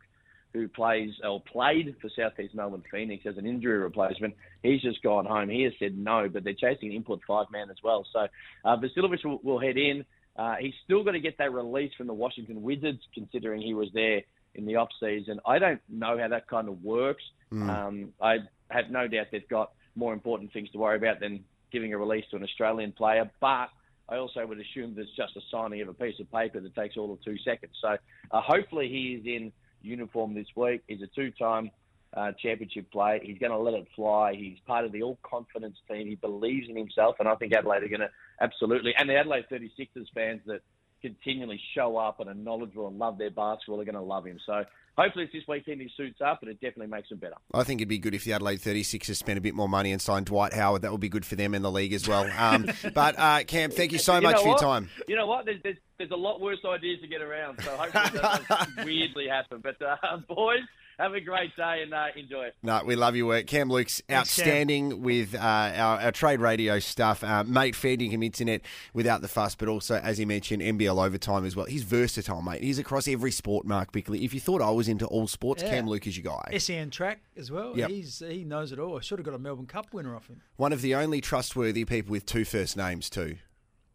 who 0.52 0.68
plays 0.68 1.10
or 1.24 1.40
played 1.40 1.94
for 2.00 2.10
Southeast 2.16 2.54
Melbourne 2.54 2.82
Phoenix 2.90 3.24
as 3.26 3.36
an 3.38 3.46
injury 3.46 3.78
replacement. 3.78 4.34
He's 4.62 4.82
just 4.82 5.02
gone 5.02 5.26
home. 5.26 5.48
He 5.48 5.62
has 5.62 5.72
said 5.78 5.96
no, 5.96 6.28
but 6.28 6.44
they're 6.44 6.54
chasing 6.54 6.90
an 6.90 6.96
import 6.96 7.20
five 7.26 7.46
man 7.52 7.70
as 7.70 7.76
well. 7.82 8.04
So 8.12 8.26
uh, 8.64 8.76
Vasiljevic 8.76 9.24
will, 9.24 9.40
will 9.42 9.60
head 9.60 9.76
in. 9.76 10.04
Uh, 10.36 10.54
he's 10.60 10.74
still 10.84 11.04
got 11.04 11.12
to 11.12 11.20
get 11.20 11.38
that 11.38 11.52
release 11.52 11.92
from 11.96 12.06
the 12.06 12.14
Washington 12.14 12.62
Wizards, 12.62 13.00
considering 13.14 13.60
he 13.60 13.74
was 13.74 13.88
there 13.94 14.22
in 14.54 14.66
the 14.66 14.76
off 14.76 14.88
season. 14.98 15.40
I 15.46 15.58
don't 15.58 15.80
know 15.88 16.18
how 16.18 16.28
that 16.28 16.48
kind 16.48 16.68
of 16.68 16.82
works. 16.82 17.22
Mm. 17.52 17.68
Um, 17.68 18.12
I 18.20 18.38
have 18.70 18.90
no 18.90 19.06
doubt 19.06 19.26
they've 19.30 19.48
got 19.48 19.72
more 19.94 20.12
important 20.12 20.52
things 20.52 20.70
to 20.70 20.78
worry 20.78 20.96
about 20.96 21.20
than 21.20 21.44
giving 21.72 21.92
a 21.92 21.98
release 21.98 22.24
to 22.30 22.36
an 22.36 22.42
Australian 22.42 22.92
player, 22.92 23.30
but 23.40 23.68
I 24.08 24.16
also 24.16 24.44
would 24.44 24.58
assume 24.58 24.96
it's 24.98 25.10
just 25.16 25.36
a 25.36 25.40
signing 25.50 25.82
of 25.82 25.88
a 25.88 25.94
piece 25.94 26.18
of 26.20 26.30
paper 26.32 26.60
that 26.60 26.74
takes 26.74 26.96
all 26.96 27.12
of 27.12 27.22
two 27.22 27.36
seconds. 27.44 27.72
So 27.80 27.96
uh, 28.32 28.40
hopefully 28.40 28.88
he 28.88 29.14
is 29.14 29.26
in 29.26 29.52
uniform 29.82 30.34
this 30.34 30.48
week. 30.56 30.82
He's 30.86 31.02
a 31.02 31.06
two-time 31.08 31.70
uh, 32.14 32.32
championship 32.32 32.90
player. 32.90 33.20
He's 33.22 33.38
going 33.38 33.52
to 33.52 33.58
let 33.58 33.74
it 33.74 33.86
fly. 33.94 34.34
He's 34.34 34.58
part 34.66 34.84
of 34.84 34.92
the 34.92 35.02
all-confidence 35.02 35.76
team. 35.88 36.08
He 36.08 36.16
believes 36.16 36.68
in 36.68 36.76
himself, 36.76 37.16
and 37.20 37.28
I 37.28 37.34
think 37.36 37.52
Adelaide 37.52 37.84
are 37.84 37.88
going 37.88 38.00
to 38.00 38.10
absolutely, 38.40 38.94
and 38.98 39.08
the 39.08 39.16
Adelaide 39.16 39.46
36ers 39.50 40.06
fans 40.14 40.40
that 40.46 40.60
continually 41.00 41.60
show 41.74 41.96
up 41.96 42.20
and 42.20 42.28
are 42.28 42.34
knowledgeable 42.34 42.88
and 42.88 42.98
love 42.98 43.18
their 43.18 43.30
basketball 43.30 43.76
they're 43.76 43.84
going 43.84 43.94
to 43.94 44.00
love 44.00 44.26
him. 44.26 44.38
So 44.46 44.64
hopefully 44.96 45.24
it's 45.24 45.32
this 45.32 45.42
weekend 45.48 45.80
he 45.80 45.90
suits 45.96 46.20
up, 46.20 46.42
and 46.42 46.50
it 46.50 46.60
definitely 46.60 46.88
makes 46.88 47.10
him 47.10 47.18
better. 47.18 47.34
I 47.54 47.64
think 47.64 47.80
it'd 47.80 47.88
be 47.88 47.98
good 47.98 48.14
if 48.14 48.24
the 48.24 48.32
Adelaide 48.32 48.60
36ers 48.60 49.16
spent 49.16 49.38
a 49.38 49.40
bit 49.40 49.54
more 49.54 49.68
money 49.68 49.92
and 49.92 50.00
signed 50.00 50.26
Dwight 50.26 50.52
Howard. 50.52 50.82
That 50.82 50.92
would 50.92 51.00
be 51.00 51.08
good 51.08 51.24
for 51.24 51.36
them 51.36 51.54
in 51.54 51.62
the 51.62 51.70
league 51.70 51.92
as 51.92 52.06
well. 52.06 52.30
Um, 52.38 52.68
but, 52.94 53.18
uh, 53.18 53.44
Cam, 53.44 53.70
thank 53.70 53.92
you 53.92 53.98
so 53.98 54.16
You 54.16 54.22
much 54.22 54.40
for 54.40 54.48
your 54.48 54.58
time. 54.58 54.90
You 55.08 55.16
know 55.16 55.26
what? 55.26 55.46
There's, 55.46 55.62
there's, 55.62 55.78
there's 55.98 56.10
a 56.10 56.16
lot 56.16 56.40
worse 56.40 56.58
ideas 56.64 57.00
to 57.02 57.08
get 57.08 57.22
around, 57.22 57.60
so 57.62 57.70
hopefully 57.76 58.20
that 58.20 58.48
doesn't 58.48 58.76
weirdly 58.84 59.28
happen. 59.28 59.60
But 59.62 59.76
uh, 59.82 60.16
boys, 60.28 60.60
have 61.00 61.14
a 61.14 61.20
great 61.20 61.56
day 61.56 61.82
and 61.82 61.92
uh, 61.94 62.06
enjoy 62.16 62.44
it. 62.44 62.54
No, 62.62 62.82
we 62.84 62.94
love 62.96 63.16
your 63.16 63.26
work. 63.26 63.46
Cam 63.46 63.68
Luke's 63.70 64.02
Thanks, 64.08 64.36
Cam. 64.36 64.44
outstanding 64.46 65.02
with 65.02 65.34
uh, 65.34 65.38
our, 65.38 66.00
our 66.00 66.12
trade 66.12 66.40
radio 66.40 66.78
stuff. 66.78 67.24
Uh, 67.24 67.42
mate, 67.44 67.74
feeding 67.74 68.10
him 68.10 68.22
internet 68.22 68.62
without 68.92 69.22
the 69.22 69.28
fuss, 69.28 69.54
but 69.54 69.68
also, 69.68 69.96
as 69.96 70.18
he 70.18 70.24
mentioned, 70.24 70.62
NBL 70.62 71.04
overtime 71.04 71.44
as 71.44 71.56
well. 71.56 71.66
He's 71.66 71.82
versatile, 71.82 72.42
mate. 72.42 72.62
He's 72.62 72.78
across 72.78 73.08
every 73.08 73.30
sport, 73.30 73.66
Mark 73.66 73.92
Bickley. 73.92 74.24
If 74.24 74.34
you 74.34 74.40
thought 74.40 74.60
I 74.62 74.70
was 74.70 74.88
into 74.88 75.06
all 75.06 75.26
sports, 75.26 75.62
Yeah. 75.62 75.70
Cam 75.70 75.86
Luke 75.88 76.06
is 76.06 76.16
your 76.18 76.32
guy. 76.32 76.56
SEN 76.58 76.90
track 76.90 77.20
as 77.36 77.50
well. 77.50 77.76
Yep. 77.76 77.90
He's 77.90 78.18
he 78.26 78.44
knows 78.44 78.72
it 78.72 78.78
all. 78.78 78.96
I 78.96 79.00
should 79.00 79.18
have 79.18 79.24
got 79.26 79.34
a 79.34 79.38
Melbourne 79.38 79.66
Cup 79.66 79.92
winner 79.94 80.14
off 80.14 80.26
him. 80.28 80.42
One 80.56 80.72
of 80.72 80.82
the 80.82 80.94
only 80.94 81.20
trustworthy 81.20 81.84
people 81.84 82.10
with 82.12 82.26
two 82.26 82.44
first 82.44 82.76
names, 82.76 83.08
too. 83.08 83.36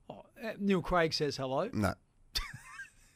Uh, 0.09 0.13
Neil 0.59 0.81
Craig 0.81 1.13
says 1.13 1.37
hello. 1.37 1.69
No. 1.73 1.93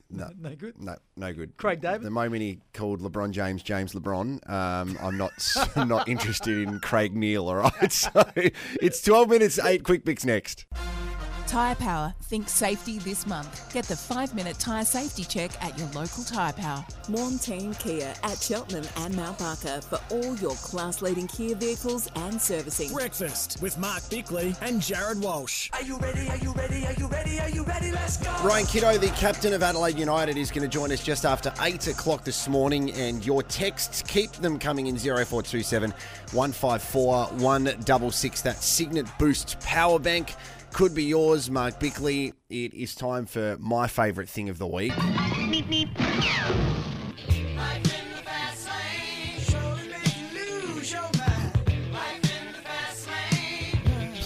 No. 0.10 0.30
No 0.40 0.56
good. 0.56 0.81
No, 0.81 0.95
no 1.15 1.34
good. 1.34 1.56
Craig 1.57 1.81
David? 1.81 2.02
The 2.03 2.10
moment 2.10 2.41
he 2.41 2.60
called 2.73 3.02
LeBron 3.02 3.31
James 3.31 3.61
James 3.61 3.94
LeBron, 3.94 4.49
um, 4.49 4.98
I'm 5.02 5.18
not 5.18 5.31
I'm 5.76 5.88
not 5.88 6.07
interested 6.07 6.68
in 6.68 6.80
Craig 6.80 7.15
Neal. 7.15 7.48
All 7.48 7.56
right, 7.56 7.91
so 7.91 8.10
it's 8.36 9.02
12 9.02 9.30
minutes 9.30 9.60
eight 9.60 9.84
quick 9.84 10.06
picks 10.06 10.26
next. 10.26 10.65
Tyre 11.49 11.73
Power, 11.73 12.13
think 12.21 12.47
safety 12.47 12.99
this 12.99 13.26
month. 13.26 13.73
Get 13.73 13.85
the 13.85 13.95
five 13.95 14.35
minute 14.35 14.59
tyre 14.59 14.85
safety 14.85 15.23
check 15.23 15.49
at 15.63 15.76
your 15.80 15.88
local 15.95 16.23
Tyre 16.23 16.53
Power. 16.53 16.85
Morn 17.07 17.39
Team 17.39 17.73
Kia 17.73 18.13
at 18.21 18.38
Cheltenham 18.38 18.85
and 18.97 19.15
Mount 19.15 19.39
Barker 19.39 19.81
for 19.81 19.99
all 20.11 20.35
your 20.35 20.53
class 20.57 21.01
leading 21.01 21.26
Kia 21.26 21.55
vehicles 21.55 22.07
and 22.17 22.39
servicing. 22.39 22.93
Breakfast 22.93 23.59
with 23.63 23.80
Mark 23.80 24.07
Bickley 24.11 24.55
and 24.61 24.80
Jared 24.80 25.19
Walsh. 25.21 25.71
Are 25.73 25.81
you 25.81 25.97
ready? 25.97 26.30
Are 26.30 26.38
you 26.38 26.51
ready? 26.51 26.85
Are 26.85 26.93
you 26.93 27.07
ready? 27.07 27.39
Are 27.39 27.49
you 27.49 27.63
ready? 27.63 27.91
Let's 27.93 28.17
go. 28.17 28.30
Ryan 28.43 28.67
Kitto, 28.67 28.97
the 28.99 29.07
captain 29.17 29.53
of 29.53 29.63
Adelaide 29.63 29.97
United, 29.97 30.38
is 30.38 30.51
going 30.51 30.61
to 30.61 30.67
join 30.67 30.91
us 30.91 31.03
just 31.03 31.26
after 31.26 31.51
8 31.59 31.88
o'clock 31.88 32.23
this 32.23 32.47
morning. 32.47 32.91
And 32.91 33.26
your 33.26 33.41
texts, 33.41 34.03
keep 34.03 34.31
them 34.34 34.59
coming 34.59 34.85
in 34.85 34.99
0427 34.99 35.95
154 36.31 37.26
166. 37.26 38.41
That 38.43 38.57
Cygnett 38.57 39.07
Boost 39.17 39.59
Power 39.61 39.97
Bank 39.97 40.35
could 40.74 40.94
be 40.94 41.04
yours, 41.04 41.50
Mark 41.50 41.80
Bickley. 41.80 42.34
It 42.50 42.74
is 42.74 42.96
time 42.96 43.26
for 43.26 43.58
my 43.60 43.88
favourite 43.88 44.30
thing 44.30 44.50
of 44.50 44.58
the 44.58 44.68
week. 44.68 44.94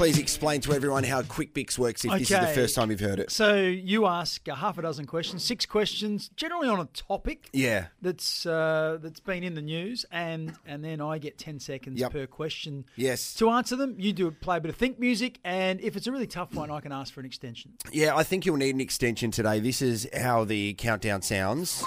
Please 0.04 0.18
explain 0.20 0.60
to 0.60 0.74
everyone 0.74 1.06
how 1.06 1.22
QuickBix 1.22 1.80
works 1.80 2.04
if 2.04 2.12
this 2.12 2.30
is 2.30 2.38
the 2.38 2.48
first 2.48 2.76
time 2.76 2.92
you've 2.92 3.00
heard 3.00 3.22
it. 3.22 3.32
So 3.32 3.56
you 3.56 4.06
ask 4.06 4.46
a 4.50 4.56
half 4.56 4.78
a 4.78 4.82
dozen 4.82 5.06
questions, 5.06 5.46
six 5.46 5.66
questions, 5.66 6.30
generally 6.36 6.68
on 6.68 6.82
a 6.82 6.86
topic. 6.88 7.50
Yeah. 7.54 7.86
That's 8.02 8.46
uh, 8.46 8.98
that's 9.02 9.22
been 9.22 9.46
in 9.46 9.56
the 9.56 9.62
news, 9.62 10.06
and 10.12 10.56
and 10.66 10.84
then 10.84 11.00
I 11.00 11.20
get 11.20 11.38
ten 11.38 11.58
seconds 11.58 12.02
Yep. 12.02 12.12
per 12.12 12.28
question. 12.28 12.84
Yes. 12.98 13.34
To 13.36 13.50
answer 13.50 13.78
them, 13.78 13.96
you 13.98 14.12
do 14.12 14.30
play 14.32 14.58
a 14.58 14.60
bit 14.60 14.68
of 14.72 14.76
think 14.76 15.00
music, 15.00 15.40
and 15.46 15.80
if 15.80 15.96
it's 15.96 16.06
a 16.06 16.12
really 16.12 16.28
tough 16.28 16.54
one, 16.54 16.70
I 16.70 16.82
can 16.82 16.92
ask 16.92 17.14
for 17.14 17.22
an 17.22 17.26
extension. 17.26 17.72
Yeah, 17.94 18.14
I 18.14 18.24
think 18.24 18.46
you'll 18.46 18.58
need 18.58 18.76
an 18.76 18.82
extension 18.82 19.32
today. 19.32 19.62
This 19.62 19.82
is 19.82 20.06
how 20.14 20.44
the 20.44 20.74
countdown 20.74 21.22
sounds. 21.22 21.82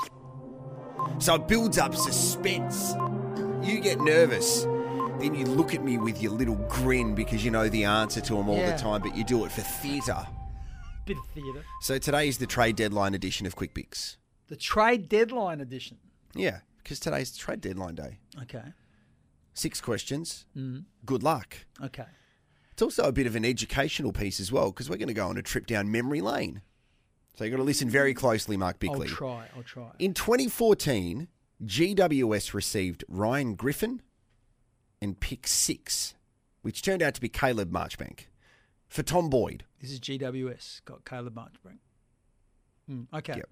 So 1.18 1.34
it 1.34 1.48
builds 1.48 1.76
up 1.76 1.94
suspense. 1.94 2.94
You 3.62 3.78
get 3.78 4.00
nervous. 4.00 4.66
Then 5.20 5.34
you 5.34 5.46
look 5.46 5.74
at 5.74 5.82
me 5.82 5.96
with 5.98 6.20
your 6.20 6.32
little 6.32 6.56
grin 6.68 7.14
because 7.14 7.44
you 7.44 7.50
know 7.50 7.68
the 7.68 7.84
answer 7.84 8.20
to 8.20 8.34
them 8.34 8.48
all 8.48 8.58
Yeah. 8.58 8.72
the 8.76 8.78
time, 8.78 9.00
but 9.00 9.16
you 9.16 9.24
do 9.24 9.44
it 9.44 9.52
for 9.52 9.62
theatre. 9.62 10.26
Bit 11.06 11.16
of 11.16 11.26
theatre. 11.34 11.64
So 11.80 11.98
today 11.98 12.28
is 12.28 12.38
the 12.38 12.46
trade 12.46 12.76
deadline 12.76 13.14
edition 13.14 13.46
of 13.46 13.56
Quick 13.56 13.72
Picks. 13.74 14.18
The 14.48 14.56
trade 14.56 15.08
deadline 15.08 15.60
edition. 15.60 15.98
Yeah, 16.34 16.60
because 16.78 17.00
today's 17.00 17.34
trade 17.36 17.60
deadline 17.62 17.94
day. 17.94 18.18
Okay. 18.42 18.62
Six 19.54 19.80
questions. 19.80 20.44
Mm. 20.56 20.84
Good 21.06 21.22
luck. 21.22 21.56
Okay. 21.82 22.04
It's 22.72 22.82
also 22.82 23.04
a 23.04 23.12
bit 23.12 23.26
of 23.26 23.34
an 23.34 23.44
educational 23.44 24.12
piece 24.12 24.38
as 24.38 24.52
well 24.52 24.66
because 24.70 24.90
we're 24.90 24.98
going 24.98 25.08
to 25.08 25.14
go 25.14 25.28
on 25.28 25.38
a 25.38 25.42
trip 25.42 25.66
down 25.66 25.90
memory 25.90 26.20
lane. 26.20 26.60
So 27.36 27.44
you've 27.44 27.52
got 27.52 27.56
to 27.58 27.62
listen 27.62 27.88
very 27.88 28.12
closely, 28.12 28.56
Mark 28.58 28.78
Bickley. 28.78 29.08
I'll 29.08 29.14
try. 29.14 29.48
I'll 29.56 29.62
try. 29.62 29.92
In 29.98 30.12
2014, 30.12 31.28
GWS 31.64 32.52
received 32.52 33.02
Ryan 33.08 33.54
Griffin 33.54 34.02
and 35.06 35.18
pick 35.20 35.46
six, 35.46 36.14
which 36.62 36.82
turned 36.82 37.00
out 37.02 37.14
to 37.14 37.20
be 37.20 37.28
Caleb 37.28 37.70
Marchbank. 37.72 38.26
For 38.88 39.02
Tom 39.02 39.30
Boyd. 39.30 39.64
This 39.80 39.90
is 39.92 40.00
GWS. 40.00 40.82
Got 40.84 41.04
Caleb 41.04 41.34
Marchbank. 41.34 41.78
Mm, 42.90 43.06
okay. 43.14 43.34
Yep. 43.36 43.48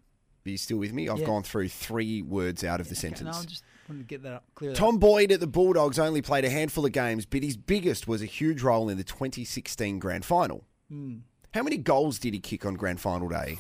Are 0.47 0.51
you 0.51 0.59
still 0.59 0.77
with 0.79 0.93
me? 0.93 1.09
I've 1.09 1.21
Yeah. 1.21 1.27
gone 1.27 1.43
through 1.43 1.69
three 1.69 2.23
words 2.23 2.63
out 2.65 2.81
of 2.81 2.89
the 2.89 2.93
Okay, 2.93 3.01
sentence. 3.01 3.37
No, 3.37 3.43
I 3.43 3.45
just 3.45 3.65
wanted 3.89 4.01
to 4.01 4.05
get 4.07 4.23
that 4.25 4.33
up. 4.35 4.45
Clear 4.55 4.75
Tom 4.75 4.97
up. 4.97 5.01
Boyd 5.01 5.33
at 5.33 5.41
the 5.41 5.47
Bulldogs 5.47 5.99
only 5.99 6.23
played 6.23 6.45
a 6.45 6.51
handful 6.51 6.85
of 6.85 6.93
games, 6.93 7.25
but 7.25 7.43
his 7.43 7.57
biggest 7.57 8.07
was 8.07 8.21
a 8.23 8.27
huge 8.27 8.63
role 8.63 8.89
in 8.89 8.97
the 8.99 9.05
2016 9.05 9.99
grand 9.99 10.25
final. 10.25 10.65
Mm. 10.93 11.21
How 11.53 11.63
many 11.63 11.77
goals 11.79 12.19
did 12.19 12.35
he 12.35 12.41
kick 12.41 12.67
on 12.67 12.75
grand 12.75 13.01
final 13.01 13.29
day? 13.29 13.57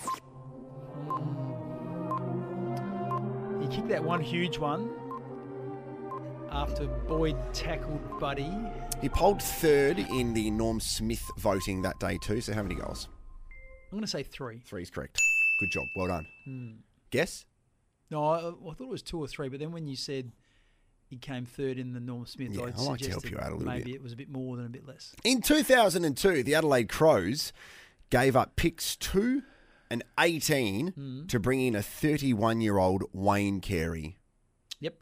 He 3.60 3.68
kicked 3.74 3.88
that 3.88 4.04
one 4.04 4.20
huge 4.20 4.58
one 4.58 4.90
after 6.54 6.86
Boyd 6.86 7.36
tackled 7.52 8.18
Buddy. 8.20 8.50
He 9.00 9.08
polled 9.08 9.42
third 9.42 9.98
in 9.98 10.32
the 10.34 10.50
Norm 10.50 10.80
Smith 10.80 11.22
voting 11.38 11.82
that 11.82 11.98
day 11.98 12.18
too. 12.18 12.40
So 12.40 12.54
how 12.54 12.62
many 12.62 12.74
goals? 12.76 13.08
I'm 13.90 13.98
going 13.98 14.02
to 14.04 14.08
say 14.10 14.22
three. 14.22 14.60
Three 14.64 14.82
is 14.82 14.90
correct. 14.90 15.20
Good 15.60 15.70
job. 15.70 15.84
Well 15.96 16.08
done. 16.08 16.26
Hmm. 16.44 16.70
Guess? 17.10 17.44
No, 18.10 18.24
I, 18.24 18.38
I 18.38 18.74
thought 18.74 18.80
it 18.80 18.88
was 18.88 19.02
two 19.02 19.18
or 19.18 19.26
three, 19.26 19.48
but 19.48 19.60
then 19.60 19.72
when 19.72 19.86
you 19.86 19.96
said 19.96 20.32
he 21.08 21.16
came 21.16 21.44
third 21.44 21.78
in 21.78 21.92
the 21.92 22.00
Norm 22.00 22.26
Smith, 22.26 22.50
Yeah, 22.52 22.62
I 22.64 22.72
I 22.76 22.82
like 22.82 23.00
to 23.00 23.10
help 23.10 23.30
you 23.30 23.38
out 23.38 23.50
a 23.52 23.56
little 23.56 23.66
maybe 23.72 23.84
bit. 23.92 23.94
it 23.96 24.02
was 24.02 24.12
a 24.12 24.16
bit 24.16 24.30
more 24.30 24.56
than 24.56 24.66
a 24.66 24.70
bit 24.70 24.86
less. 24.86 25.14
In 25.24 25.42
2002, 25.42 26.42
the 26.42 26.54
Adelaide 26.54 26.88
Crows 26.88 27.52
gave 28.10 28.36
up 28.36 28.56
picks 28.56 28.96
2 28.96 29.42
and 29.90 30.02
18 30.18 30.88
Hmm. 30.88 31.26
to 31.26 31.38
bring 31.38 31.60
in 31.60 31.74
a 31.74 31.82
31 31.82 32.60
year 32.60 32.78
old 32.78 33.04
Wayne 33.12 33.60
Carey. 33.60 34.18
Yep. 34.80 34.98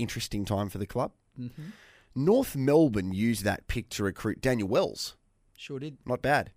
Interesting 0.00 0.44
time 0.44 0.68
for 0.70 0.78
the 0.78 0.86
club. 0.86 1.12
Mhm. 1.38 1.72
North 2.14 2.56
Melbourne 2.56 3.12
used 3.12 3.44
that 3.44 3.66
pick 3.68 3.88
to 3.90 4.02
recruit 4.02 4.40
Daniel 4.40 4.68
Wells. 4.68 5.16
Sure 5.56 5.78
did. 5.78 5.98
Not 6.06 6.22
bad. 6.22 6.52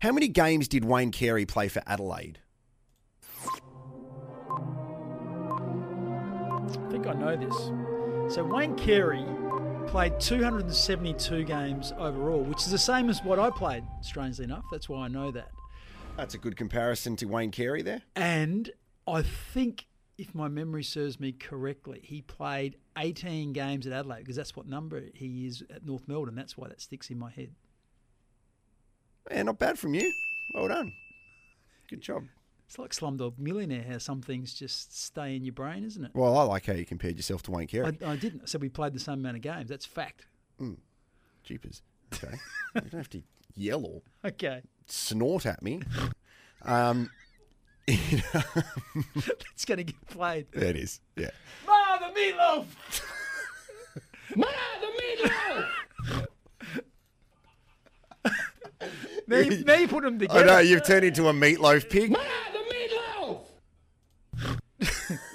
How 0.00 0.10
many 0.10 0.26
games 0.28 0.66
did 0.66 0.84
Wayne 0.84 1.12
Carey 1.12 1.46
play 1.46 1.68
for 1.68 1.82
Adelaide? 1.86 2.40
I 6.64 6.88
think 6.90 7.06
I 7.06 7.12
know 7.12 7.36
this. 7.36 8.34
So 8.34 8.44
Wayne 8.44 8.76
Carey 8.76 9.24
played 9.86 10.18
272 10.20 11.44
games 11.44 11.92
overall, 11.96 12.42
which 12.42 12.62
is 12.62 12.70
the 12.70 12.78
same 12.78 13.08
as 13.08 13.22
what 13.22 13.38
I 13.38 13.50
played, 13.50 13.84
strangely 14.00 14.44
enough. 14.44 14.64
That's 14.72 14.88
why 14.88 15.04
I 15.04 15.08
know 15.08 15.30
that. 15.30 15.50
That's 16.16 16.34
a 16.34 16.38
good 16.38 16.56
comparison 16.56 17.16
to 17.16 17.26
Wayne 17.26 17.50
Carey 17.50 17.82
there. 17.82 18.02
And 18.16 18.70
I 19.06 19.22
think, 19.22 19.86
if 20.18 20.34
my 20.34 20.48
memory 20.48 20.84
serves 20.84 21.18
me 21.18 21.32
correctly, 21.32 22.00
he 22.02 22.22
played 22.22 22.76
18 22.98 23.52
games 23.52 23.86
at 23.86 23.92
Adelaide 23.92 24.20
because 24.20 24.36
that's 24.36 24.54
what 24.54 24.66
number 24.66 25.02
he 25.14 25.46
is 25.46 25.62
at 25.74 25.84
North 25.86 26.06
Melbourne. 26.06 26.34
That's 26.34 26.56
why 26.56 26.68
that 26.68 26.80
sticks 26.80 27.10
in 27.10 27.18
my 27.18 27.30
head. 27.30 27.50
Yeah, 29.30 29.42
not 29.44 29.58
bad 29.58 29.78
from 29.78 29.94
you. 29.94 30.12
Well 30.54 30.68
done. 30.68 30.92
Good 31.88 32.00
job. 32.00 32.24
It's 32.66 32.78
like 32.78 32.92
Slumdog 32.92 33.38
Millionaire, 33.38 33.84
how 33.86 33.98
some 33.98 34.22
things 34.22 34.54
just 34.54 34.98
stay 34.98 35.36
in 35.36 35.44
your 35.44 35.52
brain, 35.52 35.84
isn't 35.84 36.04
it? 36.04 36.10
Well, 36.14 36.36
I 36.38 36.42
like 36.44 36.66
how 36.66 36.72
you 36.72 36.86
compared 36.86 37.16
yourself 37.16 37.42
to 37.42 37.50
Wayne 37.50 37.66
Carey. 37.68 37.98
I, 38.02 38.12
I 38.12 38.16
didn't. 38.16 38.42
I 38.42 38.46
said 38.46 38.62
we 38.62 38.70
played 38.70 38.94
the 38.94 38.98
same 39.00 39.14
amount 39.20 39.36
of 39.36 39.42
games. 39.42 39.68
That's 39.68 39.84
fact. 39.84 40.26
Mm. 40.60 40.78
Jeepers. 41.44 41.82
Okay. 42.14 42.34
you 42.74 42.80
don't 42.80 42.92
have 42.94 43.10
to 43.10 43.22
yell 43.54 43.84
or 43.84 44.02
Okay. 44.30 44.62
snort 44.86 45.44
at 45.46 45.62
me. 45.62 45.82
Um, 46.62 47.10
That's 49.14 49.64
going 49.64 49.78
to 49.78 49.84
get 49.84 50.06
played. 50.08 50.46
it 50.52 50.76
is. 50.76 51.00
Yeah. 51.16 51.30
Ma, 51.66 51.98
the 51.98 52.06
meatloaf! 52.14 52.66
Ma, 54.36 54.46
the 54.80 54.86
meatloaf! 55.02 56.26
now, 59.26 59.38
you, 59.38 59.64
now 59.64 59.74
you 59.74 59.88
put 59.88 60.04
them 60.04 60.18
together. 60.18 60.38
I 60.38 60.42
together. 60.42 60.62
know, 60.62 60.68
you've 60.68 60.84
turned 60.86 61.04
into 61.04 61.28
a 61.28 61.32
meatloaf 61.32 61.88
pig. 61.88 62.10
Ma 62.10 62.18
the 62.52 62.58
meatloaf. 62.74 63.38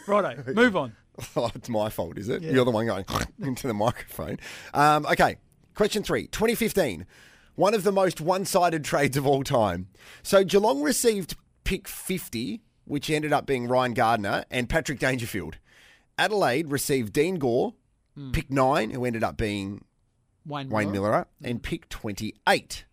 Righto, 0.08 0.54
move 0.54 0.76
on. 0.76 0.94
Oh, 1.36 1.50
it's 1.56 1.70
my 1.70 1.90
fault, 1.90 2.18
is 2.18 2.30
it? 2.30 2.44
Yeah. 2.44 2.52
You're 2.52 2.66
the 2.66 2.72
one 2.72 2.86
going 2.86 3.06
into 3.42 3.68
the 3.68 3.74
microphone. 3.74 4.38
Um, 4.74 5.06
okay, 5.08 5.38
question 5.74 6.04
three 6.04 6.28
2015. 6.28 7.06
One 7.56 7.74
of 7.74 7.84
the 7.84 7.92
most 7.92 8.22
one 8.22 8.46
sided 8.46 8.84
trades 8.84 9.18
of 9.18 9.26
all 9.26 9.44
time. 9.44 9.88
So 10.22 10.44
Geelong 10.44 10.84
received 10.84 11.36
pick 11.68 11.88
50, 11.88 12.62
which 12.86 13.10
ended 13.10 13.34
up 13.34 13.46
being 13.46 13.68
Ryan 13.68 13.94
Gardner 13.94 14.46
and 14.50 14.70
Patrick 14.70 15.00
Dangerfield. 15.00 15.58
Adelaide 16.18 16.72
received 16.72 17.12
Dean 17.12 17.36
Gore, 17.36 17.74
Hmm. 18.16 18.32
pick 18.32 18.50
9, 18.50 18.92
who 18.92 19.04
ended 19.04 19.22
up 19.22 19.36
being 19.36 19.84
Wayne, 20.46 20.70
Wayne 20.70 20.88
Milera. 20.94 20.94
Milera, 20.94 21.26
and 21.44 21.62
pick 21.62 21.90
28. 21.90 22.86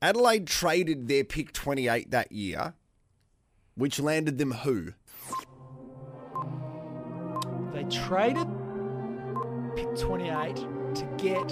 Adelaide 0.00 0.46
traded 0.46 1.08
their 1.08 1.24
pick 1.24 1.52
28 1.52 2.12
that 2.12 2.30
year, 2.30 2.74
which 3.74 3.98
landed 3.98 4.38
them 4.38 4.52
who? 4.52 4.92
They 7.74 7.82
traded 7.90 8.46
pick 9.74 9.96
28 9.98 10.54
to 10.94 11.04
get. 11.16 11.50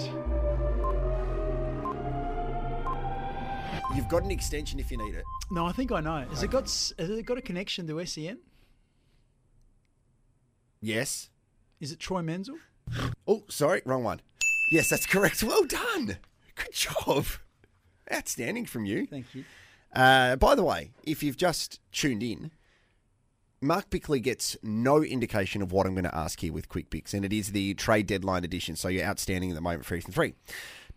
You've 3.96 4.08
got 4.08 4.22
an 4.22 4.30
extension 4.30 4.78
if 4.78 4.90
you 4.92 4.96
need 4.96 5.14
it. 5.16 5.24
No, 5.50 5.66
I 5.66 5.72
think 5.72 5.90
I 5.90 6.00
know. 6.00 6.24
Has 6.30 6.42
it 6.42 6.50
got 6.50 6.64
has 6.64 7.10
it 7.10 7.26
got 7.26 7.38
a 7.38 7.42
connection 7.42 7.86
to 7.88 8.06
SEN? 8.06 8.38
Yes. 10.80 11.28
Is 11.80 11.92
it 11.92 11.98
Troy 11.98 12.22
Menzel? 12.22 12.56
Oh, 13.26 13.44
sorry, 13.48 13.82
wrong 13.84 14.04
one. 14.04 14.20
Yes, 14.70 14.88
that's 14.88 15.06
correct. 15.06 15.42
Well 15.42 15.64
done. 15.64 16.18
Good 16.54 16.72
job. 16.72 17.26
Outstanding 18.12 18.66
from 18.66 18.84
you. 18.84 19.06
Thank 19.06 19.34
you. 19.34 19.44
Uh, 19.92 20.36
by 20.36 20.54
the 20.54 20.62
way, 20.62 20.90
if 21.02 21.22
you've 21.22 21.36
just 21.36 21.80
tuned 21.90 22.22
in, 22.22 22.50
Mark 23.60 23.90
Bickley 23.90 24.20
gets 24.20 24.56
no 24.62 25.02
indication 25.02 25.62
of 25.62 25.72
what 25.72 25.86
I'm 25.86 25.94
going 25.94 26.04
to 26.04 26.14
ask 26.14 26.40
here 26.40 26.52
with 26.52 26.68
Quick 26.68 26.90
Picks, 26.90 27.12
and 27.12 27.24
it 27.24 27.32
is 27.32 27.52
the 27.52 27.74
trade 27.74 28.06
deadline 28.06 28.44
edition, 28.44 28.76
so 28.76 28.88
you're 28.88 29.04
outstanding 29.04 29.50
at 29.50 29.54
the 29.54 29.60
moment 29.60 29.84
for 29.84 29.96
Ethan 29.96 30.12
3. 30.12 30.34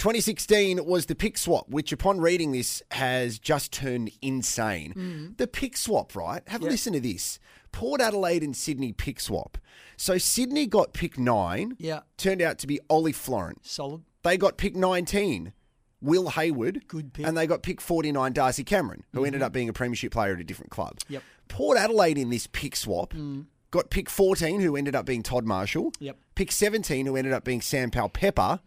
2016 0.04 0.84
was 0.86 1.06
the 1.06 1.16
pick 1.16 1.38
swap, 1.38 1.70
which 1.70 1.94
upon 1.94 2.20
reading 2.20 2.52
this 2.52 2.84
has 2.92 3.40
just 3.40 3.72
turned 3.72 4.12
insane. 4.22 4.94
Mm. 4.94 5.38
The 5.38 5.48
pick 5.48 5.78
swap, 5.78 6.14
right? 6.14 6.42
Have 6.48 6.62
a 6.62 6.66
listen 6.66 6.92
to 6.92 7.00
this. 7.00 7.40
Port 7.72 8.02
Adelaide 8.02 8.44
and 8.44 8.54
Sydney 8.54 8.92
pick 8.92 9.22
swap. 9.22 9.58
So 9.96 10.18
Sydney 10.18 10.68
got 10.68 10.92
pick 10.92 11.18
nine. 11.18 11.78
Yeah. 11.80 12.02
Turned 12.18 12.42
out 12.42 12.58
to 12.60 12.68
be 12.68 12.82
Ollie 12.90 13.14
Florent. 13.14 13.66
Solid. 13.66 14.02
They 14.24 14.36
got 14.36 14.58
pick 14.58 14.76
19, 14.76 15.54
Will 16.02 16.32
Hayward. 16.32 16.86
Good 16.90 17.14
pick. 17.14 17.26
And 17.26 17.38
they 17.38 17.48
got 17.48 17.64
pick 17.64 17.80
49, 17.80 18.34
Darcy 18.34 18.66
Cameron, 18.66 19.06
who 19.14 19.24
ended 19.24 19.40
Mhm. 19.42 19.46
up 19.46 19.54
being 19.54 19.70
a 19.70 19.74
premiership 19.74 20.12
player 20.12 20.34
at 20.34 20.42
a 20.42 20.44
different 20.44 20.70
club. 20.72 20.98
Yep. 21.08 21.24
Port 21.48 21.78
Adelaide 21.78 22.18
in 22.18 22.30
this 22.30 22.46
pick 22.52 22.76
swap 22.76 23.14
Mm. 23.14 23.46
got 23.72 23.90
pick 23.90 24.10
14, 24.10 24.60
who 24.60 24.76
ended 24.76 24.96
up 24.98 25.06
being 25.06 25.24
Todd 25.24 25.46
Marshall. 25.46 25.94
Yep. 26.02 26.18
Pick 26.36 26.52
17, 26.52 27.06
who 27.06 27.16
ended 27.16 27.32
up 27.32 27.46
being 27.46 27.62
Sam 27.62 27.90
Powell 27.90 28.10
Pepper. 28.10 28.60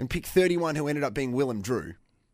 And 0.00 0.08
pick 0.08 0.24
31, 0.24 0.76
who 0.76 0.88
ended 0.88 1.04
up 1.04 1.12
being 1.12 1.32
Willem 1.32 1.60
Drew. 1.60 1.92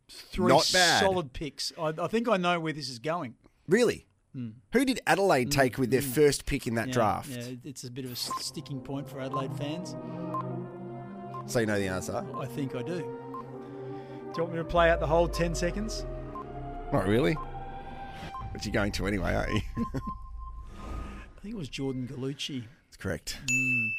Three 0.09 0.47
Not 0.47 0.70
bad. 0.72 1.01
solid 1.01 1.32
picks. 1.32 1.72
I, 1.76 1.93
I 1.98 2.06
think 2.06 2.28
I 2.28 2.36
know 2.36 2.60
where 2.60 2.72
this 2.72 2.88
is 2.88 3.01
going. 3.01 3.34
Really? 3.68 4.06
Mm. 4.36 4.52
Who 4.72 4.84
did 4.84 5.01
Adelaide 5.05 5.51
take 5.51 5.76
with 5.76 5.90
their 5.90 6.01
mm. 6.01 6.14
first 6.14 6.47
pick 6.47 6.68
in 6.68 6.76
that 6.76 6.88
Yeah, 6.88 6.93
draft? 6.94 7.28
Yeah, 7.28 7.56
it's 7.64 7.82
a 7.82 7.90
bit 7.90 8.05
of 8.05 8.12
a 8.12 8.16
sticking 8.16 8.80
point 8.80 9.09
for 9.09 9.20
Adelaide 9.20 9.52
fans. 9.56 9.97
So 11.47 11.59
you 11.59 11.66
know 11.66 11.76
the 11.76 11.88
answer? 11.88 12.24
I 12.36 12.47
think 12.47 12.76
I 12.76 12.82
do. 12.82 12.98
Do 12.98 13.02
you 13.02 14.43
want 14.44 14.52
me 14.52 14.59
to 14.59 14.64
play 14.64 14.88
out 14.88 15.01
the 15.01 15.06
whole 15.09 15.26
10 15.26 15.56
seconds? 15.56 16.06
Not 16.93 17.09
really. 17.09 17.36
But 18.52 18.64
you're 18.64 18.72
going 18.72 18.93
to 18.93 19.09
anyway, 19.09 19.34
aren't 19.34 19.55
you? 19.55 19.60
I 19.76 21.40
think 21.43 21.52
it 21.52 21.59
was 21.59 21.68
Jordan 21.68 22.06
Gallucci. 22.06 22.62
That's 22.86 22.97
correct. 22.97 23.38
Mm. 23.51 23.90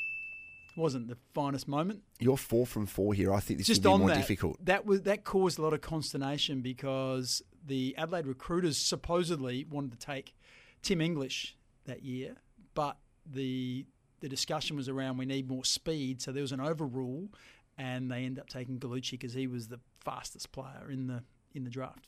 Wasn't 0.78 1.08
the 1.08 1.18
finest 1.34 1.68
moment. 1.68 2.04
You're 2.20 2.38
four 2.38 2.68
from 2.68 2.86
four 2.86 3.14
here. 3.16 3.34
I 3.34 3.40
think 3.40 3.58
this 3.58 3.68
Just 3.68 3.84
will 3.84 3.98
be 3.98 4.00
more 4.00 4.10
that, 4.10 4.18
difficult. 4.18 4.64
that 4.64 4.86
was 4.86 5.02
that 5.02 5.24
caused 5.24 5.58
a 5.58 5.62
lot 5.64 5.74
of 5.74 5.82
consternation 5.82 6.62
because 6.62 7.42
the 7.66 7.96
Adelaide 7.98 8.28
recruiters 8.28 8.78
supposedly 8.78 9.66
wanted 9.70 10.00
to 10.00 10.06
take 10.06 10.36
Tim 10.84 11.02
English 11.02 11.58
that 11.86 12.04
year, 12.04 12.36
but 12.76 12.98
the 13.26 13.86
the 14.20 14.30
discussion 14.30 14.78
was 14.78 14.88
around 14.88 15.18
we 15.18 15.26
need 15.26 15.50
more 15.50 15.66
speed, 15.66 16.22
so 16.22 16.32
there 16.32 16.42
was 16.44 16.52
an 16.52 16.62
overrule, 16.62 17.30
and 17.78 18.12
they 18.12 18.24
ended 18.24 18.40
up 18.40 18.48
taking 18.48 18.80
Gallucci 18.80 19.12
because 19.12 19.34
he 19.34 19.48
was 19.48 19.68
the 19.70 19.80
fastest 20.06 20.52
player 20.52 20.90
in 20.92 21.08
the 21.08 21.24
in 21.56 21.64
the 21.64 21.72
draft. 21.72 22.06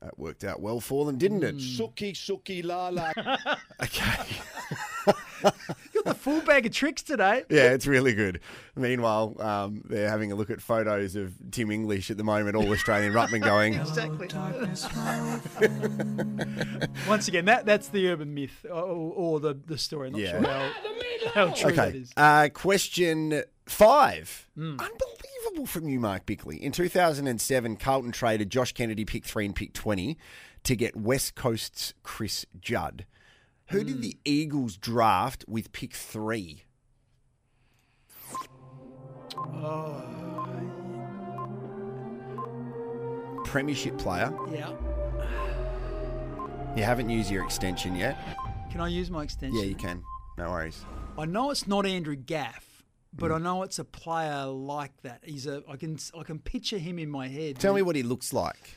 That 0.00 0.18
worked 0.18 0.42
out 0.42 0.60
well 0.60 0.80
for 0.80 1.04
them, 1.04 1.16
didn't 1.16 1.44
it? 1.44 1.52
Hmm. 1.52 1.58
Suki, 1.58 2.12
suki, 2.12 2.64
la 2.64 2.88
la. 2.88 3.12
okay. 3.82 4.36
Got 6.04 6.04
the 6.04 6.14
full 6.14 6.40
bag 6.42 6.66
of 6.66 6.72
tricks 6.72 7.02
today. 7.02 7.44
Yeah, 7.48 7.70
it's 7.72 7.86
really 7.86 8.14
good. 8.14 8.40
Meanwhile, 8.76 9.36
um, 9.40 9.82
they're 9.84 10.08
having 10.08 10.32
a 10.32 10.34
look 10.34 10.50
at 10.50 10.60
photos 10.60 11.16
of 11.16 11.34
Tim 11.50 11.70
English 11.70 12.10
at 12.10 12.16
the 12.16 12.24
moment, 12.24 12.56
all 12.56 12.70
Australian 12.72 13.12
ruckman 13.12 13.42
going. 13.42 13.74
Exactly. 13.82 14.28
Once 17.08 17.28
again, 17.28 17.44
that 17.46 17.66
that's 17.66 17.88
the 17.88 18.08
urban 18.08 18.34
myth 18.34 18.64
or, 18.68 18.72
or 18.82 19.40
the 19.40 19.54
the 19.66 19.78
story. 19.78 20.08
I'm 20.08 20.12
not 20.14 20.20
Yeah. 20.22 20.40
sure 20.40 20.50
how, 20.50 20.72
how 21.48 21.54
true 21.54 21.72
that 21.72 21.88
Okay. 21.88 21.98
is. 21.98 22.12
Uh, 22.16 22.48
question 22.52 23.42
five. 23.66 24.48
Mm. 24.56 24.78
Unbelievable 24.80 25.66
from 25.66 25.88
you, 25.88 26.00
Mark 26.00 26.26
Bickley. 26.26 26.62
In 26.62 26.72
2007, 26.72 27.76
Carlton 27.76 28.12
traded 28.12 28.50
Josh 28.50 28.72
Kennedy, 28.72 29.04
pick 29.04 29.24
three 29.24 29.46
and 29.46 29.54
pick 29.54 29.72
20, 29.72 30.16
to 30.64 30.76
get 30.76 30.96
West 30.96 31.34
Coast's 31.34 31.94
Chris 32.02 32.46
Judd. 32.60 33.06
Who 33.72 33.84
did 33.84 33.96
Mm. 33.98 34.02
the 34.02 34.16
Eagles 34.24 34.76
draft 34.76 35.44
with 35.48 35.72
pick 35.72 35.94
three? 35.94 36.62
Oh, 39.36 40.08
Premiership 43.44 43.98
player. 43.98 44.32
yeah. 44.50 44.70
You 46.76 46.82
haven't 46.84 47.10
used 47.10 47.30
your 47.30 47.44
extension 47.44 47.94
yet. 47.96 48.16
Can 48.70 48.80
I 48.80 48.88
use 48.88 49.10
my 49.10 49.22
extension? 49.22 49.58
Yeah, 49.58 49.66
you 49.66 49.74
can. 49.74 50.02
No 50.38 50.50
worries. 50.50 50.84
I 51.18 51.26
know 51.26 51.50
it's 51.50 51.66
not 51.66 51.84
Andrew 51.84 52.16
Gaff, 52.16 52.82
but 53.12 53.30
Mm. 53.30 53.34
I 53.34 53.38
know 53.38 53.62
it's 53.62 53.78
a 53.78 53.84
player 53.84 54.46
like 54.46 54.92
that. 55.02 55.20
He's 55.24 55.46
a 55.46 55.62
I 55.68 55.76
can 55.76 55.98
I 56.18 56.22
can 56.22 56.38
picture 56.38 56.78
him 56.78 56.98
in 56.98 57.10
my 57.10 57.28
head. 57.28 57.58
Tell 57.58 57.74
me 57.74 57.82
what 57.82 57.96
he 57.96 58.02
looks 58.02 58.32
like. 58.32 58.76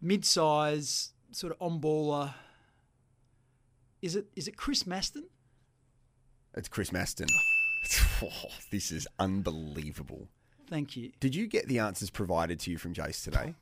mid-size, 0.00 1.12
sort 1.32 1.52
of 1.52 1.60
on 1.60 1.80
baller. 1.80 2.32
Is 4.02 4.16
it 4.16 4.26
is 4.36 4.48
it 4.48 4.56
Chris 4.56 4.84
Masten? 4.84 5.24
It's 6.54 6.68
Chris 6.68 6.90
Masten. 6.90 7.28
Oh, 8.22 8.28
this 8.70 8.90
is 8.90 9.06
unbelievable. 9.18 10.28
Thank 10.68 10.96
you. 10.96 11.12
Did 11.20 11.34
you 11.34 11.46
get 11.46 11.66
the 11.68 11.78
answers 11.78 12.10
provided 12.10 12.60
to 12.60 12.70
you 12.70 12.78
from 12.78 12.92
Jace 12.94 13.22
today? 13.24 13.54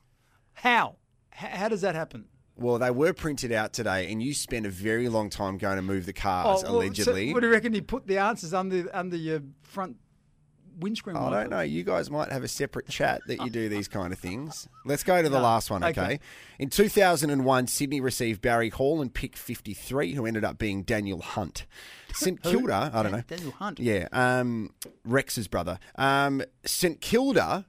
How? 0.53 0.95
H- 1.33 1.49
how 1.51 1.69
does 1.69 1.81
that 1.81 1.95
happen? 1.95 2.25
Well, 2.55 2.79
they 2.79 2.89
were 2.91 3.13
printed 3.13 3.51
out 3.51 3.71
today, 3.71 4.11
and 4.11 4.21
you 4.21 4.33
spent 4.33 4.65
a 4.65 4.69
very 4.69 5.09
long 5.09 5.29
time 5.29 5.57
going 5.59 5.75
to 5.75 5.83
move 5.83 6.07
the 6.07 6.13
cars, 6.13 6.45
Oh, 6.45 6.49
well, 6.49 6.57
so 6.59 6.67
allegedly. 6.87 7.31
what 7.31 7.41
do 7.41 7.47
you 7.47 7.53
reckon? 7.53 7.71
He 7.71 7.81
put 7.81 8.07
the 8.07 8.17
answers 8.17 8.53
under 8.53 8.89
under 8.95 9.15
your 9.15 9.41
front 9.61 9.97
windscreen. 10.79 11.17
I 11.17 11.29
don't 11.29 11.49
know. 11.49 11.61
You 11.61 11.83
guys 11.83 12.09
might 12.09 12.31
have 12.31 12.43
a 12.43 12.47
separate 12.47 12.87
chat 12.87 13.21
that 13.27 13.41
you 13.41 13.49
do 13.49 13.69
these 13.69 13.87
kind 13.87 14.13
of 14.13 14.19
things. 14.19 14.67
Let's 14.85 15.03
go 15.03 15.21
to 15.21 15.29
the 15.29 15.39
last 15.39 15.69
one, 15.69 15.83
okay? 15.83 16.01
Okay. 16.01 16.19
In 16.59 16.69
2001, 16.69 17.67
Sydney 17.67 18.01
received 18.01 18.41
Barry 18.41 18.69
Hall 18.69 19.01
and 19.01 19.13
pick 19.13 19.35
53, 19.35 20.13
who 20.13 20.25
ended 20.25 20.43
up 20.43 20.57
being 20.57 20.83
Daniel 20.83 21.21
Hunt. 21.21 21.65
St 22.13 22.41
Kilda, 22.43 22.91
I 22.93 23.03
don't 23.03 23.11
know. 23.11 23.23
Daniel 23.27 23.51
Hunt. 23.51 23.79
Yeah, 23.79 24.07
um, 24.11 24.73
Rex's 25.03 25.47
brother. 25.47 25.79
Um, 25.95 26.43
St 26.65 27.01
Kilda 27.01 27.65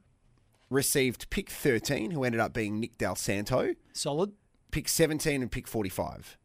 received 0.71 1.31
pick 1.31 1.51
13, 1.51 2.11
who 2.11 2.25
ended 2.25 2.41
up 2.41 2.53
being 2.53 2.79
Nick 2.81 2.99
Del 2.99 3.17
Santo. 3.17 3.75
Solid. 3.93 4.33
Pick 4.71 4.89
17 4.89 5.43
and 5.43 5.51
pick 5.51 5.67
45. 5.67 6.37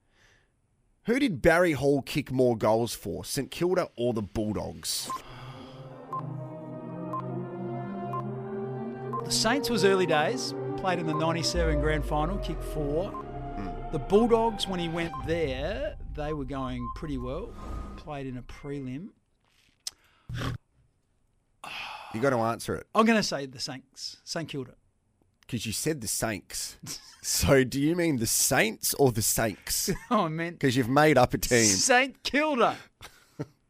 Who 1.06 1.20
did 1.20 1.42
Barry 1.42 1.74
Hall 1.74 2.02
kick 2.02 2.32
more 2.32 2.58
goals 2.58 2.96
for, 2.96 3.26
St 3.26 3.52
Kilda 3.52 3.90
or 3.98 4.14
the 4.14 4.22
Bulldogs? 4.22 5.10
The 9.26 9.32
Saints 9.32 9.70
was 9.70 9.86
early 9.86 10.06
days. 10.06 10.54
Played 10.78 11.00
in 11.00 11.06
the 11.08 11.14
'97 11.14 11.80
Grand 11.80 12.06
Final, 12.06 12.38
kicked 12.40 12.64
four. 12.64 13.10
Hmm. 13.10 13.92
The 13.92 14.00
Bulldogs, 14.00 14.68
when 14.68 14.80
he 14.80 14.90
went 14.90 15.14
there, 15.26 15.96
they 16.16 16.34
were 16.34 16.46
going 16.46 16.86
pretty 16.96 17.18
well. 17.18 17.54
Played 17.96 18.28
in 18.28 18.38
a 18.38 18.42
prelim. 18.42 19.10
You 22.14 22.22
got 22.22 22.32
to 22.32 22.38
answer 22.38 22.76
it. 22.76 22.86
I'm 22.94 23.06
going 23.06 23.18
to 23.18 23.24
say 23.24 23.46
the 23.46 23.60
Saints, 23.60 24.18
St 24.24 24.48
Kilda. 24.48 24.76
Because 25.42 25.66
you 25.66 25.72
said 25.72 26.02
the 26.02 26.08
Saints. 26.08 26.78
so 27.22 27.64
do 27.64 27.80
you 27.80 27.96
mean 27.96 28.18
the 28.18 28.28
Saints 28.28 28.94
or 28.96 29.12
the 29.12 29.22
Saints? 29.22 29.90
Oh, 30.12 30.26
I 30.26 30.28
meant 30.28 30.60
Because 30.60 30.76
you've 30.76 30.90
made 30.90 31.18
up 31.18 31.34
a 31.34 31.38
team. 31.38 31.66
St 31.66 32.22
Kilda. 32.24 32.78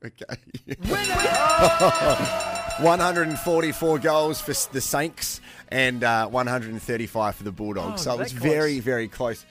Okay. 0.06 0.36
144 2.80 4.00
goals 4.00 4.42
for 4.42 4.54
the 4.72 4.82
Saints 4.82 5.42
and 5.70 6.04
uh, 6.04 6.28
135 6.28 7.36
for 7.36 7.44
the 7.44 7.52
Bulldogs. 7.52 8.02
Oh, 8.08 8.12
so 8.12 8.14
it 8.16 8.20
was 8.20 8.32
close. 8.34 8.42
very, 8.42 8.80
very 8.80 9.08
close. 9.08 9.46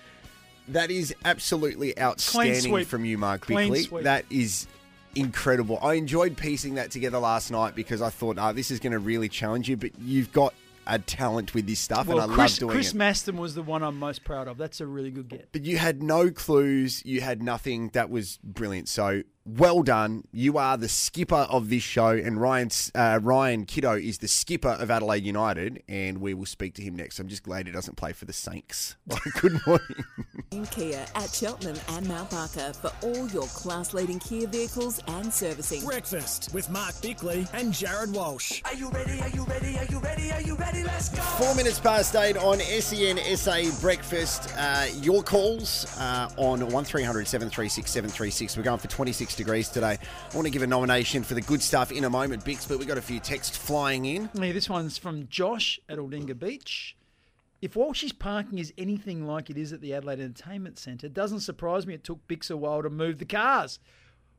That 0.68 0.90
is 0.90 1.14
absolutely 1.24 1.98
outstanding 1.98 2.84
from 2.84 3.04
you, 3.04 3.18
Mark 3.18 3.46
Bickley. 3.46 3.86
That 4.02 4.24
is 4.30 4.66
incredible. 5.14 5.78
I 5.82 5.94
enjoyed 5.94 6.36
piecing 6.36 6.74
that 6.76 6.90
together 6.90 7.18
last 7.18 7.50
night 7.50 7.74
because 7.74 8.00
I 8.00 8.10
thought, 8.10 8.38
oh, 8.40 8.52
this 8.52 8.70
is 8.70 8.80
going 8.80 8.92
to 8.92 8.98
really 8.98 9.28
challenge 9.28 9.68
you, 9.68 9.76
but 9.76 9.90
you've 10.00 10.32
got 10.32 10.54
a 10.86 10.98
talent 10.98 11.54
with 11.54 11.66
this 11.66 11.78
stuff, 11.78 12.06
Well, 12.08 12.20
and 12.20 12.32
I 12.32 12.34
Chris, 12.34 12.54
love 12.54 12.58
doing 12.60 12.72
Chris 12.72 12.92
it. 12.92 12.96
Chris 12.96 13.22
Masten 13.32 13.38
was 13.38 13.54
the 13.54 13.62
one 13.62 13.82
I'm 13.82 13.98
most 13.98 14.24
proud 14.24 14.48
of. 14.48 14.58
That's 14.58 14.80
a 14.80 14.86
really 14.86 15.10
good 15.10 15.28
get. 15.28 15.48
But 15.52 15.64
you 15.64 15.78
had 15.78 16.02
no 16.02 16.30
clues. 16.30 17.04
You 17.04 17.20
had 17.20 17.42
nothing. 17.42 17.90
That 17.90 18.10
was 18.10 18.38
brilliant. 18.42 18.88
So 18.88 19.22
well 19.44 19.82
done. 19.82 20.24
You 20.32 20.58
are 20.58 20.76
the 20.76 20.88
skipper 20.88 21.46
of 21.50 21.68
this 21.68 21.82
show, 21.82 22.08
and 22.08 22.40
Ryan 22.40 22.70
uh, 22.94 23.20
Ryan 23.22 23.64
Kitto 23.66 23.92
is 23.94 24.18
the 24.18 24.28
skipper 24.28 24.70
of 24.70 24.90
Adelaide 24.90 25.24
United, 25.24 25.82
and 25.88 26.18
we 26.18 26.34
will 26.34 26.46
speak 26.46 26.74
to 26.74 26.82
him 26.82 26.96
next. 26.96 27.18
I'm 27.18 27.28
just 27.28 27.42
glad 27.42 27.66
he 27.66 27.72
doesn't 27.72 27.96
play 27.96 28.12
for 28.12 28.24
the 28.24 28.32
Saints. 28.32 28.96
Good 29.40 29.58
morning. 29.66 30.04
In 30.52 30.66
Kia 30.66 31.04
at 31.14 31.30
Cheltenham 31.30 31.78
and 31.88 32.08
Mount 32.08 32.30
Barker 32.30 32.72
for 32.72 32.92
all 33.02 33.28
your 33.28 33.46
class 33.48 33.94
leading 33.94 34.18
Kia 34.18 34.46
vehicles 34.46 35.00
and 35.08 35.32
servicing. 35.32 35.84
Breakfast 35.84 36.52
with 36.52 36.70
Mark 36.70 37.00
Bickley 37.02 37.46
and 37.52 37.72
Jared 37.72 38.12
Walsh. 38.12 38.62
Are 38.64 38.74
you 38.74 38.90
ready? 38.90 39.20
Are 39.20 39.28
you 39.30 39.44
ready? 39.44 39.78
Are 39.78 39.84
you 39.86 39.98
ready? 39.98 40.30
Are 40.32 40.42
you 40.42 40.54
ready? 40.56 40.82
Let's 40.84 41.08
go. 41.08 41.22
Four 41.22 41.54
minutes 41.54 41.80
past 41.80 42.14
eight 42.16 42.36
on 42.36 42.60
SEN 42.60 43.18
SA 43.36 43.62
Breakfast. 43.80 44.52
Uh, 44.56 44.86
your 45.00 45.22
calls 45.22 45.86
uh, 45.98 46.28
on 46.36 46.60
1300 46.60 47.26
736 47.26 47.90
736. 47.90 48.56
We're 48.56 48.62
going 48.62 48.78
for 48.78 48.88
26 48.88 49.31
degrees 49.36 49.68
today. 49.68 49.98
I 50.30 50.34
want 50.36 50.46
to 50.46 50.50
give 50.50 50.62
a 50.62 50.66
nomination 50.66 51.22
for 51.22 51.34
the 51.34 51.40
good 51.40 51.62
stuff 51.62 51.92
in 51.92 52.04
a 52.04 52.10
moment, 52.10 52.44
Bix, 52.44 52.68
but 52.68 52.78
we've 52.78 52.88
got 52.88 52.98
a 52.98 53.02
few 53.02 53.20
texts 53.20 53.56
flying 53.56 54.04
in. 54.04 54.30
Yeah, 54.34 54.52
this 54.52 54.68
one's 54.68 54.98
from 54.98 55.28
Josh 55.28 55.78
at 55.88 55.98
Aldinga 55.98 56.38
Beach. 56.38 56.96
If 57.60 57.76
Walsh's 57.76 58.12
parking 58.12 58.58
is 58.58 58.72
anything 58.76 59.24
like 59.26 59.48
it 59.48 59.56
is 59.56 59.72
at 59.72 59.80
the 59.80 59.94
Adelaide 59.94 60.20
Entertainment 60.20 60.78
Centre, 60.78 61.06
it 61.06 61.14
doesn't 61.14 61.40
surprise 61.40 61.86
me 61.86 61.94
it 61.94 62.02
took 62.04 62.26
Bix 62.26 62.50
a 62.50 62.56
while 62.56 62.82
to 62.82 62.90
move 62.90 63.18
the 63.18 63.24
cars. 63.24 63.78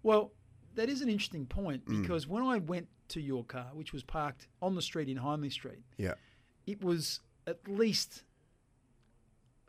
Well, 0.04 0.34
that 0.76 0.90
is 0.90 1.02
an 1.02 1.10
interesting 1.10 1.46
point 1.46 1.86
Mm. 1.86 2.02
because 2.02 2.28
when 2.28 2.44
I 2.44 2.58
went 2.58 2.88
to 3.10 3.22
your 3.22 3.44
car, 3.46 3.70
which 3.74 3.94
was 3.94 4.04
parked 4.04 4.48
on 4.62 4.76
the 4.76 4.82
street 4.82 5.08
in 5.08 5.18
Hindley 5.18 5.50
Street, 5.52 5.84
Yeah. 5.98 6.16
it 6.66 6.84
was 6.84 7.20
at 7.48 7.60
least 7.68 8.24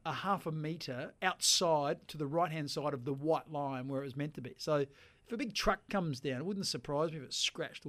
a 0.06 0.12
half 0.12 0.46
a 0.46 0.52
metre 0.52 1.14
outside 1.22 2.06
to 2.08 2.18
the 2.18 2.26
right 2.26 2.50
hand 2.52 2.70
side 2.70 2.92
of 2.92 3.04
the 3.04 3.12
white 3.14 3.50
line 3.50 3.88
where 3.88 4.02
it 4.02 4.04
was 4.04 4.16
meant 4.16 4.34
to 4.34 4.40
be. 4.42 4.54
So 4.58 4.84
if 5.26 5.32
a 5.32 5.36
big 5.36 5.54
truck 5.54 5.80
comes 5.88 6.20
down, 6.20 6.36
it 6.36 6.46
wouldn't 6.46 6.66
surprise 6.66 7.10
me 7.10 7.18
if 7.18 7.24
it 7.24 7.34
scratched. 7.34 7.86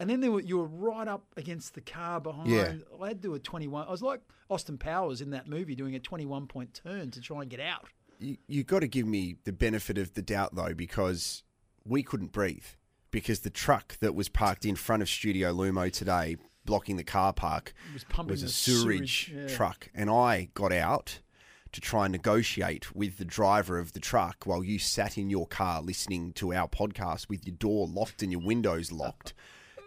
And 0.00 0.10
then 0.10 0.20
there 0.20 0.32
were, 0.32 0.40
you 0.40 0.58
were 0.58 0.66
right 0.66 1.06
up 1.06 1.24
against 1.36 1.74
the 1.74 1.80
car 1.80 2.20
behind. 2.20 2.50
Yeah. 2.50 2.74
I 3.00 3.08
had 3.08 3.22
to 3.22 3.28
do 3.28 3.34
a 3.34 3.38
21. 3.38 3.86
I 3.86 3.90
was 3.90 4.02
like 4.02 4.20
Austin 4.50 4.78
Powers 4.78 5.20
in 5.20 5.30
that 5.30 5.48
movie 5.48 5.74
doing 5.74 5.94
a 5.94 6.00
21 6.00 6.46
point 6.46 6.80
turn 6.84 7.10
to 7.10 7.20
try 7.20 7.42
and 7.42 7.50
get 7.50 7.60
out. 7.60 7.86
You, 8.18 8.36
you 8.46 8.64
got 8.64 8.80
to 8.80 8.88
give 8.88 9.06
me 9.06 9.36
the 9.44 9.52
benefit 9.52 9.98
of 9.98 10.14
the 10.14 10.22
doubt 10.22 10.54
though, 10.54 10.74
because 10.74 11.42
we 11.84 12.02
couldn't 12.02 12.32
breathe 12.32 12.64
because 13.10 13.40
the 13.40 13.50
truck 13.50 13.96
that 14.00 14.14
was 14.14 14.28
parked 14.28 14.64
in 14.64 14.74
front 14.74 15.02
of 15.02 15.08
Studio 15.08 15.52
Lumo 15.52 15.92
today, 15.92 16.36
blocking 16.64 16.96
the 16.96 17.04
car 17.04 17.32
park, 17.32 17.74
was, 17.92 18.04
pumping 18.04 18.32
was 18.32 18.42
a 18.42 18.48
sewage, 18.48 19.32
yeah. 19.34 19.46
truck, 19.46 19.88
and 19.94 20.10
I 20.10 20.48
got 20.54 20.72
out 20.72 21.20
to 21.72 21.80
try 21.80 22.04
and 22.04 22.12
negotiate 22.12 22.94
with 22.94 23.18
the 23.18 23.24
driver 23.24 23.78
of 23.78 23.92
the 23.92 24.00
truck 24.00 24.44
while 24.44 24.62
you 24.62 24.78
sat 24.78 25.16
in 25.16 25.30
your 25.30 25.46
car 25.46 25.80
listening 25.80 26.32
to 26.34 26.52
our 26.52 26.68
podcast 26.68 27.28
with 27.28 27.46
your 27.46 27.56
door 27.56 27.86
locked 27.86 28.22
and 28.22 28.30
your 28.30 28.42
windows 28.42 28.92
locked. 28.92 29.34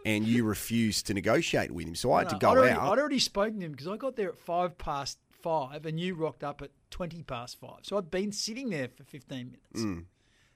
And 0.04 0.28
you 0.28 0.44
refused 0.44 1.08
to 1.08 1.16
negotiate 1.16 1.72
with 1.72 1.88
him, 1.88 1.96
so 1.96 2.12
I 2.12 2.20
had 2.20 2.30
to 2.30 2.38
go 2.38 2.52
I'd 2.52 2.58
already, 2.58 2.74
out. 2.74 2.92
I'd 2.92 3.00
already 3.00 3.18
spoken 3.18 3.60
to 3.60 3.66
him 3.66 3.72
because 3.72 3.88
I 3.88 3.98
got 3.98 4.16
there 4.16 4.30
at 4.30 4.38
five 4.38 4.78
past 4.78 5.18
five 5.42 5.86
and 5.86 6.00
you 6.00 6.14
rocked 6.14 6.44
up 6.44 6.62
at 6.62 6.70
20 6.92 7.24
past 7.24 7.60
five. 7.60 7.80
So 7.84 7.98
I'd 7.98 8.12
been 8.12 8.32
sitting 8.32 8.70
there 8.70 8.88
for 8.88 9.04
15 9.04 9.38
minutes. 9.38 9.82
Mm. 9.82 10.06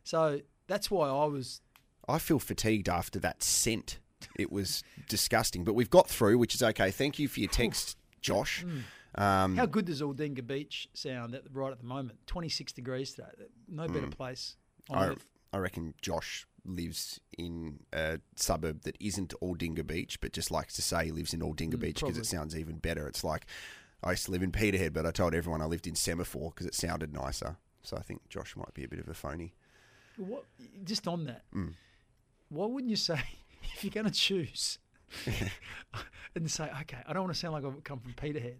So 0.03 0.41
that's 0.67 0.89
why 0.89 1.09
I 1.09 1.25
was. 1.25 1.61
I 2.07 2.19
feel 2.19 2.39
fatigued 2.39 2.89
after 2.89 3.19
that 3.19 3.43
scent. 3.43 3.99
It 4.37 4.51
was 4.51 4.83
disgusting, 5.07 5.63
but 5.63 5.73
we've 5.73 5.89
got 5.89 6.07
through, 6.07 6.37
which 6.37 6.55
is 6.55 6.61
okay. 6.61 6.91
Thank 6.91 7.19
you 7.19 7.27
for 7.27 7.39
your 7.39 7.49
text, 7.49 7.97
Josh. 8.21 8.65
Um, 9.15 9.55
How 9.57 9.65
good 9.65 9.85
does 9.85 10.01
Aldinga 10.01 10.45
Beach 10.45 10.87
sound 10.93 11.33
at, 11.35 11.43
right 11.51 11.71
at 11.71 11.79
the 11.79 11.85
moment? 11.85 12.19
26 12.27 12.73
degrees 12.73 13.13
today. 13.13 13.27
No 13.67 13.87
better 13.87 14.07
Mm. 14.07 14.11
place 14.11 14.55
on 14.89 14.97
I, 14.97 15.07
earth. 15.07 15.25
I 15.51 15.57
reckon 15.57 15.93
Josh 16.01 16.45
lives 16.63 17.19
in 17.37 17.79
a 17.91 18.19
suburb 18.35 18.81
that 18.83 18.95
isn't 18.99 19.33
Aldinga 19.41 19.85
Beach, 19.85 20.21
but 20.21 20.31
just 20.33 20.51
likes 20.51 20.75
to 20.75 20.81
say 20.81 21.05
he 21.05 21.11
lives 21.11 21.33
in 21.33 21.39
Aldinga 21.39 21.73
Mm, 21.75 21.79
Beach 21.79 21.99
because 22.01 22.17
it 22.17 22.25
sounds 22.27 22.55
even 22.55 22.77
better. 22.77 23.07
It's 23.07 23.23
like 23.23 23.45
I 24.03 24.11
used 24.11 24.25
to 24.25 24.31
live 24.31 24.43
in 24.43 24.51
Peterhead, 24.51 24.93
but 24.93 25.05
I 25.05 25.11
told 25.11 25.33
everyone 25.33 25.61
I 25.61 25.65
lived 25.65 25.87
in 25.87 25.95
Semaphore 25.95 26.51
because 26.51 26.67
it 26.67 26.75
sounded 26.75 27.11
nicer. 27.13 27.57
So 27.81 27.97
I 27.97 28.01
think 28.01 28.29
Josh 28.29 28.55
might 28.55 28.73
be 28.73 28.83
a 28.83 28.87
bit 28.87 28.99
of 28.99 29.07
a 29.07 29.13
phony. 29.13 29.53
What, 30.17 30.45
just 30.83 31.07
on 31.07 31.25
that, 31.25 31.43
Mm. 31.55 31.73
why 32.49 32.65
wouldn't 32.67 32.89
you 32.89 32.95
say, 32.97 33.21
if 33.73 33.83
you're 33.83 33.91
going 33.91 34.05
to 34.05 34.11
choose, 34.11 34.77
and 36.35 36.49
say, 36.51 36.69
okay, 36.81 36.97
I 37.07 37.13
don't 37.13 37.23
want 37.23 37.33
to 37.33 37.39
sound 37.39 37.53
like 37.53 37.65
I've 37.65 37.83
come 37.83 37.99
from 37.99 38.13
Peterhead. 38.13 38.57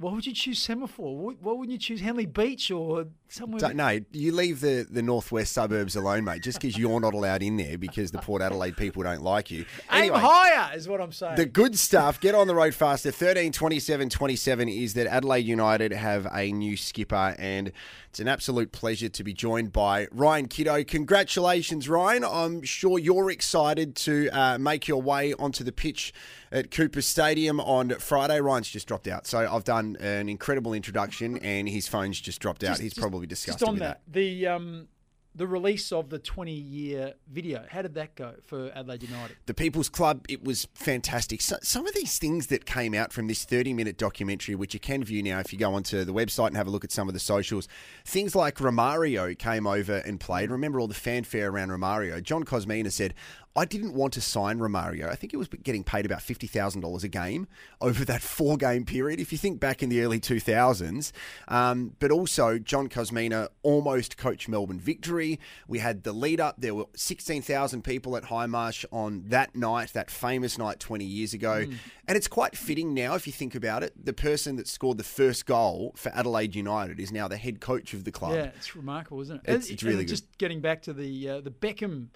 Why 0.00 0.14
would 0.14 0.26
you 0.26 0.32
choose 0.32 0.58
Semaphore? 0.58 1.14
Why 1.14 1.52
wouldn't 1.52 1.72
you 1.72 1.76
choose 1.76 2.00
Henley 2.00 2.24
Beach 2.24 2.70
or 2.70 3.08
somewhere? 3.28 3.60
Don't- 3.60 3.76
no, 3.76 4.00
you 4.12 4.32
leave 4.32 4.62
the, 4.62 4.86
the 4.88 5.02
northwest 5.02 5.52
suburbs 5.52 5.94
alone, 5.94 6.24
mate. 6.24 6.42
Just 6.42 6.58
because 6.58 6.78
you're 6.78 7.00
not 7.00 7.12
allowed 7.12 7.42
in 7.42 7.58
there 7.58 7.76
because 7.76 8.10
the 8.10 8.16
Port 8.16 8.40
Adelaide 8.40 8.78
people 8.78 9.02
don't 9.02 9.20
like 9.20 9.50
you. 9.50 9.66
Aim 9.92 10.14
higher 10.14 10.74
is 10.74 10.88
what 10.88 11.02
I'm 11.02 11.12
saying. 11.12 11.36
The 11.36 11.44
good 11.44 11.78
stuff, 11.78 12.18
get 12.18 12.34
on 12.34 12.46
the 12.46 12.54
road 12.54 12.72
faster. 12.72 13.10
13 13.10 13.52
27 13.52 14.08
27 14.08 14.68
is 14.70 14.94
that 14.94 15.06
Adelaide 15.06 15.44
United 15.44 15.92
have 15.92 16.26
a 16.32 16.50
new 16.50 16.78
skipper, 16.78 17.36
and 17.38 17.70
it's 18.08 18.20
an 18.20 18.26
absolute 18.28 18.72
pleasure 18.72 19.10
to 19.10 19.22
be 19.22 19.34
joined 19.34 19.70
by 19.70 20.08
Ryan 20.12 20.48
Kitto. 20.48 20.82
Congratulations, 20.82 21.90
Ryan. 21.90 22.24
I'm 22.24 22.62
sure 22.62 22.98
you're 22.98 23.30
excited 23.30 23.96
to 23.96 24.30
uh, 24.30 24.56
make 24.56 24.88
your 24.88 25.02
way 25.02 25.34
onto 25.34 25.62
the 25.62 25.72
pitch 25.72 26.14
at 26.52 26.70
Cooper 26.70 27.00
Stadium 27.02 27.60
on 27.60 27.90
Friday. 27.98 28.40
Ryan's 28.40 28.68
just 28.68 28.86
dropped 28.88 29.08
out, 29.08 29.26
so 29.26 29.38
I've 29.50 29.64
done 29.64 29.96
an 30.00 30.28
incredible 30.28 30.72
introduction, 30.72 31.36
and 31.38 31.68
his 31.68 31.86
phone's 31.88 32.20
just 32.20 32.40
dropped 32.40 32.64
out. 32.64 32.70
Just- 32.70 32.82
He's 32.82 32.92
just- 32.92 33.00
probably 33.00 33.26
disgusted 33.26 33.60
Just 33.60 33.68
on 33.68 33.74
with 33.74 33.82
that, 33.82 34.00
the 34.10 34.46
um, 34.46 34.88
the 35.32 35.46
release 35.46 35.92
of 35.92 36.10
the 36.10 36.18
20 36.18 36.50
year 36.52 37.14
video. 37.32 37.64
How 37.70 37.82
did 37.82 37.94
that 37.94 38.16
go 38.16 38.34
for 38.44 38.72
Adelaide 38.74 39.04
United? 39.04 39.36
the 39.46 39.54
People's 39.54 39.88
Club, 39.88 40.26
it 40.28 40.42
was 40.42 40.66
fantastic. 40.74 41.40
So, 41.40 41.56
some 41.62 41.86
of 41.86 41.94
these 41.94 42.18
things 42.18 42.48
that 42.48 42.66
came 42.66 42.94
out 42.94 43.12
from 43.12 43.28
this 43.28 43.44
30 43.44 43.72
minute 43.72 43.96
documentary, 43.96 44.56
which 44.56 44.74
you 44.74 44.80
can 44.80 45.04
view 45.04 45.22
now 45.22 45.38
if 45.38 45.52
you 45.52 45.58
go 45.58 45.72
onto 45.72 46.04
the 46.04 46.12
website 46.12 46.48
and 46.48 46.56
have 46.56 46.66
a 46.66 46.70
look 46.70 46.82
at 46.84 46.90
some 46.90 47.06
of 47.06 47.14
the 47.14 47.20
socials, 47.20 47.68
things 48.04 48.34
like 48.34 48.56
Romario 48.56 49.38
came 49.38 49.68
over 49.68 49.98
and 49.98 50.18
played. 50.18 50.50
Remember 50.50 50.80
all 50.80 50.88
the 50.88 50.94
fanfare 50.94 51.48
around 51.50 51.68
Romario? 51.68 52.20
John 52.20 52.42
Kosmina 52.42 52.90
said, 52.90 53.14
I 53.56 53.64
didn't 53.64 53.94
want 53.94 54.12
to 54.12 54.20
sign 54.20 54.60
Romario. 54.60 55.08
I 55.08 55.16
think 55.16 55.32
he 55.32 55.36
was 55.36 55.48
getting 55.48 55.82
paid 55.82 56.06
about 56.06 56.20
$50,000 56.20 57.02
a 57.04 57.08
game 57.08 57.48
over 57.80 58.04
that 58.04 58.22
four 58.22 58.56
game 58.56 58.84
period, 58.84 59.18
if 59.18 59.32
you 59.32 59.38
think 59.38 59.58
back 59.58 59.82
in 59.82 59.88
the 59.88 60.02
early 60.02 60.20
2000s. 60.20 61.10
Um, 61.48 61.96
but 61.98 62.12
also, 62.12 62.58
John 62.58 62.88
Kosmina 62.88 63.48
almost 63.64 64.16
coached 64.16 64.48
Melbourne 64.48 64.78
victory. 64.78 65.40
We 65.66 65.80
had 65.80 66.04
the 66.04 66.12
lead 66.12 66.40
up. 66.40 66.56
There 66.58 66.74
were 66.74 66.86
16,000 66.94 67.82
people 67.82 68.16
at 68.16 68.24
Hindmarsh 68.24 68.84
on 68.92 69.24
that 69.26 69.56
night, 69.56 69.92
that 69.94 70.10
famous 70.12 70.56
night 70.56 70.78
20 70.78 71.04
years 71.04 71.34
ago. 71.34 71.64
Mm. 71.66 71.74
And 72.06 72.16
it's 72.16 72.28
quite 72.28 72.56
fitting 72.56 72.94
now, 72.94 73.14
if 73.16 73.26
you 73.26 73.32
think 73.32 73.56
about 73.56 73.82
it. 73.82 73.92
The 74.04 74.12
person 74.12 74.56
that 74.56 74.68
scored 74.68 74.96
the 74.98 75.04
first 75.04 75.44
goal 75.46 75.92
for 75.96 76.10
Adelaide 76.10 76.54
United 76.54 77.00
is 77.00 77.10
now 77.10 77.26
the 77.26 77.36
head 77.36 77.60
coach 77.60 77.94
of 77.94 78.04
the 78.04 78.12
club. 78.12 78.34
Yeah, 78.34 78.50
it's 78.56 78.76
remarkable, 78.76 79.20
isn't 79.22 79.42
it? 79.44 79.48
It's- 79.50 79.70
it's 79.70 79.82
really 79.82 79.98
and 79.98 80.06
good. 80.06 80.10
Just 80.14 80.38
getting 80.38 80.60
back 80.60 80.82
to 80.82 80.92
the 80.92 81.28
uh, 81.28 81.40
the 81.40 81.50
Beckham 81.50 82.08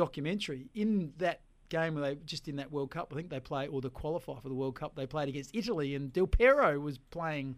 documentary 0.00 0.70
in 0.74 1.12
that 1.18 1.42
game 1.68 1.94
where 1.94 2.02
they 2.02 2.20
just 2.24 2.48
in 2.48 2.56
that 2.56 2.72
World 2.72 2.90
Cup, 2.90 3.12
I 3.12 3.16
think 3.16 3.28
they 3.28 3.38
play 3.38 3.66
or 3.66 3.82
the 3.82 3.90
qualifier 3.90 4.40
for 4.40 4.48
the 4.48 4.54
World 4.54 4.74
Cup, 4.74 4.94
they 4.96 5.06
played 5.06 5.28
against 5.28 5.50
Italy, 5.54 5.94
and 5.94 6.10
Del 6.10 6.26
Piero 6.26 6.80
was 6.80 6.96
playing 6.96 7.56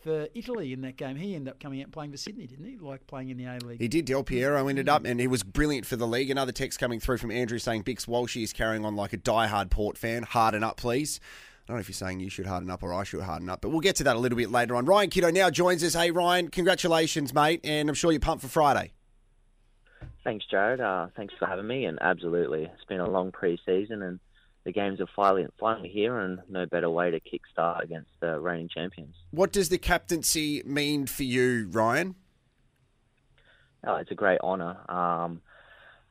for 0.00 0.28
Italy 0.34 0.72
in 0.72 0.82
that 0.82 0.96
game. 0.96 1.16
He 1.16 1.34
ended 1.34 1.52
up 1.52 1.58
coming 1.58 1.82
out 1.82 1.90
playing 1.90 2.12
for 2.12 2.16
Sydney, 2.16 2.46
didn't 2.46 2.64
he? 2.64 2.78
Like 2.78 3.08
playing 3.08 3.30
in 3.30 3.38
the 3.38 3.46
A 3.46 3.58
League. 3.58 3.80
He 3.80 3.88
did. 3.88 4.04
Del 4.04 4.22
Piero 4.22 4.68
ended 4.68 4.88
up, 4.88 5.04
and 5.04 5.18
he 5.18 5.26
was 5.26 5.42
brilliant 5.42 5.84
for 5.84 5.96
the 5.96 6.06
league. 6.06 6.30
Another 6.30 6.52
text 6.52 6.78
coming 6.78 7.00
through 7.00 7.18
from 7.18 7.32
Andrew 7.32 7.58
saying 7.58 7.82
Bix 7.82 8.06
Walshy 8.06 8.44
is 8.44 8.52
carrying 8.52 8.84
on 8.84 8.94
like 8.94 9.12
a 9.12 9.18
diehard 9.18 9.70
Port 9.70 9.98
fan. 9.98 10.22
Harden 10.22 10.62
up, 10.62 10.76
please. 10.76 11.18
I 11.64 11.66
don't 11.66 11.76
know 11.76 11.80
if 11.80 11.88
you're 11.88 11.94
saying 11.94 12.20
you 12.20 12.30
should 12.30 12.46
harden 12.46 12.70
up 12.70 12.84
or 12.84 12.94
I 12.94 13.02
should 13.02 13.22
harden 13.22 13.48
up, 13.48 13.62
but 13.62 13.70
we'll 13.70 13.80
get 13.80 13.96
to 13.96 14.04
that 14.04 14.14
a 14.14 14.18
little 14.18 14.38
bit 14.38 14.50
later 14.50 14.76
on. 14.76 14.84
Ryan 14.84 15.10
Kitto 15.10 15.30
now 15.30 15.50
joins 15.50 15.82
us. 15.82 15.94
Hey, 15.94 16.12
Ryan, 16.12 16.48
congratulations, 16.48 17.34
mate, 17.34 17.60
and 17.64 17.88
I'm 17.88 17.94
sure 17.94 18.12
you're 18.12 18.20
pumped 18.20 18.42
for 18.42 18.48
Friday. 18.48 18.92
Thanks, 20.24 20.44
Jared. 20.50 20.80
Uh, 20.80 21.08
thanks 21.16 21.34
for 21.38 21.46
having 21.46 21.66
me. 21.66 21.84
And 21.84 21.98
absolutely, 22.00 22.64
it's 22.64 22.84
been 22.88 23.00
a 23.00 23.10
long 23.10 23.32
pre-season, 23.32 24.02
and 24.02 24.20
the 24.64 24.72
games 24.72 25.00
are 25.00 25.08
finally 25.16 25.46
finally 25.58 25.88
here, 25.88 26.18
and 26.18 26.40
no 26.48 26.66
better 26.66 26.88
way 26.88 27.10
to 27.10 27.18
kick-start 27.18 27.82
against 27.82 28.10
the 28.20 28.38
reigning 28.38 28.68
champions. 28.68 29.16
What 29.32 29.52
does 29.52 29.68
the 29.68 29.78
captaincy 29.78 30.62
mean 30.64 31.06
for 31.06 31.24
you, 31.24 31.68
Ryan? 31.70 32.14
Oh, 33.84 33.96
it's 33.96 34.12
a 34.12 34.16
great 34.16 34.40
honour. 34.40 34.78
Um, 34.88 35.40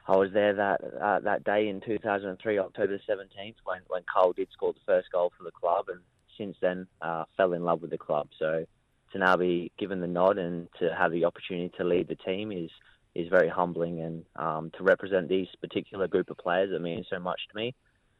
I 0.07 0.17
was 0.17 0.31
there 0.33 0.53
that 0.55 0.81
uh, 1.01 1.19
that 1.21 1.45
day 1.45 1.69
in 1.69 1.79
2003, 1.79 2.59
October 2.59 2.99
17th, 3.09 3.55
when 3.63 3.81
when 3.88 4.03
Carl 4.11 4.33
did 4.33 4.49
score 4.51 4.73
the 4.73 4.79
first 4.85 5.09
goal 5.11 5.31
for 5.38 5.45
the 5.45 5.51
club, 5.51 5.85
and 5.88 6.01
since 6.38 6.57
then 6.59 6.88
uh, 7.01 7.23
fell 7.38 7.53
in 7.53 7.63
love 7.63 7.81
with 7.81 7.91
the 7.91 7.97
club. 7.97 8.27
So 8.38 8.65
to 9.13 9.17
now 9.17 9.38
be 9.38 9.71
given 9.77 10.01
the 10.01 10.07
nod 10.07 10.38
and 10.38 10.67
to 10.79 10.93
have 10.93 11.11
the 11.11 11.25
opportunity 11.25 11.71
to 11.77 11.83
lead 11.83 12.07
the 12.07 12.15
team 12.15 12.51
is 12.51 12.69
is 13.15 13.27
very 13.29 13.49
humbling, 13.49 14.01
and 14.01 14.25
um, 14.35 14.71
to 14.77 14.83
represent 14.83 15.27
these 15.27 15.47
particular 15.59 16.07
group 16.07 16.29
of 16.29 16.38
players 16.38 16.71
that 16.71 16.79
mean 16.79 17.05
so 17.09 17.19
much 17.19 17.39
to 17.49 17.55
me. 17.55 17.75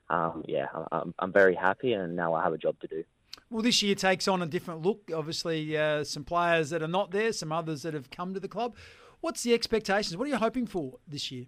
Um, 0.10 0.44
yeah, 0.48 0.68
I'm, 0.92 1.14
I'm 1.20 1.32
very 1.32 1.56
happy, 1.56 1.94
and 1.94 2.16
now 2.16 2.34
I 2.34 2.44
have 2.44 2.54
a 2.54 2.58
job 2.58 2.80
to 2.82 2.88
do. 2.88 3.04
Well, 3.50 3.62
this 3.62 3.82
year 3.82 3.96
takes 3.96 4.28
on 4.28 4.42
a 4.42 4.46
different 4.46 4.82
look. 4.82 5.10
Obviously, 5.14 5.78
uh, 5.78 6.04
some 6.04 6.24
players 6.24 6.70
that 6.70 6.82
are 6.82 6.88
not 6.88 7.12
there, 7.12 7.32
some 7.32 7.52
others 7.52 7.84
that 7.84 7.94
have 7.94 8.10
come 8.10 8.34
to 8.34 8.40
the 8.40 8.48
club. 8.48 8.76
What's 9.22 9.44
the 9.44 9.54
expectations? 9.54 10.18
What 10.18 10.26
are 10.26 10.32
you 10.32 10.38
hoping 10.38 10.68
for 10.68 11.00
this 11.08 11.32
year? 11.32 11.46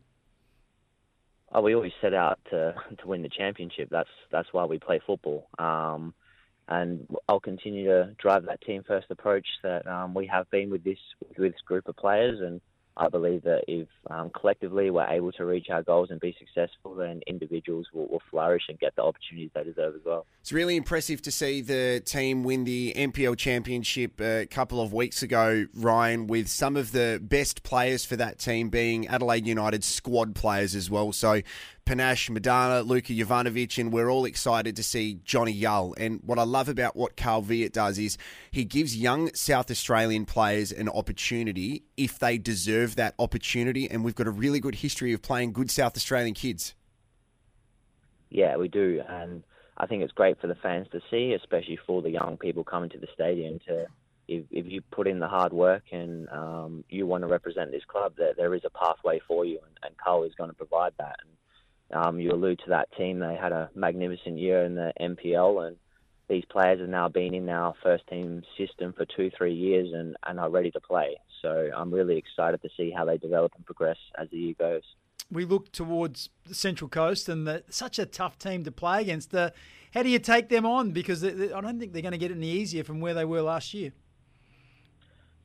Oh, 1.52 1.62
we 1.62 1.76
always 1.76 1.92
set 2.02 2.14
out 2.14 2.40
to 2.50 2.76
to 3.00 3.08
win 3.08 3.22
the 3.22 3.30
championship. 3.30 3.90
That's 3.92 4.10
that's 4.32 4.50
why 4.52 4.66
we 4.66 4.80
play 4.80 5.02
football. 5.06 5.48
Um, 5.60 6.14
and 6.68 7.08
I'll 7.28 7.42
continue 7.42 7.88
to 7.88 8.16
drive 8.18 8.46
that 8.46 8.62
team 8.62 8.84
first 8.88 9.08
approach 9.10 9.46
that 9.64 9.86
um, 9.86 10.14
we 10.14 10.28
have 10.28 10.50
been 10.50 10.70
with 10.70 10.84
this 10.84 10.98
with 11.22 11.52
this 11.52 11.62
group 11.66 11.88
of 11.88 11.96
players. 11.96 12.40
And 12.40 12.62
I 12.96 13.10
believe 13.10 13.44
that 13.44 13.64
if 13.68 13.88
um, 14.10 14.30
collectively 14.30 14.92
we're 14.92 15.08
able 15.08 15.32
to 15.34 15.46
reach 15.46 15.70
our 15.70 15.82
goals 15.82 16.12
and 16.12 16.20
be 16.20 16.36
successful, 16.38 16.94
then 16.94 17.22
individuals 17.26 17.88
will, 17.94 18.08
will 18.08 18.22
flourish 18.30 18.64
and 18.70 18.80
get 18.80 18.96
the 18.96 19.02
opportunities 19.02 19.50
they 19.56 19.64
deserve 19.64 19.96
as 19.96 20.02
well. 20.06 20.26
It's 20.42 20.52
really 20.52 20.76
impressive 20.76 21.22
to 21.24 21.32
see 21.32 21.62
the 21.62 22.02
team 22.06 22.44
win 22.44 22.66
the 22.66 22.94
NPL 22.96 23.38
Championship 23.38 24.22
a 24.22 24.46
couple 24.46 24.80
of 24.80 24.94
weeks 24.94 25.24
ago, 25.24 25.66
Ryan, 25.74 26.28
with 26.28 26.48
some 26.48 26.76
of 26.76 26.92
the 26.92 27.20
best 27.22 27.64
players 27.64 28.06
for 28.06 28.16
that 28.18 28.38
team 28.38 28.70
being 28.70 29.08
Adelaide 29.08 29.48
United 29.48 29.84
squad 29.84 30.36
players 30.36 30.76
as 30.76 30.90
well. 30.90 31.12
So 31.12 31.42
Panache, 31.86 32.30
Madana, 32.30 32.86
Luka 32.86 33.14
Jovanovic, 33.14 33.78
and 33.78 33.92
we're 33.92 34.10
all 34.10 34.26
excited 34.26 34.76
to 34.76 34.84
see 34.84 35.20
Johnny 35.24 35.54
Yull. 35.54 35.94
And 35.98 36.22
what 36.24 36.40
I 36.40 36.44
love 36.44 36.70
about 36.70 36.96
what 36.96 37.18
Carl 37.18 37.44
Veart 37.44 37.74
does 37.74 38.00
is 38.00 38.18
he 38.52 38.64
gives 38.64 38.96
young 38.96 39.34
South 39.34 39.70
Australian 39.70 40.26
players 40.26 40.72
an 40.72 40.88
opportunity 40.88 41.84
if 41.98 42.18
they 42.20 42.38
deserve 42.38 42.96
that 42.96 43.16
opportunity. 43.20 43.90
And 43.90 44.04
we've 44.04 44.16
got 44.16 44.28
a 44.28 44.32
really 44.32 44.60
good 44.60 44.76
history 44.76 45.14
of 45.14 45.22
playing 45.22 45.54
good 45.54 45.70
South 45.70 45.98
Australian 45.98 46.34
kids. 46.34 46.76
Yeah, 48.30 48.58
we 48.58 48.68
do, 48.68 49.02
and 49.08 49.44
I 49.78 49.86
think 49.86 50.04
it's 50.04 50.14
great 50.14 50.40
for 50.42 50.48
the 50.48 50.56
fans 50.56 50.88
to 50.92 51.02
see, 51.12 51.34
especially 51.34 51.78
for 51.86 52.02
the 52.02 52.10
young 52.10 52.38
people 52.38 52.64
coming 52.64 52.90
to 52.90 52.98
the 52.98 53.08
stadium. 53.14 53.60
To 53.68 53.86
if, 54.28 54.46
if 54.50 54.66
you 54.66 54.82
put 54.82 55.08
in 55.08 55.20
the 55.20 55.28
hard 55.28 55.54
work 55.54 55.84
and 55.92 56.28
um, 56.30 56.84
you 56.90 57.06
want 57.06 57.24
to 57.24 57.28
represent 57.28 57.72
this 57.72 57.84
club, 57.86 58.14
there 58.18 58.34
there 58.36 58.56
is 58.56 58.62
a 58.66 58.70
pathway 58.70 59.20
for 59.28 59.46
you, 59.46 59.60
and, 59.66 59.78
and 59.84 59.98
Carl 59.98 60.24
is 60.24 60.34
going 60.36 60.50
to 60.50 60.56
provide 60.56 60.94
that. 60.98 61.18
And 61.22 61.34
um, 61.92 62.20
you 62.20 62.32
allude 62.32 62.60
to 62.60 62.70
that 62.70 62.90
team; 62.98 63.20
they 63.20 63.36
had 63.36 63.52
a 63.52 63.70
magnificent 63.76 64.38
year 64.38 64.64
in 64.64 64.76
the 64.76 64.94
NPL, 65.00 65.68
and 65.68 65.78
these 66.30 66.46
players 66.46 66.80
have 66.80 66.90
now 66.90 67.10
been 67.10 67.34
in 67.34 67.50
our 67.50 67.74
first 67.84 68.08
team 68.08 68.44
system 68.58 68.94
for 68.94 69.06
two, 69.06 69.32
three 69.38 69.54
years, 69.54 69.90
and, 69.94 70.16
and 70.26 70.40
are 70.40 70.50
ready 70.50 70.72
to 70.72 70.80
play. 70.80 71.18
So 71.42 71.70
I'm 71.76 71.94
really 71.94 72.18
excited 72.18 72.62
to 72.62 72.70
see 72.78 72.92
how 72.96 73.06
they 73.06 73.18
develop 73.18 73.52
and 73.56 73.66
progress 73.66 73.98
as 74.18 74.30
the 74.30 74.38
year 74.38 74.56
goes 74.58 74.84
we 75.34 75.46
look 75.46 75.72
towards 75.72 76.30
the 76.46 76.54
Central 76.54 76.90
Coast 76.90 77.28
and 77.28 77.48
the, 77.48 77.64
such 77.70 78.00
a 78.00 78.06
tough 78.06 78.38
team 78.38 78.64
to 78.64 78.72
play 78.72 79.02
against. 79.02 79.34
Uh, 79.34 79.50
how 79.94 80.04
do 80.04 80.10
you 80.10 80.20
take 80.20 80.50
them 80.50 80.66
on? 80.66 80.92
Because 80.92 81.22
they, 81.22 81.32
they, 81.32 81.52
I 81.52 81.62
don't 81.62 81.80
think 81.80 81.94
they're 81.94 82.02
going 82.02 82.14
to 82.14 82.18
get 82.18 82.32
any 82.32 82.50
easier 82.50 82.84
from 82.84 83.00
where 83.00 83.14
they 83.14 83.26
were 83.26 83.42
last 83.42 83.74
year. 83.74 83.92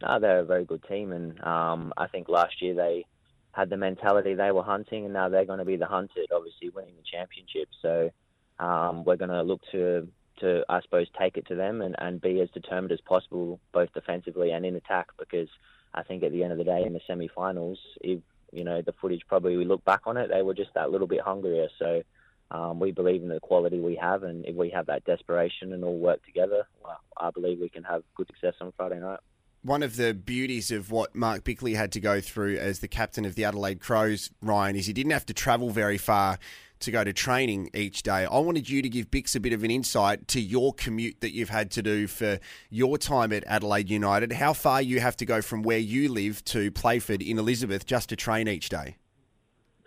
No, 0.02 0.20
they're 0.20 0.40
a 0.40 0.44
very 0.44 0.64
good 0.64 0.84
team, 0.84 1.12
and 1.12 1.42
um, 1.42 1.92
I 1.96 2.06
think 2.06 2.28
last 2.28 2.62
year 2.62 2.74
they 2.74 3.04
had 3.52 3.70
the 3.70 3.76
mentality 3.76 4.34
they 4.34 4.52
were 4.52 4.62
hunting, 4.62 5.04
and 5.04 5.14
now 5.14 5.28
they're 5.28 5.44
going 5.44 5.58
to 5.58 5.64
be 5.64 5.76
the 5.76 5.86
hunted. 5.86 6.30
Obviously, 6.32 6.70
winning 6.70 6.94
the 6.96 7.02
championship, 7.02 7.68
so 7.82 8.10
um, 8.58 9.04
we're 9.04 9.16
going 9.16 9.30
to 9.30 9.42
look 9.42 9.60
to 9.72 10.08
to 10.40 10.64
I 10.68 10.80
suppose 10.82 11.08
take 11.18 11.36
it 11.36 11.46
to 11.48 11.56
them 11.56 11.82
and, 11.82 11.96
and 11.98 12.20
be 12.20 12.40
as 12.40 12.50
determined 12.50 12.92
as 12.92 13.00
possible, 13.00 13.58
both 13.72 13.92
defensively 13.92 14.52
and 14.52 14.64
in 14.64 14.76
attack, 14.76 15.08
because 15.18 15.48
I 15.92 16.02
think 16.02 16.22
at 16.22 16.32
the 16.32 16.44
end 16.44 16.52
of 16.52 16.58
the 16.58 16.64
day, 16.64 16.84
in 16.84 16.92
the 16.92 17.00
semi-finals, 17.06 17.78
if 18.00 18.20
you 18.52 18.64
know, 18.64 18.82
the 18.82 18.94
footage 19.00 19.22
probably 19.28 19.56
we 19.56 19.64
look 19.64 19.84
back 19.84 20.02
on 20.06 20.16
it, 20.16 20.30
they 20.30 20.42
were 20.42 20.54
just 20.54 20.72
that 20.74 20.90
little 20.90 21.06
bit 21.06 21.20
hungrier. 21.20 21.68
So 21.78 22.02
um, 22.50 22.80
we 22.80 22.92
believe 22.92 23.22
in 23.22 23.28
the 23.28 23.40
quality 23.40 23.78
we 23.78 23.96
have, 23.96 24.22
and 24.22 24.46
if 24.46 24.54
we 24.54 24.70
have 24.70 24.86
that 24.86 25.04
desperation 25.04 25.72
and 25.72 25.84
all 25.84 25.98
work 25.98 26.24
together, 26.24 26.66
well, 26.82 27.00
I 27.16 27.30
believe 27.30 27.58
we 27.60 27.68
can 27.68 27.84
have 27.84 28.02
good 28.16 28.26
success 28.28 28.54
on 28.60 28.72
Friday 28.76 29.00
night. 29.00 29.20
One 29.62 29.82
of 29.82 29.96
the 29.96 30.14
beauties 30.14 30.70
of 30.70 30.90
what 30.90 31.14
Mark 31.16 31.42
Bickley 31.42 31.74
had 31.74 31.90
to 31.92 32.00
go 32.00 32.20
through 32.20 32.56
as 32.56 32.78
the 32.78 32.88
captain 32.88 33.24
of 33.24 33.34
the 33.34 33.44
Adelaide 33.44 33.80
Crows, 33.80 34.30
Ryan, 34.40 34.76
is 34.76 34.86
he 34.86 34.92
didn't 34.92 35.12
have 35.12 35.26
to 35.26 35.34
travel 35.34 35.70
very 35.70 35.98
far 35.98 36.38
to 36.80 36.90
go 36.92 37.02
to 37.02 37.12
training 37.12 37.70
each 37.74 38.02
day. 38.02 38.24
I 38.24 38.38
wanted 38.38 38.68
you 38.68 38.82
to 38.82 38.88
give 38.88 39.10
Bix 39.10 39.34
a 39.34 39.40
bit 39.40 39.52
of 39.52 39.64
an 39.64 39.70
insight 39.70 40.28
to 40.28 40.40
your 40.40 40.72
commute 40.72 41.20
that 41.20 41.32
you've 41.32 41.48
had 41.48 41.72
to 41.72 41.82
do 41.82 42.06
for 42.06 42.38
your 42.70 42.98
time 42.98 43.32
at 43.32 43.44
Adelaide 43.46 43.90
United. 43.90 44.32
How 44.32 44.52
far 44.52 44.80
you 44.80 45.00
have 45.00 45.16
to 45.16 45.26
go 45.26 45.42
from 45.42 45.62
where 45.62 45.78
you 45.78 46.08
live 46.08 46.44
to 46.46 46.70
Playford 46.70 47.20
in 47.20 47.38
Elizabeth 47.38 47.84
just 47.84 48.08
to 48.10 48.16
train 48.16 48.46
each 48.46 48.68
day? 48.68 48.96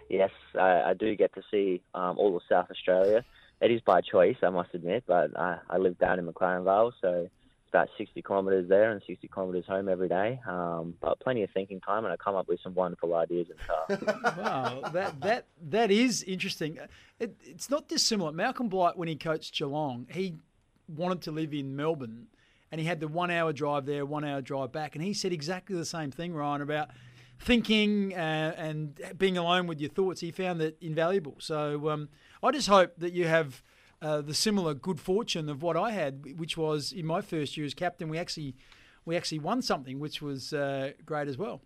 yes, 0.08 0.30
I, 0.58 0.82
I, 0.82 0.94
do 0.94 1.14
get 1.14 1.32
to 1.34 1.42
see 1.48 1.80
um, 1.94 2.18
all 2.18 2.36
of 2.36 2.42
South 2.48 2.68
Australia. 2.68 3.24
It 3.60 3.70
is 3.70 3.80
by 3.82 4.00
choice, 4.00 4.36
I 4.42 4.50
must 4.50 4.74
admit, 4.74 5.04
but 5.06 5.38
I, 5.38 5.58
I 5.70 5.78
live 5.78 5.96
down 5.98 6.18
in 6.18 6.26
McLaren 6.26 6.64
Vale, 6.64 6.92
so 7.00 7.30
about 7.72 7.88
60 7.96 8.20
kilometres 8.22 8.68
there 8.68 8.90
and 8.90 9.00
60 9.06 9.28
kilometres 9.32 9.64
home 9.66 9.88
every 9.88 10.08
day. 10.08 10.40
Um, 10.46 10.94
but 11.00 11.18
plenty 11.20 11.42
of 11.42 11.50
thinking 11.50 11.80
time, 11.80 12.04
and 12.04 12.12
I 12.12 12.16
come 12.16 12.34
up 12.34 12.48
with 12.48 12.60
some 12.62 12.74
wonderful 12.74 13.14
ideas 13.14 13.48
and 13.50 13.98
car. 13.98 14.34
wow, 14.38 14.90
that 14.92 15.20
that 15.20 15.46
that 15.70 15.90
is 15.90 16.22
interesting. 16.22 16.78
It, 17.18 17.34
it's 17.44 17.70
not 17.70 17.88
dissimilar. 17.88 18.32
Malcolm 18.32 18.68
Blight, 18.68 18.96
when 18.96 19.08
he 19.08 19.16
coached 19.16 19.54
Geelong, 19.56 20.06
he 20.10 20.34
wanted 20.88 21.22
to 21.22 21.30
live 21.30 21.54
in 21.54 21.74
Melbourne, 21.74 22.26
and 22.70 22.80
he 22.80 22.86
had 22.86 23.00
the 23.00 23.08
one-hour 23.08 23.52
drive 23.52 23.86
there, 23.86 24.04
one-hour 24.04 24.42
drive 24.42 24.72
back, 24.72 24.94
and 24.94 25.02
he 25.02 25.14
said 25.14 25.32
exactly 25.32 25.74
the 25.74 25.84
same 25.84 26.10
thing, 26.10 26.34
Ryan, 26.34 26.60
about 26.60 26.90
thinking 27.40 28.14
uh, 28.14 28.54
and 28.56 29.00
being 29.16 29.38
alone 29.38 29.66
with 29.66 29.80
your 29.80 29.90
thoughts. 29.90 30.20
He 30.20 30.30
found 30.30 30.60
that 30.60 30.76
invaluable. 30.80 31.36
So 31.38 31.88
um, 31.88 32.08
I 32.42 32.50
just 32.50 32.68
hope 32.68 32.92
that 32.98 33.12
you 33.12 33.26
have 33.26 33.62
uh, 34.02 34.20
the 34.20 34.34
similar 34.34 34.74
good 34.74 35.00
fortune 35.00 35.48
of 35.48 35.62
what 35.62 35.76
I 35.76 35.92
had, 35.92 36.36
which 36.36 36.56
was 36.56 36.92
in 36.92 37.06
my 37.06 37.20
first 37.20 37.56
year 37.56 37.64
as 37.64 37.72
captain, 37.72 38.08
we 38.08 38.18
actually 38.18 38.56
we 39.04 39.16
actually 39.16 39.38
won 39.38 39.62
something, 39.62 40.00
which 40.00 40.20
was 40.20 40.52
uh, 40.52 40.92
great 41.06 41.28
as 41.28 41.38
well. 41.38 41.62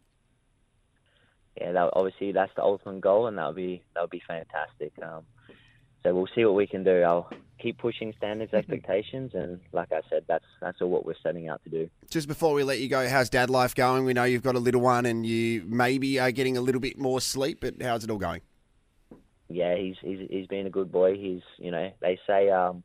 Yeah, 1.60 1.72
that, 1.72 1.90
obviously 1.94 2.32
that's 2.32 2.52
the 2.54 2.62
ultimate 2.62 3.00
goal, 3.00 3.26
and 3.26 3.38
that 3.38 3.46
would 3.46 3.56
be 3.56 3.82
that 3.94 4.02
would 4.02 4.10
be 4.10 4.22
fantastic. 4.28 4.92
Um, 5.02 5.22
so 6.02 6.14
we'll 6.14 6.28
see 6.34 6.44
what 6.44 6.54
we 6.54 6.66
can 6.66 6.84
do. 6.84 7.02
I'll 7.02 7.30
keep 7.58 7.78
pushing 7.78 8.12
standards, 8.18 8.52
expectations, 8.52 9.32
and 9.34 9.58
like 9.72 9.90
I 9.90 10.02
said, 10.10 10.24
that's 10.28 10.44
that's 10.60 10.82
all 10.82 10.90
what 10.90 11.06
we're 11.06 11.14
setting 11.22 11.48
out 11.48 11.62
to 11.64 11.70
do. 11.70 11.90
Just 12.10 12.28
before 12.28 12.52
we 12.52 12.64
let 12.64 12.80
you 12.80 12.88
go, 12.88 13.08
how's 13.08 13.30
dad 13.30 13.48
life 13.48 13.74
going? 13.74 14.04
We 14.04 14.12
know 14.12 14.24
you've 14.24 14.42
got 14.42 14.56
a 14.56 14.60
little 14.60 14.82
one, 14.82 15.06
and 15.06 15.24
you 15.24 15.64
maybe 15.66 16.20
are 16.20 16.32
getting 16.32 16.58
a 16.58 16.60
little 16.60 16.82
bit 16.82 16.98
more 16.98 17.20
sleep, 17.20 17.58
but 17.62 17.80
how's 17.80 18.04
it 18.04 18.10
all 18.10 18.18
going? 18.18 18.42
Yeah, 19.48 19.77
he's 19.77 19.97
he's 20.01 20.27
he's 20.28 20.47
been 20.47 20.66
a 20.66 20.70
good 20.70 20.90
boy. 20.90 21.16
He's 21.16 21.43
you 21.59 21.70
know 21.70 21.90
they 22.01 22.18
say 22.27 22.51
um 22.51 22.82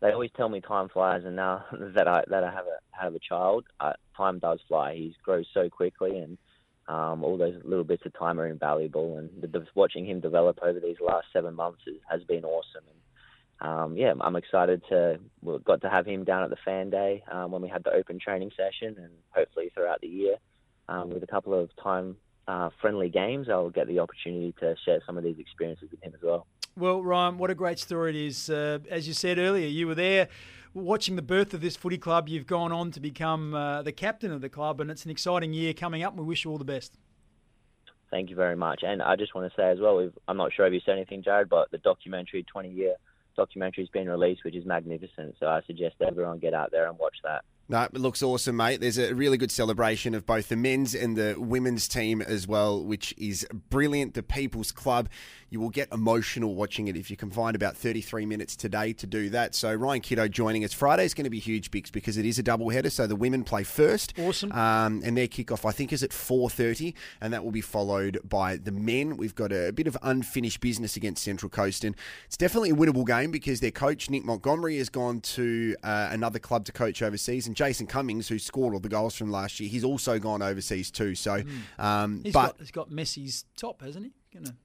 they 0.00 0.12
always 0.12 0.30
tell 0.36 0.48
me 0.48 0.60
time 0.60 0.88
flies, 0.88 1.22
and 1.24 1.36
now 1.36 1.64
that 1.72 2.06
I 2.06 2.24
that 2.28 2.44
I 2.44 2.50
have 2.50 2.66
a 2.66 3.02
have 3.02 3.14
a 3.14 3.18
child, 3.18 3.64
uh, 3.80 3.94
time 4.16 4.38
does 4.38 4.60
fly. 4.68 4.94
He 4.94 5.16
grows 5.22 5.46
so 5.52 5.68
quickly, 5.68 6.18
and 6.18 6.38
um, 6.86 7.24
all 7.24 7.36
those 7.36 7.60
little 7.64 7.84
bits 7.84 8.04
of 8.06 8.12
time 8.18 8.38
are 8.38 8.46
invaluable. 8.46 9.18
And 9.18 9.30
the, 9.40 9.46
the, 9.46 9.66
watching 9.74 10.06
him 10.06 10.20
develop 10.20 10.58
over 10.62 10.78
these 10.78 10.98
last 11.00 11.26
seven 11.32 11.54
months 11.54 11.80
is, 11.86 11.96
has 12.10 12.22
been 12.24 12.44
awesome. 12.44 12.84
And 12.90 13.68
um, 13.68 13.96
yeah, 13.96 14.12
I'm 14.20 14.36
excited 14.36 14.82
to 14.90 15.18
we 15.42 15.58
got 15.60 15.80
to 15.82 15.90
have 15.90 16.06
him 16.06 16.24
down 16.24 16.44
at 16.44 16.50
the 16.50 16.56
fan 16.64 16.90
day 16.90 17.24
um, 17.32 17.50
when 17.50 17.62
we 17.62 17.68
had 17.68 17.82
the 17.82 17.92
open 17.92 18.18
training 18.20 18.50
session, 18.56 18.96
and 18.98 19.12
hopefully 19.30 19.70
throughout 19.74 20.00
the 20.00 20.08
year 20.08 20.36
um, 20.88 21.10
with 21.10 21.22
a 21.22 21.28
couple 21.28 21.54
of 21.54 21.70
time 21.82 22.16
uh, 22.46 22.70
friendly 22.80 23.08
games, 23.08 23.48
I'll 23.48 23.70
get 23.70 23.88
the 23.88 23.98
opportunity 23.98 24.54
to 24.60 24.74
share 24.84 25.00
some 25.06 25.16
of 25.16 25.24
these 25.24 25.38
experiences 25.38 25.90
with 25.90 26.02
him 26.02 26.12
as 26.14 26.22
well. 26.22 26.46
Well, 26.76 27.02
Ryan, 27.02 27.38
what 27.38 27.50
a 27.50 27.54
great 27.54 27.78
story 27.78 28.10
it 28.10 28.16
is. 28.16 28.50
Uh, 28.50 28.80
as 28.90 29.06
you 29.06 29.14
said 29.14 29.38
earlier, 29.38 29.68
you 29.68 29.86
were 29.86 29.94
there 29.94 30.28
watching 30.74 31.14
the 31.16 31.22
birth 31.22 31.54
of 31.54 31.60
this 31.60 31.76
footy 31.76 31.98
club. 31.98 32.28
You've 32.28 32.46
gone 32.46 32.72
on 32.72 32.90
to 32.92 33.00
become 33.00 33.54
uh, 33.54 33.82
the 33.82 33.92
captain 33.92 34.32
of 34.32 34.40
the 34.40 34.48
club, 34.48 34.80
and 34.80 34.90
it's 34.90 35.04
an 35.04 35.10
exciting 35.10 35.52
year 35.52 35.72
coming 35.72 36.02
up. 36.02 36.16
We 36.16 36.24
wish 36.24 36.44
you 36.44 36.50
all 36.50 36.58
the 36.58 36.64
best. 36.64 36.98
Thank 38.10 38.30
you 38.30 38.36
very 38.36 38.56
much. 38.56 38.82
And 38.82 39.02
I 39.02 39.16
just 39.16 39.34
want 39.34 39.50
to 39.50 39.60
say 39.60 39.70
as 39.70 39.80
well, 39.80 40.10
I'm 40.28 40.36
not 40.36 40.52
sure 40.52 40.66
if 40.66 40.72
you 40.72 40.80
said 40.84 40.96
anything, 40.96 41.22
Jared, 41.22 41.48
but 41.48 41.70
the 41.70 41.78
documentary 41.78 42.44
20 42.44 42.70
year 42.70 42.94
documentary 43.36 43.82
has 43.82 43.88
been 43.88 44.08
released, 44.08 44.44
which 44.44 44.54
is 44.54 44.64
magnificent. 44.64 45.34
So 45.40 45.46
I 45.46 45.62
suggest 45.66 45.96
everyone 46.00 46.38
get 46.38 46.54
out 46.54 46.70
there 46.70 46.88
and 46.88 46.98
watch 46.98 47.16
that. 47.24 47.44
No, 47.66 47.82
it 47.82 47.94
looks 47.94 48.22
awesome, 48.22 48.56
mate. 48.56 48.80
There's 48.80 48.98
a 48.98 49.14
really 49.14 49.38
good 49.38 49.50
celebration 49.50 50.14
of 50.14 50.26
both 50.26 50.48
the 50.48 50.56
men's 50.56 50.94
and 50.94 51.16
the 51.16 51.36
women's 51.38 51.88
team 51.88 52.20
as 52.20 52.46
well, 52.46 52.84
which 52.84 53.14
is 53.16 53.46
brilliant. 53.70 54.12
The 54.12 54.22
People's 54.22 54.70
Club. 54.70 55.08
You 55.54 55.60
will 55.60 55.70
get 55.70 55.92
emotional 55.92 56.56
watching 56.56 56.88
it 56.88 56.96
if 56.96 57.12
you 57.12 57.16
can 57.16 57.30
find 57.30 57.54
about 57.54 57.76
33 57.76 58.26
minutes 58.26 58.56
today 58.56 58.92
to 58.94 59.06
do 59.06 59.30
that. 59.30 59.54
So 59.54 59.72
Ryan 59.72 60.00
Kitto 60.00 60.26
joining 60.26 60.64
us. 60.64 60.72
Friday 60.72 61.04
is 61.04 61.14
going 61.14 61.26
to 61.26 61.30
be 61.30 61.38
huge, 61.38 61.70
Bix, 61.70 61.92
because 61.92 62.16
it 62.16 62.26
is 62.26 62.40
a 62.40 62.42
double 62.42 62.70
header. 62.70 62.90
So 62.90 63.06
the 63.06 63.14
women 63.14 63.44
play 63.44 63.62
first. 63.62 64.18
Awesome. 64.18 64.50
Um, 64.50 65.00
and 65.04 65.16
their 65.16 65.28
kickoff, 65.28 65.64
I 65.64 65.70
think, 65.70 65.92
is 65.92 66.02
at 66.02 66.10
4.30, 66.10 66.94
and 67.20 67.32
that 67.32 67.44
will 67.44 67.52
be 67.52 67.60
followed 67.60 68.18
by 68.24 68.56
the 68.56 68.72
men. 68.72 69.16
We've 69.16 69.36
got 69.36 69.52
a, 69.52 69.68
a 69.68 69.72
bit 69.72 69.86
of 69.86 69.96
unfinished 70.02 70.58
business 70.58 70.96
against 70.96 71.22
Central 71.22 71.48
Coast, 71.48 71.84
and 71.84 71.94
it's 72.26 72.36
definitely 72.36 72.70
a 72.70 72.74
winnable 72.74 73.06
game 73.06 73.30
because 73.30 73.60
their 73.60 73.70
coach, 73.70 74.10
Nick 74.10 74.24
Montgomery, 74.24 74.78
has 74.78 74.88
gone 74.88 75.20
to 75.20 75.76
uh, 75.84 76.08
another 76.10 76.40
club 76.40 76.64
to 76.64 76.72
coach 76.72 77.00
overseas, 77.00 77.46
and 77.46 77.54
Jason 77.54 77.86
Cummings, 77.86 78.26
who 78.26 78.40
scored 78.40 78.74
all 78.74 78.80
the 78.80 78.88
goals 78.88 79.14
from 79.14 79.30
last 79.30 79.60
year, 79.60 79.70
he's 79.70 79.84
also 79.84 80.18
gone 80.18 80.42
overseas 80.42 80.90
too. 80.90 81.14
So, 81.14 81.42
mm. 81.42 81.78
um, 81.78 82.22
he's 82.24 82.32
but 82.32 82.46
got, 82.46 82.56
he's 82.58 82.72
got 82.72 82.90
Messi's 82.90 83.44
top, 83.56 83.82
hasn't 83.82 84.06
he? 84.06 84.12
Gonna... 84.36 84.56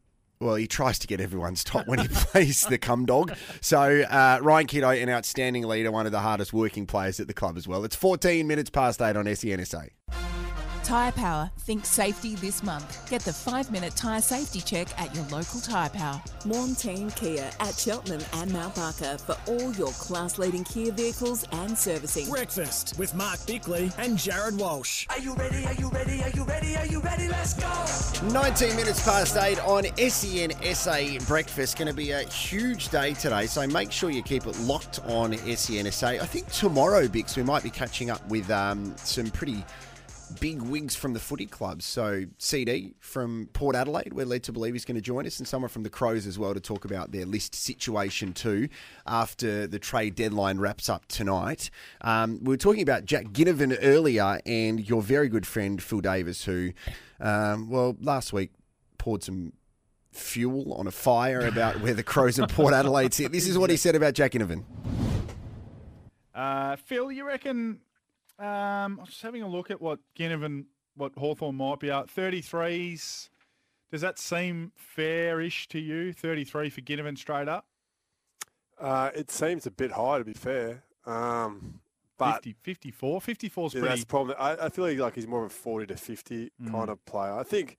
Well, 0.41 0.55
he 0.55 0.67
tries 0.67 0.97
to 0.99 1.07
get 1.07 1.19
everyone's 1.19 1.65
top 1.65 1.85
when 1.85 1.99
he 1.99 2.07
plays 2.07 2.61
the 2.61 2.77
cum 2.77 3.05
dog. 3.05 3.35
So 3.59 4.03
uh, 4.03 4.39
Ryan 4.41 4.67
Kitto, 4.67 4.89
an 4.89 5.09
outstanding 5.09 5.63
leader, 5.67 5.91
one 5.91 6.05
of 6.05 6.13
the 6.13 6.21
hardest 6.21 6.53
working 6.53 6.85
players 6.85 7.19
at 7.19 7.27
the 7.27 7.33
club 7.33 7.57
as 7.57 7.67
well. 7.67 7.83
It's 7.83 7.97
14 7.97 8.47
minutes 8.47 8.69
past 8.69 9.01
eight 9.01 9.17
on 9.17 9.25
SENSA. 9.25 9.89
Tyre 10.89 11.11
Power, 11.11 11.51
think 11.59 11.85
safety 11.85 12.33
this 12.33 12.63
month. 12.63 13.07
Get 13.11 13.21
the 13.21 13.31
five 13.31 13.71
minute 13.71 13.95
tyre 13.95 14.21
safety 14.21 14.59
check 14.59 14.87
at 14.99 15.13
your 15.13 15.23
local 15.25 15.59
Tyre 15.59 15.87
Power. 15.89 16.19
Montane 16.45 17.11
Kia 17.15 17.47
at 17.59 17.75
Cheltenham 17.75 18.23
and 18.33 18.51
Mount 18.51 18.73
Barker 18.73 19.19
for 19.19 19.37
all 19.45 19.71
your 19.73 19.91
class 19.91 20.39
leading 20.39 20.63
Kia 20.63 20.91
vehicles 20.91 21.45
and 21.51 21.77
servicing. 21.77 22.27
Breakfast 22.27 22.97
with 22.97 23.13
Mark 23.13 23.37
Bickley 23.45 23.91
and 23.99 24.17
Jared 24.17 24.57
Walsh. 24.57 25.05
Are 25.11 25.19
you 25.19 25.35
ready? 25.35 25.63
Are 25.67 25.75
you 25.75 25.91
ready? 25.91 26.23
Are 26.23 26.31
you 26.31 26.43
ready? 26.43 26.75
Are 26.75 26.87
you 26.87 27.01
ready? 27.01 27.27
Let's 27.27 27.53
go! 27.53 28.27
19 28.29 28.75
minutes 28.75 29.03
past 29.03 29.37
eight 29.37 29.59
on 29.67 29.85
SEN 29.95 30.53
SA 30.73 31.23
Breakfast. 31.27 31.77
Going 31.77 31.87
to 31.87 31.93
be 31.93 32.13
a 32.13 32.23
huge 32.23 32.89
day 32.89 33.13
today, 33.13 33.45
so 33.45 33.67
make 33.67 33.91
sure 33.91 34.09
you 34.09 34.23
keep 34.23 34.47
it 34.47 34.59
locked 34.61 35.01
on 35.05 35.37
SEN 35.55 35.91
SA. 35.91 36.07
I 36.07 36.25
think 36.25 36.51
tomorrow, 36.51 37.05
Bix, 37.05 37.37
we 37.37 37.43
might 37.43 37.61
be 37.61 37.69
catching 37.69 38.09
up 38.09 38.27
with 38.27 38.49
um, 38.49 38.95
some 38.97 39.29
pretty 39.29 39.63
big 40.39 40.61
wigs 40.61 40.95
from 40.95 41.13
the 41.13 41.19
footy 41.19 41.45
clubs. 41.45 41.85
So 41.85 42.25
CD 42.37 42.93
from 42.99 43.49
Port 43.53 43.75
Adelaide, 43.75 44.13
we're 44.13 44.25
led 44.25 44.43
to 44.43 44.51
believe 44.51 44.73
he's 44.73 44.85
going 44.85 44.95
to 44.95 45.01
join 45.01 45.25
us, 45.25 45.39
and 45.39 45.47
someone 45.47 45.69
from 45.69 45.83
the 45.83 45.89
Crows 45.89 46.25
as 46.27 46.37
well 46.37 46.53
to 46.53 46.59
talk 46.59 46.85
about 46.85 47.11
their 47.11 47.25
list 47.25 47.55
situation 47.55 48.33
too 48.33 48.69
after 49.05 49.67
the 49.67 49.79
trade 49.79 50.15
deadline 50.15 50.59
wraps 50.59 50.89
up 50.89 51.05
tonight. 51.07 51.69
Um, 52.01 52.39
we 52.43 52.49
were 52.49 52.57
talking 52.57 52.81
about 52.81 53.05
Jack 53.05 53.27
Ginnivan 53.27 53.77
earlier, 53.81 54.39
and 54.45 54.87
your 54.87 55.01
very 55.01 55.29
good 55.29 55.47
friend 55.47 55.81
Phil 55.81 56.01
Davis, 56.01 56.45
who, 56.45 56.71
um, 57.19 57.69
well, 57.69 57.95
last 58.01 58.33
week 58.33 58.51
poured 58.97 59.23
some 59.23 59.53
fuel 60.11 60.73
on 60.73 60.87
a 60.87 60.91
fire 60.91 61.41
about 61.41 61.81
where 61.81 61.93
the 61.93 62.03
Crows 62.03 62.39
and 62.39 62.49
Port 62.49 62.73
Adelaide 62.73 63.13
sit. 63.13 63.31
This 63.31 63.47
is 63.47 63.57
what 63.57 63.69
he 63.69 63.77
said 63.77 63.95
about 63.95 64.13
Jack 64.13 64.31
Ginnivan. 64.31 64.63
Uh, 66.33 66.75
Phil, 66.77 67.11
you 67.11 67.25
reckon? 67.25 67.79
Um, 68.39 68.99
I 68.99 69.01
was 69.01 69.09
just 69.09 69.21
having 69.21 69.41
a 69.41 69.47
look 69.47 69.69
at 69.69 69.81
what 69.81 69.99
Ginnivan, 70.17 70.65
what 70.95 71.13
Hawthorn 71.17 71.55
might 71.55 71.79
be 71.79 71.91
at. 71.91 72.07
33s. 72.07 73.29
Does 73.91 74.01
that 74.01 74.17
seem 74.17 74.71
fair-ish 74.75 75.67
to 75.69 75.79
you? 75.79 76.13
33 76.13 76.69
for 76.69 76.81
Ginnivan 76.81 77.17
straight 77.17 77.47
up? 77.47 77.65
Uh, 78.79 79.09
it 79.13 79.29
seems 79.29 79.65
a 79.65 79.71
bit 79.71 79.91
high, 79.91 80.19
to 80.19 80.23
be 80.23 80.33
fair. 80.33 80.83
Um, 81.05 81.81
but 82.17 82.35
50, 82.43 82.55
54? 82.61 83.21
54 83.21 83.67
is 83.67 83.73
yeah, 83.73 83.79
pretty... 83.79 83.95
that's 83.95 84.05
probably. 84.05 84.35
I, 84.35 84.65
I 84.65 84.69
feel 84.69 84.85
like 84.85 85.15
he's 85.15 85.27
more 85.27 85.43
of 85.43 85.51
a 85.51 85.53
40 85.53 85.87
to 85.87 85.97
50 85.97 86.51
Mm. 86.61 86.71
kind 86.71 86.89
of 86.89 87.03
player. 87.05 87.33
I 87.33 87.43
think, 87.43 87.77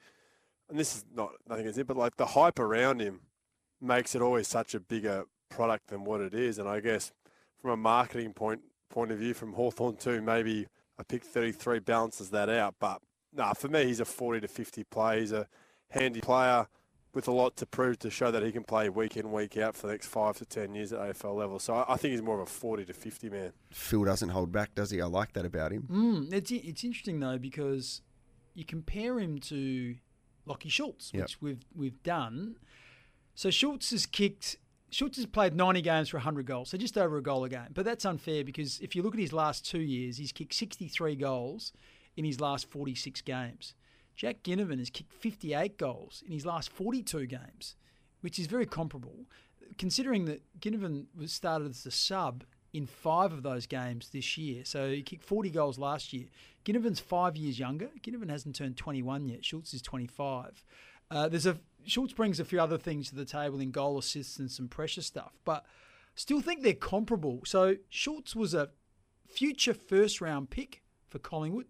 and 0.68 0.78
this 0.78 0.96
is 0.96 1.04
not 1.14 1.30
nothing 1.48 1.62
against 1.62 1.78
it, 1.78 1.86
but 1.86 1.96
like 1.96 2.16
the 2.16 2.26
hype 2.26 2.58
around 2.58 3.00
him 3.00 3.20
makes 3.80 4.14
it 4.14 4.20
always 4.20 4.48
such 4.48 4.74
a 4.74 4.80
bigger 4.80 5.24
product 5.48 5.88
than 5.88 6.04
what 6.04 6.20
it 6.20 6.34
is. 6.34 6.58
And 6.58 6.68
I 6.68 6.80
guess 6.80 7.12
from 7.60 7.70
a 7.70 7.76
marketing 7.76 8.32
point 8.34 8.60
point 8.90 9.10
of 9.10 9.18
view, 9.18 9.32
from 9.34 9.54
Hawthorn 9.54 9.96
too, 9.96 10.20
maybe 10.20 10.66
I 10.98 11.02
pick 11.02 11.24
33 11.24 11.78
balances 11.78 12.30
that 12.30 12.48
out. 12.50 12.74
But 12.78 13.00
nah, 13.34 13.54
for 13.54 13.68
me, 13.68 13.84
he's 13.86 14.00
a 14.00 14.04
40 14.04 14.40
to 14.42 14.48
50 14.48 14.84
player. 14.84 15.20
He's 15.20 15.32
a 15.32 15.46
handy 15.88 16.20
player 16.20 16.66
with 17.12 17.26
a 17.26 17.32
lot 17.32 17.56
to 17.56 17.66
prove 17.66 17.98
to 17.98 18.08
show 18.10 18.30
that 18.30 18.42
he 18.44 18.52
can 18.52 18.62
play 18.62 18.88
week 18.88 19.16
in, 19.16 19.32
week 19.32 19.56
out 19.56 19.74
for 19.74 19.88
the 19.88 19.92
next 19.94 20.06
five 20.06 20.36
to 20.36 20.44
10 20.44 20.74
years 20.76 20.92
at 20.92 21.00
AFL 21.00 21.34
level. 21.34 21.58
So 21.58 21.74
I, 21.74 21.94
I 21.94 21.96
think 21.96 22.12
he's 22.12 22.22
more 22.22 22.36
of 22.36 22.42
a 22.42 22.46
40 22.50 22.84
to 22.84 22.92
50 22.92 23.30
man. 23.30 23.52
Phil 23.72 24.04
doesn't 24.04 24.28
hold 24.28 24.52
back, 24.52 24.74
does 24.76 24.90
he? 24.90 25.00
I 25.00 25.06
like 25.06 25.32
that 25.32 25.44
about 25.44 25.72
him. 25.72 25.88
Mm, 25.90 26.32
it's 26.32 26.50
it's 26.52 26.84
interesting 26.84 27.18
though 27.18 27.38
because 27.38 28.02
you 28.54 28.64
compare 28.64 29.18
him 29.18 29.38
to 29.38 29.96
Lachie 30.46 30.70
Schultz, 30.70 31.10
Yep. 31.12 31.22
which 31.22 31.40
we've 31.42 31.64
we've 31.74 32.02
done. 32.02 32.56
So 33.34 33.50
Schultz 33.50 33.90
has 33.90 34.06
kicked. 34.06 34.56
Schultz 34.90 35.16
has 35.16 35.26
played 35.26 35.54
90 35.54 35.82
games 35.82 36.08
for 36.08 36.16
100 36.16 36.46
goals, 36.46 36.70
so 36.70 36.76
just 36.76 36.98
over 36.98 37.16
a 37.16 37.22
goal 37.22 37.44
a 37.44 37.48
game. 37.48 37.68
But 37.72 37.84
that's 37.84 38.04
unfair 38.04 38.44
because 38.44 38.80
if 38.80 38.96
you 38.96 39.02
look 39.02 39.14
at 39.14 39.20
his 39.20 39.32
last 39.32 39.64
two 39.64 39.80
years, 39.80 40.16
he's 40.16 40.32
kicked 40.32 40.54
63 40.54 41.14
goals 41.16 41.72
in 42.16 42.24
his 42.24 42.40
last 42.40 42.68
46 42.68 43.20
games. 43.22 43.74
Jack 44.16 44.42
Ginnivan 44.42 44.78
has 44.78 44.90
kicked 44.90 45.12
58 45.12 45.78
goals 45.78 46.22
in 46.26 46.32
his 46.32 46.44
last 46.44 46.70
42 46.70 47.26
games, 47.26 47.76
which 48.20 48.38
is 48.38 48.46
very 48.46 48.66
comparable. 48.66 49.26
Considering 49.78 50.24
that 50.24 50.42
Ginnivan 50.58 51.06
was 51.16 51.32
started 51.32 51.70
as 51.70 51.86
a 51.86 51.90
sub 51.90 52.44
in 52.72 52.86
five 52.86 53.32
of 53.32 53.42
those 53.42 53.66
games 53.66 54.10
this 54.10 54.36
year, 54.36 54.64
so 54.64 54.90
he 54.90 55.02
kicked 55.02 55.24
40 55.24 55.50
goals 55.50 55.78
last 55.78 56.12
year. 56.12 56.26
Ginnivan's 56.64 57.00
five 57.00 57.36
years 57.36 57.58
younger. 57.58 57.90
Ginnivan 58.02 58.28
hasn't 58.28 58.56
turned 58.56 58.76
21 58.76 59.28
yet. 59.28 59.44
Schultz 59.44 59.72
is 59.72 59.82
25. 59.82 60.64
Uh, 61.10 61.28
there's 61.28 61.46
a 61.46 61.58
Schultz 61.86 62.12
brings 62.12 62.38
a 62.40 62.44
few 62.44 62.60
other 62.60 62.78
things 62.78 63.08
to 63.10 63.14
the 63.16 63.24
table 63.24 63.60
in 63.60 63.70
goal 63.70 63.98
assists 63.98 64.38
and 64.38 64.50
some 64.50 64.68
pressure 64.68 65.02
stuff, 65.02 65.32
but 65.44 65.64
still 66.14 66.40
think 66.40 66.62
they're 66.62 66.74
comparable. 66.74 67.40
So 67.44 67.76
Schultz 67.88 68.34
was 68.36 68.54
a 68.54 68.70
future 69.26 69.74
first 69.74 70.20
round 70.20 70.50
pick 70.50 70.82
for 71.08 71.18
Collingwood, 71.18 71.66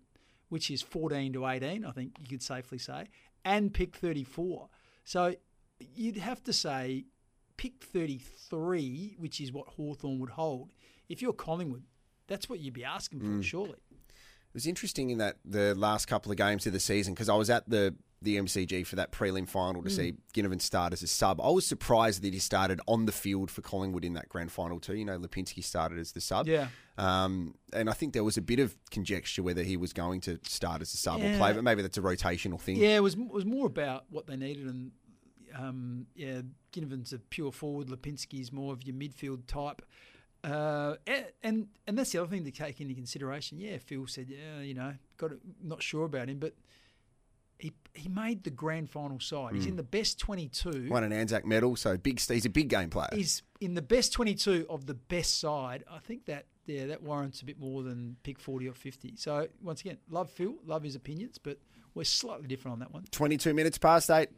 which 0.49 0.71
is 0.71 0.83
14 0.83 1.33
to 1.35 1.47
18, 1.47 1.85
I 1.85 1.91
think 1.93 2.17
you 2.21 2.27
could 2.27 2.43
safely 2.43 2.79
say, 2.79 3.07
and 3.45 3.73
pick 3.73 3.97
34. 3.97 4.69
So 5.05 5.35
you'd 5.95 6.17
have 6.17 6.43
to 6.45 6.53
say 6.53 7.05
pick 7.57 7.83
33, 7.83 9.17
which 9.19 9.41
is 9.41 9.53
what 9.53 9.69
Hawthorn 9.69 10.19
would 10.19 10.31
hold. 10.31 10.73
If 11.09 11.23
you're 11.23 11.33
Collingwood, 11.33 11.85
that's 12.27 12.49
what 12.49 12.61
you'd 12.61 12.75
be 12.75 12.85
asking 12.85 13.21
for, 13.21 13.27
Mm. 13.27 13.43
surely. 13.43 13.79
It 13.91 14.55
was 14.55 14.67
interesting 14.67 15.11
in 15.11 15.19
that 15.19 15.39
the 15.45 15.75
last 15.75 16.07
couple 16.07 16.33
of 16.33 16.39
games 16.39 16.67
of 16.67 16.73
the 16.73 16.81
season 16.81 17.15
because 17.15 17.29
I 17.29 17.35
was 17.37 17.51
at 17.51 17.69
the 17.69 17.95
the 18.23 18.37
MCG 18.37 18.87
for 18.87 18.97
that 18.97 19.13
prelim 19.13 19.49
final 19.49 19.83
to 19.83 19.89
Mm. 19.89 19.97
see 19.97 20.15
Ginnivan 20.35 20.61
start 20.61 20.93
as 20.93 21.03
a 21.03 21.07
sub. 21.07 21.41
I 21.41 21.49
was 21.49 21.67
surprised 21.67 22.23
that 22.23 22.35
he 22.35 22.39
started 22.39 22.79
on 22.87 23.07
the 23.07 23.13
field 23.13 23.51
for 23.51 23.63
Collingwood 23.63 24.05
in 24.05 24.13
that 24.13 24.29
grand 24.29 24.53
final 24.53 24.79
too. 24.79 24.95
You 24.95 25.07
know, 25.07 25.19
Lipinski 25.19 25.65
started 25.65 25.99
as 25.99 26.13
the 26.13 26.21
sub. 26.21 26.47
Yeah. 26.47 26.69
Um, 26.99 27.55
and 27.73 27.89
I 27.89 27.95
think 27.95 28.13
there 28.13 28.25
was 28.25 28.37
a 28.37 28.43
bit 28.43 28.59
of 28.59 28.77
conjecture 28.91 29.43
whether 29.43 29.63
he 29.63 29.77
was 29.79 29.95
going 29.95 30.21
to 30.23 30.39
start 30.43 30.83
as 30.83 30.93
a 30.93 30.99
sub 30.99 31.23
or 31.23 31.35
play, 31.39 31.53
but 31.55 31.65
maybe 31.65 31.81
that's 31.81 31.97
a 31.97 32.03
rotational 32.03 32.61
thing. 32.61 32.77
Yeah, 32.77 32.97
it 32.97 33.03
was 33.03 33.15
it 33.15 33.29
was 33.31 33.47
more 33.47 33.67
about 33.67 34.05
what 34.11 34.27
they 34.27 34.37
needed, 34.37 34.67
and 34.67 34.93
um, 35.57 36.07
yeah, 36.15 36.43
Ginnivan's 36.75 37.13
a 37.15 37.19
pure 37.19 37.53
forward. 37.53 37.89
Lipinski's 37.89 38.53
more 38.53 38.73
of 38.75 38.83
your 38.87 38.95
midfield 38.95 39.47
type. 39.47 39.81
Uh, 40.45 40.97
and 41.43 41.69
and 41.87 41.99
that's 41.99 42.13
the 42.13 42.19
other 42.19 42.29
thing 42.31 42.45
to 42.45 42.51
take 42.51 42.81
into 42.81 42.95
consideration. 42.95 43.61
Yeah, 43.61 43.79
Phil 43.79 44.07
said, 44.07 44.29
yeah, 44.29 44.61
you 44.61 44.75
know, 44.75 44.95
got 45.17 45.29
to, 45.29 45.39
not 45.63 45.83
sure 45.83 46.05
about 46.05 46.29
him, 46.29 46.39
but 46.39 46.55
he 47.61 47.73
he 47.95 48.09
made 48.09 48.45
the 48.45 48.51
grand 48.51 48.91
final 48.91 49.21
side. 49.21 49.55
He's 49.55 49.65
Mm. 49.67 49.71
in 49.71 49.77
the 49.77 49.83
best 49.83 50.19
twenty-two. 50.19 50.89
Won 50.91 51.05
an 51.05 51.13
Anzac 51.13 51.45
medal, 51.47 51.77
so 51.77 51.97
big. 51.97 52.21
He's 52.21 52.47
a 52.47 52.51
big 52.51 52.69
game 52.69 52.91
player. 52.91 53.09
He's 53.13 53.43
in 53.61 53.75
the 53.75 53.83
best 53.83 54.13
twenty-two 54.13 54.67
of 54.69 54.87
the 54.87 54.95
best 54.95 55.39
side. 55.39 55.85
I 55.91 55.99
think 55.99 56.25
that 56.27 56.47
yeah, 56.67 56.87
that 56.87 57.03
warrants 57.03 57.43
a 57.43 57.45
bit 57.45 57.59
more 57.59 57.83
than 57.83 58.17
pick 58.23 58.39
forty 58.41 58.69
or 58.69 58.75
fifty. 58.75 59.15
So 59.17 59.49
once 59.63 59.81
again, 59.81 59.99
love 60.09 60.31
Phil, 60.31 60.55
love 60.65 60.83
his 60.83 60.95
opinions, 60.95 61.39
but 61.39 61.59
we're 61.95 62.05
slightly 62.05 62.47
different 62.47 62.75
on 62.75 62.79
that 62.79 62.93
one. 62.93 63.05
22 63.11 63.53
minutes 63.53 63.77
past 63.77 64.11
eight. 64.11 64.29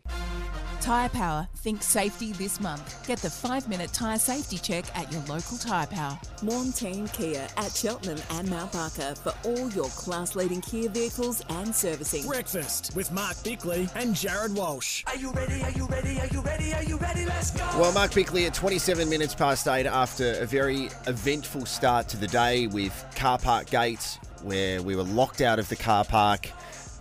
Tyre 0.83 1.09
Power, 1.11 1.47
think 1.59 1.81
safety 1.81 2.33
this 2.33 2.59
month. 2.59 3.07
Get 3.07 3.19
the 3.19 3.31
five 3.31 3.69
minute 3.69 3.93
tyre 3.93 4.19
safety 4.19 4.59
check 4.59 4.85
at 4.99 5.13
your 5.13 5.23
local 5.29 5.57
Tyre 5.57 5.87
Power. 5.87 6.19
Montane 6.43 7.07
Kia 7.13 7.47
at 7.57 7.71
Cheltenham 7.71 8.19
and 8.31 8.51
Mount 8.51 8.73
Barker 8.73 9.15
for 9.15 9.33
all 9.45 9.71
your 9.71 9.89
class 9.91 10.35
leading 10.35 10.61
Kia 10.61 10.89
vehicles 10.89 11.41
and 11.51 11.73
servicing. 11.73 12.27
Breakfast 12.27 12.97
with 12.97 13.13
Mark 13.13 13.41
Bickley 13.45 13.89
and 13.95 14.17
Jared 14.17 14.57
Walsh. 14.57 15.05
Are 15.07 15.15
you 15.15 15.31
ready? 15.31 15.63
Are 15.63 15.71
you 15.71 15.87
ready? 15.87 16.19
Are 16.19 16.27
you 16.27 16.41
ready? 16.41 16.75
Are 16.75 16.83
you 16.83 16.97
ready? 16.97 17.27
Let's 17.27 17.53
go. 17.53 17.65
Well, 17.79 17.93
Mark 17.93 18.13
Bickley 18.13 18.47
at 18.47 18.55
27 18.55 19.09
minutes 19.09 19.37
past 19.37 19.69
eight 19.69 19.87
after 19.87 20.33
a 20.41 20.47
very 20.47 20.87
eventful 21.07 21.65
start 21.65 22.09
to 22.09 22.17
the 22.17 22.27
day 22.27 22.67
with 22.67 22.93
car 23.15 23.39
park 23.39 23.71
gates 23.71 24.19
where 24.43 24.83
we 24.83 24.97
were 24.97 25.05
locked 25.05 25.43
out 25.43 25.61
of 25.61 25.69
the 25.69 25.77
car 25.77 26.05
park. 26.05 26.51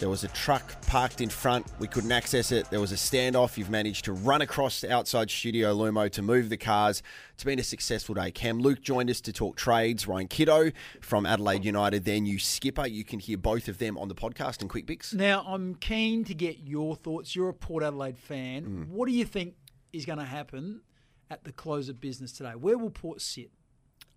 There 0.01 0.09
was 0.09 0.23
a 0.23 0.29
truck 0.29 0.81
parked 0.87 1.21
in 1.21 1.29
front. 1.29 1.67
We 1.77 1.87
couldn't 1.87 2.11
access 2.11 2.51
it. 2.51 2.67
There 2.71 2.79
was 2.79 2.91
a 2.91 2.95
standoff. 2.95 3.55
You've 3.55 3.69
managed 3.69 4.05
to 4.05 4.13
run 4.13 4.41
across 4.41 4.83
outside 4.83 5.29
Studio 5.29 5.75
Lumo 5.75 6.11
to 6.13 6.23
move 6.23 6.49
the 6.49 6.57
cars. 6.57 7.03
It's 7.35 7.43
been 7.43 7.59
a 7.59 7.63
successful 7.63 8.15
day. 8.15 8.31
Cam 8.31 8.57
Luke 8.57 8.81
joined 8.81 9.11
us 9.11 9.21
to 9.21 9.31
talk 9.31 9.57
trades. 9.57 10.07
Ryan 10.07 10.27
Kitto 10.27 10.71
from 11.01 11.27
Adelaide 11.27 11.63
United, 11.63 12.03
their 12.05 12.19
new 12.19 12.39
skipper. 12.39 12.87
You 12.87 13.03
can 13.03 13.19
hear 13.19 13.37
both 13.37 13.67
of 13.67 13.77
them 13.77 13.95
on 13.95 14.07
the 14.07 14.15
podcast 14.15 14.63
in 14.63 14.69
Quick 14.69 14.87
Bix. 14.87 15.13
Now, 15.13 15.45
I'm 15.47 15.75
keen 15.75 16.23
to 16.23 16.33
get 16.33 16.57
your 16.57 16.95
thoughts. 16.95 17.35
You're 17.35 17.49
a 17.49 17.53
Port 17.53 17.83
Adelaide 17.83 18.17
fan. 18.17 18.65
Mm. 18.65 18.87
What 18.87 19.07
do 19.07 19.13
you 19.13 19.23
think 19.23 19.53
is 19.93 20.07
going 20.07 20.17
to 20.17 20.25
happen 20.25 20.81
at 21.29 21.43
the 21.43 21.51
close 21.51 21.89
of 21.89 22.01
business 22.01 22.31
today? 22.31 22.53
Where 22.55 22.75
will 22.75 22.89
Port 22.89 23.21
sit? 23.21 23.51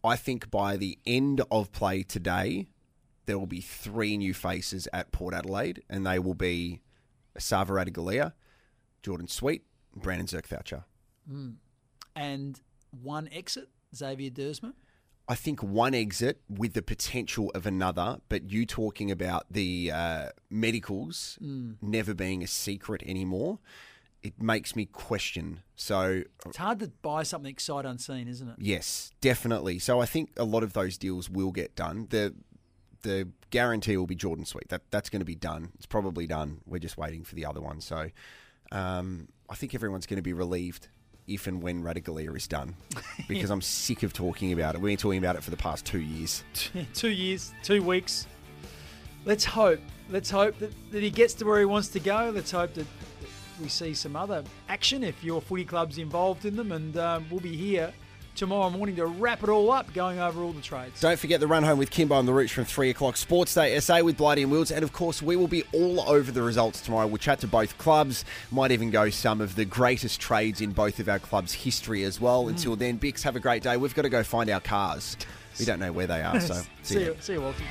I 0.03 0.17
think 0.17 0.51
by 0.51 0.79
the 0.79 0.99
end 1.07 1.43
of 1.51 1.73
play 1.73 2.03
today, 2.05 2.69
there 3.27 3.39
will 3.39 3.47
be 3.47 3.61
three 3.61 4.17
new 4.17 4.35
faces 4.35 4.89
at 4.93 5.13
Port 5.13 5.35
Adelaide, 5.35 5.83
and 5.89 6.07
they 6.07 6.19
will 6.19 6.35
be 6.35 6.81
Esava 7.39 7.69
Ratugolea, 7.71 8.33
Jordan 9.03 9.29
Sweet, 9.29 9.65
and 9.93 10.03
Brandon 10.03 10.27
Zerk-Thatcher. 10.27 10.85
Mm. 11.31 11.55
And 12.15 12.61
one 12.91 13.29
exit, 13.33 13.69
Xavier 13.95 14.31
Duursma. 14.31 14.75
I 15.27 15.35
think 15.35 15.63
one 15.63 15.95
exit 15.95 16.43
with 16.51 16.75
the 16.75 16.83
potential 16.83 17.51
of 17.55 17.65
another, 17.67 18.19
but 18.29 18.51
you 18.51 18.67
talking 18.67 19.11
about 19.11 19.47
the 19.51 19.91
uh, 19.93 20.29
medicals 20.51 21.39
Mm. 21.43 21.77
never 21.81 22.13
being 22.15 22.43
a 22.43 22.47
secret 22.47 23.03
anymore, 23.07 23.59
it 24.23 24.41
makes 24.41 24.77
me 24.77 24.85
question. 24.87 25.61
So 25.77 26.25
It's 26.47 26.59
hard 26.59 26.79
to 26.81 26.89
buy 27.03 27.23
something 27.23 27.57
sight 27.59 27.87
unseen, 27.87 28.29
isn't 28.29 28.49
it? 28.49 28.57
Yes, 28.59 29.13
definitely. 29.21 29.79
So 29.79 30.01
I 30.01 30.07
think 30.07 30.33
a 30.37 30.45
lot 30.45 30.63
of 30.63 30.75
those 30.75 30.99
deals 30.99 31.31
will 31.31 31.53
get 31.53 31.75
done. 31.75 32.07
The 32.11 32.35
the 33.05 33.29
guarantee 33.51 33.97
will 33.97 34.09
be 34.09 34.17
Jordan 34.17 34.45
Sweet. 34.45 34.69
That 34.69 34.83
that's 34.91 35.09
going 35.09 35.21
to 35.21 35.27
be 35.27 35.37
done. 35.37 35.71
It's 35.77 35.87
probably 35.87 36.27
done. 36.27 36.61
We're 36.67 36.81
just 36.81 36.99
waiting 36.99 37.23
for 37.23 37.37
the 37.37 37.47
other 37.47 37.61
one. 37.61 37.81
So 37.81 38.11
um, 38.73 39.29
I 39.49 39.55
think 39.55 39.75
everyone's 39.75 40.07
going 40.07 40.17
to 40.17 40.23
be 40.23 40.33
relieved 40.33 40.89
if 41.27 41.47
and 41.47 41.63
when 41.63 41.83
Ratugolea 41.83 42.37
is 42.37 42.49
done, 42.49 42.75
because 43.29 43.51
I'm 43.51 43.63
sick 43.63 44.03
of 44.03 44.13
talking 44.13 44.53
about 44.53 44.75
it. 44.75 44.81
We've 44.81 44.91
been 44.91 44.97
talking 44.97 45.19
about 45.19 45.37
it 45.37 45.45
for 45.45 45.51
the 45.51 45.57
past 45.57 45.87
two 45.87 46.01
years. 46.01 46.43
two 46.95 47.11
years, 47.11 47.53
two 47.63 47.83
weeks. 47.83 48.27
Let's 49.25 49.45
hope. 49.45 49.81
Let's 50.11 50.29
hope 50.29 50.59
that, 50.59 50.73
that 50.91 51.03
he 51.03 51.11
gets 51.11 51.33
to 51.35 51.47
where 51.47 51.61
he 51.61 51.65
wants 51.65 51.89
to 51.89 52.01
go. 52.01 52.31
Let's 52.35 52.51
hope 52.51 52.75
that, 52.75 52.87
that 53.21 53.31
we 53.63 53.69
see 53.69 53.95
some 53.95 54.17
other 54.17 54.45
action 54.69 55.03
if 55.03 55.23
your 55.25 55.41
footy 55.41 55.65
club's 55.65 55.97
involved 55.97 56.45
in 56.45 56.57
them. 56.57 56.73
And 56.73 56.97
um, 56.99 57.27
we'll 57.31 57.41
be 57.41 57.57
here 57.57 57.95
tomorrow 58.35 58.71
morning 58.71 58.97
to 58.97 59.07
wrap 59.07 59.43
it 59.43 59.49
all 59.49 59.71
up, 59.71 59.93
going 59.95 60.19
over 60.19 60.43
all 60.43 60.53
the 60.53 60.61
trades. 60.61 61.01
Don't 61.01 61.19
forget 61.19 61.41
the 61.41 61.47
run 61.47 61.63
home 61.63 61.79
with 61.79 61.91
Kimbo 61.91 62.15
on 62.15 62.27
the 62.27 62.33
Roots 62.33 62.53
from 62.53 62.65
3 62.65 62.91
o'clock. 62.91 63.17
Sports 63.17 63.55
Day 63.55 63.79
SA 63.81 64.03
with 64.03 64.17
Blighty 64.17 64.43
and 64.43 64.51
Wills. 64.51 64.71
And 64.71 64.83
of 64.83 64.93
course, 64.93 65.23
we 65.23 65.37
will 65.37 65.49
be 65.49 65.63
all 65.73 66.01
over 66.01 66.31
the 66.31 66.43
results 66.43 66.81
tomorrow. 66.81 67.07
We'll 67.07 67.19
chat 67.19 67.41
to 67.41 67.47
both 67.47 67.77
clubs, 67.79 68.25
might 68.51 68.73
even 68.73 68.91
go 68.91 69.11
some 69.11 69.41
of 69.41 69.55
the 69.55 69.65
greatest 69.65 70.21
trades 70.21 70.61
in 70.61 70.73
both 70.73 70.99
of 70.99 71.09
our 71.09 71.19
clubs' 71.19 71.53
history 71.53 72.05
as 72.05 72.21
well. 72.21 72.45
Mm. 72.45 72.51
Until 72.51 72.77
then, 72.77 72.99
Bix, 72.99 73.23
have 73.23 73.37
a 73.37 73.41
great 73.41 73.63
day. 73.63 73.77
We've 73.77 73.95
got 73.95 74.03
to 74.03 74.09
go 74.09 74.23
find 74.23 74.51
our 74.51 74.61
cars. 74.61 75.17
We 75.59 75.65
don't 75.65 75.79
know 75.79 75.93
where 75.93 76.07
they 76.07 76.23
are, 76.23 76.41
so 76.41 76.63
see 76.83 77.05
you, 77.05 77.17
see 77.21 77.35
you, 77.35 77.41
Walter. 77.41 77.63